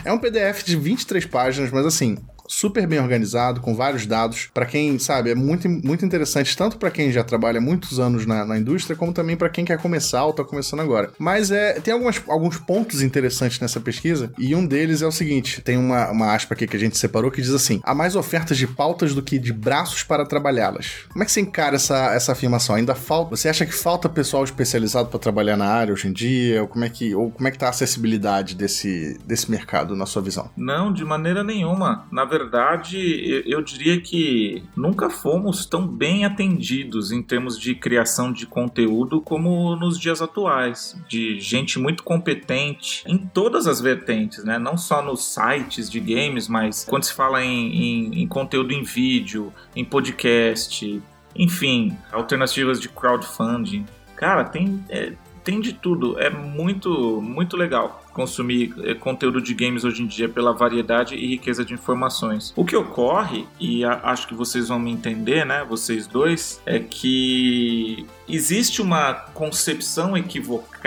é 0.04 0.12
um 0.12 0.18
PDF 0.18 0.64
de 0.64 0.74
23 0.74 1.26
páginas, 1.26 1.70
mas 1.70 1.86
assim, 1.86 2.18
super 2.48 2.86
bem 2.86 2.98
organizado, 2.98 3.60
com 3.60 3.74
vários 3.74 4.06
dados. 4.06 4.48
Para 4.52 4.66
quem, 4.66 4.98
sabe, 4.98 5.30
é 5.30 5.34
muito, 5.34 5.68
muito 5.68 6.04
interessante, 6.04 6.56
tanto 6.56 6.78
para 6.78 6.90
quem 6.90 7.12
já 7.12 7.22
trabalha 7.22 7.60
muitos 7.60 8.00
anos 8.00 8.26
na, 8.26 8.44
na 8.44 8.58
indústria, 8.58 8.96
como 8.96 9.12
também 9.12 9.36
para 9.36 9.50
quem 9.50 9.64
quer 9.64 9.78
começar 9.78 10.24
ou 10.24 10.32
tá 10.32 10.42
começando 10.42 10.80
agora. 10.80 11.12
Mas 11.18 11.50
é, 11.50 11.74
tem 11.74 11.92
algumas, 11.92 12.20
alguns 12.26 12.56
pontos 12.56 13.02
interessantes 13.02 13.60
nessa 13.60 13.80
pesquisa, 13.80 14.32
e 14.38 14.54
um 14.54 14.66
deles 14.66 15.02
é 15.02 15.06
o 15.06 15.12
seguinte: 15.12 15.60
tem 15.60 15.76
uma, 15.76 16.10
uma 16.10 16.34
aspa 16.34 16.54
aqui 16.54 16.66
que 16.66 16.76
a 16.76 16.80
gente 16.80 16.96
separou 16.96 17.30
que 17.30 17.42
diz 17.42 17.52
assim: 17.52 17.80
há 17.84 17.94
mais 17.94 18.16
ofertas 18.16 18.56
de 18.56 18.66
pautas 18.66 19.14
do 19.14 19.22
que 19.22 19.38
de 19.38 19.52
braços 19.52 20.02
para 20.02 20.24
trabalhá-las. 20.24 21.04
Como 21.10 21.22
é 21.22 21.26
que 21.26 21.32
você 21.32 21.40
encara 21.40 21.76
essa, 21.76 22.14
essa 22.14 22.32
afirmação? 22.32 22.74
Ainda 22.76 22.94
falta. 22.94 23.36
Você 23.36 23.48
acha 23.48 23.66
que 23.66 23.74
falta 23.74 24.08
pessoal 24.08 24.42
especializado 24.42 25.08
para 25.08 25.18
trabalhar 25.18 25.56
na 25.56 25.66
área 25.66 25.92
hoje 25.92 26.08
em 26.08 26.12
dia? 26.12 26.62
Ou 26.62 26.68
como 26.68 26.84
é 26.84 26.88
que, 26.88 27.14
ou 27.14 27.30
como 27.30 27.46
é 27.46 27.50
que 27.50 27.58
tá 27.58 27.66
a 27.66 27.70
acessibilidade 27.70 28.54
desse, 28.54 29.18
desse 29.26 29.50
mercado, 29.50 29.94
na 29.94 30.06
sua 30.06 30.22
visão? 30.22 30.50
Não, 30.56 30.92
de 30.92 31.04
maneira 31.04 31.44
nenhuma. 31.44 32.06
Na 32.10 32.24
verdade, 32.24 32.37
verdade, 32.38 33.42
eu 33.46 33.60
diria 33.60 34.00
que 34.00 34.62
nunca 34.76 35.10
fomos 35.10 35.66
tão 35.66 35.86
bem 35.86 36.24
atendidos 36.24 37.10
em 37.10 37.22
termos 37.22 37.58
de 37.58 37.74
criação 37.74 38.32
de 38.32 38.46
conteúdo 38.46 39.20
como 39.20 39.74
nos 39.76 39.98
dias 39.98 40.22
atuais, 40.22 40.96
de 41.08 41.40
gente 41.40 41.78
muito 41.78 42.02
competente 42.02 43.02
em 43.06 43.18
todas 43.18 43.66
as 43.66 43.80
vertentes, 43.80 44.44
né? 44.44 44.58
Não 44.58 44.76
só 44.76 45.02
nos 45.02 45.24
sites 45.24 45.90
de 45.90 46.00
games, 46.00 46.48
mas 46.48 46.84
quando 46.84 47.04
se 47.04 47.12
fala 47.12 47.44
em, 47.44 47.74
em, 47.74 48.22
em 48.22 48.26
conteúdo 48.28 48.72
em 48.72 48.82
vídeo, 48.82 49.52
em 49.74 49.84
podcast, 49.84 51.02
enfim, 51.34 51.96
alternativas 52.12 52.80
de 52.80 52.88
crowdfunding. 52.88 53.84
Cara, 54.16 54.44
tem, 54.44 54.84
é, 54.88 55.12
tem 55.44 55.60
de 55.60 55.72
tudo. 55.72 56.18
É 56.18 56.30
muito, 56.30 57.20
muito 57.20 57.56
legal 57.56 58.04
consumir 58.18 58.74
eh, 58.82 58.94
conteúdo 58.94 59.40
de 59.40 59.54
games 59.54 59.84
hoje 59.84 60.02
em 60.02 60.06
dia 60.08 60.28
pela 60.28 60.52
variedade 60.52 61.14
e 61.14 61.24
riqueza 61.28 61.64
de 61.64 61.72
informações. 61.72 62.52
O 62.56 62.64
que 62.64 62.74
ocorre, 62.74 63.46
e 63.60 63.84
acho 63.84 64.26
que 64.26 64.34
vocês 64.34 64.66
vão 64.66 64.78
me 64.80 64.90
entender, 64.90 65.46
né, 65.46 65.64
vocês 65.68 66.08
dois, 66.08 66.60
é 66.66 66.80
que 66.80 68.04
existe 68.28 68.82
uma 68.82 69.14
concepção 69.14 70.16
equivocada 70.16 70.77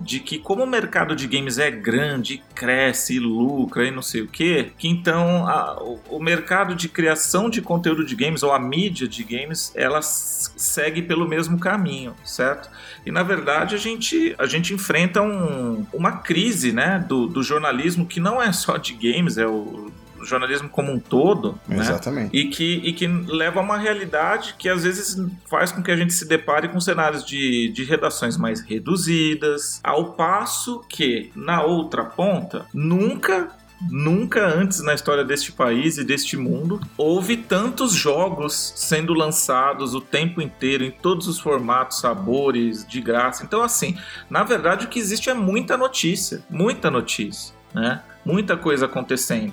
de 0.00 0.20
que 0.20 0.38
como 0.38 0.64
o 0.64 0.66
mercado 0.66 1.14
de 1.14 1.26
games 1.26 1.58
é 1.58 1.70
grande, 1.70 2.42
cresce 2.54 3.14
e 3.14 3.18
lucra 3.18 3.86
e 3.86 3.90
não 3.90 4.02
sei 4.02 4.22
o 4.22 4.26
que, 4.26 4.72
que 4.76 4.88
então 4.88 5.46
a, 5.46 5.82
o, 5.82 6.00
o, 6.10 6.22
mercado 6.22 6.74
de 6.74 6.88
criação 6.88 7.48
de 7.48 7.60
conteúdo 7.60 8.04
de 8.04 8.14
games 8.14 8.42
ou 8.42 8.52
a 8.52 8.58
mídia 8.58 9.06
de 9.06 9.22
games 9.22 9.72
ela 9.74 10.00
segue 10.02 11.02
pelo 11.02 11.28
mesmo 11.28 11.58
caminho, 11.58 12.14
certo? 12.24 12.70
E 13.04 13.10
na 13.10 13.22
verdade 13.22 13.74
a 13.74 13.78
gente, 13.78 14.34
a 14.38 14.46
gente 14.46 14.74
enfrenta 14.74 15.22
um, 15.22 15.86
uma 15.92 16.12
crise 16.18 16.72
né, 16.72 17.04
do, 17.06 17.26
do 17.26 17.42
jornalismo 17.42 18.06
que 18.06 18.20
não 18.20 18.42
é 18.42 18.52
só 18.52 18.76
de 18.76 18.94
games, 18.94 19.38
é 19.38 19.46
o 19.46 19.90
jornalismo 20.24 20.68
como 20.68 20.92
um 20.92 20.98
todo, 20.98 21.58
né? 21.66 21.78
Exatamente. 21.78 22.24
Né? 22.24 22.30
E 22.32 22.48
que, 22.48 22.80
e 22.84 22.92
que 22.92 23.06
leva 23.06 23.60
a 23.60 23.62
uma 23.62 23.78
realidade 23.78 24.54
que 24.58 24.68
às 24.68 24.84
vezes 24.84 25.20
faz 25.48 25.72
com 25.72 25.82
que 25.82 25.90
a 25.90 25.96
gente 25.96 26.12
se 26.12 26.26
depare 26.26 26.68
com 26.68 26.80
cenários 26.80 27.24
de, 27.24 27.70
de 27.70 27.84
redações 27.84 28.36
mais 28.36 28.60
reduzidas, 28.60 29.80
ao 29.82 30.12
passo 30.12 30.84
que, 30.88 31.30
na 31.34 31.62
outra 31.62 32.04
ponta, 32.04 32.66
nunca 32.72 33.56
Nunca 33.88 34.44
antes 34.44 34.82
na 34.82 34.92
história 34.92 35.24
deste 35.24 35.52
país 35.52 35.98
e 35.98 36.04
deste 36.04 36.36
mundo 36.36 36.80
houve 36.96 37.36
tantos 37.36 37.92
jogos 37.92 38.72
sendo 38.74 39.14
lançados 39.14 39.94
o 39.94 40.00
tempo 40.00 40.42
inteiro, 40.42 40.84
em 40.84 40.90
todos 40.90 41.28
os 41.28 41.38
formatos, 41.38 42.00
sabores, 42.00 42.86
de 42.86 43.00
graça. 43.00 43.44
Então, 43.44 43.62
assim, 43.62 43.96
na 44.28 44.42
verdade 44.42 44.86
o 44.86 44.88
que 44.88 44.98
existe 44.98 45.30
é 45.30 45.34
muita 45.34 45.76
notícia, 45.76 46.42
muita 46.50 46.90
notícia, 46.90 47.54
né? 47.72 48.02
Muita 48.24 48.56
coisa 48.56 48.86
acontecendo. 48.86 49.52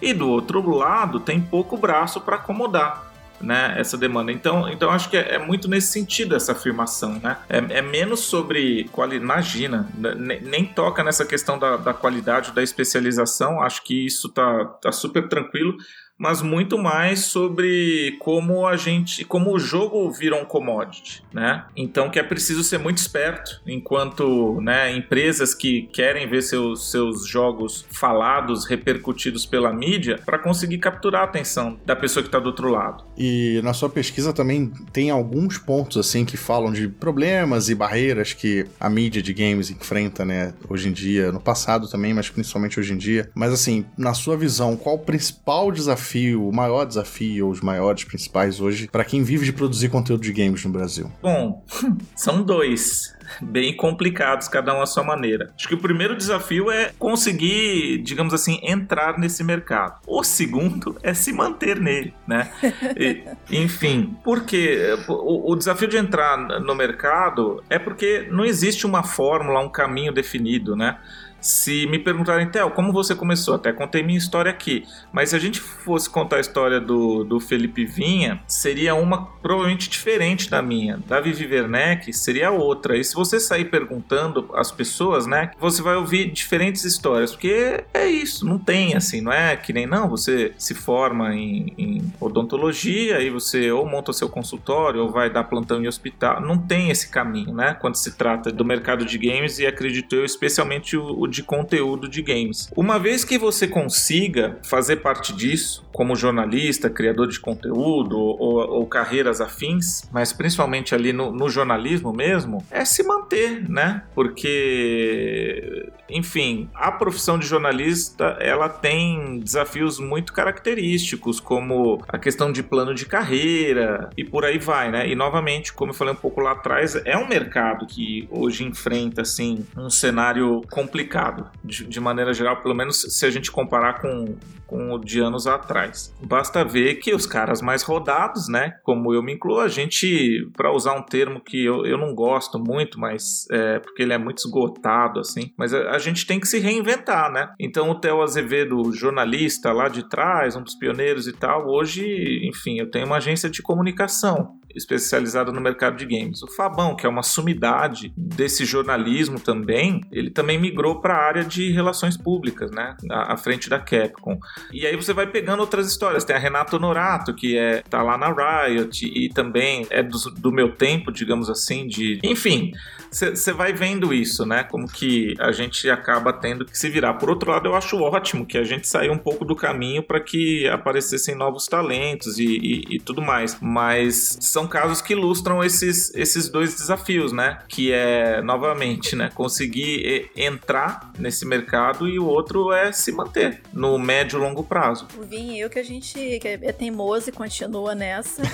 E 0.00 0.12
do 0.12 0.28
outro 0.28 0.68
lado, 0.70 1.20
tem 1.20 1.40
pouco 1.40 1.76
braço 1.76 2.20
para 2.20 2.36
acomodar 2.36 3.10
né, 3.40 3.74
essa 3.78 3.96
demanda. 3.96 4.30
Então, 4.30 4.68
então 4.68 4.90
acho 4.90 5.08
que 5.08 5.16
é, 5.16 5.34
é, 5.34 5.38
muito 5.38 5.68
nesse 5.68 5.92
sentido 5.92 6.36
essa 6.36 6.52
afirmação, 6.52 7.18
né? 7.22 7.38
É, 7.48 7.78
é 7.78 7.82
menos 7.82 8.20
sobre 8.20 8.84
qualidade, 8.92 9.24
imagina, 9.24 9.88
nem, 9.96 10.40
nem, 10.42 10.64
toca 10.66 11.02
nessa 11.02 11.24
questão 11.24 11.58
da, 11.58 11.76
da 11.76 11.94
qualidade, 11.94 12.52
da 12.52 12.62
especialização. 12.62 13.62
Acho 13.62 13.82
que 13.82 14.06
isso 14.06 14.28
tá, 14.28 14.64
tá 14.82 14.92
super 14.92 15.28
tranquilo 15.28 15.76
mas 16.20 16.42
muito 16.42 16.76
mais 16.76 17.20
sobre 17.20 18.14
como 18.20 18.66
a 18.66 18.76
gente, 18.76 19.24
como 19.24 19.54
o 19.54 19.58
jogo 19.58 20.10
vira 20.10 20.36
um 20.36 20.44
commodity, 20.44 21.22
né? 21.32 21.64
Então 21.74 22.10
que 22.10 22.18
é 22.18 22.22
preciso 22.22 22.62
ser 22.62 22.78
muito 22.78 22.98
esperto 22.98 23.62
enquanto, 23.66 24.60
né, 24.60 24.94
empresas 24.94 25.54
que 25.54 25.88
querem 25.94 26.28
ver 26.28 26.42
seus, 26.42 26.90
seus 26.90 27.26
jogos 27.26 27.86
falados, 27.90 28.66
repercutidos 28.66 29.46
pela 29.46 29.72
mídia, 29.72 30.20
para 30.26 30.38
conseguir 30.38 30.76
capturar 30.76 31.22
a 31.22 31.24
atenção 31.24 31.78
da 31.86 31.96
pessoa 31.96 32.22
que 32.22 32.28
está 32.28 32.38
do 32.38 32.48
outro 32.48 32.68
lado. 32.68 33.02
E 33.16 33.58
na 33.64 33.72
sua 33.72 33.88
pesquisa 33.88 34.30
também 34.30 34.70
tem 34.92 35.08
alguns 35.08 35.56
pontos 35.56 35.96
assim 35.96 36.26
que 36.26 36.36
falam 36.36 36.70
de 36.70 36.86
problemas 36.86 37.70
e 37.70 37.74
barreiras 37.74 38.34
que 38.34 38.66
a 38.78 38.90
mídia 38.90 39.22
de 39.22 39.32
games 39.32 39.70
enfrenta, 39.70 40.22
né, 40.22 40.52
hoje 40.68 40.90
em 40.90 40.92
dia, 40.92 41.32
no 41.32 41.40
passado 41.40 41.88
também, 41.88 42.12
mas 42.12 42.28
principalmente 42.28 42.78
hoje 42.78 42.92
em 42.92 42.98
dia. 42.98 43.30
Mas 43.34 43.54
assim, 43.54 43.86
na 43.96 44.12
sua 44.12 44.36
visão, 44.36 44.76
qual 44.76 44.96
o 44.96 44.98
principal 44.98 45.72
desafio 45.72 46.09
desafio, 46.10 46.48
o 46.48 46.52
maior 46.52 46.84
desafio, 46.84 47.48
os 47.48 47.60
maiores 47.60 48.04
principais 48.04 48.60
hoje, 48.60 48.88
para 48.88 49.04
quem 49.04 49.22
vive 49.22 49.44
de 49.44 49.52
produzir 49.52 49.88
conteúdo 49.88 50.22
de 50.22 50.32
games 50.32 50.64
no 50.64 50.72
Brasil? 50.72 51.10
Bom, 51.22 51.64
são 52.16 52.42
dois 52.42 53.14
bem 53.40 53.76
complicados, 53.76 54.48
cada 54.48 54.76
um 54.76 54.82
à 54.82 54.86
sua 54.86 55.04
maneira. 55.04 55.52
Acho 55.56 55.68
que 55.68 55.74
o 55.74 55.78
primeiro 55.78 56.16
desafio 56.16 56.68
é 56.68 56.90
conseguir, 56.98 57.98
digamos 57.98 58.34
assim, 58.34 58.58
entrar 58.62 59.18
nesse 59.18 59.44
mercado. 59.44 60.00
O 60.04 60.24
segundo 60.24 60.96
é 61.00 61.14
se 61.14 61.32
manter 61.32 61.78
nele, 61.78 62.12
né? 62.26 62.50
E, 62.96 63.22
enfim, 63.62 64.16
porque 64.24 64.96
o, 65.06 65.52
o, 65.52 65.56
desafio 65.56 65.86
de 65.86 65.96
entrar 65.96 66.36
no 66.60 66.74
mercado 66.74 67.62
é 67.70 67.78
porque 67.78 68.26
não 68.30 68.44
existe 68.44 68.84
uma 68.84 69.04
fórmula, 69.04 69.60
um 69.60 69.68
caminho 69.68 70.12
definido, 70.12 70.74
né? 70.74 70.98
Se 71.40 71.86
me 71.86 71.98
perguntarem, 71.98 72.48
Theo, 72.48 72.70
como 72.70 72.92
você 72.92 73.14
começou? 73.14 73.54
Até 73.54 73.72
contei 73.72 74.02
minha 74.02 74.18
história 74.18 74.50
aqui. 74.50 74.84
Mas 75.12 75.30
se 75.30 75.36
a 75.36 75.38
gente 75.38 75.60
fosse 75.60 76.08
contar 76.08 76.36
a 76.36 76.40
história 76.40 76.80
do, 76.80 77.24
do 77.24 77.40
Felipe 77.40 77.84
Vinha, 77.84 78.40
seria 78.46 78.94
uma 78.94 79.26
provavelmente 79.42 79.88
diferente 79.88 80.50
da 80.50 80.60
minha. 80.60 80.98
Da 81.06 81.20
Vivi 81.20 81.46
Werneck 81.46 82.12
seria 82.12 82.50
outra. 82.50 82.96
E 82.96 83.04
se 83.04 83.14
você 83.14 83.40
sair 83.40 83.66
perguntando 83.66 84.50
às 84.54 84.70
pessoas, 84.70 85.26
né, 85.26 85.50
você 85.58 85.82
vai 85.82 85.96
ouvir 85.96 86.30
diferentes 86.30 86.84
histórias. 86.84 87.32
Porque 87.32 87.84
é 87.94 88.06
isso, 88.06 88.46
não 88.46 88.58
tem 88.58 88.94
assim, 88.94 89.20
não 89.20 89.32
é 89.32 89.56
que 89.56 89.72
nem 89.72 89.86
não, 89.86 90.08
você 90.08 90.52
se 90.58 90.74
forma 90.74 91.34
em, 91.34 91.72
em 91.78 92.12
odontologia 92.20 93.20
e 93.20 93.30
você 93.30 93.70
ou 93.70 93.86
monta 93.86 94.12
seu 94.12 94.28
consultório 94.28 95.02
ou 95.02 95.10
vai 95.10 95.30
dar 95.30 95.44
plantão 95.44 95.82
em 95.82 95.88
hospital. 95.88 96.40
Não 96.40 96.58
tem 96.58 96.90
esse 96.90 97.08
caminho, 97.08 97.54
né? 97.54 97.74
Quando 97.74 97.96
se 97.96 98.16
trata 98.16 98.50
do 98.50 98.64
mercado 98.64 99.04
de 99.04 99.16
games 99.18 99.58
e 99.58 99.66
acredito 99.66 100.14
eu, 100.14 100.24
especialmente 100.24 100.96
o 100.96 101.29
de 101.30 101.42
conteúdo 101.42 102.08
de 102.08 102.22
games. 102.22 102.70
Uma 102.76 102.98
vez 102.98 103.24
que 103.24 103.38
você 103.38 103.66
consiga 103.66 104.58
fazer 104.62 104.96
parte 104.96 105.32
disso, 105.32 105.88
como 105.92 106.16
jornalista, 106.16 106.88
criador 106.88 107.28
de 107.28 107.38
conteúdo 107.38 108.18
ou, 108.18 108.58
ou 108.58 108.86
carreiras 108.86 109.40
afins, 109.40 110.08
mas 110.12 110.32
principalmente 110.32 110.94
ali 110.94 111.12
no, 111.12 111.30
no 111.30 111.48
jornalismo 111.48 112.12
mesmo, 112.12 112.64
é 112.70 112.84
se 112.84 113.02
manter, 113.02 113.68
né? 113.68 114.02
Porque, 114.14 115.90
enfim, 116.08 116.68
a 116.74 116.90
profissão 116.90 117.38
de 117.38 117.46
jornalista 117.46 118.36
ela 118.40 118.68
tem 118.68 119.40
desafios 119.40 119.98
muito 119.98 120.32
característicos, 120.32 121.38
como 121.38 122.02
a 122.08 122.18
questão 122.18 122.50
de 122.50 122.62
plano 122.62 122.94
de 122.94 123.06
carreira 123.06 124.10
e 124.16 124.24
por 124.24 124.44
aí 124.44 124.58
vai, 124.58 124.90
né? 124.90 125.08
E 125.08 125.14
novamente, 125.14 125.72
como 125.72 125.90
eu 125.90 125.94
falei 125.94 126.14
um 126.14 126.16
pouco 126.16 126.40
lá 126.40 126.52
atrás, 126.52 126.96
é 127.04 127.16
um 127.16 127.28
mercado 127.28 127.86
que 127.86 128.28
hoje 128.30 128.64
enfrenta 128.64 129.22
assim 129.22 129.66
um 129.76 129.90
cenário 129.90 130.62
complicado 130.70 131.19
mercado, 131.20 131.50
de, 131.62 131.86
de, 131.86 132.00
maneira 132.00 132.32
geral, 132.32 132.60
pelo 132.62 132.74
menos 132.74 133.00
se 133.00 133.26
a 133.26 133.30
gente 133.30 133.50
comparar 133.50 134.00
com, 134.00 134.36
com 134.66 134.92
o 134.92 134.98
de 134.98 135.20
anos 135.20 135.46
atrás. 135.46 136.14
Basta 136.22 136.64
ver 136.64 136.96
que 136.96 137.14
os 137.14 137.26
caras 137.26 137.60
mais 137.60 137.82
rodados, 137.82 138.48
né, 138.48 138.78
como 138.82 139.12
eu 139.12 139.22
me 139.22 139.34
incluo, 139.34 139.60
a 139.60 139.68
gente, 139.68 140.48
para 140.56 140.72
usar 140.72 140.94
um 140.94 141.02
termo 141.02 141.40
que 141.40 141.64
eu, 141.64 141.84
eu 141.84 141.98
não 141.98 142.14
gosto 142.14 142.58
muito, 142.58 142.98
mas 142.98 143.46
é, 143.50 143.78
porque 143.78 144.02
ele 144.02 144.12
é 144.12 144.18
muito 144.18 144.38
esgotado, 144.38 145.20
assim, 145.20 145.52
mas 145.56 145.74
a, 145.74 145.90
a 145.90 145.98
gente 145.98 146.26
tem 146.26 146.40
que 146.40 146.48
se 146.48 146.58
reinventar, 146.58 147.30
né? 147.30 147.52
Então 147.58 147.90
o 147.90 147.94
Theo 147.94 148.22
Azevedo, 148.22 148.92
jornalista 148.92 149.72
lá 149.72 149.88
de 149.88 150.08
trás, 150.08 150.56
um 150.56 150.62
dos 150.62 150.74
pioneiros 150.74 151.26
e 151.26 151.32
tal, 151.32 151.68
hoje, 151.68 152.40
enfim, 152.48 152.78
eu 152.78 152.90
tenho 152.90 153.06
uma 153.06 153.16
agência 153.16 153.50
de 153.50 153.62
comunicação 153.62 154.60
especializada 154.74 155.52
no 155.52 155.60
mercado 155.60 155.96
de 155.96 156.06
games. 156.06 156.42
O 156.42 156.48
Fabão, 156.48 156.96
que 156.96 157.06
é 157.06 157.08
uma 157.08 157.22
sumidade 157.22 158.12
desse 158.16 158.64
jornalismo 158.64 159.38
também, 159.38 160.00
ele 160.10 160.30
também 160.30 160.58
migrou 160.58 161.00
para 161.00 161.14
a 161.14 161.26
área 161.26 161.44
de 161.44 161.70
relações 161.72 162.16
públicas, 162.16 162.70
né, 162.70 162.96
à, 163.10 163.36
frente 163.36 163.68
da 163.68 163.78
Capcom. 163.78 164.38
E 164.72 164.86
aí 164.86 164.96
você 164.96 165.12
vai 165.12 165.26
pegando 165.26 165.60
outras 165.60 165.88
histórias. 165.88 166.24
Tem 166.24 166.36
a 166.36 166.38
Renata 166.38 166.76
Honorato, 166.76 167.34
que 167.34 167.56
é 167.56 167.82
tá 167.82 168.02
lá 168.02 168.16
na 168.16 168.32
Riot 168.32 169.06
e 169.06 169.28
também 169.28 169.86
é 169.90 170.02
do, 170.02 170.18
do 170.36 170.52
meu 170.52 170.72
tempo, 170.72 171.12
digamos 171.12 171.50
assim, 171.50 171.86
de, 171.86 172.18
enfim, 172.22 172.72
você 173.10 173.52
vai 173.52 173.72
vendo 173.72 174.14
isso, 174.14 174.46
né? 174.46 174.62
Como 174.62 174.86
que 174.86 175.34
a 175.38 175.50
gente 175.50 175.90
acaba 175.90 176.32
tendo 176.32 176.64
que 176.64 176.78
se 176.78 176.88
virar. 176.88 177.14
Por 177.14 177.28
outro 177.28 177.50
lado, 177.50 177.68
eu 177.68 177.74
acho 177.74 177.98
ótimo 177.98 178.46
que 178.46 178.56
a 178.56 178.64
gente 178.64 178.86
saiu 178.86 179.12
um 179.12 179.18
pouco 179.18 179.44
do 179.44 179.56
caminho 179.56 180.02
para 180.02 180.20
que 180.20 180.68
aparecessem 180.68 181.34
novos 181.34 181.66
talentos 181.66 182.38
e, 182.38 182.44
e, 182.44 182.96
e, 182.96 183.00
tudo 183.00 183.20
mais. 183.20 183.58
Mas 183.60 184.38
são 184.40 184.66
casos 184.66 185.02
que 185.02 185.12
ilustram 185.12 185.62
esses, 185.64 186.14
esses 186.14 186.48
dois 186.48 186.74
desafios, 186.74 187.32
né? 187.32 187.58
Que 187.68 187.92
é, 187.92 188.40
novamente, 188.42 189.16
né? 189.16 189.30
Conseguir 189.34 190.30
entrar 190.36 191.12
nesse 191.18 191.44
mercado 191.46 192.08
e 192.08 192.18
o 192.18 192.26
outro 192.26 192.72
é 192.72 192.92
se 192.92 193.10
manter 193.10 193.62
no 193.72 193.98
médio 193.98 194.38
e 194.38 194.42
longo 194.42 194.62
prazo. 194.62 195.08
O 195.18 195.22
Vim 195.22 195.54
e 195.54 195.60
eu 195.60 195.68
que 195.68 195.78
a 195.78 195.84
gente 195.84 196.38
é 196.44 196.72
teimoso 196.72 197.30
e 197.30 197.32
continua 197.32 197.94
nessa. 197.94 198.42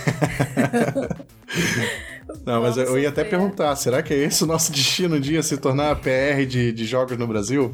Não, 2.45 2.63
mas 2.63 2.77
eu 2.77 2.99
ia 2.99 3.09
até 3.09 3.25
perguntar, 3.25 3.75
será 3.77 4.03
que 4.03 4.13
é 4.13 4.19
esse 4.19 4.46
o 4.47 4.53
nosso 4.53 4.73
destino 4.73 5.17
um 5.17 5.21
dia 5.21 5.43
se 5.43 5.57
tornar 5.57 5.97
PR 5.97 6.47
de, 6.49 6.73
de 6.73 6.85
jogos 6.87 7.19
no 7.19 7.27
Brasil? 7.27 7.73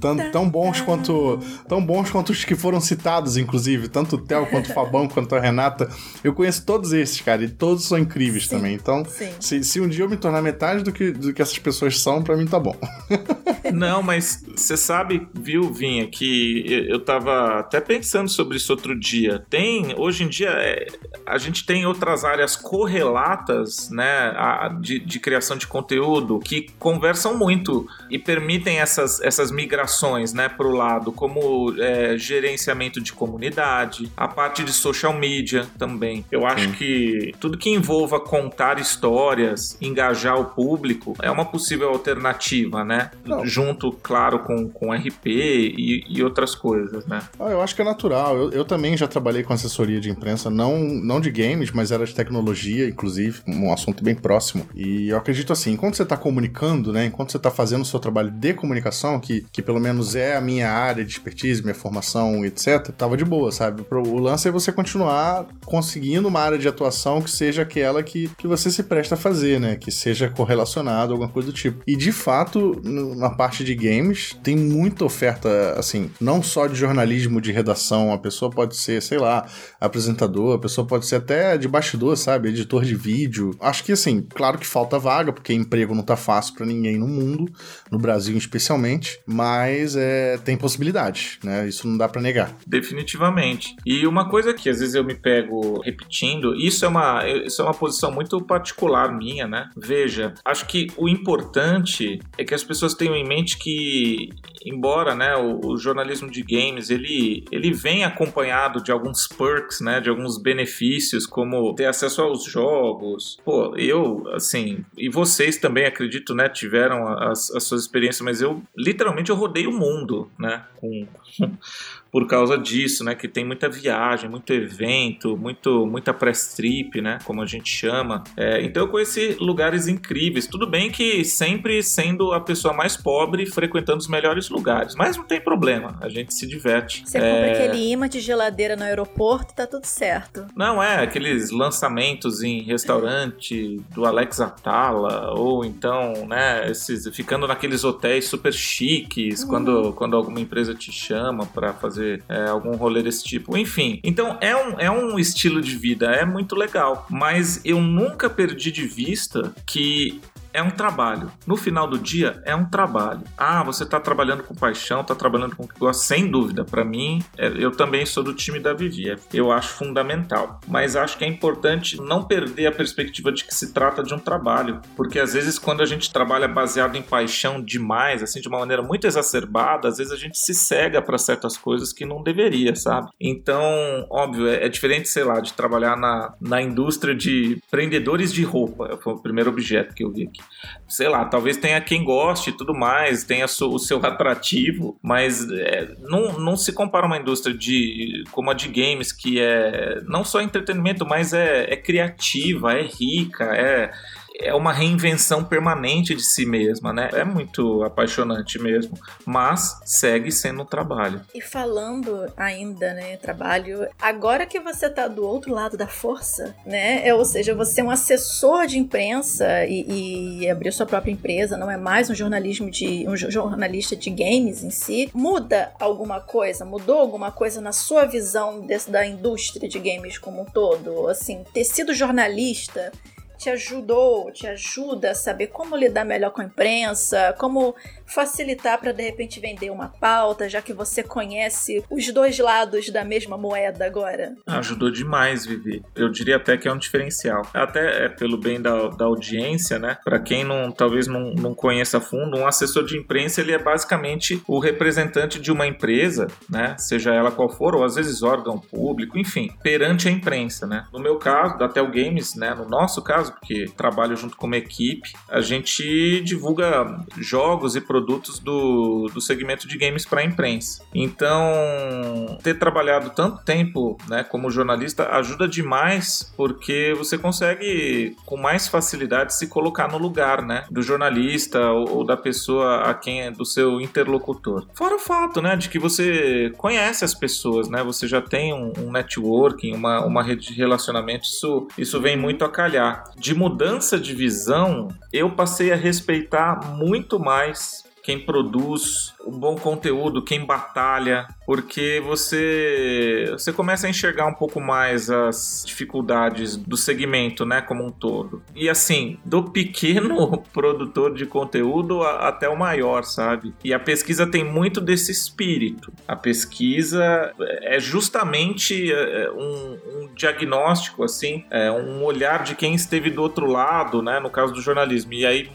Tão, 0.00 0.16
tão 0.30 0.48
bons 0.48 0.80
quanto 0.80 1.38
tão 1.68 1.84
bons 1.84 2.10
quanto 2.10 2.30
os 2.30 2.44
que 2.44 2.54
foram 2.54 2.80
citados, 2.80 3.36
inclusive, 3.36 3.88
tanto 3.88 4.16
o 4.16 4.18
Theo 4.18 4.46
quanto 4.46 4.70
o 4.70 4.74
Fabão 4.74 5.06
quanto 5.08 5.34
a 5.34 5.40
Renata. 5.40 5.88
Eu 6.24 6.32
conheço 6.32 6.64
todos 6.64 6.92
esses, 6.92 7.20
cara, 7.20 7.44
e 7.44 7.48
todos 7.48 7.84
são 7.84 7.98
incríveis 7.98 8.44
Sim, 8.44 8.56
também. 8.56 8.74
Então, 8.74 9.04
se, 9.38 9.62
se 9.62 9.80
um 9.80 9.88
dia 9.88 10.04
eu 10.04 10.08
me 10.08 10.16
tornar 10.16 10.42
metade 10.42 10.82
do 10.82 10.92
que, 10.92 11.10
do 11.12 11.32
que 11.34 11.42
essas 11.42 11.58
pessoas 11.58 12.00
são, 12.00 12.22
pra 12.22 12.36
mim 12.36 12.46
tá 12.46 12.58
bom. 12.58 12.76
Não, 13.72 14.02
mas 14.02 14.44
você 14.56 14.76
sabe, 14.76 15.26
viu, 15.34 15.72
Vinha, 15.72 16.06
que 16.06 16.64
eu 16.88 17.00
tava 17.00 17.58
até 17.60 17.80
pensando 17.80 18.28
sobre 18.28 18.56
isso 18.56 18.72
outro 18.72 18.98
dia. 18.98 19.44
Tem, 19.50 19.94
hoje 19.98 20.24
em 20.24 20.28
dia, 20.28 20.50
é, 20.50 20.86
a 21.26 21.36
gente 21.36 21.66
tem 21.66 21.84
outras 21.84 22.24
áreas 22.24 22.54
correlatas, 22.56 23.90
né, 23.90 24.32
a- 24.36 24.68
de, 24.80 24.98
de 25.00 25.18
criação 25.20 25.56
de 25.56 25.66
conteúdo 25.66 26.05
que 26.44 26.68
conversam 26.78 27.36
muito 27.36 27.86
e 28.10 28.18
permitem 28.18 28.78
essas, 28.78 29.20
essas 29.20 29.50
migrações, 29.50 30.32
né, 30.32 30.48
pro 30.48 30.70
lado, 30.70 31.12
como 31.12 31.74
é, 31.78 32.16
gerenciamento 32.16 33.00
de 33.00 33.12
comunidade, 33.12 34.10
a 34.16 34.28
parte 34.28 34.64
de 34.64 34.72
social 34.72 35.12
media 35.12 35.66
também. 35.78 36.24
Eu 36.30 36.46
acho 36.46 36.66
Sim. 36.66 36.72
que 36.72 37.34
tudo 37.40 37.58
que 37.58 37.70
envolva 37.70 38.20
contar 38.20 38.78
histórias, 38.78 39.76
engajar 39.80 40.38
o 40.38 40.46
público, 40.46 41.14
é 41.22 41.30
uma 41.30 41.44
possível 41.44 41.88
alternativa, 41.88 42.84
né? 42.84 43.10
Não. 43.24 43.44
Junto, 43.44 43.92
claro, 44.02 44.40
com, 44.40 44.68
com 44.68 44.92
RP 44.92 45.26
e, 45.26 46.04
e 46.08 46.22
outras 46.22 46.54
coisas, 46.54 47.06
né? 47.06 47.20
Ah, 47.38 47.50
eu 47.50 47.60
acho 47.60 47.74
que 47.74 47.82
é 47.82 47.84
natural. 47.84 48.36
Eu, 48.36 48.50
eu 48.50 48.64
também 48.64 48.96
já 48.96 49.06
trabalhei 49.06 49.42
com 49.42 49.52
assessoria 49.52 50.00
de 50.00 50.10
imprensa, 50.10 50.50
não, 50.50 50.78
não 50.78 51.20
de 51.20 51.30
games, 51.30 51.70
mas 51.70 51.90
era 51.90 52.04
de 52.04 52.14
tecnologia, 52.14 52.88
inclusive, 52.88 53.40
um 53.46 53.72
assunto 53.72 54.02
bem 54.02 54.14
próximo. 54.14 54.66
E 54.74 55.08
eu 55.08 55.16
acredito 55.16 55.52
assim, 55.52 55.72
enquanto 55.72 55.95
você 55.96 56.02
está 56.02 56.16
comunicando, 56.16 56.92
né, 56.92 57.06
enquanto 57.06 57.32
você 57.32 57.36
está 57.36 57.50
fazendo 57.50 57.82
o 57.82 57.84
seu 57.84 57.98
trabalho 57.98 58.30
de 58.30 58.54
comunicação, 58.54 59.18
que, 59.18 59.46
que 59.52 59.62
pelo 59.62 59.80
menos 59.80 60.14
é 60.14 60.36
a 60.36 60.40
minha 60.40 60.70
área 60.70 61.04
de 61.04 61.10
expertise, 61.10 61.62
minha 61.62 61.74
formação, 61.74 62.44
etc., 62.44 62.88
tava 62.96 63.16
de 63.16 63.24
boa, 63.24 63.50
sabe? 63.50 63.84
O 63.90 64.18
lance 64.18 64.48
é 64.48 64.50
você 64.50 64.72
continuar 64.72 65.46
conseguindo 65.64 66.28
uma 66.28 66.40
área 66.40 66.58
de 66.58 66.68
atuação 66.68 67.20
que 67.20 67.30
seja 67.30 67.62
aquela 67.62 68.02
que, 68.02 68.28
que 68.36 68.46
você 68.46 68.70
se 68.70 68.82
presta 68.82 69.14
a 69.14 69.18
fazer, 69.18 69.60
né? 69.60 69.76
Que 69.76 69.90
seja 69.90 70.28
correlacionado, 70.28 71.12
alguma 71.12 71.30
coisa 71.30 71.48
do 71.48 71.54
tipo. 71.54 71.82
E 71.86 71.96
de 71.96 72.12
fato, 72.12 72.80
na 72.84 73.30
parte 73.30 73.64
de 73.64 73.74
games, 73.74 74.36
tem 74.42 74.56
muita 74.56 75.04
oferta, 75.04 75.74
assim, 75.78 76.10
não 76.20 76.42
só 76.42 76.66
de 76.66 76.74
jornalismo 76.74 77.40
de 77.40 77.52
redação, 77.52 78.12
a 78.12 78.18
pessoa 78.18 78.50
pode 78.50 78.76
ser, 78.76 79.02
sei 79.02 79.18
lá, 79.18 79.46
apresentador, 79.80 80.54
a 80.56 80.58
pessoa 80.58 80.86
pode 80.86 81.06
ser 81.06 81.16
até 81.16 81.56
de 81.56 81.68
bastidor, 81.68 82.16
sabe? 82.16 82.48
Editor 82.48 82.84
de 82.84 82.94
vídeo. 82.94 83.50
Acho 83.60 83.84
que, 83.84 83.92
assim, 83.92 84.22
claro 84.22 84.58
que 84.58 84.66
falta 84.66 84.98
vaga, 84.98 85.32
porque 85.32 85.52
emprego 85.52 85.85
não 85.94 86.02
tá 86.02 86.16
fácil 86.16 86.54
pra 86.54 86.66
ninguém 86.66 86.98
no 86.98 87.06
mundo, 87.06 87.50
no 87.90 87.98
Brasil 87.98 88.36
especialmente, 88.36 89.20
mas 89.26 89.96
é, 89.96 90.38
tem 90.38 90.56
possibilidades, 90.56 91.38
né? 91.42 91.68
Isso 91.68 91.86
não 91.86 91.96
dá 91.96 92.08
pra 92.08 92.20
negar. 92.20 92.56
Definitivamente. 92.66 93.74
E 93.84 94.06
uma 94.06 94.28
coisa 94.28 94.52
que 94.54 94.68
às 94.68 94.80
vezes 94.80 94.94
eu 94.94 95.04
me 95.04 95.14
pego 95.14 95.80
repetindo, 95.82 96.54
isso 96.54 96.84
é 96.84 96.88
uma, 96.88 97.26
isso 97.28 97.62
é 97.62 97.64
uma 97.64 97.74
posição 97.74 98.10
muito 98.10 98.40
particular 98.42 99.16
minha, 99.16 99.46
né? 99.46 99.70
Veja, 99.76 100.34
acho 100.44 100.66
que 100.66 100.88
o 100.96 101.08
importante 101.08 102.18
é 102.38 102.44
que 102.44 102.54
as 102.54 102.64
pessoas 102.64 102.94
tenham 102.94 103.14
em 103.14 103.26
mente 103.26 103.58
que, 103.58 104.30
embora 104.64 105.14
né, 105.14 105.36
o, 105.36 105.72
o 105.72 105.76
jornalismo 105.76 106.30
de 106.30 106.42
games 106.42 106.90
ele, 106.90 107.44
ele 107.50 107.72
vem 107.72 108.04
acompanhado 108.04 108.82
de 108.82 108.90
alguns 108.90 109.26
perks, 109.26 109.80
né? 109.80 110.00
De 110.00 110.08
alguns 110.08 110.40
benefícios, 110.40 111.26
como 111.26 111.74
ter 111.74 111.86
acesso 111.86 112.22
aos 112.22 112.44
jogos. 112.44 113.38
Pô, 113.44 113.74
eu, 113.76 114.24
assim, 114.34 114.84
e 114.96 115.08
vocês 115.08 115.56
também, 115.56 115.75
acredito, 115.84 116.34
né, 116.34 116.48
tiveram 116.48 117.08
as, 117.08 117.50
as 117.50 117.64
suas 117.64 117.82
experiências, 117.82 118.22
mas 118.22 118.40
eu 118.40 118.62
literalmente 118.76 119.30
eu 119.30 119.36
rodei 119.36 119.66
o 119.66 119.72
mundo, 119.72 120.30
né? 120.38 120.64
Com, 120.76 121.06
por 122.10 122.26
causa 122.26 122.56
disso, 122.56 123.04
né? 123.04 123.14
Que 123.14 123.28
tem 123.28 123.44
muita 123.44 123.68
viagem, 123.68 124.28
muito 124.28 124.52
evento, 124.52 125.36
muito, 125.36 125.86
muita 125.86 126.14
press 126.14 126.54
trip, 126.54 127.00
né? 127.00 127.18
Como 127.24 127.42
a 127.42 127.46
gente 127.46 127.68
chama. 127.68 128.24
É, 128.36 128.62
então 128.62 128.84
eu 128.84 128.88
conheci 128.88 129.36
lugares 129.40 129.86
incríveis. 129.88 130.46
Tudo 130.46 130.66
bem 130.66 130.90
que 130.90 131.24
sempre 131.24 131.82
sendo 131.82 132.32
a 132.32 132.40
pessoa 132.40 132.72
mais 132.72 132.96
pobre 132.96 133.44
frequentando 133.46 133.98
os 133.98 134.08
melhores 134.08 134.48
lugares, 134.48 134.94
mas 134.94 135.16
não 135.16 135.24
tem 135.24 135.40
problema, 135.40 135.98
a 136.00 136.08
gente 136.08 136.32
se 136.32 136.46
diverte. 136.46 137.02
Você 137.04 137.18
É, 137.18 137.20
compra 137.20 137.52
aquele 137.52 137.90
imã 137.90 138.08
de 138.08 138.20
geladeira 138.20 138.76
no 138.76 138.82
aeroporto 138.84 139.54
tá 139.54 139.66
tudo 139.66 139.84
certo. 139.84 140.46
Não 140.54 140.82
é 140.82 141.02
aqueles 141.02 141.50
lançamentos 141.50 142.42
em 142.42 142.62
restaurante 142.62 143.80
do 143.94 144.04
Alex 144.04 144.40
Atala, 144.40 145.32
ou 145.34 145.64
então, 145.64 146.26
né, 146.26 146.70
esses, 146.70 147.06
ficando 147.14 147.46
naqueles 147.46 147.84
hotéis 147.84 148.26
super 148.26 148.52
chiques, 148.52 149.44
quando, 149.44 149.92
quando 149.92 150.16
alguma 150.16 150.40
empresa 150.40 150.74
te 150.74 150.90
chama 150.92 151.46
para 151.46 151.72
fazer 151.72 152.05
é, 152.28 152.48
algum 152.48 152.76
rolê 152.76 153.02
desse 153.02 153.24
tipo. 153.24 153.56
Enfim, 153.56 154.00
então 154.02 154.38
é 154.40 154.56
um, 154.56 154.80
é 154.80 154.90
um 154.90 155.18
estilo 155.18 155.60
de 155.60 155.76
vida, 155.76 156.06
é 156.06 156.24
muito 156.24 156.54
legal. 156.54 157.06
Mas 157.10 157.60
eu 157.64 157.80
nunca 157.80 158.28
perdi 158.28 158.70
de 158.70 158.86
vista 158.86 159.54
que 159.66 160.20
é 160.56 160.62
um 160.62 160.70
trabalho. 160.70 161.30
No 161.46 161.54
final 161.54 161.86
do 161.86 161.98
dia, 161.98 162.40
é 162.46 162.56
um 162.56 162.64
trabalho. 162.64 163.20
Ah, 163.36 163.62
você 163.62 163.84
tá 163.84 164.00
trabalhando 164.00 164.42
com 164.42 164.54
paixão, 164.54 165.04
tá 165.04 165.14
trabalhando 165.14 165.54
com 165.54 165.64
o 165.64 165.68
que 165.68 165.78
gosta, 165.78 166.02
sem 166.02 166.30
dúvida. 166.30 166.64
Para 166.64 166.82
mim, 166.82 167.22
é- 167.36 167.52
eu 167.58 167.70
também 167.70 168.06
sou 168.06 168.24
do 168.24 168.32
time 168.32 168.58
da 168.58 168.72
Vivi. 168.72 169.10
é- 169.10 169.16
Eu 169.34 169.52
acho 169.52 169.74
fundamental. 169.74 170.58
Mas 170.66 170.96
acho 170.96 171.18
que 171.18 171.24
é 171.24 171.28
importante 171.28 172.00
não 172.00 172.24
perder 172.24 172.68
a 172.68 172.72
perspectiva 172.72 173.30
de 173.30 173.44
que 173.44 173.54
se 173.54 173.74
trata 173.74 174.02
de 174.02 174.14
um 174.14 174.18
trabalho. 174.18 174.80
Porque 174.96 175.18
às 175.18 175.34
vezes, 175.34 175.58
quando 175.58 175.82
a 175.82 175.86
gente 175.86 176.10
trabalha 176.10 176.48
baseado 176.48 176.96
em 176.96 177.02
paixão 177.02 177.60
demais, 177.62 178.22
assim, 178.22 178.40
de 178.40 178.48
uma 178.48 178.58
maneira 178.58 178.82
muito 178.82 179.06
exacerbada, 179.06 179.88
às 179.88 179.98
vezes 179.98 180.10
a 180.12 180.16
gente 180.16 180.38
se 180.38 180.54
cega 180.54 181.02
para 181.02 181.18
certas 181.18 181.58
coisas 181.58 181.92
que 181.92 182.06
não 182.06 182.22
deveria, 182.22 182.74
sabe? 182.74 183.10
Então, 183.20 183.62
óbvio, 184.10 184.48
é, 184.48 184.64
é 184.64 184.68
diferente, 184.70 185.08
sei 185.08 185.24
lá, 185.24 185.38
de 185.40 185.52
trabalhar 185.52 185.96
na, 185.96 186.32
na 186.40 186.62
indústria 186.62 187.14
de 187.14 187.58
prendedores 187.70 188.32
de 188.32 188.42
roupa. 188.42 188.98
Foi 189.02 189.12
o 189.12 189.18
primeiro 189.18 189.50
objeto 189.50 189.94
que 189.94 190.02
eu 190.02 190.10
vi 190.10 190.24
aqui 190.26 190.45
sei 190.88 191.08
lá, 191.08 191.24
talvez 191.24 191.56
tenha 191.56 191.80
quem 191.80 192.04
goste 192.04 192.50
e 192.50 192.52
tudo 192.52 192.74
mais, 192.74 193.24
tenha 193.24 193.44
o 193.44 193.78
seu 193.78 193.98
atrativo, 194.04 194.98
mas 195.02 195.48
é, 195.50 195.94
não, 196.00 196.38
não 196.38 196.56
se 196.56 196.72
compara 196.72 197.06
uma 197.06 197.18
indústria 197.18 197.56
de 197.56 198.24
como 198.30 198.50
a 198.50 198.54
de 198.54 198.68
games, 198.68 199.12
que 199.12 199.40
é 199.40 200.00
não 200.06 200.24
só 200.24 200.40
entretenimento, 200.40 201.06
mas 201.06 201.32
é, 201.32 201.72
é 201.72 201.76
criativa, 201.76 202.72
é 202.72 202.82
rica, 202.82 203.44
é, 203.44 203.90
é 204.38 204.54
uma 204.54 204.72
reinvenção 204.72 205.44
permanente 205.44 206.14
de 206.14 206.22
si 206.22 206.44
mesma, 206.46 206.92
né? 206.92 207.08
É 207.12 207.24
muito 207.24 207.82
apaixonante 207.82 208.58
mesmo, 208.58 208.98
mas 209.24 209.80
segue 209.84 210.30
sendo 210.30 210.62
um 210.62 210.66
trabalho. 210.66 211.20
E 211.34 211.40
falando 211.40 212.30
ainda, 212.36 212.92
né, 212.94 213.16
trabalho, 213.16 213.88
agora 214.00 214.46
que 214.46 214.60
você 214.60 214.88
tá 214.90 215.08
do 215.08 215.24
outro 215.24 215.52
lado 215.52 215.76
da 215.76 215.86
força, 215.86 216.54
né, 216.64 217.06
é, 217.06 217.14
ou 217.14 217.24
seja, 217.24 217.54
você 217.54 217.80
é 217.80 217.84
um 217.84 217.90
assessor 217.90 218.66
de 218.66 218.78
imprensa 218.78 219.64
e, 219.66 220.40
e 220.42 220.50
abriu 220.50 220.72
sua 220.72 220.86
própria 220.86 221.12
empresa, 221.12 221.56
não 221.56 221.70
é 221.70 221.76
mais 221.76 222.10
um 222.10 222.14
jornalismo 222.14 222.70
de 222.70 223.08
um 223.08 223.14
jo- 223.14 223.30
jornalista 223.30 223.96
de 223.96 224.10
games 224.10 224.62
em 224.62 224.70
si, 224.70 225.10
muda 225.14 225.72
alguma 225.80 226.20
coisa? 226.20 226.64
Mudou 226.64 226.98
alguma 226.98 227.30
coisa 227.30 227.60
na 227.60 227.72
sua 227.72 228.04
visão 228.04 228.60
desse, 228.60 228.90
da 228.90 229.06
indústria 229.06 229.68
de 229.68 229.78
games 229.78 230.18
como 230.18 230.42
um 230.42 230.44
todo? 230.44 231.08
Assim, 231.08 231.44
ter 231.52 231.64
sido 231.64 231.94
jornalista 231.94 232.92
te 233.36 233.50
ajudou, 233.50 234.30
te 234.32 234.46
ajuda 234.46 235.10
a 235.10 235.14
saber 235.14 235.48
como 235.48 235.76
lidar 235.76 236.04
melhor 236.04 236.30
com 236.30 236.40
a 236.40 236.44
imprensa, 236.44 237.34
como 237.38 237.74
facilitar 238.06 238.78
para 238.80 238.92
de 238.92 239.02
repente 239.02 239.40
vender 239.40 239.70
uma 239.70 239.88
pauta, 239.88 240.48
já 240.48 240.62
que 240.62 240.72
você 240.72 241.02
conhece 241.02 241.84
os 241.90 242.12
dois 242.12 242.38
lados 242.38 242.90
da 242.90 243.04
mesma 243.04 243.36
moeda 243.36 243.84
agora. 243.84 244.34
Ajudou 244.46 244.90
demais, 244.90 245.44
Vivi. 245.44 245.82
Eu 245.94 246.08
diria 246.08 246.36
até 246.36 246.56
que 246.56 246.68
é 246.68 246.72
um 246.72 246.78
diferencial. 246.78 247.42
Até 247.52 248.06
é 248.06 248.08
pelo 248.08 248.38
bem 248.38 248.60
da, 248.60 248.88
da 248.88 249.04
audiência, 249.04 249.78
né? 249.78 249.98
Para 250.04 250.20
quem 250.20 250.44
não, 250.44 250.70
talvez 250.70 251.06
não, 251.06 251.32
não 251.34 251.54
conheça 251.54 251.98
a 251.98 252.00
fundo, 252.00 252.38
um 252.38 252.46
assessor 252.46 252.84
de 252.84 252.96
imprensa 252.96 253.40
ele 253.40 253.52
é 253.52 253.58
basicamente 253.58 254.42
o 254.46 254.58
representante 254.58 255.40
de 255.40 255.50
uma 255.50 255.66
empresa, 255.66 256.26
né? 256.48 256.76
Seja 256.78 257.12
ela 257.12 257.30
qual 257.30 257.48
for, 257.48 257.74
ou 257.74 257.84
às 257.84 257.94
vezes 257.96 258.22
órgão 258.22 258.58
público, 258.58 259.18
enfim, 259.18 259.50
perante 259.62 260.08
a 260.08 260.10
imprensa, 260.10 260.66
né? 260.66 260.86
No 260.92 261.00
meu 261.00 261.18
caso, 261.18 261.58
da 261.58 261.68
Tel 261.68 261.90
Games, 261.90 262.34
né? 262.34 262.54
No 262.54 262.68
nosso 262.68 263.02
caso, 263.02 263.25
porque 263.30 263.66
trabalho 263.76 264.16
junto 264.16 264.36
com 264.36 264.46
uma 264.46 264.56
equipe, 264.56 265.12
a 265.28 265.40
gente 265.40 266.20
divulga 266.22 267.04
jogos 267.18 267.76
e 267.76 267.80
produtos 267.80 268.38
do, 268.38 269.08
do 269.12 269.20
segmento 269.20 269.66
de 269.66 269.78
games 269.78 270.04
para 270.04 270.20
a 270.20 270.24
imprensa. 270.24 270.84
Então, 270.94 272.38
ter 272.42 272.58
trabalhado 272.58 273.10
tanto 273.10 273.44
tempo 273.44 273.96
né, 274.08 274.24
como 274.24 274.50
jornalista 274.50 275.08
ajuda 275.16 275.48
demais 275.48 276.32
porque 276.36 276.94
você 276.96 277.18
consegue 277.18 278.16
com 278.24 278.36
mais 278.36 278.68
facilidade 278.68 279.34
se 279.34 279.46
colocar 279.46 279.88
no 279.88 279.98
lugar 279.98 280.42
né, 280.42 280.64
do 280.70 280.82
jornalista 280.82 281.70
ou, 281.70 281.98
ou 281.98 282.04
da 282.04 282.16
pessoa 282.16 282.82
a 282.82 282.94
quem 282.94 283.22
é 283.22 283.30
do 283.30 283.44
seu 283.44 283.80
interlocutor. 283.80 284.66
Fora 284.74 284.96
o 284.96 284.98
fato 284.98 285.40
né, 285.40 285.56
de 285.56 285.68
que 285.68 285.78
você 285.78 286.52
conhece 286.56 287.04
as 287.04 287.14
pessoas, 287.14 287.68
né, 287.68 287.82
você 287.82 288.06
já 288.06 288.20
tem 288.20 288.52
um, 288.52 288.72
um 288.78 288.92
networking, 288.92 289.74
uma, 289.74 290.04
uma 290.04 290.22
rede 290.22 290.48
de 290.48 290.54
relacionamento, 290.54 291.24
isso, 291.24 291.68
isso 291.76 292.00
vem 292.00 292.16
muito 292.16 292.44
a 292.44 292.48
calhar. 292.48 293.04
De 293.18 293.34
mudança 293.34 293.98
de 293.98 294.14
visão, 294.14 294.88
eu 295.12 295.30
passei 295.30 295.72
a 295.72 295.76
respeitar 295.76 296.72
muito 296.76 297.18
mais 297.18 297.85
quem 298.06 298.20
produz 298.20 299.12
um 299.26 299.36
bom 299.36 299.56
conteúdo, 299.56 300.22
quem 300.22 300.46
batalha, 300.46 301.26
porque 301.44 302.00
você 302.06 303.26
você 303.32 303.52
começa 303.52 303.88
a 303.88 303.90
enxergar 303.90 304.28
um 304.28 304.32
pouco 304.32 304.60
mais 304.60 305.10
as 305.10 305.64
dificuldades 305.66 306.56
do 306.56 306.76
segmento, 306.76 307.44
né, 307.44 307.60
como 307.60 307.84
um 307.84 307.90
todo. 307.90 308.44
E 308.54 308.68
assim, 308.68 309.18
do 309.24 309.50
pequeno 309.50 310.38
produtor 310.54 311.14
de 311.14 311.26
conteúdo 311.26 312.00
até 312.04 312.48
o 312.48 312.56
maior, 312.56 313.02
sabe? 313.02 313.52
E 313.64 313.74
a 313.74 313.80
pesquisa 313.80 314.24
tem 314.24 314.44
muito 314.44 314.80
desse 314.80 315.10
espírito. 315.10 315.92
A 316.06 316.14
pesquisa 316.14 317.34
é 317.62 317.80
justamente 317.80 318.92
é, 318.92 319.24
é, 319.24 319.30
um, 319.32 319.78
um 319.96 320.14
diagnóstico, 320.14 321.02
assim, 321.02 321.44
é 321.50 321.72
um 321.72 322.04
olhar 322.04 322.44
de 322.44 322.54
quem 322.54 322.72
esteve 322.72 323.10
do 323.10 323.20
outro 323.20 323.46
lado, 323.46 324.00
né, 324.00 324.20
no 324.20 324.30
caso 324.30 324.52
do 324.52 324.62
jornalismo. 324.62 325.12
E 325.12 325.26
aí 325.26 325.50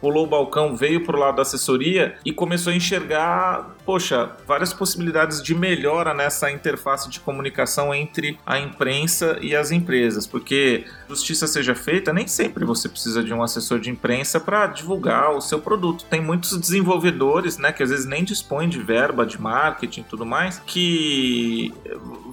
pulou 0.00 0.24
o 0.24 0.28
balcão, 0.28 0.76
veio 0.76 1.04
pro 1.04 1.18
lado 1.18 1.36
da 1.36 1.42
assessoria 1.42 2.16
e 2.24 2.32
começou 2.32 2.72
a 2.72 2.76
enxergar, 2.76 3.75
poxa, 3.86 4.32
várias 4.44 4.74
possibilidades 4.74 5.40
de 5.40 5.54
melhora 5.54 6.12
nessa 6.12 6.50
interface 6.50 7.08
de 7.08 7.20
comunicação 7.20 7.94
entre 7.94 8.38
a 8.44 8.58
imprensa 8.58 9.38
e 9.40 9.54
as 9.54 9.70
empresas, 9.70 10.26
porque 10.26 10.84
justiça 11.08 11.46
seja 11.46 11.74
feita, 11.74 12.12
nem 12.12 12.26
sempre 12.26 12.64
você 12.64 12.88
precisa 12.88 13.22
de 13.22 13.32
um 13.32 13.42
assessor 13.42 13.78
de 13.78 13.88
imprensa 13.88 14.40
para 14.40 14.66
divulgar 14.66 15.30
o 15.30 15.40
seu 15.40 15.60
produto. 15.60 16.04
Tem 16.10 16.20
muitos 16.20 16.58
desenvolvedores, 16.58 17.58
né, 17.58 17.72
que 17.72 17.82
às 17.82 17.90
vezes 17.90 18.06
nem 18.06 18.24
dispõem 18.24 18.68
de 18.68 18.80
verba 18.80 19.24
de 19.24 19.40
marketing 19.40 20.00
e 20.00 20.04
tudo 20.04 20.26
mais, 20.26 20.60
que 20.66 21.72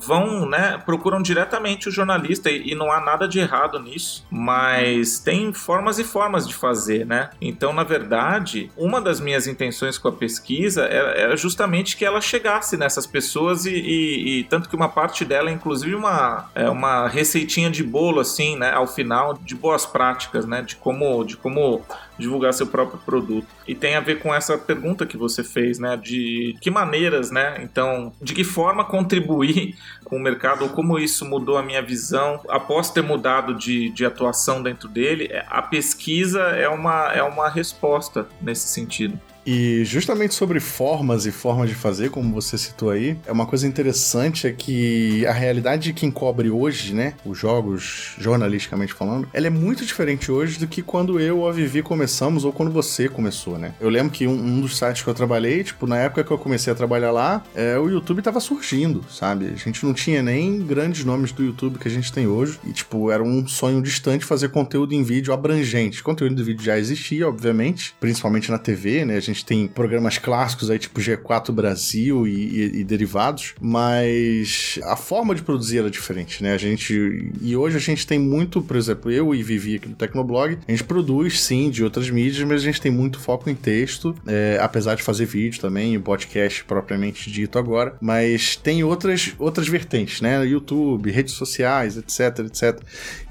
vão, 0.01 0.49
né, 0.49 0.81
procuram 0.83 1.21
diretamente 1.21 1.87
o 1.87 1.91
jornalista 1.91 2.49
e, 2.49 2.71
e 2.71 2.75
não 2.75 2.91
há 2.91 2.99
nada 2.99 3.27
de 3.27 3.39
errado 3.39 3.79
nisso, 3.79 4.25
mas 4.31 5.19
tem 5.19 5.53
formas 5.53 5.99
e 5.99 6.03
formas 6.03 6.47
de 6.47 6.55
fazer, 6.55 7.05
né? 7.05 7.29
Então 7.39 7.71
na 7.71 7.83
verdade, 7.83 8.71
uma 8.75 8.99
das 8.99 9.19
minhas 9.19 9.45
intenções 9.45 9.99
com 9.99 10.07
a 10.07 10.11
pesquisa 10.11 10.85
era, 10.85 11.11
justamente 11.43 11.97
que 11.97 12.05
ela 12.05 12.21
chegasse 12.21 12.77
nessas 12.77 13.05
pessoas 13.05 13.65
e, 13.65 13.73
e, 13.73 14.39
e, 14.39 14.43
tanto 14.45 14.69
que 14.69 14.75
uma 14.77 14.87
parte 14.87 15.25
dela 15.25 15.49
é 15.49 15.53
inclusive 15.53 15.93
uma, 15.93 16.49
é 16.55 16.69
uma 16.69 17.09
receitinha 17.09 17.69
de 17.69 17.83
bolo 17.83 18.21
assim, 18.21 18.55
né, 18.57 18.71
ao 18.71 18.87
final 18.87 19.33
de 19.33 19.53
boas 19.53 19.85
práticas, 19.85 20.45
né, 20.45 20.61
de 20.61 20.77
como 20.77 21.21
de 21.25 21.35
como 21.35 21.81
divulgar 22.17 22.53
seu 22.53 22.67
próprio 22.67 22.97
produto. 22.99 23.47
E 23.67 23.75
tem 23.75 23.95
a 23.95 23.99
ver 23.99 24.19
com 24.19 24.33
essa 24.33 24.57
pergunta 24.57 25.05
que 25.05 25.17
você 25.17 25.43
fez, 25.43 25.79
né, 25.79 25.97
de 25.97 26.55
que 26.61 26.71
maneiras, 26.71 27.29
né, 27.29 27.59
então, 27.61 28.13
de 28.21 28.33
que 28.33 28.45
forma 28.45 28.85
contribuir 28.85 29.75
com 30.05 30.15
o 30.15 30.21
mercado 30.21 30.63
ou 30.63 30.69
como 30.69 30.97
isso 30.97 31.25
mudou 31.25 31.57
a 31.57 31.63
minha 31.63 31.81
visão 31.81 32.39
após 32.47 32.89
ter 32.89 33.01
mudado 33.01 33.53
de, 33.53 33.89
de 33.89 34.05
atuação 34.05 34.63
dentro 34.63 34.87
dele. 34.87 35.29
A 35.47 35.61
pesquisa 35.61 36.39
é 36.39 36.69
uma, 36.69 37.11
é 37.11 37.21
uma 37.21 37.49
resposta 37.49 38.27
nesse 38.41 38.69
sentido. 38.69 39.19
E 39.45 39.83
justamente 39.85 40.33
sobre 40.33 40.59
formas 40.59 41.25
e 41.25 41.31
formas 41.31 41.69
de 41.69 41.75
fazer, 41.75 42.09
como 42.09 42.33
você 42.33 42.57
citou 42.57 42.89
aí, 42.89 43.17
é 43.25 43.31
uma 43.31 43.45
coisa 43.45 43.67
interessante 43.67 44.47
é 44.47 44.51
que 44.51 45.25
a 45.25 45.31
realidade 45.31 45.83
de 45.83 45.93
quem 45.93 46.09
cobre 46.09 46.49
hoje, 46.49 46.93
né, 46.93 47.13
os 47.25 47.37
jogos, 47.37 48.15
jornalisticamente 48.17 48.93
falando, 48.93 49.27
ela 49.33 49.47
é 49.47 49.49
muito 49.49 49.85
diferente 49.85 50.31
hoje 50.31 50.59
do 50.59 50.67
que 50.67 50.81
quando 50.81 51.19
eu 51.19 51.39
ou 51.39 51.49
a 51.49 51.51
Vivi 51.51 51.81
começamos 51.81 52.45
ou 52.45 52.53
quando 52.53 52.71
você 52.71 53.09
começou, 53.09 53.57
né? 53.57 53.73
Eu 53.79 53.89
lembro 53.89 54.11
que 54.11 54.27
um, 54.27 54.33
um 54.33 54.61
dos 54.61 54.77
sites 54.77 55.01
que 55.01 55.09
eu 55.09 55.13
trabalhei, 55.13 55.63
tipo, 55.63 55.85
na 55.87 55.97
época 55.97 56.23
que 56.23 56.31
eu 56.31 56.37
comecei 56.37 56.71
a 56.71 56.75
trabalhar 56.75 57.11
lá, 57.11 57.43
é, 57.55 57.77
o 57.77 57.89
YouTube 57.89 58.21
tava 58.21 58.39
surgindo, 58.39 59.03
sabe? 59.09 59.47
A 59.47 59.55
gente 59.57 59.85
não 59.85 59.93
tinha 59.93 60.21
nem 60.21 60.59
grandes 60.59 61.03
nomes 61.03 61.31
do 61.31 61.43
YouTube 61.43 61.79
que 61.79 61.87
a 61.87 61.91
gente 61.91 62.11
tem 62.11 62.27
hoje 62.27 62.59
e, 62.65 62.71
tipo, 62.71 63.11
era 63.11 63.23
um 63.23 63.47
sonho 63.47 63.81
distante 63.81 64.25
fazer 64.25 64.49
conteúdo 64.49 64.93
em 64.93 65.03
vídeo 65.03 65.33
abrangente. 65.33 66.03
Conteúdo 66.03 66.35
de 66.35 66.43
vídeo 66.43 66.63
já 66.63 66.77
existia, 66.77 67.27
obviamente, 67.27 67.95
principalmente 67.99 68.49
na 68.51 68.57
TV, 68.57 69.05
né? 69.05 69.17
A 69.17 69.19
gente 69.19 69.32
gente 69.33 69.45
tem 69.45 69.67
programas 69.67 70.17
clássicos 70.17 70.69
aí, 70.69 70.79
tipo 70.79 70.99
G4 70.99 71.51
Brasil 71.51 72.27
e, 72.27 72.31
e, 72.31 72.79
e, 72.79 72.83
derivados, 72.83 73.55
mas 73.59 74.79
a 74.83 74.95
forma 74.95 75.35
de 75.35 75.41
produzir 75.41 75.79
era 75.79 75.89
diferente, 75.89 76.41
né? 76.43 76.53
A 76.53 76.57
gente. 76.57 77.31
E 77.41 77.55
hoje 77.55 77.77
a 77.77 77.79
gente 77.79 78.05
tem 78.05 78.19
muito, 78.19 78.61
por 78.61 78.77
exemplo, 78.77 79.11
eu 79.11 79.33
e 79.33 79.43
Vivi 79.43 79.75
aqui 79.75 79.89
do 79.89 79.95
Tecnoblog, 79.95 80.57
a 80.67 80.71
gente 80.71 80.83
produz 80.83 81.41
sim 81.41 81.69
de 81.69 81.83
outras 81.83 82.09
mídias, 82.09 82.47
mas 82.47 82.61
a 82.61 82.65
gente 82.65 82.79
tem 82.79 82.91
muito 82.91 83.19
foco 83.19 83.49
em 83.49 83.55
texto, 83.55 84.15
é, 84.27 84.57
apesar 84.61 84.95
de 84.95 85.03
fazer 85.03 85.25
vídeo 85.25 85.59
também, 85.59 85.97
o 85.97 86.01
podcast 86.01 86.63
propriamente 86.63 87.31
dito 87.31 87.57
agora, 87.57 87.95
mas 87.99 88.55
tem 88.55 88.83
outras, 88.83 89.33
outras 89.39 89.67
vertentes, 89.67 90.21
né? 90.21 90.45
YouTube, 90.45 91.11
redes 91.11 91.33
sociais, 91.33 91.97
etc, 91.97 92.39
etc. 92.45 92.79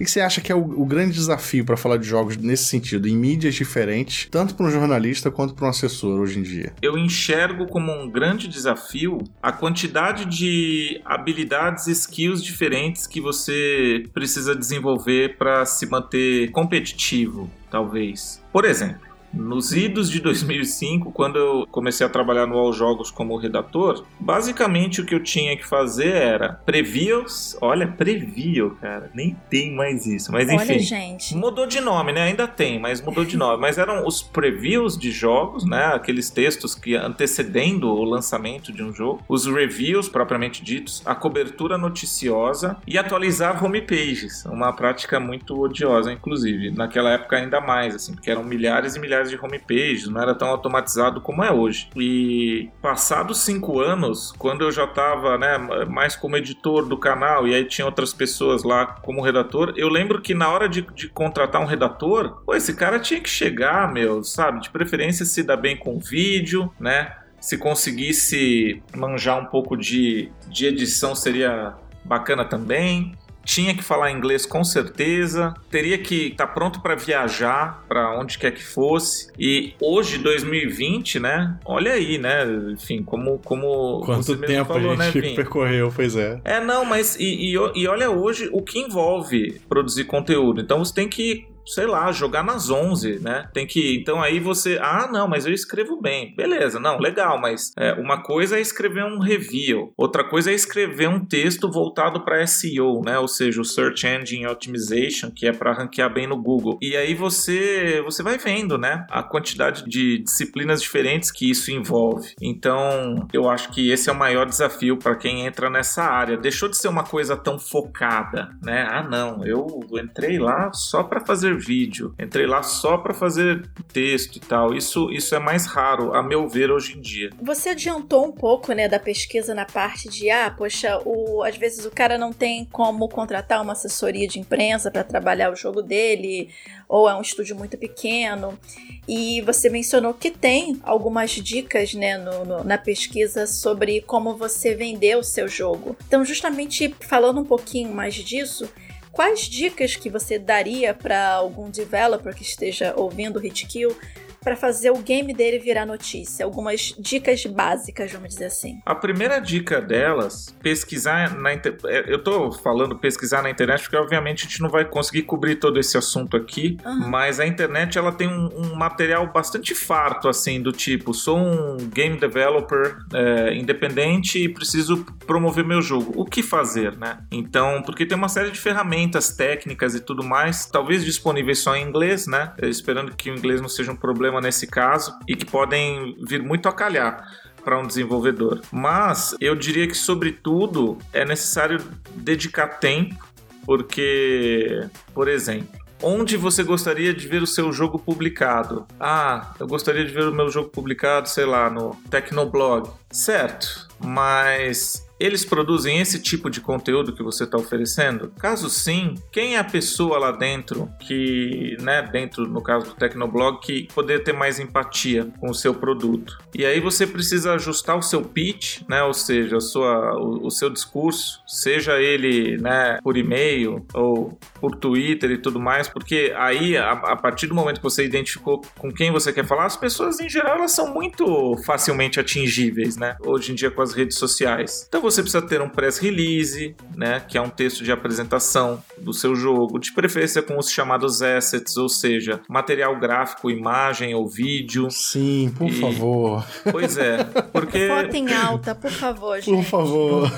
E 0.01 0.05
que 0.05 0.11
você 0.11 0.21
acha 0.21 0.41
que 0.41 0.51
é 0.51 0.55
o, 0.55 0.83
o 0.83 0.85
grande 0.85 1.13
desafio 1.13 1.65
para 1.65 1.77
falar 1.77 1.97
de 1.97 2.07
jogos 2.07 2.37
nesse 2.37 2.65
sentido, 2.65 3.09
em 3.09 3.17
mídias 3.17 3.55
diferentes, 3.55 4.27
tanto 4.31 4.55
para 4.55 4.67
um 4.67 4.71
jornalista 4.71 5.31
quanto 5.31 5.55
para 5.55 5.67
um 5.67 5.71
assessor? 5.71 5.92
Professor 5.93 6.21
hoje 6.21 6.39
em 6.39 6.43
dia? 6.43 6.73
Eu 6.81 6.97
enxergo 6.97 7.67
como 7.67 7.93
um 7.93 8.11
grande 8.11 8.49
desafio 8.49 9.19
a 9.43 9.53
quantidade 9.53 10.25
de 10.25 11.01
habilidades 11.05 11.87
e 11.87 11.93
skills 11.93 12.43
diferentes 12.43 13.07
que 13.07 13.21
você 13.21 14.05
precisa 14.13 14.55
desenvolver 14.55 15.37
para 15.37 15.65
se 15.67 15.87
manter 15.87 16.51
competitivo, 16.51 17.51
talvez. 17.71 18.43
Por 18.53 18.65
exemplo, 18.65 19.12
nos 19.33 19.73
idos 19.73 20.11
de 20.11 20.21
2005, 20.21 21.13
quando 21.13 21.39
eu 21.39 21.67
comecei 21.71 22.07
a 22.07 22.09
trabalhar 22.09 22.47
no 22.47 22.57
All 22.57 22.73
Jogos 22.73 23.11
como 23.11 23.37
redator, 23.37 24.05
basicamente 24.19 25.01
o 25.01 25.07
que 25.07 25.15
eu 25.15 25.23
tinha 25.23 25.57
que 25.57 25.67
fazer 25.67 26.15
era 26.15 26.61
previews. 26.67 27.57
Olha, 27.61 27.87
preview, 27.87 28.77
cara, 28.81 29.11
nem 29.15 29.37
tem 29.49 29.75
mais 29.75 30.07
isso. 30.07 30.31
Mas 30.33 30.49
enfim, 30.49 30.73
olha, 30.73 30.79
gente. 30.79 31.35
mudou 31.35 31.67
de 31.67 31.81
nome, 31.81 32.13
né? 32.13 32.23
Ainda 32.23 32.47
tem, 32.47 32.79
mas 32.79 33.01
mudou 33.01 33.25
de 33.25 33.37
nome. 33.37 33.61
Mas 33.61 33.79
eram 33.79 34.07
os 34.07 34.23
previews 34.23 34.97
de 34.97 35.11
jogos, 35.11 35.65
né? 35.65 35.87
Aqueles 35.95 36.31
textos 36.31 36.75
que 36.75 36.95
antecedendo 36.95 37.89
o 37.89 38.05
lançamento 38.05 38.73
de 38.73 38.83
um 38.83 38.93
jogo, 38.93 39.23
os 39.29 39.47
reviews 39.47 40.09
propriamente 40.09 40.63
ditos, 40.63 41.03
a 41.05 41.15
cobertura 41.15 41.79
noticiosa 41.79 42.77
e 42.87 42.99
atualizar 42.99 43.65
homepages, 43.65 44.45
uma 44.47 44.73
prática 44.73 45.19
muito 45.19 45.59
odiosa, 45.59 46.13
inclusive. 46.13 46.71
Naquela 46.71 47.13
época 47.13 47.37
ainda 47.37 47.61
mais, 47.61 47.95
assim, 47.95 48.15
porque 48.15 48.31
eram 48.31 48.45
milhares 48.45 48.97
e 48.97 49.01
milhares 49.01 49.22
de 49.31 49.37
homepages, 49.37 50.09
não 50.09 50.21
era 50.21 50.35
tão 50.35 50.49
automatizado 50.49 51.21
como 51.21 51.43
é 51.43 51.51
hoje. 51.51 51.89
E 51.97 52.71
passados 52.81 53.39
cinco 53.39 53.81
anos, 53.81 54.33
quando 54.39 54.63
eu 54.63 54.73
já 54.73 54.85
estava 54.85 55.39
né, 55.39 55.59
mais 55.89 56.17
como 56.17 56.37
editor 56.37 56.87
do 56.87 56.97
canal 56.97 57.47
e 57.47 57.55
aí 57.55 57.65
tinha 57.65 57.87
outras 57.87 58.13
pessoas 58.13 58.63
lá 58.63 58.87
como 58.87 59.23
redator, 59.23 59.75
eu 59.77 59.89
lembro 59.89 60.21
que 60.21 60.35
na 60.35 60.49
hora 60.49 60.69
de, 60.69 60.83
de 60.95 61.09
contratar 61.09 61.61
um 61.61 61.67
redator, 61.67 62.43
pô, 62.45 62.55
esse 62.55 62.75
cara 62.75 62.99
tinha 62.99 63.21
que 63.21 63.29
chegar, 63.29 63.93
meu, 63.93 64.23
sabe? 64.23 64.61
De 64.61 64.71
preferência 64.71 65.25
se 65.25 65.43
dar 65.43 65.57
bem 65.57 65.77
com 65.77 65.99
vídeo, 65.99 66.73
né? 66.79 67.15
Se 67.41 67.59
conseguisse 67.59 68.83
manjar 68.95 69.39
um 69.39 69.47
pouco 69.47 69.77
de, 69.77 70.31
de 70.49 70.67
edição 70.67 71.15
seria 71.15 71.75
bacana 72.05 72.45
também 72.45 73.17
tinha 73.45 73.75
que 73.75 73.83
falar 73.83 74.11
inglês 74.11 74.47
com 74.47 74.65
certeza, 74.65 75.55
teria 75.71 75.99
que 75.99 76.29
estar 76.29 76.47
tá 76.47 76.53
pronto 76.53 76.81
para 76.81 76.95
viajar 76.95 77.85
para 77.89 78.19
onde 78.19 78.39
quer 78.39 78.53
que 78.53 78.65
fosse. 78.65 79.31
E 79.39 79.75
hoje, 79.81 80.19
2020, 80.19 81.21
né? 81.21 81.57
Olha 81.65 81.93
aí, 81.93 82.19
né? 82.19 82.45
Enfim, 82.73 83.03
como 83.03 83.39
como 83.39 84.03
quanto 84.05 84.37
tempo 84.37 84.73
falou, 84.73 84.93
a 84.93 85.11
gente 85.11 85.21
né, 85.21 85.35
percorreu, 85.35 85.93
pois 85.95 86.17
é. 86.17 86.41
É, 86.45 86.61
não, 86.61 86.85
mas 86.85 87.17
e, 87.17 87.25
e, 87.25 87.53
e 87.53 87.89
olha 87.89 88.11
hoje 88.11 88.49
o 88.53 88.63
que 88.63 88.79
envolve 88.79 89.61
produzir 89.69 90.05
conteúdo. 90.05 90.61
Então 90.61 90.79
você 90.79 90.95
tem 90.95 91.09
que 91.09 91.52
sei 91.67 91.87
lá, 91.87 92.11
jogar 92.13 92.43
nas 92.43 92.71
11, 92.71 93.21
né? 93.21 93.49
Tem 93.53 93.67
que. 93.67 93.97
Então 93.97 94.21
aí 94.21 94.41
você. 94.41 94.79
Ah, 94.81 95.09
não, 95.11 95.29
mas 95.29 95.47
eu 95.47 95.53
escrevo 95.53 96.01
bem. 96.01 96.35
Beleza, 96.35 96.81
não, 96.81 96.99
legal, 96.99 97.41
mas 97.41 97.73
é, 97.77 97.93
uma 97.95 98.23
coisa 98.23 98.59
é 98.59 98.61
escrever 98.61 99.05
um 99.05 99.19
review, 99.19 99.93
outra 99.97 100.25
coisa 100.25 100.51
é 100.51 100.55
escrever 100.55 101.09
um 101.09 101.25
texto 101.25 101.71
voltado 101.71 102.25
para 102.25 102.47
SEO, 102.47 103.03
né? 103.05 103.19
Ou 103.19 103.29
seja, 103.29 103.61
o 103.61 103.65
Search 103.65 104.07
Engine 104.07 104.47
Optimization, 104.47 105.31
que 105.31 105.47
é 105.47 105.53
para 105.53 105.73
ranquear 105.73 106.13
bem 106.13 106.27
no 106.27 106.41
Google. 106.41 106.79
E 106.81 106.97
aí 106.97 107.15
você, 107.15 108.03
você 108.05 108.23
vai 108.23 108.39
vendo, 108.39 108.77
né? 108.77 109.07
A 109.11 109.23
quantidade 109.23 109.85
de 109.87 110.19
disciplinas 110.19 110.83
diferentes 110.83 111.31
que 111.31 111.51
isso 111.51 111.71
envolve. 111.71 112.35
Então, 112.41 113.27
eu 113.33 113.49
acho 113.49 113.71
que 113.71 113.91
esse 113.91 114.09
é 114.09 114.13
o 114.13 114.19
maior 114.19 114.47
desafio 114.47 114.97
para 114.97 115.17
quem 115.17 115.47
entra 115.47 115.71
nessa 115.71 116.03
área. 116.03 116.37
Deixou 116.37 116.69
de 116.69 116.77
ser 116.77 116.89
uma 116.89 117.05
coisa 117.05 117.37
tão 117.37 117.59
focada, 117.59 118.51
né? 118.63 118.87
Ah, 118.91 119.03
não, 119.03 119.45
eu 119.45 119.81
entrei 119.93 120.39
lá 120.39 120.73
só 120.73 121.03
para 121.03 121.21
fazer 121.21 121.52
fazer 121.53 121.59
vídeo, 121.59 122.15
entrei 122.19 122.47
lá 122.47 122.63
só 122.63 122.99
para 122.99 123.15
fazer 123.15 123.69
texto 123.93 124.37
e 124.37 124.41
tal. 124.41 124.75
Isso, 124.75 125.11
isso 125.11 125.35
é 125.35 125.39
mais 125.39 125.67
raro, 125.67 126.15
a 126.15 126.23
meu 126.23 126.49
ver, 126.49 126.71
hoje 126.71 126.97
em 126.97 127.01
dia. 127.01 127.31
Você 127.41 127.71
adiantou 127.71 128.27
um 128.27 128.33
pouco, 128.33 128.73
né, 128.73 128.89
da 128.89 128.99
pesquisa 128.99 129.55
na 129.55 129.65
parte 129.65 130.09
de, 130.09 130.31
ah, 130.31 130.51
poxa, 130.51 131.01
o, 131.05 131.43
às 131.43 131.57
vezes 131.57 131.85
o 131.85 131.91
cara 131.91 132.17
não 132.17 132.33
tem 132.33 132.65
como 132.67 133.09
contratar 133.09 133.63
uma 133.63 133.73
assessoria 133.73 134.27
de 134.27 134.39
imprensa 134.39 134.91
para 134.91 135.05
trabalhar 135.05 135.53
o 135.53 135.57
jogo 135.57 135.83
dele, 135.83 136.51
ou 136.89 137.09
é 137.09 137.15
um 137.15 137.23
estúdio 137.23 137.57
muito 137.57 137.77
pequeno. 137.77 138.59
E 139.07 139.41
você 139.43 139.69
mencionou 139.69 140.15
que 140.15 140.31
tem 140.31 140.79
algumas 140.83 141.31
dicas 141.31 141.95
né, 141.95 142.17
no, 142.17 142.45
no, 142.45 142.65
na 142.65 142.79
pesquisa 142.79 143.47
sobre 143.47 144.01
como 144.03 144.37
você 144.37 144.75
vender 144.75 145.17
o 145.17 145.23
seu 145.23 145.49
jogo. 145.49 145.97
Então, 146.07 146.25
justamente 146.25 146.95
falando 147.01 147.41
um 147.41 147.45
pouquinho 147.45 147.93
mais 147.93 148.15
disso, 148.15 148.69
Quais 149.13 149.43
dicas 149.43 149.95
que 149.95 150.09
você 150.09 150.39
daria 150.39 150.95
para 150.95 151.33
algum 151.35 151.71
developer 151.71 152.35
que 152.35 152.43
esteja 152.43 152.95
ouvindo 152.97 153.39
o 153.39 153.47
Hitkill 153.47 153.95
para 154.43 154.57
fazer 154.57 154.91
o 154.91 154.99
game 154.99 155.33
dele 155.33 155.59
virar 155.59 155.87
notícia? 155.87 156.45
Algumas 156.45 156.95
dicas 156.99 157.45
básicas, 157.47 158.13
vamos 158.13 158.31
dizer 158.31 158.47
assim. 158.47 158.81
A 158.85 158.95
primeira 158.95 159.39
dica 159.39 159.81
delas, 159.81 160.55
pesquisar 160.63 161.35
na 161.37 161.55
internet. 161.55 161.87
É, 161.87 162.13
eu 162.13 162.23
tô 162.23 162.53
falando 162.53 162.97
pesquisar 162.99 163.43
na 163.43 163.51
internet 163.51 163.83
porque, 163.83 163.97
obviamente, 163.97 164.45
a 164.45 164.49
gente 164.49 164.61
não 164.61 164.69
vai 164.69 164.85
conseguir 164.85 165.23
cobrir 165.23 165.57
todo 165.57 165.79
esse 165.79 165.97
assunto 165.97 166.37
aqui, 166.37 166.77
uhum. 166.85 167.09
mas 167.09 167.41
a 167.41 167.47
internet 167.47 167.99
ela 167.99 168.13
tem 168.13 168.29
um, 168.29 168.49
um, 168.55 168.75
material 168.75 169.27
bastante 169.33 169.75
farto, 169.75 170.29
assim, 170.29 170.61
do 170.61 170.73
tipo: 170.73 171.15
sou 171.15 171.39
um 171.39 171.77
game 171.77 172.17
developer 172.19 172.97
é, 173.13 173.55
independente 173.55 174.43
e 174.43 174.49
preciso 174.49 175.05
promover 175.27 175.65
meu 175.65 175.83
jogo. 175.83 176.13
O 176.17 176.25
que 176.25 176.43
fazer, 176.43 176.97
né? 176.97 177.19
Então, 177.31 177.83
porque 177.83 178.07
tem 178.07 178.17
uma 178.17 178.29
série 178.29 178.51
de 178.51 178.59
ferramentas 178.59 179.35
técnicas 179.35 179.95
e 179.95 180.01
tudo 180.01 180.25
mais, 180.25 180.67
talvez 180.67 181.05
disponíveis 181.05 181.59
só 181.59 181.77
em 181.77 181.87
inglês, 181.87 182.27
né? 182.27 182.53
Esperando 182.63 183.15
que 183.15 183.31
o 183.31 183.35
inglês 183.35 183.61
não 183.61 183.69
seja 183.69 183.93
um 183.93 183.97
problema 183.97 184.32
problema 184.33 184.41
nesse 184.41 184.67
caso 184.67 185.15
e 185.29 185.37
que 185.37 185.45
podem 185.45 186.17
vir 186.27 186.43
muito 186.43 186.69
a 186.69 186.73
calhar 186.73 187.29
para 187.63 187.79
um 187.79 187.87
desenvolvedor. 187.87 188.63
Mas 188.73 189.37
eu 189.41 189.55
diria 189.55 189.87
que, 189.87 189.97
sobretudo, 189.97 190.99
é 191.13 191.25
necessário 191.25 191.81
dedicar 192.15 192.67
tempo, 192.79 193.29
porque, 193.65 194.89
por 195.15 195.29
exemplo, 195.29 195.81
onde 196.03 196.37
você 196.37 196.65
gostaria 196.65 197.15
de 197.15 197.29
ver 197.29 197.43
o 197.43 197.47
seu 197.47 197.73
jogo 197.73 197.99
publicado? 197.99 198.87
Ah, 198.99 199.55
eu 199.61 199.67
gostaria 199.69 200.05
de 200.05 200.13
ver 200.13 200.27
o 200.27 200.35
meu 200.35 200.49
jogo 200.49 200.71
publicado, 200.71 201.29
sei 201.29 201.45
lá, 201.45 201.71
no 201.71 201.95
Tecnoblog. 202.11 202.91
Certo, 203.11 203.89
mas 204.01 205.07
eles 205.23 205.45
produzem 205.45 206.01
esse 206.01 206.21
tipo 206.21 206.51
de 206.51 206.61
conteúdo 206.61 207.13
que 207.13 207.23
você 207.23 207.45
está 207.45 207.57
oferecendo? 207.57 208.33
Caso 208.41 208.69
sim, 208.69 209.15
quem 209.31 209.55
é 209.55 209.59
a 209.59 209.65
pessoa 209.65 210.19
lá 210.19 210.33
dentro 210.33 210.91
que, 210.99 211.77
né, 211.81 212.03
dentro, 212.03 212.49
no 212.49 212.61
caso 212.61 212.87
do 212.87 212.95
Tecnoblog, 212.95 213.61
que 213.61 213.87
poderia 213.95 214.23
ter 214.23 214.33
mais 214.33 214.59
empatia 214.59 215.33
com 215.39 215.49
o 215.49 215.55
seu 215.55 215.73
produto? 215.73 216.39
E 216.53 216.67
aí 216.67 216.81
você 216.81 217.07
precisa 217.07 217.55
ajustar 217.55 217.97
o 217.97 218.03
seu 218.03 218.23
pitch, 218.23 218.81
né, 218.89 219.03
ou 219.05 219.15
seja, 219.15 219.59
a 219.59 219.61
sua, 219.61 220.19
o, 220.19 220.47
o 220.47 220.51
seu 220.51 220.69
discurso, 220.69 221.41
seja 221.47 222.01
ele 222.01 222.59
né, 222.59 222.99
por 223.01 223.17
e-mail 223.17 223.87
ou 223.95 224.37
por 224.61 224.75
Twitter 224.75 225.31
e 225.31 225.39
tudo 225.39 225.61
mais, 225.61 225.89
porque 225.89 226.33
aí, 226.37 226.77
a, 226.77 226.93
a 226.93 227.17
partir 227.17 227.47
do 227.47 227.55
momento 227.55 227.77
que 227.77 227.85
você 227.85 228.05
identificou 228.05 228.61
com 228.77 228.91
quem 228.91 229.13
você 229.13 229.33
quer 229.33 229.47
falar, 229.47 229.67
as 229.67 229.77
pessoas 229.77 230.19
em 230.19 230.29
geral 230.29 230.57
elas 230.57 230.73
são 230.73 230.93
muito 230.93 231.57
facilmente 231.65 232.19
atingíveis, 232.19 232.97
né? 232.97 233.17
Hoje 233.25 233.53
em 233.53 233.55
dia 233.55 233.71
com 233.71 233.83
as 233.83 233.93
redes 233.93 234.19
sociais. 234.19 234.85
Então 234.89 235.01
você 235.13 235.23
precisa 235.23 235.43
ter 235.43 235.61
um 235.61 235.69
press 235.69 235.99
release, 235.99 236.75
né, 236.97 237.21
que 237.21 237.37
é 237.37 237.41
um 237.41 237.49
texto 237.49 237.85
de 237.85 237.93
apresentação 237.93 238.83
do 238.99 239.13
seu 239.13 239.35
jogo, 239.35 239.79
de 239.79 239.93
preferência 239.93 240.43
com 240.43 240.59
os 240.59 240.71
chamados 240.71 241.23
assets, 241.23 241.77
ou 241.77 241.89
seja, 241.89 242.41
material 242.49 242.99
gráfico, 242.99 243.51
imagem 243.51 244.15
ou 244.15 244.27
vídeo. 244.29 244.91
Sim, 244.91 245.53
por 245.57 245.69
e... 245.69 245.81
favor. 245.81 246.47
Pois 246.71 246.97
é, 246.97 247.25
porque 247.53 247.89
foto 247.89 248.15
em 248.15 248.33
alta, 248.33 248.75
por 248.75 248.91
favor, 248.91 249.41
gente. 249.41 249.55
Por 249.55 249.65
favor. 249.65 250.33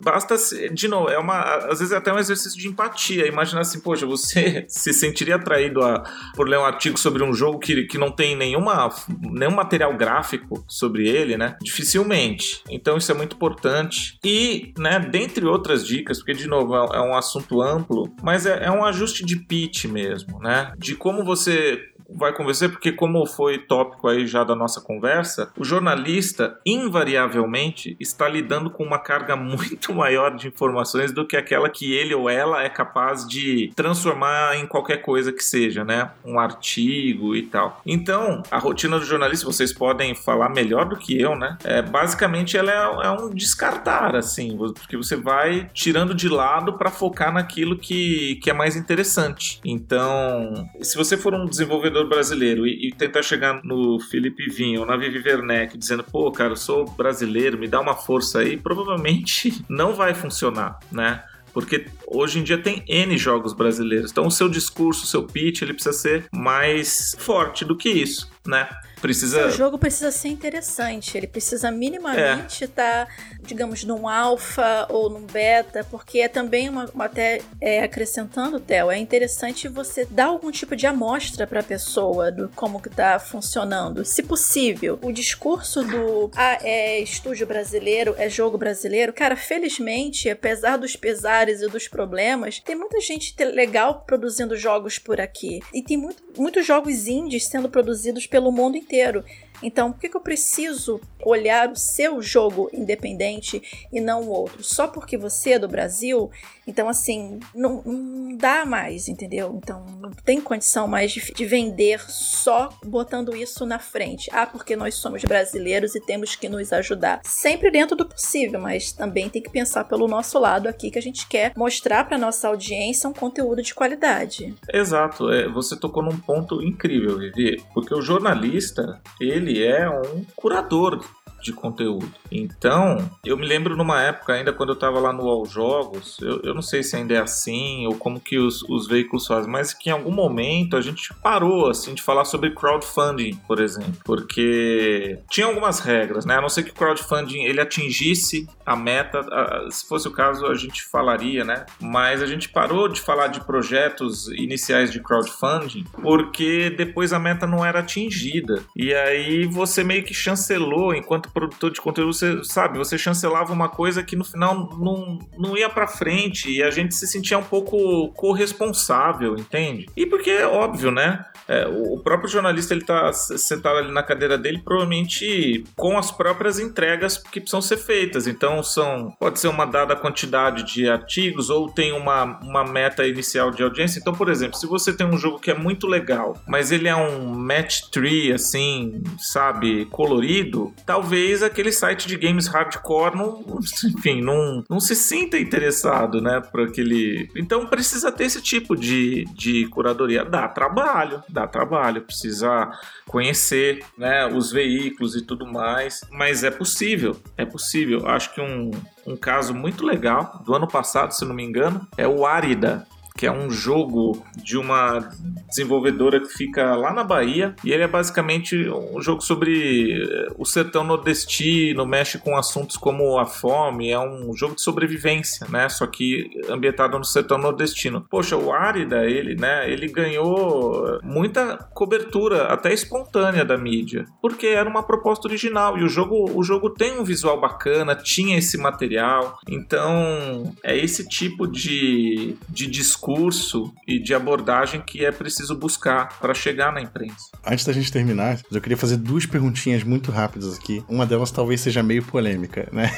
Basta, 0.00 0.36
de 0.72 0.88
novo, 0.88 1.08
é 1.08 1.18
uma, 1.18 1.40
às 1.40 1.78
vezes 1.78 1.92
é 1.92 1.96
até 1.96 2.12
um 2.12 2.18
exercício 2.18 2.58
de 2.58 2.68
empatia. 2.68 3.26
Imagina 3.26 3.60
assim, 3.60 3.80
poxa, 3.80 4.06
você 4.06 4.64
se 4.68 4.92
sentiria 4.92 5.36
atraído 5.36 5.82
a, 5.82 6.04
por 6.34 6.48
ler 6.48 6.58
um 6.58 6.64
artigo 6.64 6.98
sobre 6.98 7.22
um 7.22 7.32
jogo 7.32 7.58
que, 7.58 7.84
que 7.84 7.98
não 7.98 8.10
tem 8.10 8.36
nenhuma, 8.36 8.90
nenhum 9.20 9.54
material 9.54 9.96
gráfico 9.96 10.64
sobre 10.66 11.08
ele, 11.08 11.36
né? 11.36 11.56
Dificilmente. 11.62 12.62
Então 12.68 12.96
isso 12.96 13.10
é 13.10 13.14
muito 13.14 13.36
importante. 13.36 13.77
E, 14.24 14.72
né, 14.78 14.98
dentre 14.98 15.44
outras 15.46 15.86
dicas, 15.86 16.18
porque 16.18 16.34
de 16.34 16.46
novo 16.46 16.74
é, 16.74 16.96
é 16.96 17.00
um 17.00 17.14
assunto 17.14 17.62
amplo, 17.62 18.12
mas 18.22 18.46
é, 18.46 18.64
é 18.64 18.70
um 18.70 18.84
ajuste 18.84 19.24
de 19.24 19.36
pitch 19.36 19.84
mesmo, 19.84 20.38
né? 20.40 20.72
De 20.78 20.94
como 20.94 21.24
você 21.24 21.80
vai 22.08 22.32
convencer, 22.32 22.70
porque 22.70 22.92
como 22.92 23.26
foi 23.26 23.58
tópico 23.58 24.08
aí 24.08 24.26
já 24.26 24.42
da 24.42 24.54
nossa 24.54 24.80
conversa, 24.80 25.52
o 25.56 25.64
jornalista 25.64 26.58
invariavelmente 26.64 27.96
está 28.00 28.28
lidando 28.28 28.70
com 28.70 28.82
uma 28.82 28.98
carga 28.98 29.36
muito 29.36 29.94
maior 29.94 30.34
de 30.34 30.48
informações 30.48 31.12
do 31.12 31.26
que 31.26 31.36
aquela 31.36 31.68
que 31.68 31.92
ele 31.92 32.14
ou 32.14 32.30
ela 32.30 32.62
é 32.62 32.68
capaz 32.68 33.26
de 33.26 33.72
transformar 33.76 34.56
em 34.56 34.66
qualquer 34.66 34.98
coisa 34.98 35.32
que 35.32 35.42
seja, 35.42 35.84
né? 35.84 36.10
Um 36.24 36.38
artigo 36.38 37.34
e 37.34 37.42
tal. 37.42 37.80
Então, 37.84 38.42
a 38.50 38.58
rotina 38.58 38.98
do 38.98 39.04
jornalista, 39.04 39.46
vocês 39.46 39.72
podem 39.72 40.14
falar 40.14 40.48
melhor 40.48 40.88
do 40.88 40.96
que 40.96 41.20
eu, 41.20 41.36
né? 41.36 41.58
É, 41.64 41.82
basicamente, 41.82 42.56
ela 42.56 42.70
é, 42.70 43.06
é 43.06 43.10
um 43.10 43.30
descartar, 43.30 44.16
assim, 44.16 44.56
porque 44.56 44.96
você 44.96 45.16
vai 45.16 45.70
tirando 45.74 46.14
de 46.14 46.28
lado 46.28 46.74
para 46.74 46.90
focar 46.90 47.32
naquilo 47.32 47.76
que, 47.76 48.36
que 48.36 48.50
é 48.50 48.52
mais 48.52 48.76
interessante. 48.76 49.60
Então, 49.64 50.68
se 50.80 50.96
você 50.96 51.16
for 51.16 51.34
um 51.34 51.46
desenvolvedor 51.46 51.97
brasileiro 52.06 52.66
e, 52.66 52.88
e, 52.88 52.92
tentar 52.92 53.22
chegar 53.22 53.62
no 53.64 53.98
Felipe 53.98 54.48
Vinho 54.50 54.80
ou 54.80 54.86
na 54.86 54.96
Vivi 54.96 55.26
Werneck 55.26 55.76
dizendo, 55.76 56.04
pô, 56.04 56.30
cara, 56.30 56.52
eu 56.52 56.56
sou 56.56 56.84
brasileiro, 56.84 57.58
me 57.58 57.66
dá 57.66 57.80
uma 57.80 57.94
força 57.94 58.40
aí, 58.40 58.56
provavelmente 58.56 59.64
não 59.68 59.94
vai 59.94 60.14
funcionar, 60.14 60.78
né? 60.92 61.22
Porque 61.52 61.86
hoje 62.06 62.38
em 62.38 62.44
dia 62.44 62.58
tem 62.58 62.84
N 62.86 63.16
jogos 63.16 63.52
brasileiros. 63.52 64.10
Então 64.10 64.26
o 64.26 64.30
seu 64.30 64.48
discurso, 64.48 65.04
o 65.04 65.06
seu 65.06 65.24
pitch, 65.24 65.62
ele 65.62 65.72
precisa 65.74 65.96
ser 65.96 66.26
mais 66.32 67.16
forte 67.18 67.64
do 67.64 67.76
que 67.76 67.88
isso, 67.88 68.30
né? 68.48 68.68
Precisa... 69.00 69.46
O 69.46 69.50
jogo 69.50 69.78
precisa 69.78 70.10
ser 70.10 70.28
interessante, 70.28 71.16
ele 71.16 71.26
precisa 71.26 71.70
minimamente 71.70 72.64
estar, 72.64 72.82
é. 72.82 73.04
tá, 73.04 73.08
digamos, 73.42 73.84
num 73.84 74.08
alfa 74.08 74.86
ou 74.88 75.08
num 75.08 75.24
beta, 75.24 75.86
porque 75.90 76.20
é 76.20 76.28
também 76.28 76.68
uma, 76.68 76.86
uma 76.86 77.04
até 77.04 77.40
é, 77.60 77.82
acrescentando, 77.82 78.58
Theo, 78.58 78.90
é 78.90 78.98
interessante 78.98 79.68
você 79.68 80.04
dar 80.04 80.26
algum 80.26 80.50
tipo 80.50 80.74
de 80.74 80.86
amostra 80.86 81.46
para 81.46 81.60
a 81.60 81.62
pessoa 81.62 82.32
do 82.32 82.48
como 82.56 82.82
que 82.82 82.90
tá 82.90 83.18
funcionando, 83.18 84.04
se 84.04 84.22
possível. 84.22 84.98
O 85.02 85.12
discurso 85.12 85.84
do 85.84 86.30
ah, 86.34 86.58
é 86.62 86.98
estúdio 86.98 87.46
brasileiro, 87.46 88.14
é 88.18 88.28
jogo 88.28 88.58
brasileiro, 88.58 89.12
cara, 89.12 89.36
felizmente, 89.36 90.28
apesar 90.28 90.76
dos 90.76 90.96
pesares 90.96 91.62
e 91.62 91.68
dos 91.68 91.86
problemas, 91.86 92.58
tem 92.58 92.74
muita 92.74 93.00
gente 93.00 93.34
legal 93.44 94.02
produzindo 94.06 94.56
jogos 94.56 94.98
por 94.98 95.20
aqui. 95.20 95.60
E 95.72 95.82
tem 95.82 95.96
muito, 95.96 96.22
muitos 96.36 96.66
jogos 96.66 97.06
indies 97.06 97.46
sendo 97.46 97.68
produzidos 97.68 98.26
pelo 98.26 98.37
mundo 98.52 98.76
inteiro 98.76 98.88
inteiro. 98.98 99.24
Então, 99.62 99.92
por 99.92 100.00
que, 100.00 100.08
que 100.08 100.16
eu 100.16 100.20
preciso 100.20 101.00
olhar 101.24 101.70
o 101.70 101.76
seu 101.76 102.22
jogo 102.22 102.70
independente 102.72 103.60
e 103.92 104.00
não 104.00 104.22
o 104.22 104.30
outro? 104.30 104.62
Só 104.62 104.86
porque 104.86 105.16
você 105.16 105.52
é 105.52 105.58
do 105.58 105.68
Brasil? 105.68 106.30
Então, 106.68 106.86
assim, 106.86 107.40
não, 107.54 107.82
não 107.82 108.36
dá 108.36 108.66
mais, 108.66 109.08
entendeu? 109.08 109.54
Então, 109.56 109.86
não 110.00 110.10
tem 110.10 110.38
condição 110.38 110.86
mais 110.86 111.10
de, 111.10 111.32
de, 111.32 111.46
vender 111.46 111.98
só 112.08 112.68
botando 112.84 113.34
isso 113.34 113.64
na 113.64 113.78
frente. 113.78 114.28
Ah, 114.30 114.46
porque 114.46 114.76
nós 114.76 114.94
somos 114.96 115.24
brasileiros 115.24 115.94
e 115.94 116.00
temos 116.00 116.36
que 116.36 116.46
nos 116.46 116.70
ajudar. 116.72 117.20
Sempre 117.24 117.70
dentro 117.70 117.96
do 117.96 118.06
possível, 118.06 118.60
mas 118.60 118.92
também 118.92 119.30
tem 119.30 119.42
que 119.42 119.50
pensar 119.50 119.84
pelo 119.84 120.06
nosso 120.06 120.38
lado 120.38 120.68
aqui 120.68 120.90
que 120.90 120.98
a 120.98 121.02
gente 121.02 121.26
quer 121.26 121.52
mostrar 121.56 122.04
para 122.04 122.18
nossa 122.18 122.48
audiência 122.48 123.08
um 123.08 123.14
conteúdo 123.14 123.62
de 123.62 123.74
qualidade. 123.74 124.54
Exato. 124.70 125.30
É, 125.30 125.48
você 125.48 125.74
tocou 125.74 126.02
num 126.02 126.18
ponto 126.18 126.62
incrível, 126.62 127.18
Vivi, 127.18 127.62
porque 127.72 127.94
o 127.94 128.02
jornalista, 128.02 129.00
ele 129.18 129.64
é 129.64 129.88
um 129.88 130.24
curador 130.36 131.02
de 131.42 131.52
conteúdo. 131.52 132.12
Então, 132.30 133.10
eu 133.24 133.36
me 133.36 133.46
lembro 133.46 133.76
numa 133.76 134.02
época 134.02 134.32
ainda 134.32 134.52
quando 134.52 134.70
eu 134.70 134.74
estava 134.74 134.98
lá 134.98 135.12
no 135.12 135.28
All 135.28 135.46
Jogos, 135.46 136.18
eu, 136.20 136.40
eu 136.42 136.54
não 136.54 136.62
sei 136.62 136.82
se 136.82 136.96
ainda 136.96 137.14
é 137.14 137.18
assim 137.18 137.86
ou 137.86 137.94
como 137.94 138.20
que 138.20 138.38
os, 138.38 138.62
os 138.62 138.86
veículos 138.86 139.26
fazem, 139.26 139.50
mas 139.50 139.72
que 139.72 139.88
em 139.88 139.92
algum 139.92 140.10
momento 140.10 140.76
a 140.76 140.80
gente 140.80 141.12
parou 141.22 141.68
assim 141.68 141.94
de 141.94 142.02
falar 142.02 142.24
sobre 142.24 142.54
crowdfunding, 142.54 143.36
por 143.46 143.60
exemplo, 143.60 143.94
porque 144.04 145.18
tinha 145.30 145.46
algumas 145.46 145.80
regras, 145.80 146.24
né? 146.24 146.36
A 146.36 146.40
não 146.40 146.48
ser 146.48 146.62
que 146.62 146.70
o 146.70 146.74
crowdfunding 146.74 147.44
ele 147.44 147.60
atingisse 147.60 148.48
a 148.64 148.76
meta, 148.76 149.20
a, 149.20 149.70
se 149.70 149.86
fosse 149.86 150.08
o 150.08 150.10
caso 150.10 150.46
a 150.46 150.54
gente 150.54 150.82
falaria, 150.84 151.44
né? 151.44 151.66
Mas 151.80 152.22
a 152.22 152.26
gente 152.26 152.48
parou 152.48 152.88
de 152.88 153.00
falar 153.00 153.28
de 153.28 153.40
projetos 153.40 154.28
iniciais 154.28 154.90
de 154.92 155.00
crowdfunding 155.00 155.84
porque 156.02 156.70
depois 156.70 157.12
a 157.12 157.18
meta 157.18 157.46
não 157.46 157.64
era 157.64 157.80
atingida. 157.80 158.62
E 158.76 158.94
aí 158.94 159.46
você 159.46 159.82
meio 159.84 160.04
que 160.04 160.14
chancelou 160.14 160.94
enquanto 160.94 161.27
produtor 161.32 161.70
de 161.70 161.80
conteúdo, 161.80 162.12
você 162.12 162.42
sabe, 162.44 162.78
você 162.78 162.96
chancelava 162.96 163.52
uma 163.52 163.68
coisa 163.68 164.02
que 164.02 164.16
no 164.16 164.24
final 164.24 164.70
não, 164.78 165.18
não 165.38 165.56
ia 165.56 165.68
para 165.68 165.86
frente 165.86 166.50
e 166.50 166.62
a 166.62 166.70
gente 166.70 166.94
se 166.94 167.06
sentia 167.06 167.38
um 167.38 167.42
pouco 167.42 168.08
corresponsável, 168.12 169.36
entende? 169.36 169.86
E 169.96 170.06
porque 170.06 170.30
é 170.30 170.46
óbvio, 170.46 170.90
né? 170.90 171.24
É, 171.46 171.66
o 171.66 171.98
próprio 172.00 172.28
jornalista 172.28 172.74
ele 172.74 172.84
tá 172.84 173.12
sentado 173.12 173.78
ali 173.78 173.90
na 173.90 174.02
cadeira 174.02 174.36
dele, 174.36 174.60
provavelmente 174.62 175.64
com 175.76 175.96
as 175.96 176.10
próprias 176.10 176.58
entregas 176.58 177.16
que 177.16 177.40
precisam 177.40 177.62
ser 177.62 177.78
feitas. 177.78 178.26
Então 178.26 178.62
são 178.62 179.14
pode 179.18 179.40
ser 179.40 179.48
uma 179.48 179.64
dada 179.64 179.96
quantidade 179.96 180.64
de 180.64 180.88
artigos 180.88 181.48
ou 181.48 181.70
tem 181.70 181.92
uma, 181.92 182.38
uma 182.42 182.64
meta 182.64 183.06
inicial 183.06 183.50
de 183.50 183.62
audiência. 183.62 183.98
Então, 183.98 184.12
por 184.12 184.28
exemplo, 184.28 184.58
se 184.58 184.66
você 184.66 184.92
tem 184.92 185.06
um 185.06 185.16
jogo 185.16 185.38
que 185.38 185.50
é 185.50 185.54
muito 185.54 185.86
legal, 185.86 186.36
mas 186.46 186.70
ele 186.70 186.88
é 186.88 186.94
um 186.94 187.34
match 187.34 187.82
tree 187.90 188.32
assim, 188.32 189.02
sabe, 189.18 189.86
colorido, 189.86 190.74
talvez 190.84 191.17
talvez 191.18 191.42
aquele 191.42 191.72
site 191.72 192.06
de 192.06 192.16
games 192.16 192.46
hardcore 192.46 193.16
não, 193.16 193.44
enfim, 193.84 194.20
não, 194.20 194.64
não 194.68 194.78
se 194.78 194.94
sinta 194.94 195.38
interessado, 195.38 196.20
né, 196.20 196.40
por 196.40 196.60
aquele... 196.62 197.28
Então 197.36 197.66
precisa 197.66 198.12
ter 198.12 198.24
esse 198.24 198.40
tipo 198.40 198.76
de, 198.76 199.24
de 199.34 199.66
curadoria. 199.68 200.24
Dá 200.24 200.46
trabalho, 200.48 201.22
dá 201.28 201.46
trabalho, 201.46 202.02
precisa 202.02 202.70
conhecer, 203.06 203.84
né, 203.96 204.26
os 204.26 204.52
veículos 204.52 205.16
e 205.16 205.22
tudo 205.22 205.46
mais, 205.46 206.02
mas 206.10 206.44
é 206.44 206.50
possível, 206.50 207.16
é 207.36 207.44
possível. 207.44 208.06
Acho 208.06 208.34
que 208.34 208.40
um, 208.40 208.70
um 209.06 209.16
caso 209.16 209.54
muito 209.54 209.84
legal 209.84 210.42
do 210.44 210.54
ano 210.54 210.68
passado, 210.68 211.12
se 211.12 211.24
não 211.24 211.34
me 211.34 211.42
engano, 211.42 211.86
é 211.96 212.06
o 212.06 212.24
Árida, 212.24 212.86
que 213.18 213.26
é 213.26 213.32
um 213.32 213.50
jogo 213.50 214.24
de 214.36 214.56
uma 214.56 215.10
desenvolvedora 215.48 216.20
que 216.20 216.28
fica 216.28 216.76
lá 216.76 216.92
na 216.92 217.02
Bahia 217.02 217.52
e 217.64 217.72
ele 217.72 217.82
é 217.82 217.88
basicamente 217.88 218.56
um 218.70 219.02
jogo 219.02 219.20
sobre 219.22 220.00
eh, 220.00 220.28
o 220.38 220.44
sertão 220.44 220.84
nordestino, 220.84 221.84
mexe 221.84 222.16
com 222.18 222.36
assuntos 222.36 222.76
como 222.76 223.18
a 223.18 223.26
fome, 223.26 223.90
é 223.90 223.98
um 223.98 224.32
jogo 224.36 224.54
de 224.54 224.62
sobrevivência, 224.62 225.48
né? 225.48 225.68
Só 225.68 225.84
que 225.88 226.30
ambientado 226.48 226.96
no 226.96 227.04
sertão 227.04 227.38
nordestino. 227.38 228.06
Poxa, 228.08 228.36
o 228.36 228.52
Árida, 228.52 229.04
ele, 229.04 229.34
né, 229.34 229.68
ele 229.68 229.88
ganhou 229.88 231.00
muita 231.02 231.56
cobertura 231.74 232.44
até 232.44 232.72
espontânea 232.72 233.44
da 233.44 233.58
mídia, 233.58 234.04
porque 234.22 234.46
era 234.46 234.70
uma 234.70 234.84
proposta 234.84 235.26
original 235.26 235.76
e 235.76 235.82
o 235.82 235.88
jogo, 235.88 236.30
o 236.38 236.44
jogo 236.44 236.70
tem 236.70 237.00
um 237.00 237.04
visual 237.04 237.40
bacana, 237.40 237.96
tinha 237.96 238.38
esse 238.38 238.56
material. 238.56 239.40
Então, 239.48 240.54
é 240.62 240.76
esse 240.76 241.08
tipo 241.08 241.48
de, 241.48 242.36
de 242.48 242.68
discurso 242.68 243.07
discurso 243.08 243.72
e 243.86 243.98
de 243.98 244.12
abordagem 244.12 244.82
que 244.82 245.04
é 245.04 245.10
preciso 245.10 245.54
buscar 245.56 246.18
para 246.18 246.34
chegar 246.34 246.72
na 246.72 246.80
imprensa. 246.80 247.30
Antes 247.44 247.64
da 247.64 247.72
gente 247.72 247.90
terminar, 247.90 248.38
eu 248.52 248.60
queria 248.60 248.76
fazer 248.76 248.98
duas 248.98 249.24
perguntinhas 249.24 249.82
muito 249.82 250.10
rápidas 250.10 250.58
aqui. 250.58 250.84
Uma 250.88 251.06
delas 251.06 251.30
talvez 251.30 251.60
seja 251.60 251.82
meio 251.82 252.02
polêmica, 252.02 252.68
né? 252.70 252.90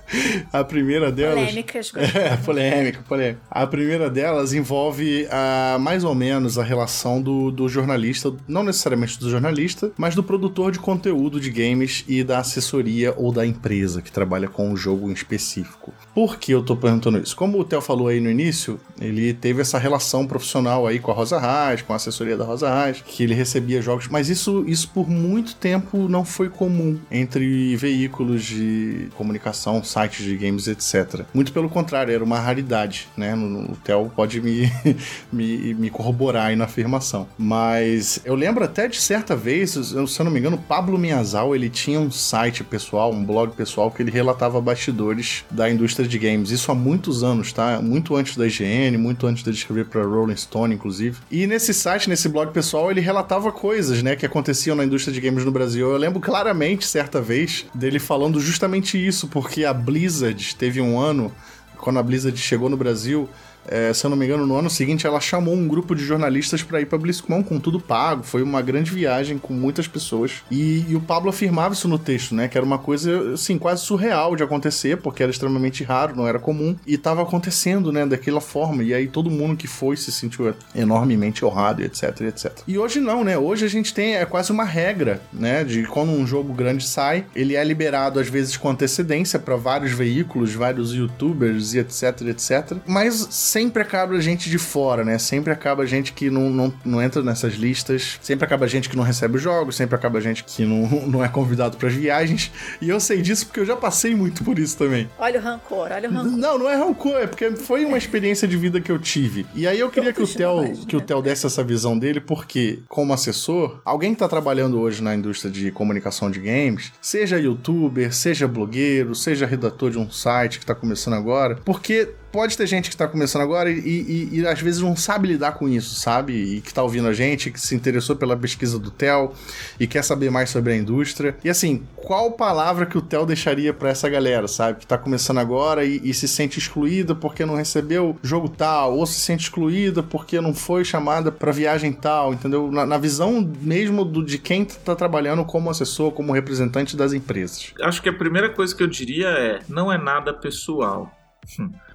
a 0.52 0.64
primeira 0.64 1.12
delas. 1.12 1.40
Polêmicas, 1.40 1.92
é, 1.96 2.36
polêmica, 2.38 3.04
polêmica. 3.06 3.40
A 3.50 3.66
primeira 3.66 4.08
delas 4.08 4.54
envolve 4.54 5.26
a, 5.30 5.74
ah, 5.74 5.78
mais 5.78 6.02
ou 6.02 6.14
menos 6.14 6.58
a 6.58 6.62
relação 6.62 7.20
do, 7.20 7.50
do 7.50 7.68
jornalista, 7.68 8.34
não 8.46 8.64
necessariamente 8.64 9.18
do 9.18 9.28
jornalista, 9.28 9.92
mas 9.98 10.14
do 10.14 10.22
produtor 10.22 10.72
de 10.72 10.78
conteúdo 10.78 11.38
de 11.38 11.50
games 11.50 12.04
e 12.08 12.24
da 12.24 12.38
assessoria 12.38 13.12
ou 13.16 13.30
da 13.32 13.44
empresa 13.44 14.00
que 14.00 14.10
trabalha 14.10 14.48
com 14.48 14.72
o 14.72 14.76
jogo 14.76 15.10
em 15.10 15.12
específico. 15.12 15.92
Por 16.14 16.38
que 16.38 16.52
eu 16.52 16.62
tô 16.62 16.76
perguntando 16.76 17.18
isso? 17.18 17.36
Como 17.36 17.58
o 17.58 17.64
Theo 17.64 17.80
falou 17.80 18.08
aí 18.08 18.20
no 18.20 18.30
início, 18.30 18.80
ele 19.00 19.34
teve 19.34 19.57
teve 19.58 19.62
essa 19.62 19.78
relação 19.78 20.26
profissional 20.26 20.86
aí 20.86 21.00
com 21.00 21.10
a 21.10 21.14
Rosa 21.14 21.38
Reis, 21.38 21.82
com 21.82 21.92
a 21.92 21.96
assessoria 21.96 22.36
da 22.36 22.44
Rosa 22.44 22.72
Reis, 22.72 23.02
que 23.04 23.24
ele 23.24 23.34
recebia 23.34 23.82
jogos, 23.82 24.06
mas 24.06 24.28
isso, 24.28 24.64
isso 24.66 24.88
por 24.90 25.08
muito 25.08 25.56
tempo 25.56 26.08
não 26.08 26.24
foi 26.24 26.48
comum 26.48 26.98
entre 27.10 27.74
veículos 27.76 28.44
de 28.44 29.08
comunicação, 29.16 29.82
sites 29.82 30.24
de 30.24 30.36
games, 30.36 30.68
etc. 30.68 31.24
Muito 31.34 31.52
pelo 31.52 31.68
contrário, 31.68 32.14
era 32.14 32.22
uma 32.22 32.38
raridade, 32.38 33.08
né? 33.16 33.34
O 33.34 33.76
Theo 33.82 34.12
pode 34.14 34.40
me, 34.40 34.70
me, 35.32 35.74
me 35.74 35.90
corroborar 35.90 36.46
aí 36.46 36.56
na 36.56 36.66
afirmação. 36.66 37.26
Mas 37.36 38.20
eu 38.24 38.34
lembro 38.34 38.64
até 38.64 38.86
de 38.86 39.00
certa 39.00 39.34
vez, 39.34 39.72
se 39.72 39.94
eu 39.96 40.24
não 40.24 40.30
me 40.30 40.38
engano, 40.38 40.58
Pablo 40.58 40.96
Miazal, 40.98 41.54
ele 41.54 41.68
tinha 41.68 41.98
um 41.98 42.10
site 42.10 42.62
pessoal, 42.62 43.12
um 43.12 43.24
blog 43.24 43.54
pessoal, 43.54 43.90
que 43.90 44.02
ele 44.02 44.10
relatava 44.10 44.60
bastidores 44.60 45.44
da 45.50 45.68
indústria 45.68 46.06
de 46.06 46.18
games. 46.18 46.50
Isso 46.50 46.70
há 46.70 46.74
muitos 46.74 47.24
anos, 47.24 47.52
tá? 47.52 47.80
Muito 47.82 48.14
antes 48.14 48.36
da 48.36 48.46
IGN, 48.46 48.96
muito 48.98 49.26
antes 49.26 49.47
de 49.52 49.58
escrever 49.58 49.86
para 49.86 50.02
Rolling 50.02 50.36
Stone, 50.36 50.74
inclusive. 50.74 51.18
E 51.30 51.46
nesse 51.46 51.72
site, 51.74 52.08
nesse 52.08 52.28
blog 52.28 52.52
pessoal, 52.52 52.90
ele 52.90 53.00
relatava 53.00 53.50
coisas, 53.52 54.02
né, 54.02 54.16
que 54.16 54.26
aconteciam 54.26 54.76
na 54.76 54.84
indústria 54.84 55.12
de 55.12 55.20
games 55.20 55.44
no 55.44 55.50
Brasil. 55.50 55.90
Eu 55.90 55.96
lembro 55.96 56.20
claramente, 56.20 56.86
certa 56.86 57.20
vez, 57.20 57.66
dele 57.74 57.98
falando 57.98 58.40
justamente 58.40 59.04
isso, 59.04 59.28
porque 59.28 59.64
a 59.64 59.72
Blizzard 59.72 60.56
teve 60.56 60.80
um 60.80 60.98
ano, 60.98 61.32
quando 61.76 61.98
a 61.98 62.02
Blizzard 62.02 62.36
chegou 62.36 62.68
no 62.68 62.76
Brasil, 62.76 63.28
é, 63.68 63.92
se 63.92 64.04
eu 64.04 64.10
não 64.10 64.16
me 64.16 64.24
engano, 64.24 64.46
no 64.46 64.56
ano 64.56 64.70
seguinte, 64.70 65.06
ela 65.06 65.20
chamou 65.20 65.54
um 65.54 65.68
grupo 65.68 65.94
de 65.94 66.04
jornalistas 66.04 66.62
para 66.62 66.80
ir 66.80 66.86
pra 66.86 66.98
BlizzCon 66.98 67.42
com 67.42 67.60
tudo 67.60 67.78
pago. 67.78 68.22
Foi 68.22 68.42
uma 68.42 68.62
grande 68.62 68.90
viagem 68.90 69.38
com 69.38 69.52
muitas 69.52 69.86
pessoas. 69.86 70.42
E, 70.50 70.84
e, 70.88 70.96
o 70.96 71.00
Pablo 71.00 71.30
afirmava 71.30 71.74
isso 71.74 71.88
no 71.88 71.98
texto, 71.98 72.34
né? 72.34 72.48
Que 72.48 72.56
era 72.56 72.66
uma 72.66 72.78
coisa, 72.78 73.32
assim, 73.32 73.58
quase 73.58 73.82
surreal 73.82 74.34
de 74.34 74.42
acontecer, 74.42 74.96
porque 74.98 75.22
era 75.22 75.30
extremamente 75.30 75.84
raro, 75.84 76.16
não 76.16 76.26
era 76.26 76.38
comum. 76.38 76.76
E 76.86 76.96
tava 76.96 77.22
acontecendo, 77.22 77.92
né? 77.92 78.06
Daquela 78.06 78.40
forma. 78.40 78.82
E 78.82 78.94
aí 78.94 79.06
todo 79.06 79.30
mundo 79.30 79.56
que 79.56 79.66
foi 79.66 79.96
se 79.96 80.10
sentiu 80.10 80.54
enormemente 80.74 81.44
honrado, 81.44 81.82
etc, 81.82 82.20
etc. 82.22 82.52
E 82.66 82.78
hoje 82.78 83.00
não, 83.00 83.22
né? 83.22 83.36
Hoje 83.36 83.64
a 83.64 83.68
gente 83.68 83.92
tem 83.92 84.16
é 84.16 84.24
quase 84.24 84.50
uma 84.50 84.64
regra, 84.64 85.20
né? 85.32 85.64
De 85.64 85.84
quando 85.84 86.10
um 86.10 86.26
jogo 86.26 86.52
grande 86.52 86.86
sai, 86.86 87.26
ele 87.34 87.54
é 87.54 87.62
liberado 87.62 88.18
às 88.18 88.28
vezes 88.28 88.56
com 88.56 88.70
antecedência 88.70 89.38
para 89.38 89.56
vários 89.56 89.92
veículos, 89.92 90.54
vários 90.54 90.92
youtubers 90.92 91.74
e 91.74 91.78
etc, 91.78 92.22
etc. 92.22 92.78
Mas 92.86 93.28
sempre 93.58 93.82
acaba 93.82 94.20
gente 94.20 94.48
de 94.48 94.56
fora, 94.56 95.04
né? 95.04 95.18
Sempre 95.18 95.52
acaba 95.52 95.84
gente 95.84 96.12
que 96.12 96.30
não, 96.30 96.48
não, 96.48 96.72
não 96.84 97.02
entra 97.02 97.22
nessas 97.24 97.54
listas, 97.54 98.16
sempre 98.22 98.44
acaba 98.44 98.68
gente 98.68 98.88
que 98.88 98.96
não 98.96 99.02
recebe 99.02 99.36
os 99.36 99.42
jogos, 99.42 99.74
sempre 99.74 99.96
acaba 99.96 100.20
gente 100.20 100.44
que 100.44 100.64
não, 100.64 100.86
não 101.08 101.24
é 101.24 101.28
convidado 101.28 101.76
para 101.76 101.88
as 101.88 101.94
viagens. 101.94 102.52
E 102.80 102.88
eu 102.88 103.00
sei 103.00 103.20
disso 103.20 103.46
porque 103.46 103.58
eu 103.58 103.66
já 103.66 103.74
passei 103.74 104.14
muito 104.14 104.44
por 104.44 104.60
isso 104.60 104.78
também. 104.78 105.10
Olha 105.18 105.40
o 105.40 105.42
rancor, 105.42 105.90
olha 105.90 106.08
o 106.08 106.12
rancor. 106.12 106.38
Não, 106.38 106.56
não 106.56 106.70
é 106.70 106.76
rancor, 106.76 107.16
é 107.16 107.26
porque 107.26 107.50
foi 107.56 107.84
uma 107.84 107.98
experiência 107.98 108.46
de 108.46 108.56
vida 108.56 108.80
que 108.80 108.92
eu 108.92 108.98
tive. 108.98 109.44
E 109.56 109.66
aí 109.66 109.80
eu 109.80 109.90
queria 109.90 110.12
que 110.12 110.22
o 110.22 110.26
Theo, 110.26 110.86
que 110.86 110.96
o 110.96 111.00
Theo 111.00 111.20
desse 111.20 111.44
essa 111.44 111.64
visão 111.64 111.98
dele, 111.98 112.20
porque, 112.20 112.78
como 112.88 113.12
assessor, 113.12 113.80
alguém 113.84 114.14
que 114.14 114.20
tá 114.20 114.28
trabalhando 114.28 114.80
hoje 114.80 115.02
na 115.02 115.16
indústria 115.16 115.50
de 115.50 115.72
comunicação 115.72 116.30
de 116.30 116.38
games, 116.38 116.92
seja 117.00 117.40
youtuber, 117.40 118.14
seja 118.14 118.46
blogueiro, 118.46 119.16
seja 119.16 119.46
redator 119.46 119.90
de 119.90 119.98
um 119.98 120.08
site 120.08 120.60
que 120.60 120.66
tá 120.66 120.76
começando 120.76 121.14
agora, 121.14 121.56
porque 121.64 122.14
pode 122.30 122.56
ter 122.56 122.66
gente 122.66 122.88
que 122.88 122.94
está 122.94 123.06
começando 123.08 123.42
agora 123.42 123.70
e, 123.70 123.78
e, 123.78 124.28
e, 124.38 124.46
às 124.46 124.60
vezes 124.60 124.80
não 124.80 124.96
sabe 124.96 125.28
lidar 125.28 125.52
com 125.52 125.68
isso, 125.68 125.94
sabe? 125.94 126.32
E 126.32 126.60
que 126.60 126.68
está 126.68 126.82
ouvindo 126.82 127.08
a 127.08 127.12
gente, 127.12 127.50
que 127.50 127.60
se 127.60 127.74
interessou 127.74 128.16
pela 128.16 128.36
pesquisa 128.36 128.78
do 128.78 128.90
Theo 128.90 129.32
e 129.78 129.86
quer 129.86 130.02
saber 130.02 130.30
mais 130.30 130.50
sobre 130.50 130.72
a 130.72 130.76
indústria. 130.76 131.36
E 131.42 131.48
assim, 131.48 131.82
qual 131.96 132.32
palavra 132.32 132.86
que 132.86 132.98
o 132.98 133.02
Theo 133.02 133.26
deixaria 133.26 133.72
para 133.72 133.90
essa 133.90 134.08
galera, 134.08 134.46
sabe? 134.48 134.78
Que 134.78 134.84
está 134.84 134.98
começando 134.98 135.38
agora 135.38 135.84
e, 135.84 136.00
e, 136.04 136.14
se 136.14 136.28
sente 136.28 136.58
excluída 136.58 137.14
porque 137.14 137.44
não 137.44 137.54
recebeu 137.54 138.16
jogo 138.22 138.48
tal, 138.48 138.96
ou 138.96 139.06
se 139.06 139.20
sente 139.20 139.44
excluída 139.44 140.02
porque 140.02 140.40
não 140.40 140.54
foi 140.54 140.84
chamada 140.84 141.30
para 141.30 141.52
viagem 141.52 141.92
tal, 141.92 142.32
entendeu? 142.32 142.70
Na, 142.70 142.84
na, 142.84 142.98
visão 142.98 143.48
mesmo 143.60 144.04
do, 144.04 144.24
de 144.24 144.38
quem 144.38 144.62
está 144.62 144.94
trabalhando 144.94 145.44
como 145.44 145.70
assessor, 145.70 146.12
como 146.12 146.32
representante 146.32 146.96
das 146.96 147.12
empresas. 147.12 147.72
Acho 147.82 148.02
que 148.02 148.08
a 148.08 148.12
primeira 148.12 148.50
coisa 148.50 148.74
que 148.74 148.82
eu 148.82 148.88
diria 148.88 149.28
é: 149.28 149.60
não 149.68 149.92
é 149.92 149.98
nada 149.98 150.32
pessoal 150.32 151.17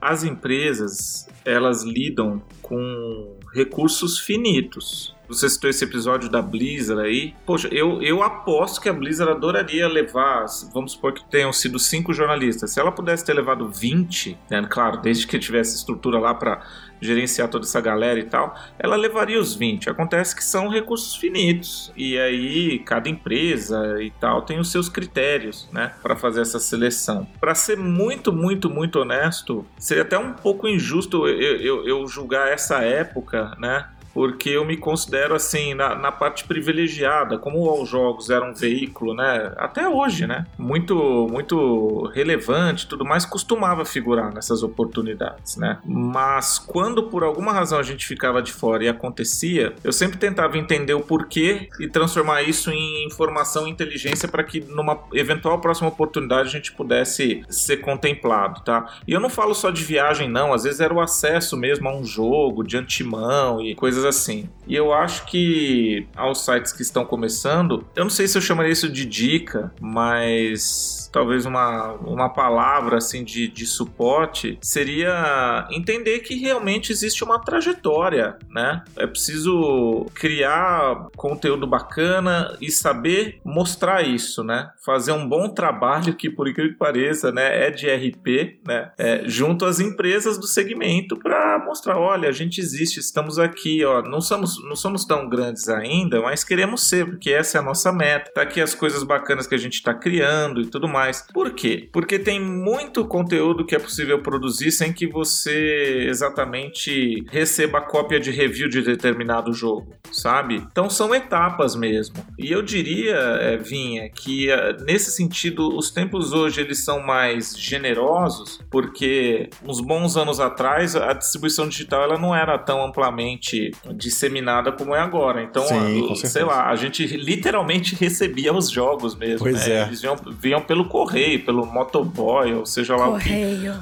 as 0.02 0.24
empresas, 0.24 1.28
elas 1.46 1.84
lidam 1.84 2.42
com 2.62 3.38
recursos 3.54 4.20
finitos. 4.20 5.16
Você 5.28 5.50
citou 5.50 5.70
esse 5.70 5.84
episódio 5.84 6.30
da 6.30 6.42
Blizzard 6.42 7.02
aí. 7.02 7.34
Poxa, 7.46 7.68
eu, 7.72 8.02
eu 8.02 8.22
aposto 8.22 8.82
que 8.82 8.90
a 8.90 8.94
Blizzard 8.94 9.32
adoraria 9.32 9.88
levar, 9.88 10.46
vamos 10.74 10.94
supor 10.94 11.14
que 11.14 11.24
tenham 11.26 11.52
sido 11.54 11.80
cinco 11.80 12.14
jornalistas. 12.14 12.72
Se 12.72 12.80
ela 12.80 12.92
pudesse 12.92 13.26
ter 13.26 13.34
levado 13.34 13.70
20, 13.70 14.38
né, 14.50 14.66
claro, 14.70 15.02
desde 15.02 15.26
que 15.26 15.40
tivesse 15.40 15.76
estrutura 15.76 16.20
lá 16.20 16.34
para 16.34 16.62
gerenciar 17.04 17.50
toda 17.50 17.66
essa 17.66 17.82
galera 17.82 18.20
e 18.20 18.24
tal, 18.24 18.56
ela 18.80 18.96
levaria 18.96 19.40
os 19.40 19.54
20. 19.54 19.90
Acontece 19.90 20.36
que 20.36 20.44
são 20.44 20.70
recursos 20.70 21.16
finitos 21.16 21.92
e 21.96 22.18
aí 22.18 22.80
cada 22.80 23.10
empresa 23.10 24.02
e 24.02 24.10
tal 24.12 24.42
tem 24.42 24.60
os 24.60 24.72
seus 24.72 24.90
critérios, 24.90 25.68
né, 25.72 25.94
para 26.02 26.16
fazer 26.16 26.42
essa 26.42 26.60
seleção. 26.60 27.28
Para 27.40 27.54
ser 27.54 27.78
muito, 27.78 28.32
muito, 28.32 28.70
muito 28.70 29.00
honesto, 29.00 29.66
seria 29.78 30.04
até 30.04 30.18
um 30.18 30.34
pouco 30.34 30.68
injusto 30.68 31.28
eu, 31.28 31.58
eu, 31.58 31.88
eu 31.88 32.08
julgar 32.08 32.50
essa 32.52 32.80
época, 32.80 33.56
né, 33.60 33.86
porque 34.14 34.50
eu 34.50 34.64
me 34.64 34.78
considero 34.78 35.34
assim 35.34 35.74
na, 35.74 35.96
na, 35.96 36.12
parte 36.12 36.44
privilegiada, 36.44 37.38
como 37.38 37.82
os 37.82 37.90
jogos 37.90 38.30
eram 38.30 38.52
um 38.52 38.54
veículo, 38.54 39.16
né? 39.16 39.52
Até 39.58 39.88
hoje, 39.90 40.28
né? 40.28 40.46
Muito, 40.58 41.28
muito 41.30 42.10
relevante, 42.14 42.88
tudo 42.88 43.04
mais 43.04 43.26
costumava 43.26 43.84
figurar 43.84 44.34
nessas 44.34 44.62
oportunidades, 44.62 45.58
né? 45.58 45.80
Mas 45.84 46.60
quando 46.60 47.04
por 47.04 47.24
alguma 47.24 47.52
razão 47.52 47.80
a 47.80 47.84
gente 47.84 48.06
ficava 48.06 48.42
de 48.42 48.54
fora 48.54 48.84
e 48.84 48.88
acontecia, 48.88 49.74
eu 49.84 49.92
sempre 49.92 50.18
tentava 50.18 50.58
entender 50.58 50.94
o 50.94 51.02
porquê 51.02 51.70
e 51.80 51.88
transformar 51.88 52.44
isso 52.44 52.70
em 52.72 53.06
informação 53.06 53.68
e 53.68 53.72
inteligência 53.72 54.28
para 54.28 54.44
que 54.44 54.60
numa 54.62 55.00
eventual 55.14 55.60
próxima 55.60 55.90
oportunidade 55.90 56.50
a 56.50 56.52
gente 56.52 56.72
pudesse 56.74 57.44
ser 57.50 57.78
contemplado, 57.78 58.62
tá? 58.62 58.86
E 59.08 59.14
eu 59.14 59.20
não 59.20 59.30
falo 59.30 59.56
só 59.56 59.72
de 59.72 59.84
viagem, 59.84 60.30
não. 60.30 60.54
Às 60.54 60.64
vezes 60.64 60.80
era 60.80 60.94
o 60.94 61.02
acesso 61.02 61.58
mesmo 61.58 61.88
a 61.90 61.96
um 61.96 62.04
jogo 62.04 62.64
de 62.64 62.78
antemão 62.78 63.62
e 63.62 63.74
coisas 63.74 64.03
coisas 64.04 64.06
assim. 64.06 64.50
E 64.68 64.76
eu 64.76 64.94
acho 64.94 65.26
que 65.26 66.08
aos 66.16 66.44
sites 66.44 66.72
que 66.72 66.82
estão 66.82 67.06
começando, 67.06 67.86
eu 67.96 68.04
não 68.04 68.10
sei 68.10 68.28
se 68.28 68.38
eu 68.38 68.42
chamaria 68.42 68.72
isso 68.72 68.90
de 68.90 69.06
dica, 69.06 69.74
mas 69.80 71.10
talvez 71.12 71.46
uma, 71.46 71.94
uma 71.94 72.30
palavra 72.30 72.98
assim 72.98 73.24
de, 73.24 73.48
de 73.48 73.66
suporte 73.66 74.58
seria 74.62 75.68
entender 75.72 76.20
que 76.20 76.36
realmente 76.36 76.92
existe 76.92 77.24
uma 77.24 77.40
trajetória, 77.40 78.38
né? 78.50 78.84
É 78.98 79.06
preciso 79.06 80.08
criar 80.16 81.08
conteúdo 81.16 81.68
bacana 81.68 82.58
e 82.60 82.72
saber 82.72 83.40
mostrar 83.46 84.02
isso, 84.02 84.44
né? 84.44 84.72
Fazer 84.84 85.12
um 85.12 85.28
bom 85.28 85.50
trabalho 85.50 86.16
que 86.16 86.30
por 86.30 86.48
incrível 86.48 86.72
que 86.72 86.80
pareça, 86.80 87.32
né, 87.32 87.68
é 87.68 87.70
de 87.70 87.88
RP, 87.88 88.62
né? 88.66 88.92
É, 88.98 89.24
junto 89.26 89.66
às 89.66 89.80
empresas 89.80 90.38
do 90.38 90.48
segmento 90.48 91.18
para 91.18 91.60
mostrar, 91.64 91.98
olha, 91.98 92.28
a 92.30 92.32
gente 92.32 92.60
existe, 92.60 93.00
estamos 93.00 93.38
aqui, 93.38 93.84
ó, 93.86 93.93
não 94.02 94.22
somos 94.22 94.64
não 94.64 94.76
somos 94.76 95.06
tão 95.06 95.28
grandes 95.28 95.70
ainda, 95.70 96.22
mas 96.22 96.44
queremos 96.44 96.84
ser, 96.88 97.06
porque 97.06 97.32
essa 97.32 97.58
é 97.58 97.62
a 97.62 97.64
nossa 97.64 97.92
meta. 97.92 98.32
Tá 98.34 98.42
aqui 98.42 98.62
as 98.62 98.74
coisas 98.74 99.04
bacanas 99.04 99.48
que 99.48 99.56
a 99.56 99.58
gente 99.58 99.76
está 99.76 99.94
criando 99.94 100.62
e 100.62 100.68
tudo 100.68 100.88
mais. 100.88 101.26
Por 101.34 101.52
quê? 101.52 101.90
Porque 101.92 102.18
tem 102.18 102.40
muito 102.40 103.06
conteúdo 103.06 103.66
que 103.66 103.76
é 103.76 103.80
possível 103.80 104.22
produzir 104.22 104.72
sem 104.72 104.94
que 104.94 105.08
você 105.08 106.06
exatamente 106.08 107.24
receba 107.30 107.82
cópia 107.82 108.20
de 108.20 108.32
review 108.32 108.68
de 108.70 108.82
determinado 108.82 109.54
jogo, 109.54 109.96
sabe? 110.12 110.56
Então 110.72 110.90
são 110.90 111.14
etapas 111.14 111.76
mesmo. 111.76 112.16
E 112.38 112.52
eu 112.52 112.62
diria, 112.62 113.16
é, 113.16 113.58
Vinha, 113.58 114.10
que 114.10 114.50
é, 114.50 114.78
nesse 114.84 115.12
sentido 115.12 115.76
os 115.76 115.92
tempos 115.92 116.34
hoje 116.34 116.62
eles 116.62 116.84
são 116.84 117.02
mais 117.02 117.58
generosos, 117.58 118.60
porque 118.70 119.50
uns 119.64 119.80
bons 119.80 120.18
anos 120.18 120.40
atrás 120.40 120.96
a 120.96 121.14
distribuição 121.14 121.68
digital 121.68 122.04
ela 122.04 122.18
não 122.18 122.36
era 122.36 122.58
tão 122.58 122.84
amplamente 122.84 123.72
disseminada 123.92 124.72
como 124.72 124.96
é 124.96 125.00
agora. 125.00 125.44
Então, 125.44 125.64
Sim, 125.64 126.16
sei 126.16 126.44
lá, 126.44 126.70
a 126.70 126.76
gente 126.76 127.06
literalmente 127.18 127.96
recebia 127.96 128.54
os 128.54 128.70
jogos 128.70 129.16
mesmo. 129.16 129.40
Pois 129.40 129.68
né? 129.68 129.74
é. 129.74 129.84
Eles 129.84 130.02
vinham, 130.02 130.16
vinham 130.40 130.62
pelo 130.62 130.86
correio, 130.86 131.44
pelo 131.44 131.66
motoboy, 131.66 132.54
ou 132.54 132.66
seja 132.66 132.96
lá 132.96 133.10
o 133.10 133.20
que, 133.20 133.32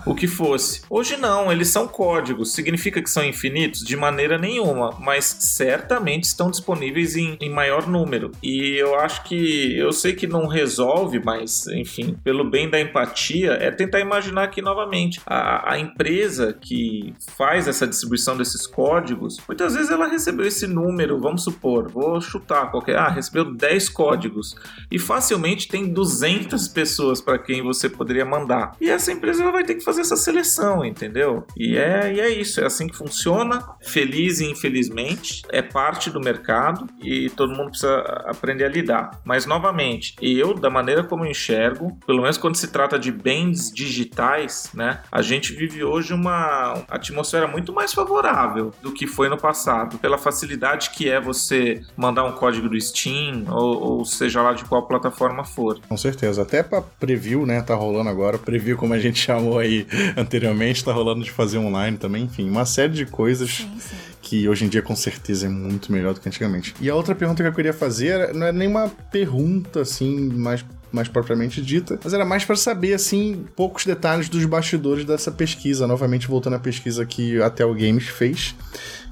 o 0.05 0.15
que 0.15 0.27
fosse. 0.27 0.81
Hoje 0.89 1.17
não, 1.17 1.51
eles 1.51 1.67
são 1.67 1.87
códigos. 1.87 2.53
Significa 2.53 3.01
que 3.01 3.09
são 3.09 3.23
infinitos? 3.23 3.81
De 3.83 3.95
maneira 3.95 4.37
nenhuma, 4.37 4.95
mas 4.99 5.25
certamente 5.25 6.23
estão 6.23 6.49
disponíveis 6.49 7.15
em, 7.15 7.37
em 7.39 7.49
maior 7.49 7.87
número. 7.87 8.31
E 8.41 8.75
eu 8.77 8.95
acho 8.95 9.23
que, 9.23 9.77
eu 9.77 9.91
sei 9.91 10.13
que 10.13 10.25
não 10.25 10.47
resolve, 10.47 11.21
mas 11.23 11.67
enfim, 11.67 12.15
pelo 12.23 12.49
bem 12.49 12.69
da 12.69 12.79
empatia, 12.79 13.51
é 13.53 13.69
tentar 13.69 13.99
imaginar 13.99 14.47
que 14.47 14.61
novamente 14.61 15.21
a, 15.25 15.73
a 15.73 15.79
empresa 15.79 16.53
que 16.53 17.13
faz 17.37 17.67
essa 17.67 17.87
distribuição 17.87 18.37
desses 18.37 18.65
códigos, 18.65 19.39
muitas 19.47 19.73
vezes 19.75 19.90
ela 19.91 20.07
recebeu 20.07 20.45
esse 20.45 20.67
número, 20.67 21.19
vamos 21.19 21.43
supor, 21.43 21.89
vou 21.89 22.19
chutar 22.21 22.71
qualquer, 22.71 22.97
ah, 22.97 23.09
recebeu 23.09 23.53
10 23.53 23.89
códigos 23.89 24.55
e 24.91 24.97
facilmente 24.97 25.67
tem 25.67 25.91
200 25.91 26.67
pessoas 26.69 27.21
para 27.21 27.37
quem 27.37 27.61
você 27.61 27.89
poderia 27.89 28.25
mandar. 28.25 28.75
E 28.79 28.89
essa 28.89 29.11
empresa 29.11 29.43
ela 29.43 29.51
vai 29.51 29.63
ter 29.63 29.75
que 29.75 29.83
fazer 29.83 30.01
essa 30.01 30.15
seleção, 30.15 30.85
entendeu? 30.85 31.45
E 31.55 31.77
é, 31.77 32.13
e 32.13 32.19
é 32.19 32.29
isso, 32.29 32.61
é 32.61 32.65
assim 32.65 32.87
que 32.87 32.95
funciona, 32.95 33.63
feliz 33.81 34.39
e 34.39 34.49
infelizmente, 34.49 35.41
é 35.49 35.61
parte 35.61 36.09
do 36.09 36.19
mercado 36.19 36.87
e 37.01 37.29
todo 37.31 37.53
mundo 37.53 37.69
precisa 37.69 37.97
aprender 38.25 38.65
a 38.65 38.69
lidar. 38.69 39.21
Mas 39.25 39.45
novamente, 39.45 40.15
eu, 40.21 40.53
da 40.53 40.69
maneira 40.69 41.03
como 41.03 41.25
enxergo, 41.25 41.97
pelo 42.05 42.21
menos 42.21 42.37
quando 42.37 42.55
se 42.55 42.67
trata 42.67 42.97
de 42.97 43.11
bens 43.11 43.71
digitais, 43.71 44.69
né, 44.73 45.01
a 45.11 45.21
gente 45.21 45.53
vive 45.53 45.83
hoje 45.83 46.13
uma 46.13 46.83
atmosfera 46.89 47.47
muito 47.47 47.73
mais 47.73 47.93
favorável 47.93 48.73
do 48.81 48.91
que 48.91 49.07
foi 49.07 49.29
no 49.29 49.37
passado, 49.37 49.80
pela 49.85 50.17
facilidade 50.17 50.91
que 50.91 51.09
é 51.09 51.19
você 51.19 51.81
mandar 51.95 52.23
um 52.23 52.33
código 52.33 52.69
do 52.69 52.79
Steam 52.79 53.45
ou, 53.49 53.97
ou 53.97 54.05
seja 54.05 54.41
lá 54.41 54.53
de 54.53 54.65
qual 54.65 54.83
plataforma 54.83 55.43
for. 55.43 55.79
Com 55.87 55.97
certeza, 55.97 56.41
até 56.41 56.63
para 56.63 56.81
preview, 56.81 57.45
né? 57.45 57.61
Tá 57.61 57.75
rolando 57.75 58.09
agora. 58.09 58.37
Preview, 58.37 58.77
como 58.77 58.93
a 58.93 58.99
gente 58.99 59.19
chamou 59.21 59.59
aí 59.59 59.87
anteriormente, 60.17 60.83
tá 60.83 60.91
rolando 60.91 61.23
de 61.23 61.31
fazer 61.31 61.57
online 61.57 61.97
também. 61.97 62.23
Enfim, 62.23 62.49
uma 62.49 62.65
série 62.65 62.93
de 62.93 63.05
coisas. 63.05 63.49
Sim, 63.57 63.79
sim 63.79 64.11
que 64.21 64.47
hoje 64.47 64.65
em 64.65 64.69
dia 64.69 64.81
com 64.81 64.95
certeza 64.95 65.47
é 65.47 65.49
muito 65.49 65.91
melhor 65.91 66.13
do 66.13 66.19
que 66.19 66.29
antigamente. 66.29 66.75
E 66.79 66.89
a 66.89 66.95
outra 66.95 67.15
pergunta 67.15 67.41
que 67.41 67.49
eu 67.49 67.53
queria 67.53 67.73
fazer 67.73 68.33
não 68.33 68.47
é 68.47 68.51
nem 68.51 68.67
uma 68.67 68.87
pergunta 69.11 69.81
assim, 69.81 70.29
mais 70.29 70.63
mais 70.91 71.07
propriamente 71.07 71.61
dita, 71.61 71.97
mas 72.03 72.13
era 72.13 72.25
mais 72.25 72.43
para 72.43 72.55
saber, 72.55 72.93
assim, 72.93 73.45
poucos 73.55 73.85
detalhes 73.85 74.27
dos 74.27 74.43
bastidores 74.45 75.05
dessa 75.05 75.31
pesquisa. 75.31 75.87
Novamente, 75.87 76.27
voltando 76.27 76.57
à 76.57 76.59
pesquisa 76.59 77.05
que 77.05 77.41
a 77.41 77.49
Tel 77.49 77.73
Games 77.73 78.07
fez 78.07 78.53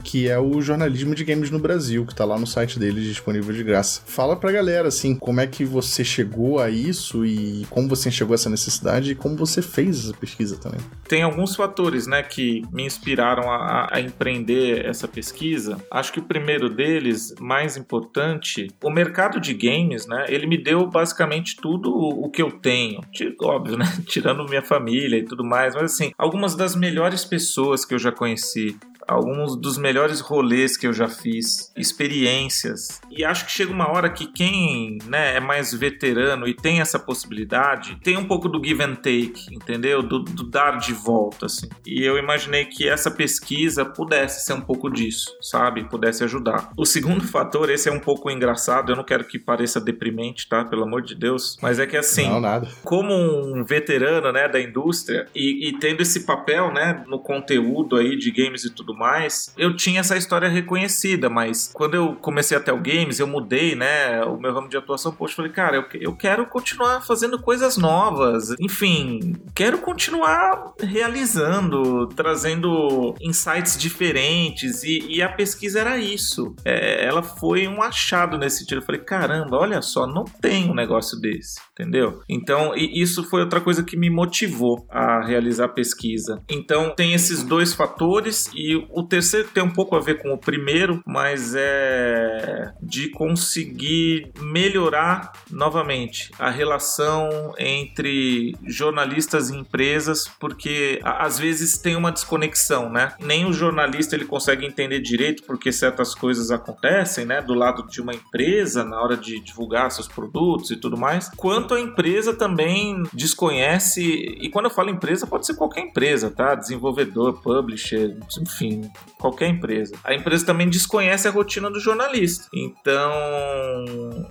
que 0.03 0.27
é 0.27 0.39
o 0.39 0.61
jornalismo 0.61 1.13
de 1.13 1.23
games 1.23 1.49
no 1.49 1.59
Brasil, 1.59 2.05
que 2.05 2.15
tá 2.15 2.25
lá 2.25 2.37
no 2.37 2.47
site 2.47 2.79
deles 2.79 3.03
disponível 3.05 3.53
de 3.53 3.63
graça. 3.63 4.01
Fala 4.05 4.35
pra 4.35 4.51
galera, 4.51 4.87
assim, 4.87 5.15
como 5.15 5.41
é 5.41 5.47
que 5.47 5.63
você 5.63 6.03
chegou 6.03 6.59
a 6.59 6.69
isso 6.69 7.25
e 7.25 7.65
como 7.69 7.87
você 7.87 8.09
enxergou 8.09 8.35
essa 8.35 8.49
necessidade 8.49 9.11
e 9.11 9.15
como 9.15 9.35
você 9.35 9.61
fez 9.61 10.05
essa 10.05 10.13
pesquisa 10.13 10.57
também. 10.57 10.79
Tem 11.07 11.21
alguns 11.21 11.55
fatores, 11.55 12.07
né, 12.07 12.23
que 12.23 12.61
me 12.71 12.83
inspiraram 12.83 13.51
a, 13.51 13.87
a 13.91 14.01
empreender 14.01 14.85
essa 14.85 15.07
pesquisa. 15.07 15.77
Acho 15.91 16.13
que 16.13 16.19
o 16.19 16.23
primeiro 16.23 16.69
deles, 16.69 17.33
mais 17.39 17.77
importante, 17.77 18.67
o 18.83 18.89
mercado 18.89 19.39
de 19.39 19.53
games, 19.53 20.07
né, 20.07 20.25
ele 20.27 20.47
me 20.47 20.61
deu 20.61 20.87
basicamente 20.87 21.55
tudo 21.55 21.91
o 21.91 22.29
que 22.29 22.41
eu 22.41 22.51
tenho. 22.51 23.01
Óbvio, 23.41 23.77
né, 23.77 23.85
tirando 24.07 24.47
minha 24.47 24.61
família 24.61 25.17
e 25.17 25.23
tudo 25.23 25.43
mais, 25.43 25.75
mas 25.75 25.93
assim, 25.93 26.11
algumas 26.17 26.55
das 26.55 26.75
melhores 26.75 27.25
pessoas 27.25 27.85
que 27.85 27.93
eu 27.93 27.99
já 27.99 28.11
conheci, 28.11 28.77
alguns 29.09 29.55
dos 29.55 29.77
melhores 29.77 30.19
rolês 30.19 30.77
que 30.77 30.85
eu 30.85 30.93
já 30.93 31.07
fiz, 31.07 31.73
experiências. 31.75 33.01
E 33.09 33.25
acho 33.25 33.45
que 33.45 33.51
chega 33.51 33.71
uma 33.71 33.89
hora 33.91 34.09
que 34.09 34.27
quem 34.27 34.99
né, 35.05 35.35
é 35.35 35.39
mais 35.39 35.73
veterano 35.73 36.47
e 36.47 36.53
tem 36.53 36.79
essa 36.79 36.99
possibilidade, 36.99 37.97
tem 38.03 38.17
um 38.17 38.25
pouco 38.25 38.47
do 38.47 38.63
give 38.63 38.83
and 38.83 38.95
take, 38.95 39.47
entendeu? 39.51 40.03
Do, 40.03 40.19
do 40.19 40.43
dar 40.43 40.77
de 40.77 40.93
volta, 40.93 41.47
assim. 41.47 41.67
E 41.85 42.03
eu 42.03 42.17
imaginei 42.17 42.65
que 42.65 42.87
essa 42.87 43.09
pesquisa 43.09 43.83
pudesse 43.83 44.45
ser 44.45 44.53
um 44.53 44.61
pouco 44.61 44.89
disso, 44.89 45.35
sabe? 45.41 45.89
Pudesse 45.89 46.23
ajudar. 46.23 46.71
O 46.77 46.85
segundo 46.85 47.23
fator, 47.23 47.69
esse 47.69 47.89
é 47.89 47.91
um 47.91 47.99
pouco 47.99 48.29
engraçado, 48.29 48.91
eu 48.91 48.95
não 48.95 49.03
quero 49.03 49.25
que 49.25 49.39
pareça 49.39 49.81
deprimente, 49.81 50.47
tá? 50.47 50.63
Pelo 50.63 50.83
amor 50.83 51.01
de 51.01 51.15
Deus. 51.15 51.57
Mas 51.61 51.79
é 51.79 51.87
que 51.87 51.97
assim, 51.97 52.29
não, 52.29 52.39
nada. 52.39 52.67
como 52.83 53.13
um 53.13 53.63
veterano, 53.63 54.31
né, 54.31 54.47
da 54.47 54.61
indústria 54.61 55.27
e, 55.33 55.69
e 55.69 55.79
tendo 55.79 56.01
esse 56.01 56.25
papel, 56.25 56.71
né, 56.71 57.03
no 57.07 57.19
conteúdo 57.19 57.95
aí 57.95 58.15
de 58.15 58.31
games 58.31 58.65
e 58.65 58.69
tudo 58.73 58.98
mais, 58.99 59.53
eu 59.57 59.75
tinha 59.75 60.01
essa 60.01 60.17
história 60.17 60.49
reconhecida, 60.49 61.29
mas 61.29 61.71
quando 61.73 61.95
eu 61.95 62.15
comecei 62.15 62.57
a 62.57 62.69
o 62.69 62.77
Games, 62.77 63.19
eu 63.19 63.25
mudei, 63.25 63.73
né, 63.73 64.23
o 64.25 64.37
meu 64.37 64.53
ramo 64.53 64.69
de 64.69 64.77
atuação, 64.77 65.11
poxa, 65.11 65.37
falei, 65.37 65.51
cara, 65.51 65.77
eu, 65.77 65.85
eu 65.99 66.15
quero 66.15 66.45
continuar 66.45 67.01
fazendo 67.01 67.41
coisas 67.41 67.77
novas, 67.77 68.53
enfim, 68.59 69.33
quero 69.55 69.79
continuar 69.79 70.73
realizando, 70.79 72.07
trazendo 72.07 73.15
insights 73.21 73.77
diferentes, 73.77 74.83
e, 74.83 74.99
e 75.07 75.21
a 75.21 75.29
pesquisa 75.29 75.79
era 75.79 75.97
isso. 75.97 76.53
É, 76.65 77.05
ela 77.05 77.23
foi 77.23 77.67
um 77.67 77.81
achado 77.81 78.37
nesse 78.37 78.59
sentido. 78.59 78.79
Eu 78.79 78.85
falei, 78.85 79.01
caramba, 79.01 79.57
olha 79.57 79.81
só, 79.81 80.05
não 80.05 80.25
tem 80.25 80.69
um 80.69 80.75
negócio 80.75 81.19
desse, 81.19 81.59
entendeu? 81.71 82.21
Então, 82.29 82.75
isso 82.75 83.23
foi 83.23 83.41
outra 83.41 83.61
coisa 83.61 83.83
que 83.83 83.97
me 83.97 84.09
motivou 84.09 84.85
a 84.89 85.25
realizar 85.25 85.65
a 85.65 85.69
pesquisa. 85.69 86.41
Então, 86.49 86.93
tem 86.95 87.13
esses 87.13 87.43
dois 87.43 87.73
fatores, 87.73 88.49
e 88.53 88.75
o 88.91 89.03
terceiro 89.03 89.49
tem 89.53 89.63
um 89.63 89.71
pouco 89.71 89.95
a 89.95 89.99
ver 89.99 90.21
com 90.21 90.33
o 90.33 90.37
primeiro, 90.37 91.01
mas 91.05 91.53
é 91.55 92.71
de 92.81 93.09
conseguir 93.09 94.31
melhorar 94.39 95.31
novamente 95.49 96.31
a 96.39 96.49
relação 96.49 97.53
entre 97.57 98.55
jornalistas 98.65 99.49
e 99.49 99.57
empresas, 99.57 100.27
porque 100.39 100.99
às 101.03 101.39
vezes 101.39 101.77
tem 101.77 101.95
uma 101.95 102.11
desconexão, 102.11 102.89
né? 102.89 103.13
Nem 103.19 103.45
o 103.45 103.53
jornalista 103.53 104.15
ele 104.15 104.25
consegue 104.25 104.65
entender 104.65 104.99
direito 104.99 105.43
porque 105.43 105.71
certas 105.71 106.15
coisas 106.15 106.51
acontecem, 106.51 107.25
né, 107.25 107.41
do 107.41 107.53
lado 107.53 107.87
de 107.87 108.01
uma 108.01 108.13
empresa 108.13 108.83
na 108.83 109.01
hora 109.01 109.15
de 109.15 109.39
divulgar 109.39 109.91
seus 109.91 110.07
produtos 110.07 110.71
e 110.71 110.75
tudo 110.75 110.97
mais, 110.97 111.29
quanto 111.29 111.73
a 111.73 111.79
empresa 111.79 112.33
também 112.33 113.03
desconhece, 113.13 114.01
e 114.01 114.49
quando 114.49 114.65
eu 114.65 114.71
falo 114.71 114.89
empresa, 114.89 115.27
pode 115.27 115.45
ser 115.45 115.55
qualquer 115.55 115.81
empresa, 115.81 116.31
tá? 116.31 116.55
Desenvolvedor, 116.55 117.41
publisher, 117.41 118.17
enfim, 118.41 118.78
qualquer 119.17 119.47
empresa. 119.47 119.95
A 120.03 120.13
empresa 120.13 120.45
também 120.45 120.69
desconhece 120.69 121.27
a 121.27 121.31
rotina 121.31 121.69
do 121.69 121.79
jornalista. 121.79 122.47
Então, 122.53 123.11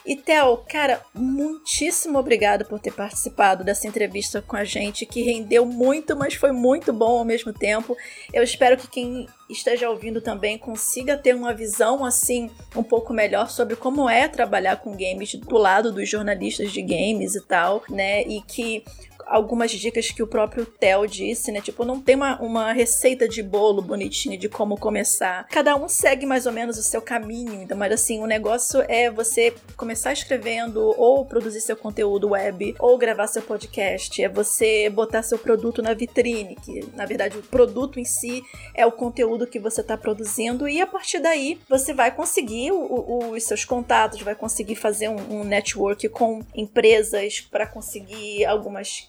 E 0.10 0.16
Theo, 0.16 0.58
cara, 0.68 1.06
muitíssimo 1.14 2.18
obrigado 2.18 2.66
por 2.66 2.80
ter 2.80 2.92
participado 2.92 3.64
dessa 3.64 3.88
entrevista 3.88 4.42
com 4.42 4.56
a 4.56 4.64
gente, 4.64 5.06
que 5.06 5.22
rendeu 5.22 5.68
muito, 5.68 6.18
mas 6.18 6.34
foi 6.34 6.52
muito 6.52 6.92
bom 6.92 7.20
ao 7.20 7.24
mesmo 7.24 7.54
tempo. 7.54 7.96
Eu 8.34 8.42
espero 8.42 8.76
que 8.76 8.88
quem 8.88 9.28
esteja 9.48 9.88
ouvindo 9.88 10.20
também 10.20 10.58
consiga 10.58 11.16
ter 11.16 11.36
uma 11.36 11.54
visão 11.54 12.04
assim 12.04 12.50
um 12.76 12.82
pouco 12.82 13.14
melhor 13.14 13.52
sobre 13.52 13.76
como 13.76 14.10
é 14.10 14.28
trabalhar 14.28 14.78
com 14.78 14.98
games 14.98 15.36
do 15.36 15.58
lado 15.60 15.92
dos 15.92 16.10
jornalistas 16.10 16.72
de 16.72 16.82
games 16.82 17.36
e 17.36 17.46
tal, 17.46 17.84
né? 17.88 18.24
E 18.24 18.42
que 18.42 18.84
algumas 19.30 19.72
dicas 19.72 20.10
que 20.12 20.24
o 20.24 20.28
próprio 20.28 20.66
Theo 20.66 21.08
disse, 21.08 21.52
né? 21.52 21.62
Tipo, 21.62 21.86
não 21.86 22.00
tem 22.02 22.16
uma, 22.16 22.42
uma 22.42 22.74
receita 22.74 23.28
de 23.28 23.42
bolo 23.44 23.82
bonitinha 23.82 24.38
de 24.38 24.50
como 24.50 24.78
começar. 24.78 25.48
Cada 25.50 25.76
um 25.76 25.88
segue 25.88 26.26
mais 26.26 26.46
ou 26.46 26.52
menos 26.52 26.78
o 26.78 26.84
seu 26.84 27.02
caminho, 27.02 27.62
então, 27.62 27.78
mas 27.78 27.92
assim, 27.94 28.22
o 28.22 28.26
negócio 28.26 28.84
é 28.88 29.10
você 29.10 29.54
começar 29.78 30.14
escrevendo 30.14 30.80
ou 30.98 31.26
produzir 31.26 31.62
seu 31.62 31.76
conteúdo 31.78 32.30
web 32.30 32.76
ou 32.80 32.98
gravar 32.98 33.28
seu 33.28 33.42
podcast, 33.42 34.22
é 34.24 34.28
você 34.30 34.90
botar 34.90 35.24
seu 35.24 35.38
produto 35.38 35.82
na 35.82 35.94
vitrine, 35.94 36.56
que 36.56 36.86
na 36.96 37.06
verdade 37.06 37.38
o 37.38 37.44
produto 37.44 38.00
em 38.00 38.06
si 38.06 38.42
é 38.76 38.86
o 38.86 38.92
conteúdo 38.92 39.46
que 39.48 39.60
você 39.60 39.82
está 39.82 39.98
produzindo 39.98 40.68
e 40.68 40.82
a 40.82 40.88
partir 40.88 41.20
daí 41.20 41.60
você 41.70 41.94
vai 41.94 42.14
conseguir 42.16 42.72
o- 42.72 42.78
o- 42.78 43.32
os 43.32 43.44
seus 43.44 43.64
contatos, 43.66 44.22
vai 44.22 44.36
conseguir 44.36 44.76
fazer 44.76 45.10
um, 45.10 45.40
um 45.40 45.44
network 45.44 46.08
com 46.10 46.42
empresas 46.56 47.42
para 47.42 47.68
conseguir 47.68 48.46
algumas 48.46 49.08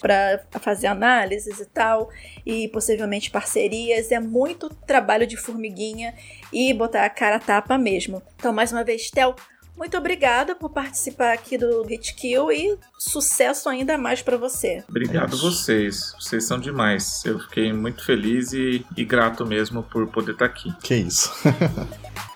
para 0.00 0.44
fazer 0.60 0.86
análises 0.86 1.60
e 1.60 1.66
tal 1.66 2.10
e 2.44 2.68
possivelmente 2.68 3.30
parcerias. 3.30 4.12
É 4.12 4.20
muito 4.20 4.68
trabalho 4.86 5.26
de 5.26 5.36
formiguinha 5.36 6.14
e 6.52 6.72
botar 6.74 7.04
a 7.04 7.10
cara 7.10 7.36
a 7.36 7.40
tapa 7.40 7.78
mesmo. 7.78 8.22
Então, 8.36 8.52
mais 8.52 8.72
uma 8.72 8.84
vez, 8.84 9.10
Tel, 9.10 9.34
muito 9.76 9.96
obrigada 9.96 10.54
por 10.54 10.70
participar 10.70 11.32
aqui 11.32 11.56
do 11.56 11.82
Hit 11.82 12.14
Kill 12.14 12.52
e 12.52 12.78
sucesso 12.98 13.68
ainda 13.68 13.96
mais 13.96 14.20
para 14.20 14.36
você. 14.36 14.84
Obrigado 14.88 15.34
É 15.34 15.38
vocês. 15.38 16.14
Vocês 16.20 16.44
são 16.44 16.58
demais. 16.58 17.24
Eu 17.24 17.38
fiquei 17.40 17.72
muito 17.72 18.04
feliz 18.04 18.52
e, 18.52 18.84
e 18.96 19.04
grato 19.04 19.46
mesmo 19.46 19.82
por 19.82 20.06
poder 20.08 20.32
estar 20.32 20.44
aqui. 20.44 20.72
Que 20.82 20.94
isso. 20.94 21.32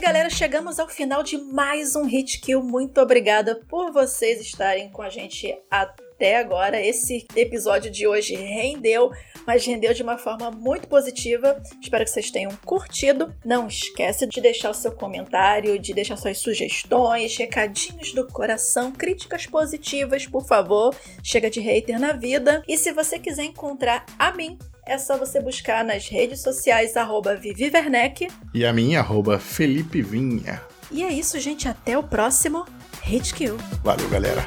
galera. 0.00 0.30
Chegamos 0.30 0.80
ao 0.80 0.88
final 0.88 1.22
de 1.22 1.36
mais 1.36 1.94
um 1.94 2.06
Hit 2.06 2.40
Kill. 2.40 2.62
Muito 2.62 2.98
obrigada 3.02 3.60
por 3.68 3.92
vocês 3.92 4.40
estarem 4.40 4.88
com 4.88 5.02
a 5.02 5.10
gente 5.10 5.54
até 5.70 6.38
agora. 6.38 6.80
Esse 6.80 7.26
episódio 7.36 7.90
de 7.90 8.06
hoje 8.06 8.34
rendeu, 8.34 9.10
mas 9.46 9.66
rendeu 9.66 9.92
de 9.92 10.02
uma 10.02 10.16
forma 10.16 10.50
muito 10.50 10.88
positiva. 10.88 11.62
Espero 11.82 12.02
que 12.02 12.10
vocês 12.10 12.30
tenham 12.30 12.50
curtido. 12.64 13.34
Não 13.44 13.68
esquece 13.68 14.26
de 14.26 14.40
deixar 14.40 14.70
o 14.70 14.74
seu 14.74 14.92
comentário, 14.92 15.78
de 15.78 15.92
deixar 15.92 16.16
suas 16.16 16.38
sugestões, 16.38 17.36
recadinhos 17.36 18.14
do 18.14 18.26
coração, 18.26 18.90
críticas 18.90 19.44
positivas, 19.44 20.26
por 20.26 20.46
favor. 20.46 20.96
Chega 21.22 21.50
de 21.50 21.60
hater 21.60 22.00
na 22.00 22.12
vida. 22.12 22.62
E 22.66 22.78
se 22.78 22.90
você 22.90 23.18
quiser 23.18 23.44
encontrar 23.44 24.06
a 24.18 24.32
mim, 24.32 24.58
é 24.90 24.98
só 24.98 25.16
você 25.16 25.40
buscar 25.40 25.84
nas 25.84 26.08
redes 26.08 26.42
sociais 26.42 26.96
arroba 26.96 27.36
Vivi 27.36 27.70
Werneck. 27.72 28.26
E 28.52 28.66
a 28.66 28.72
minha, 28.72 28.98
arroba 28.98 29.38
Felipe 29.38 30.02
Vinha. 30.02 30.60
E 30.90 31.04
é 31.04 31.12
isso, 31.12 31.38
gente. 31.38 31.68
Até 31.68 31.96
o 31.96 32.02
próximo 32.02 32.66
Hit 33.04 33.32
Kill. 33.32 33.56
Valeu, 33.84 34.08
galera. 34.08 34.44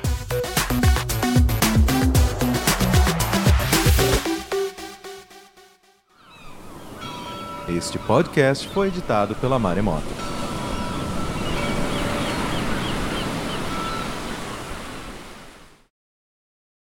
Este 7.69 7.97
podcast 7.99 8.67
foi 8.67 8.89
editado 8.89 9.35
pela 9.35 9.57
Maremoto. 9.57 10.32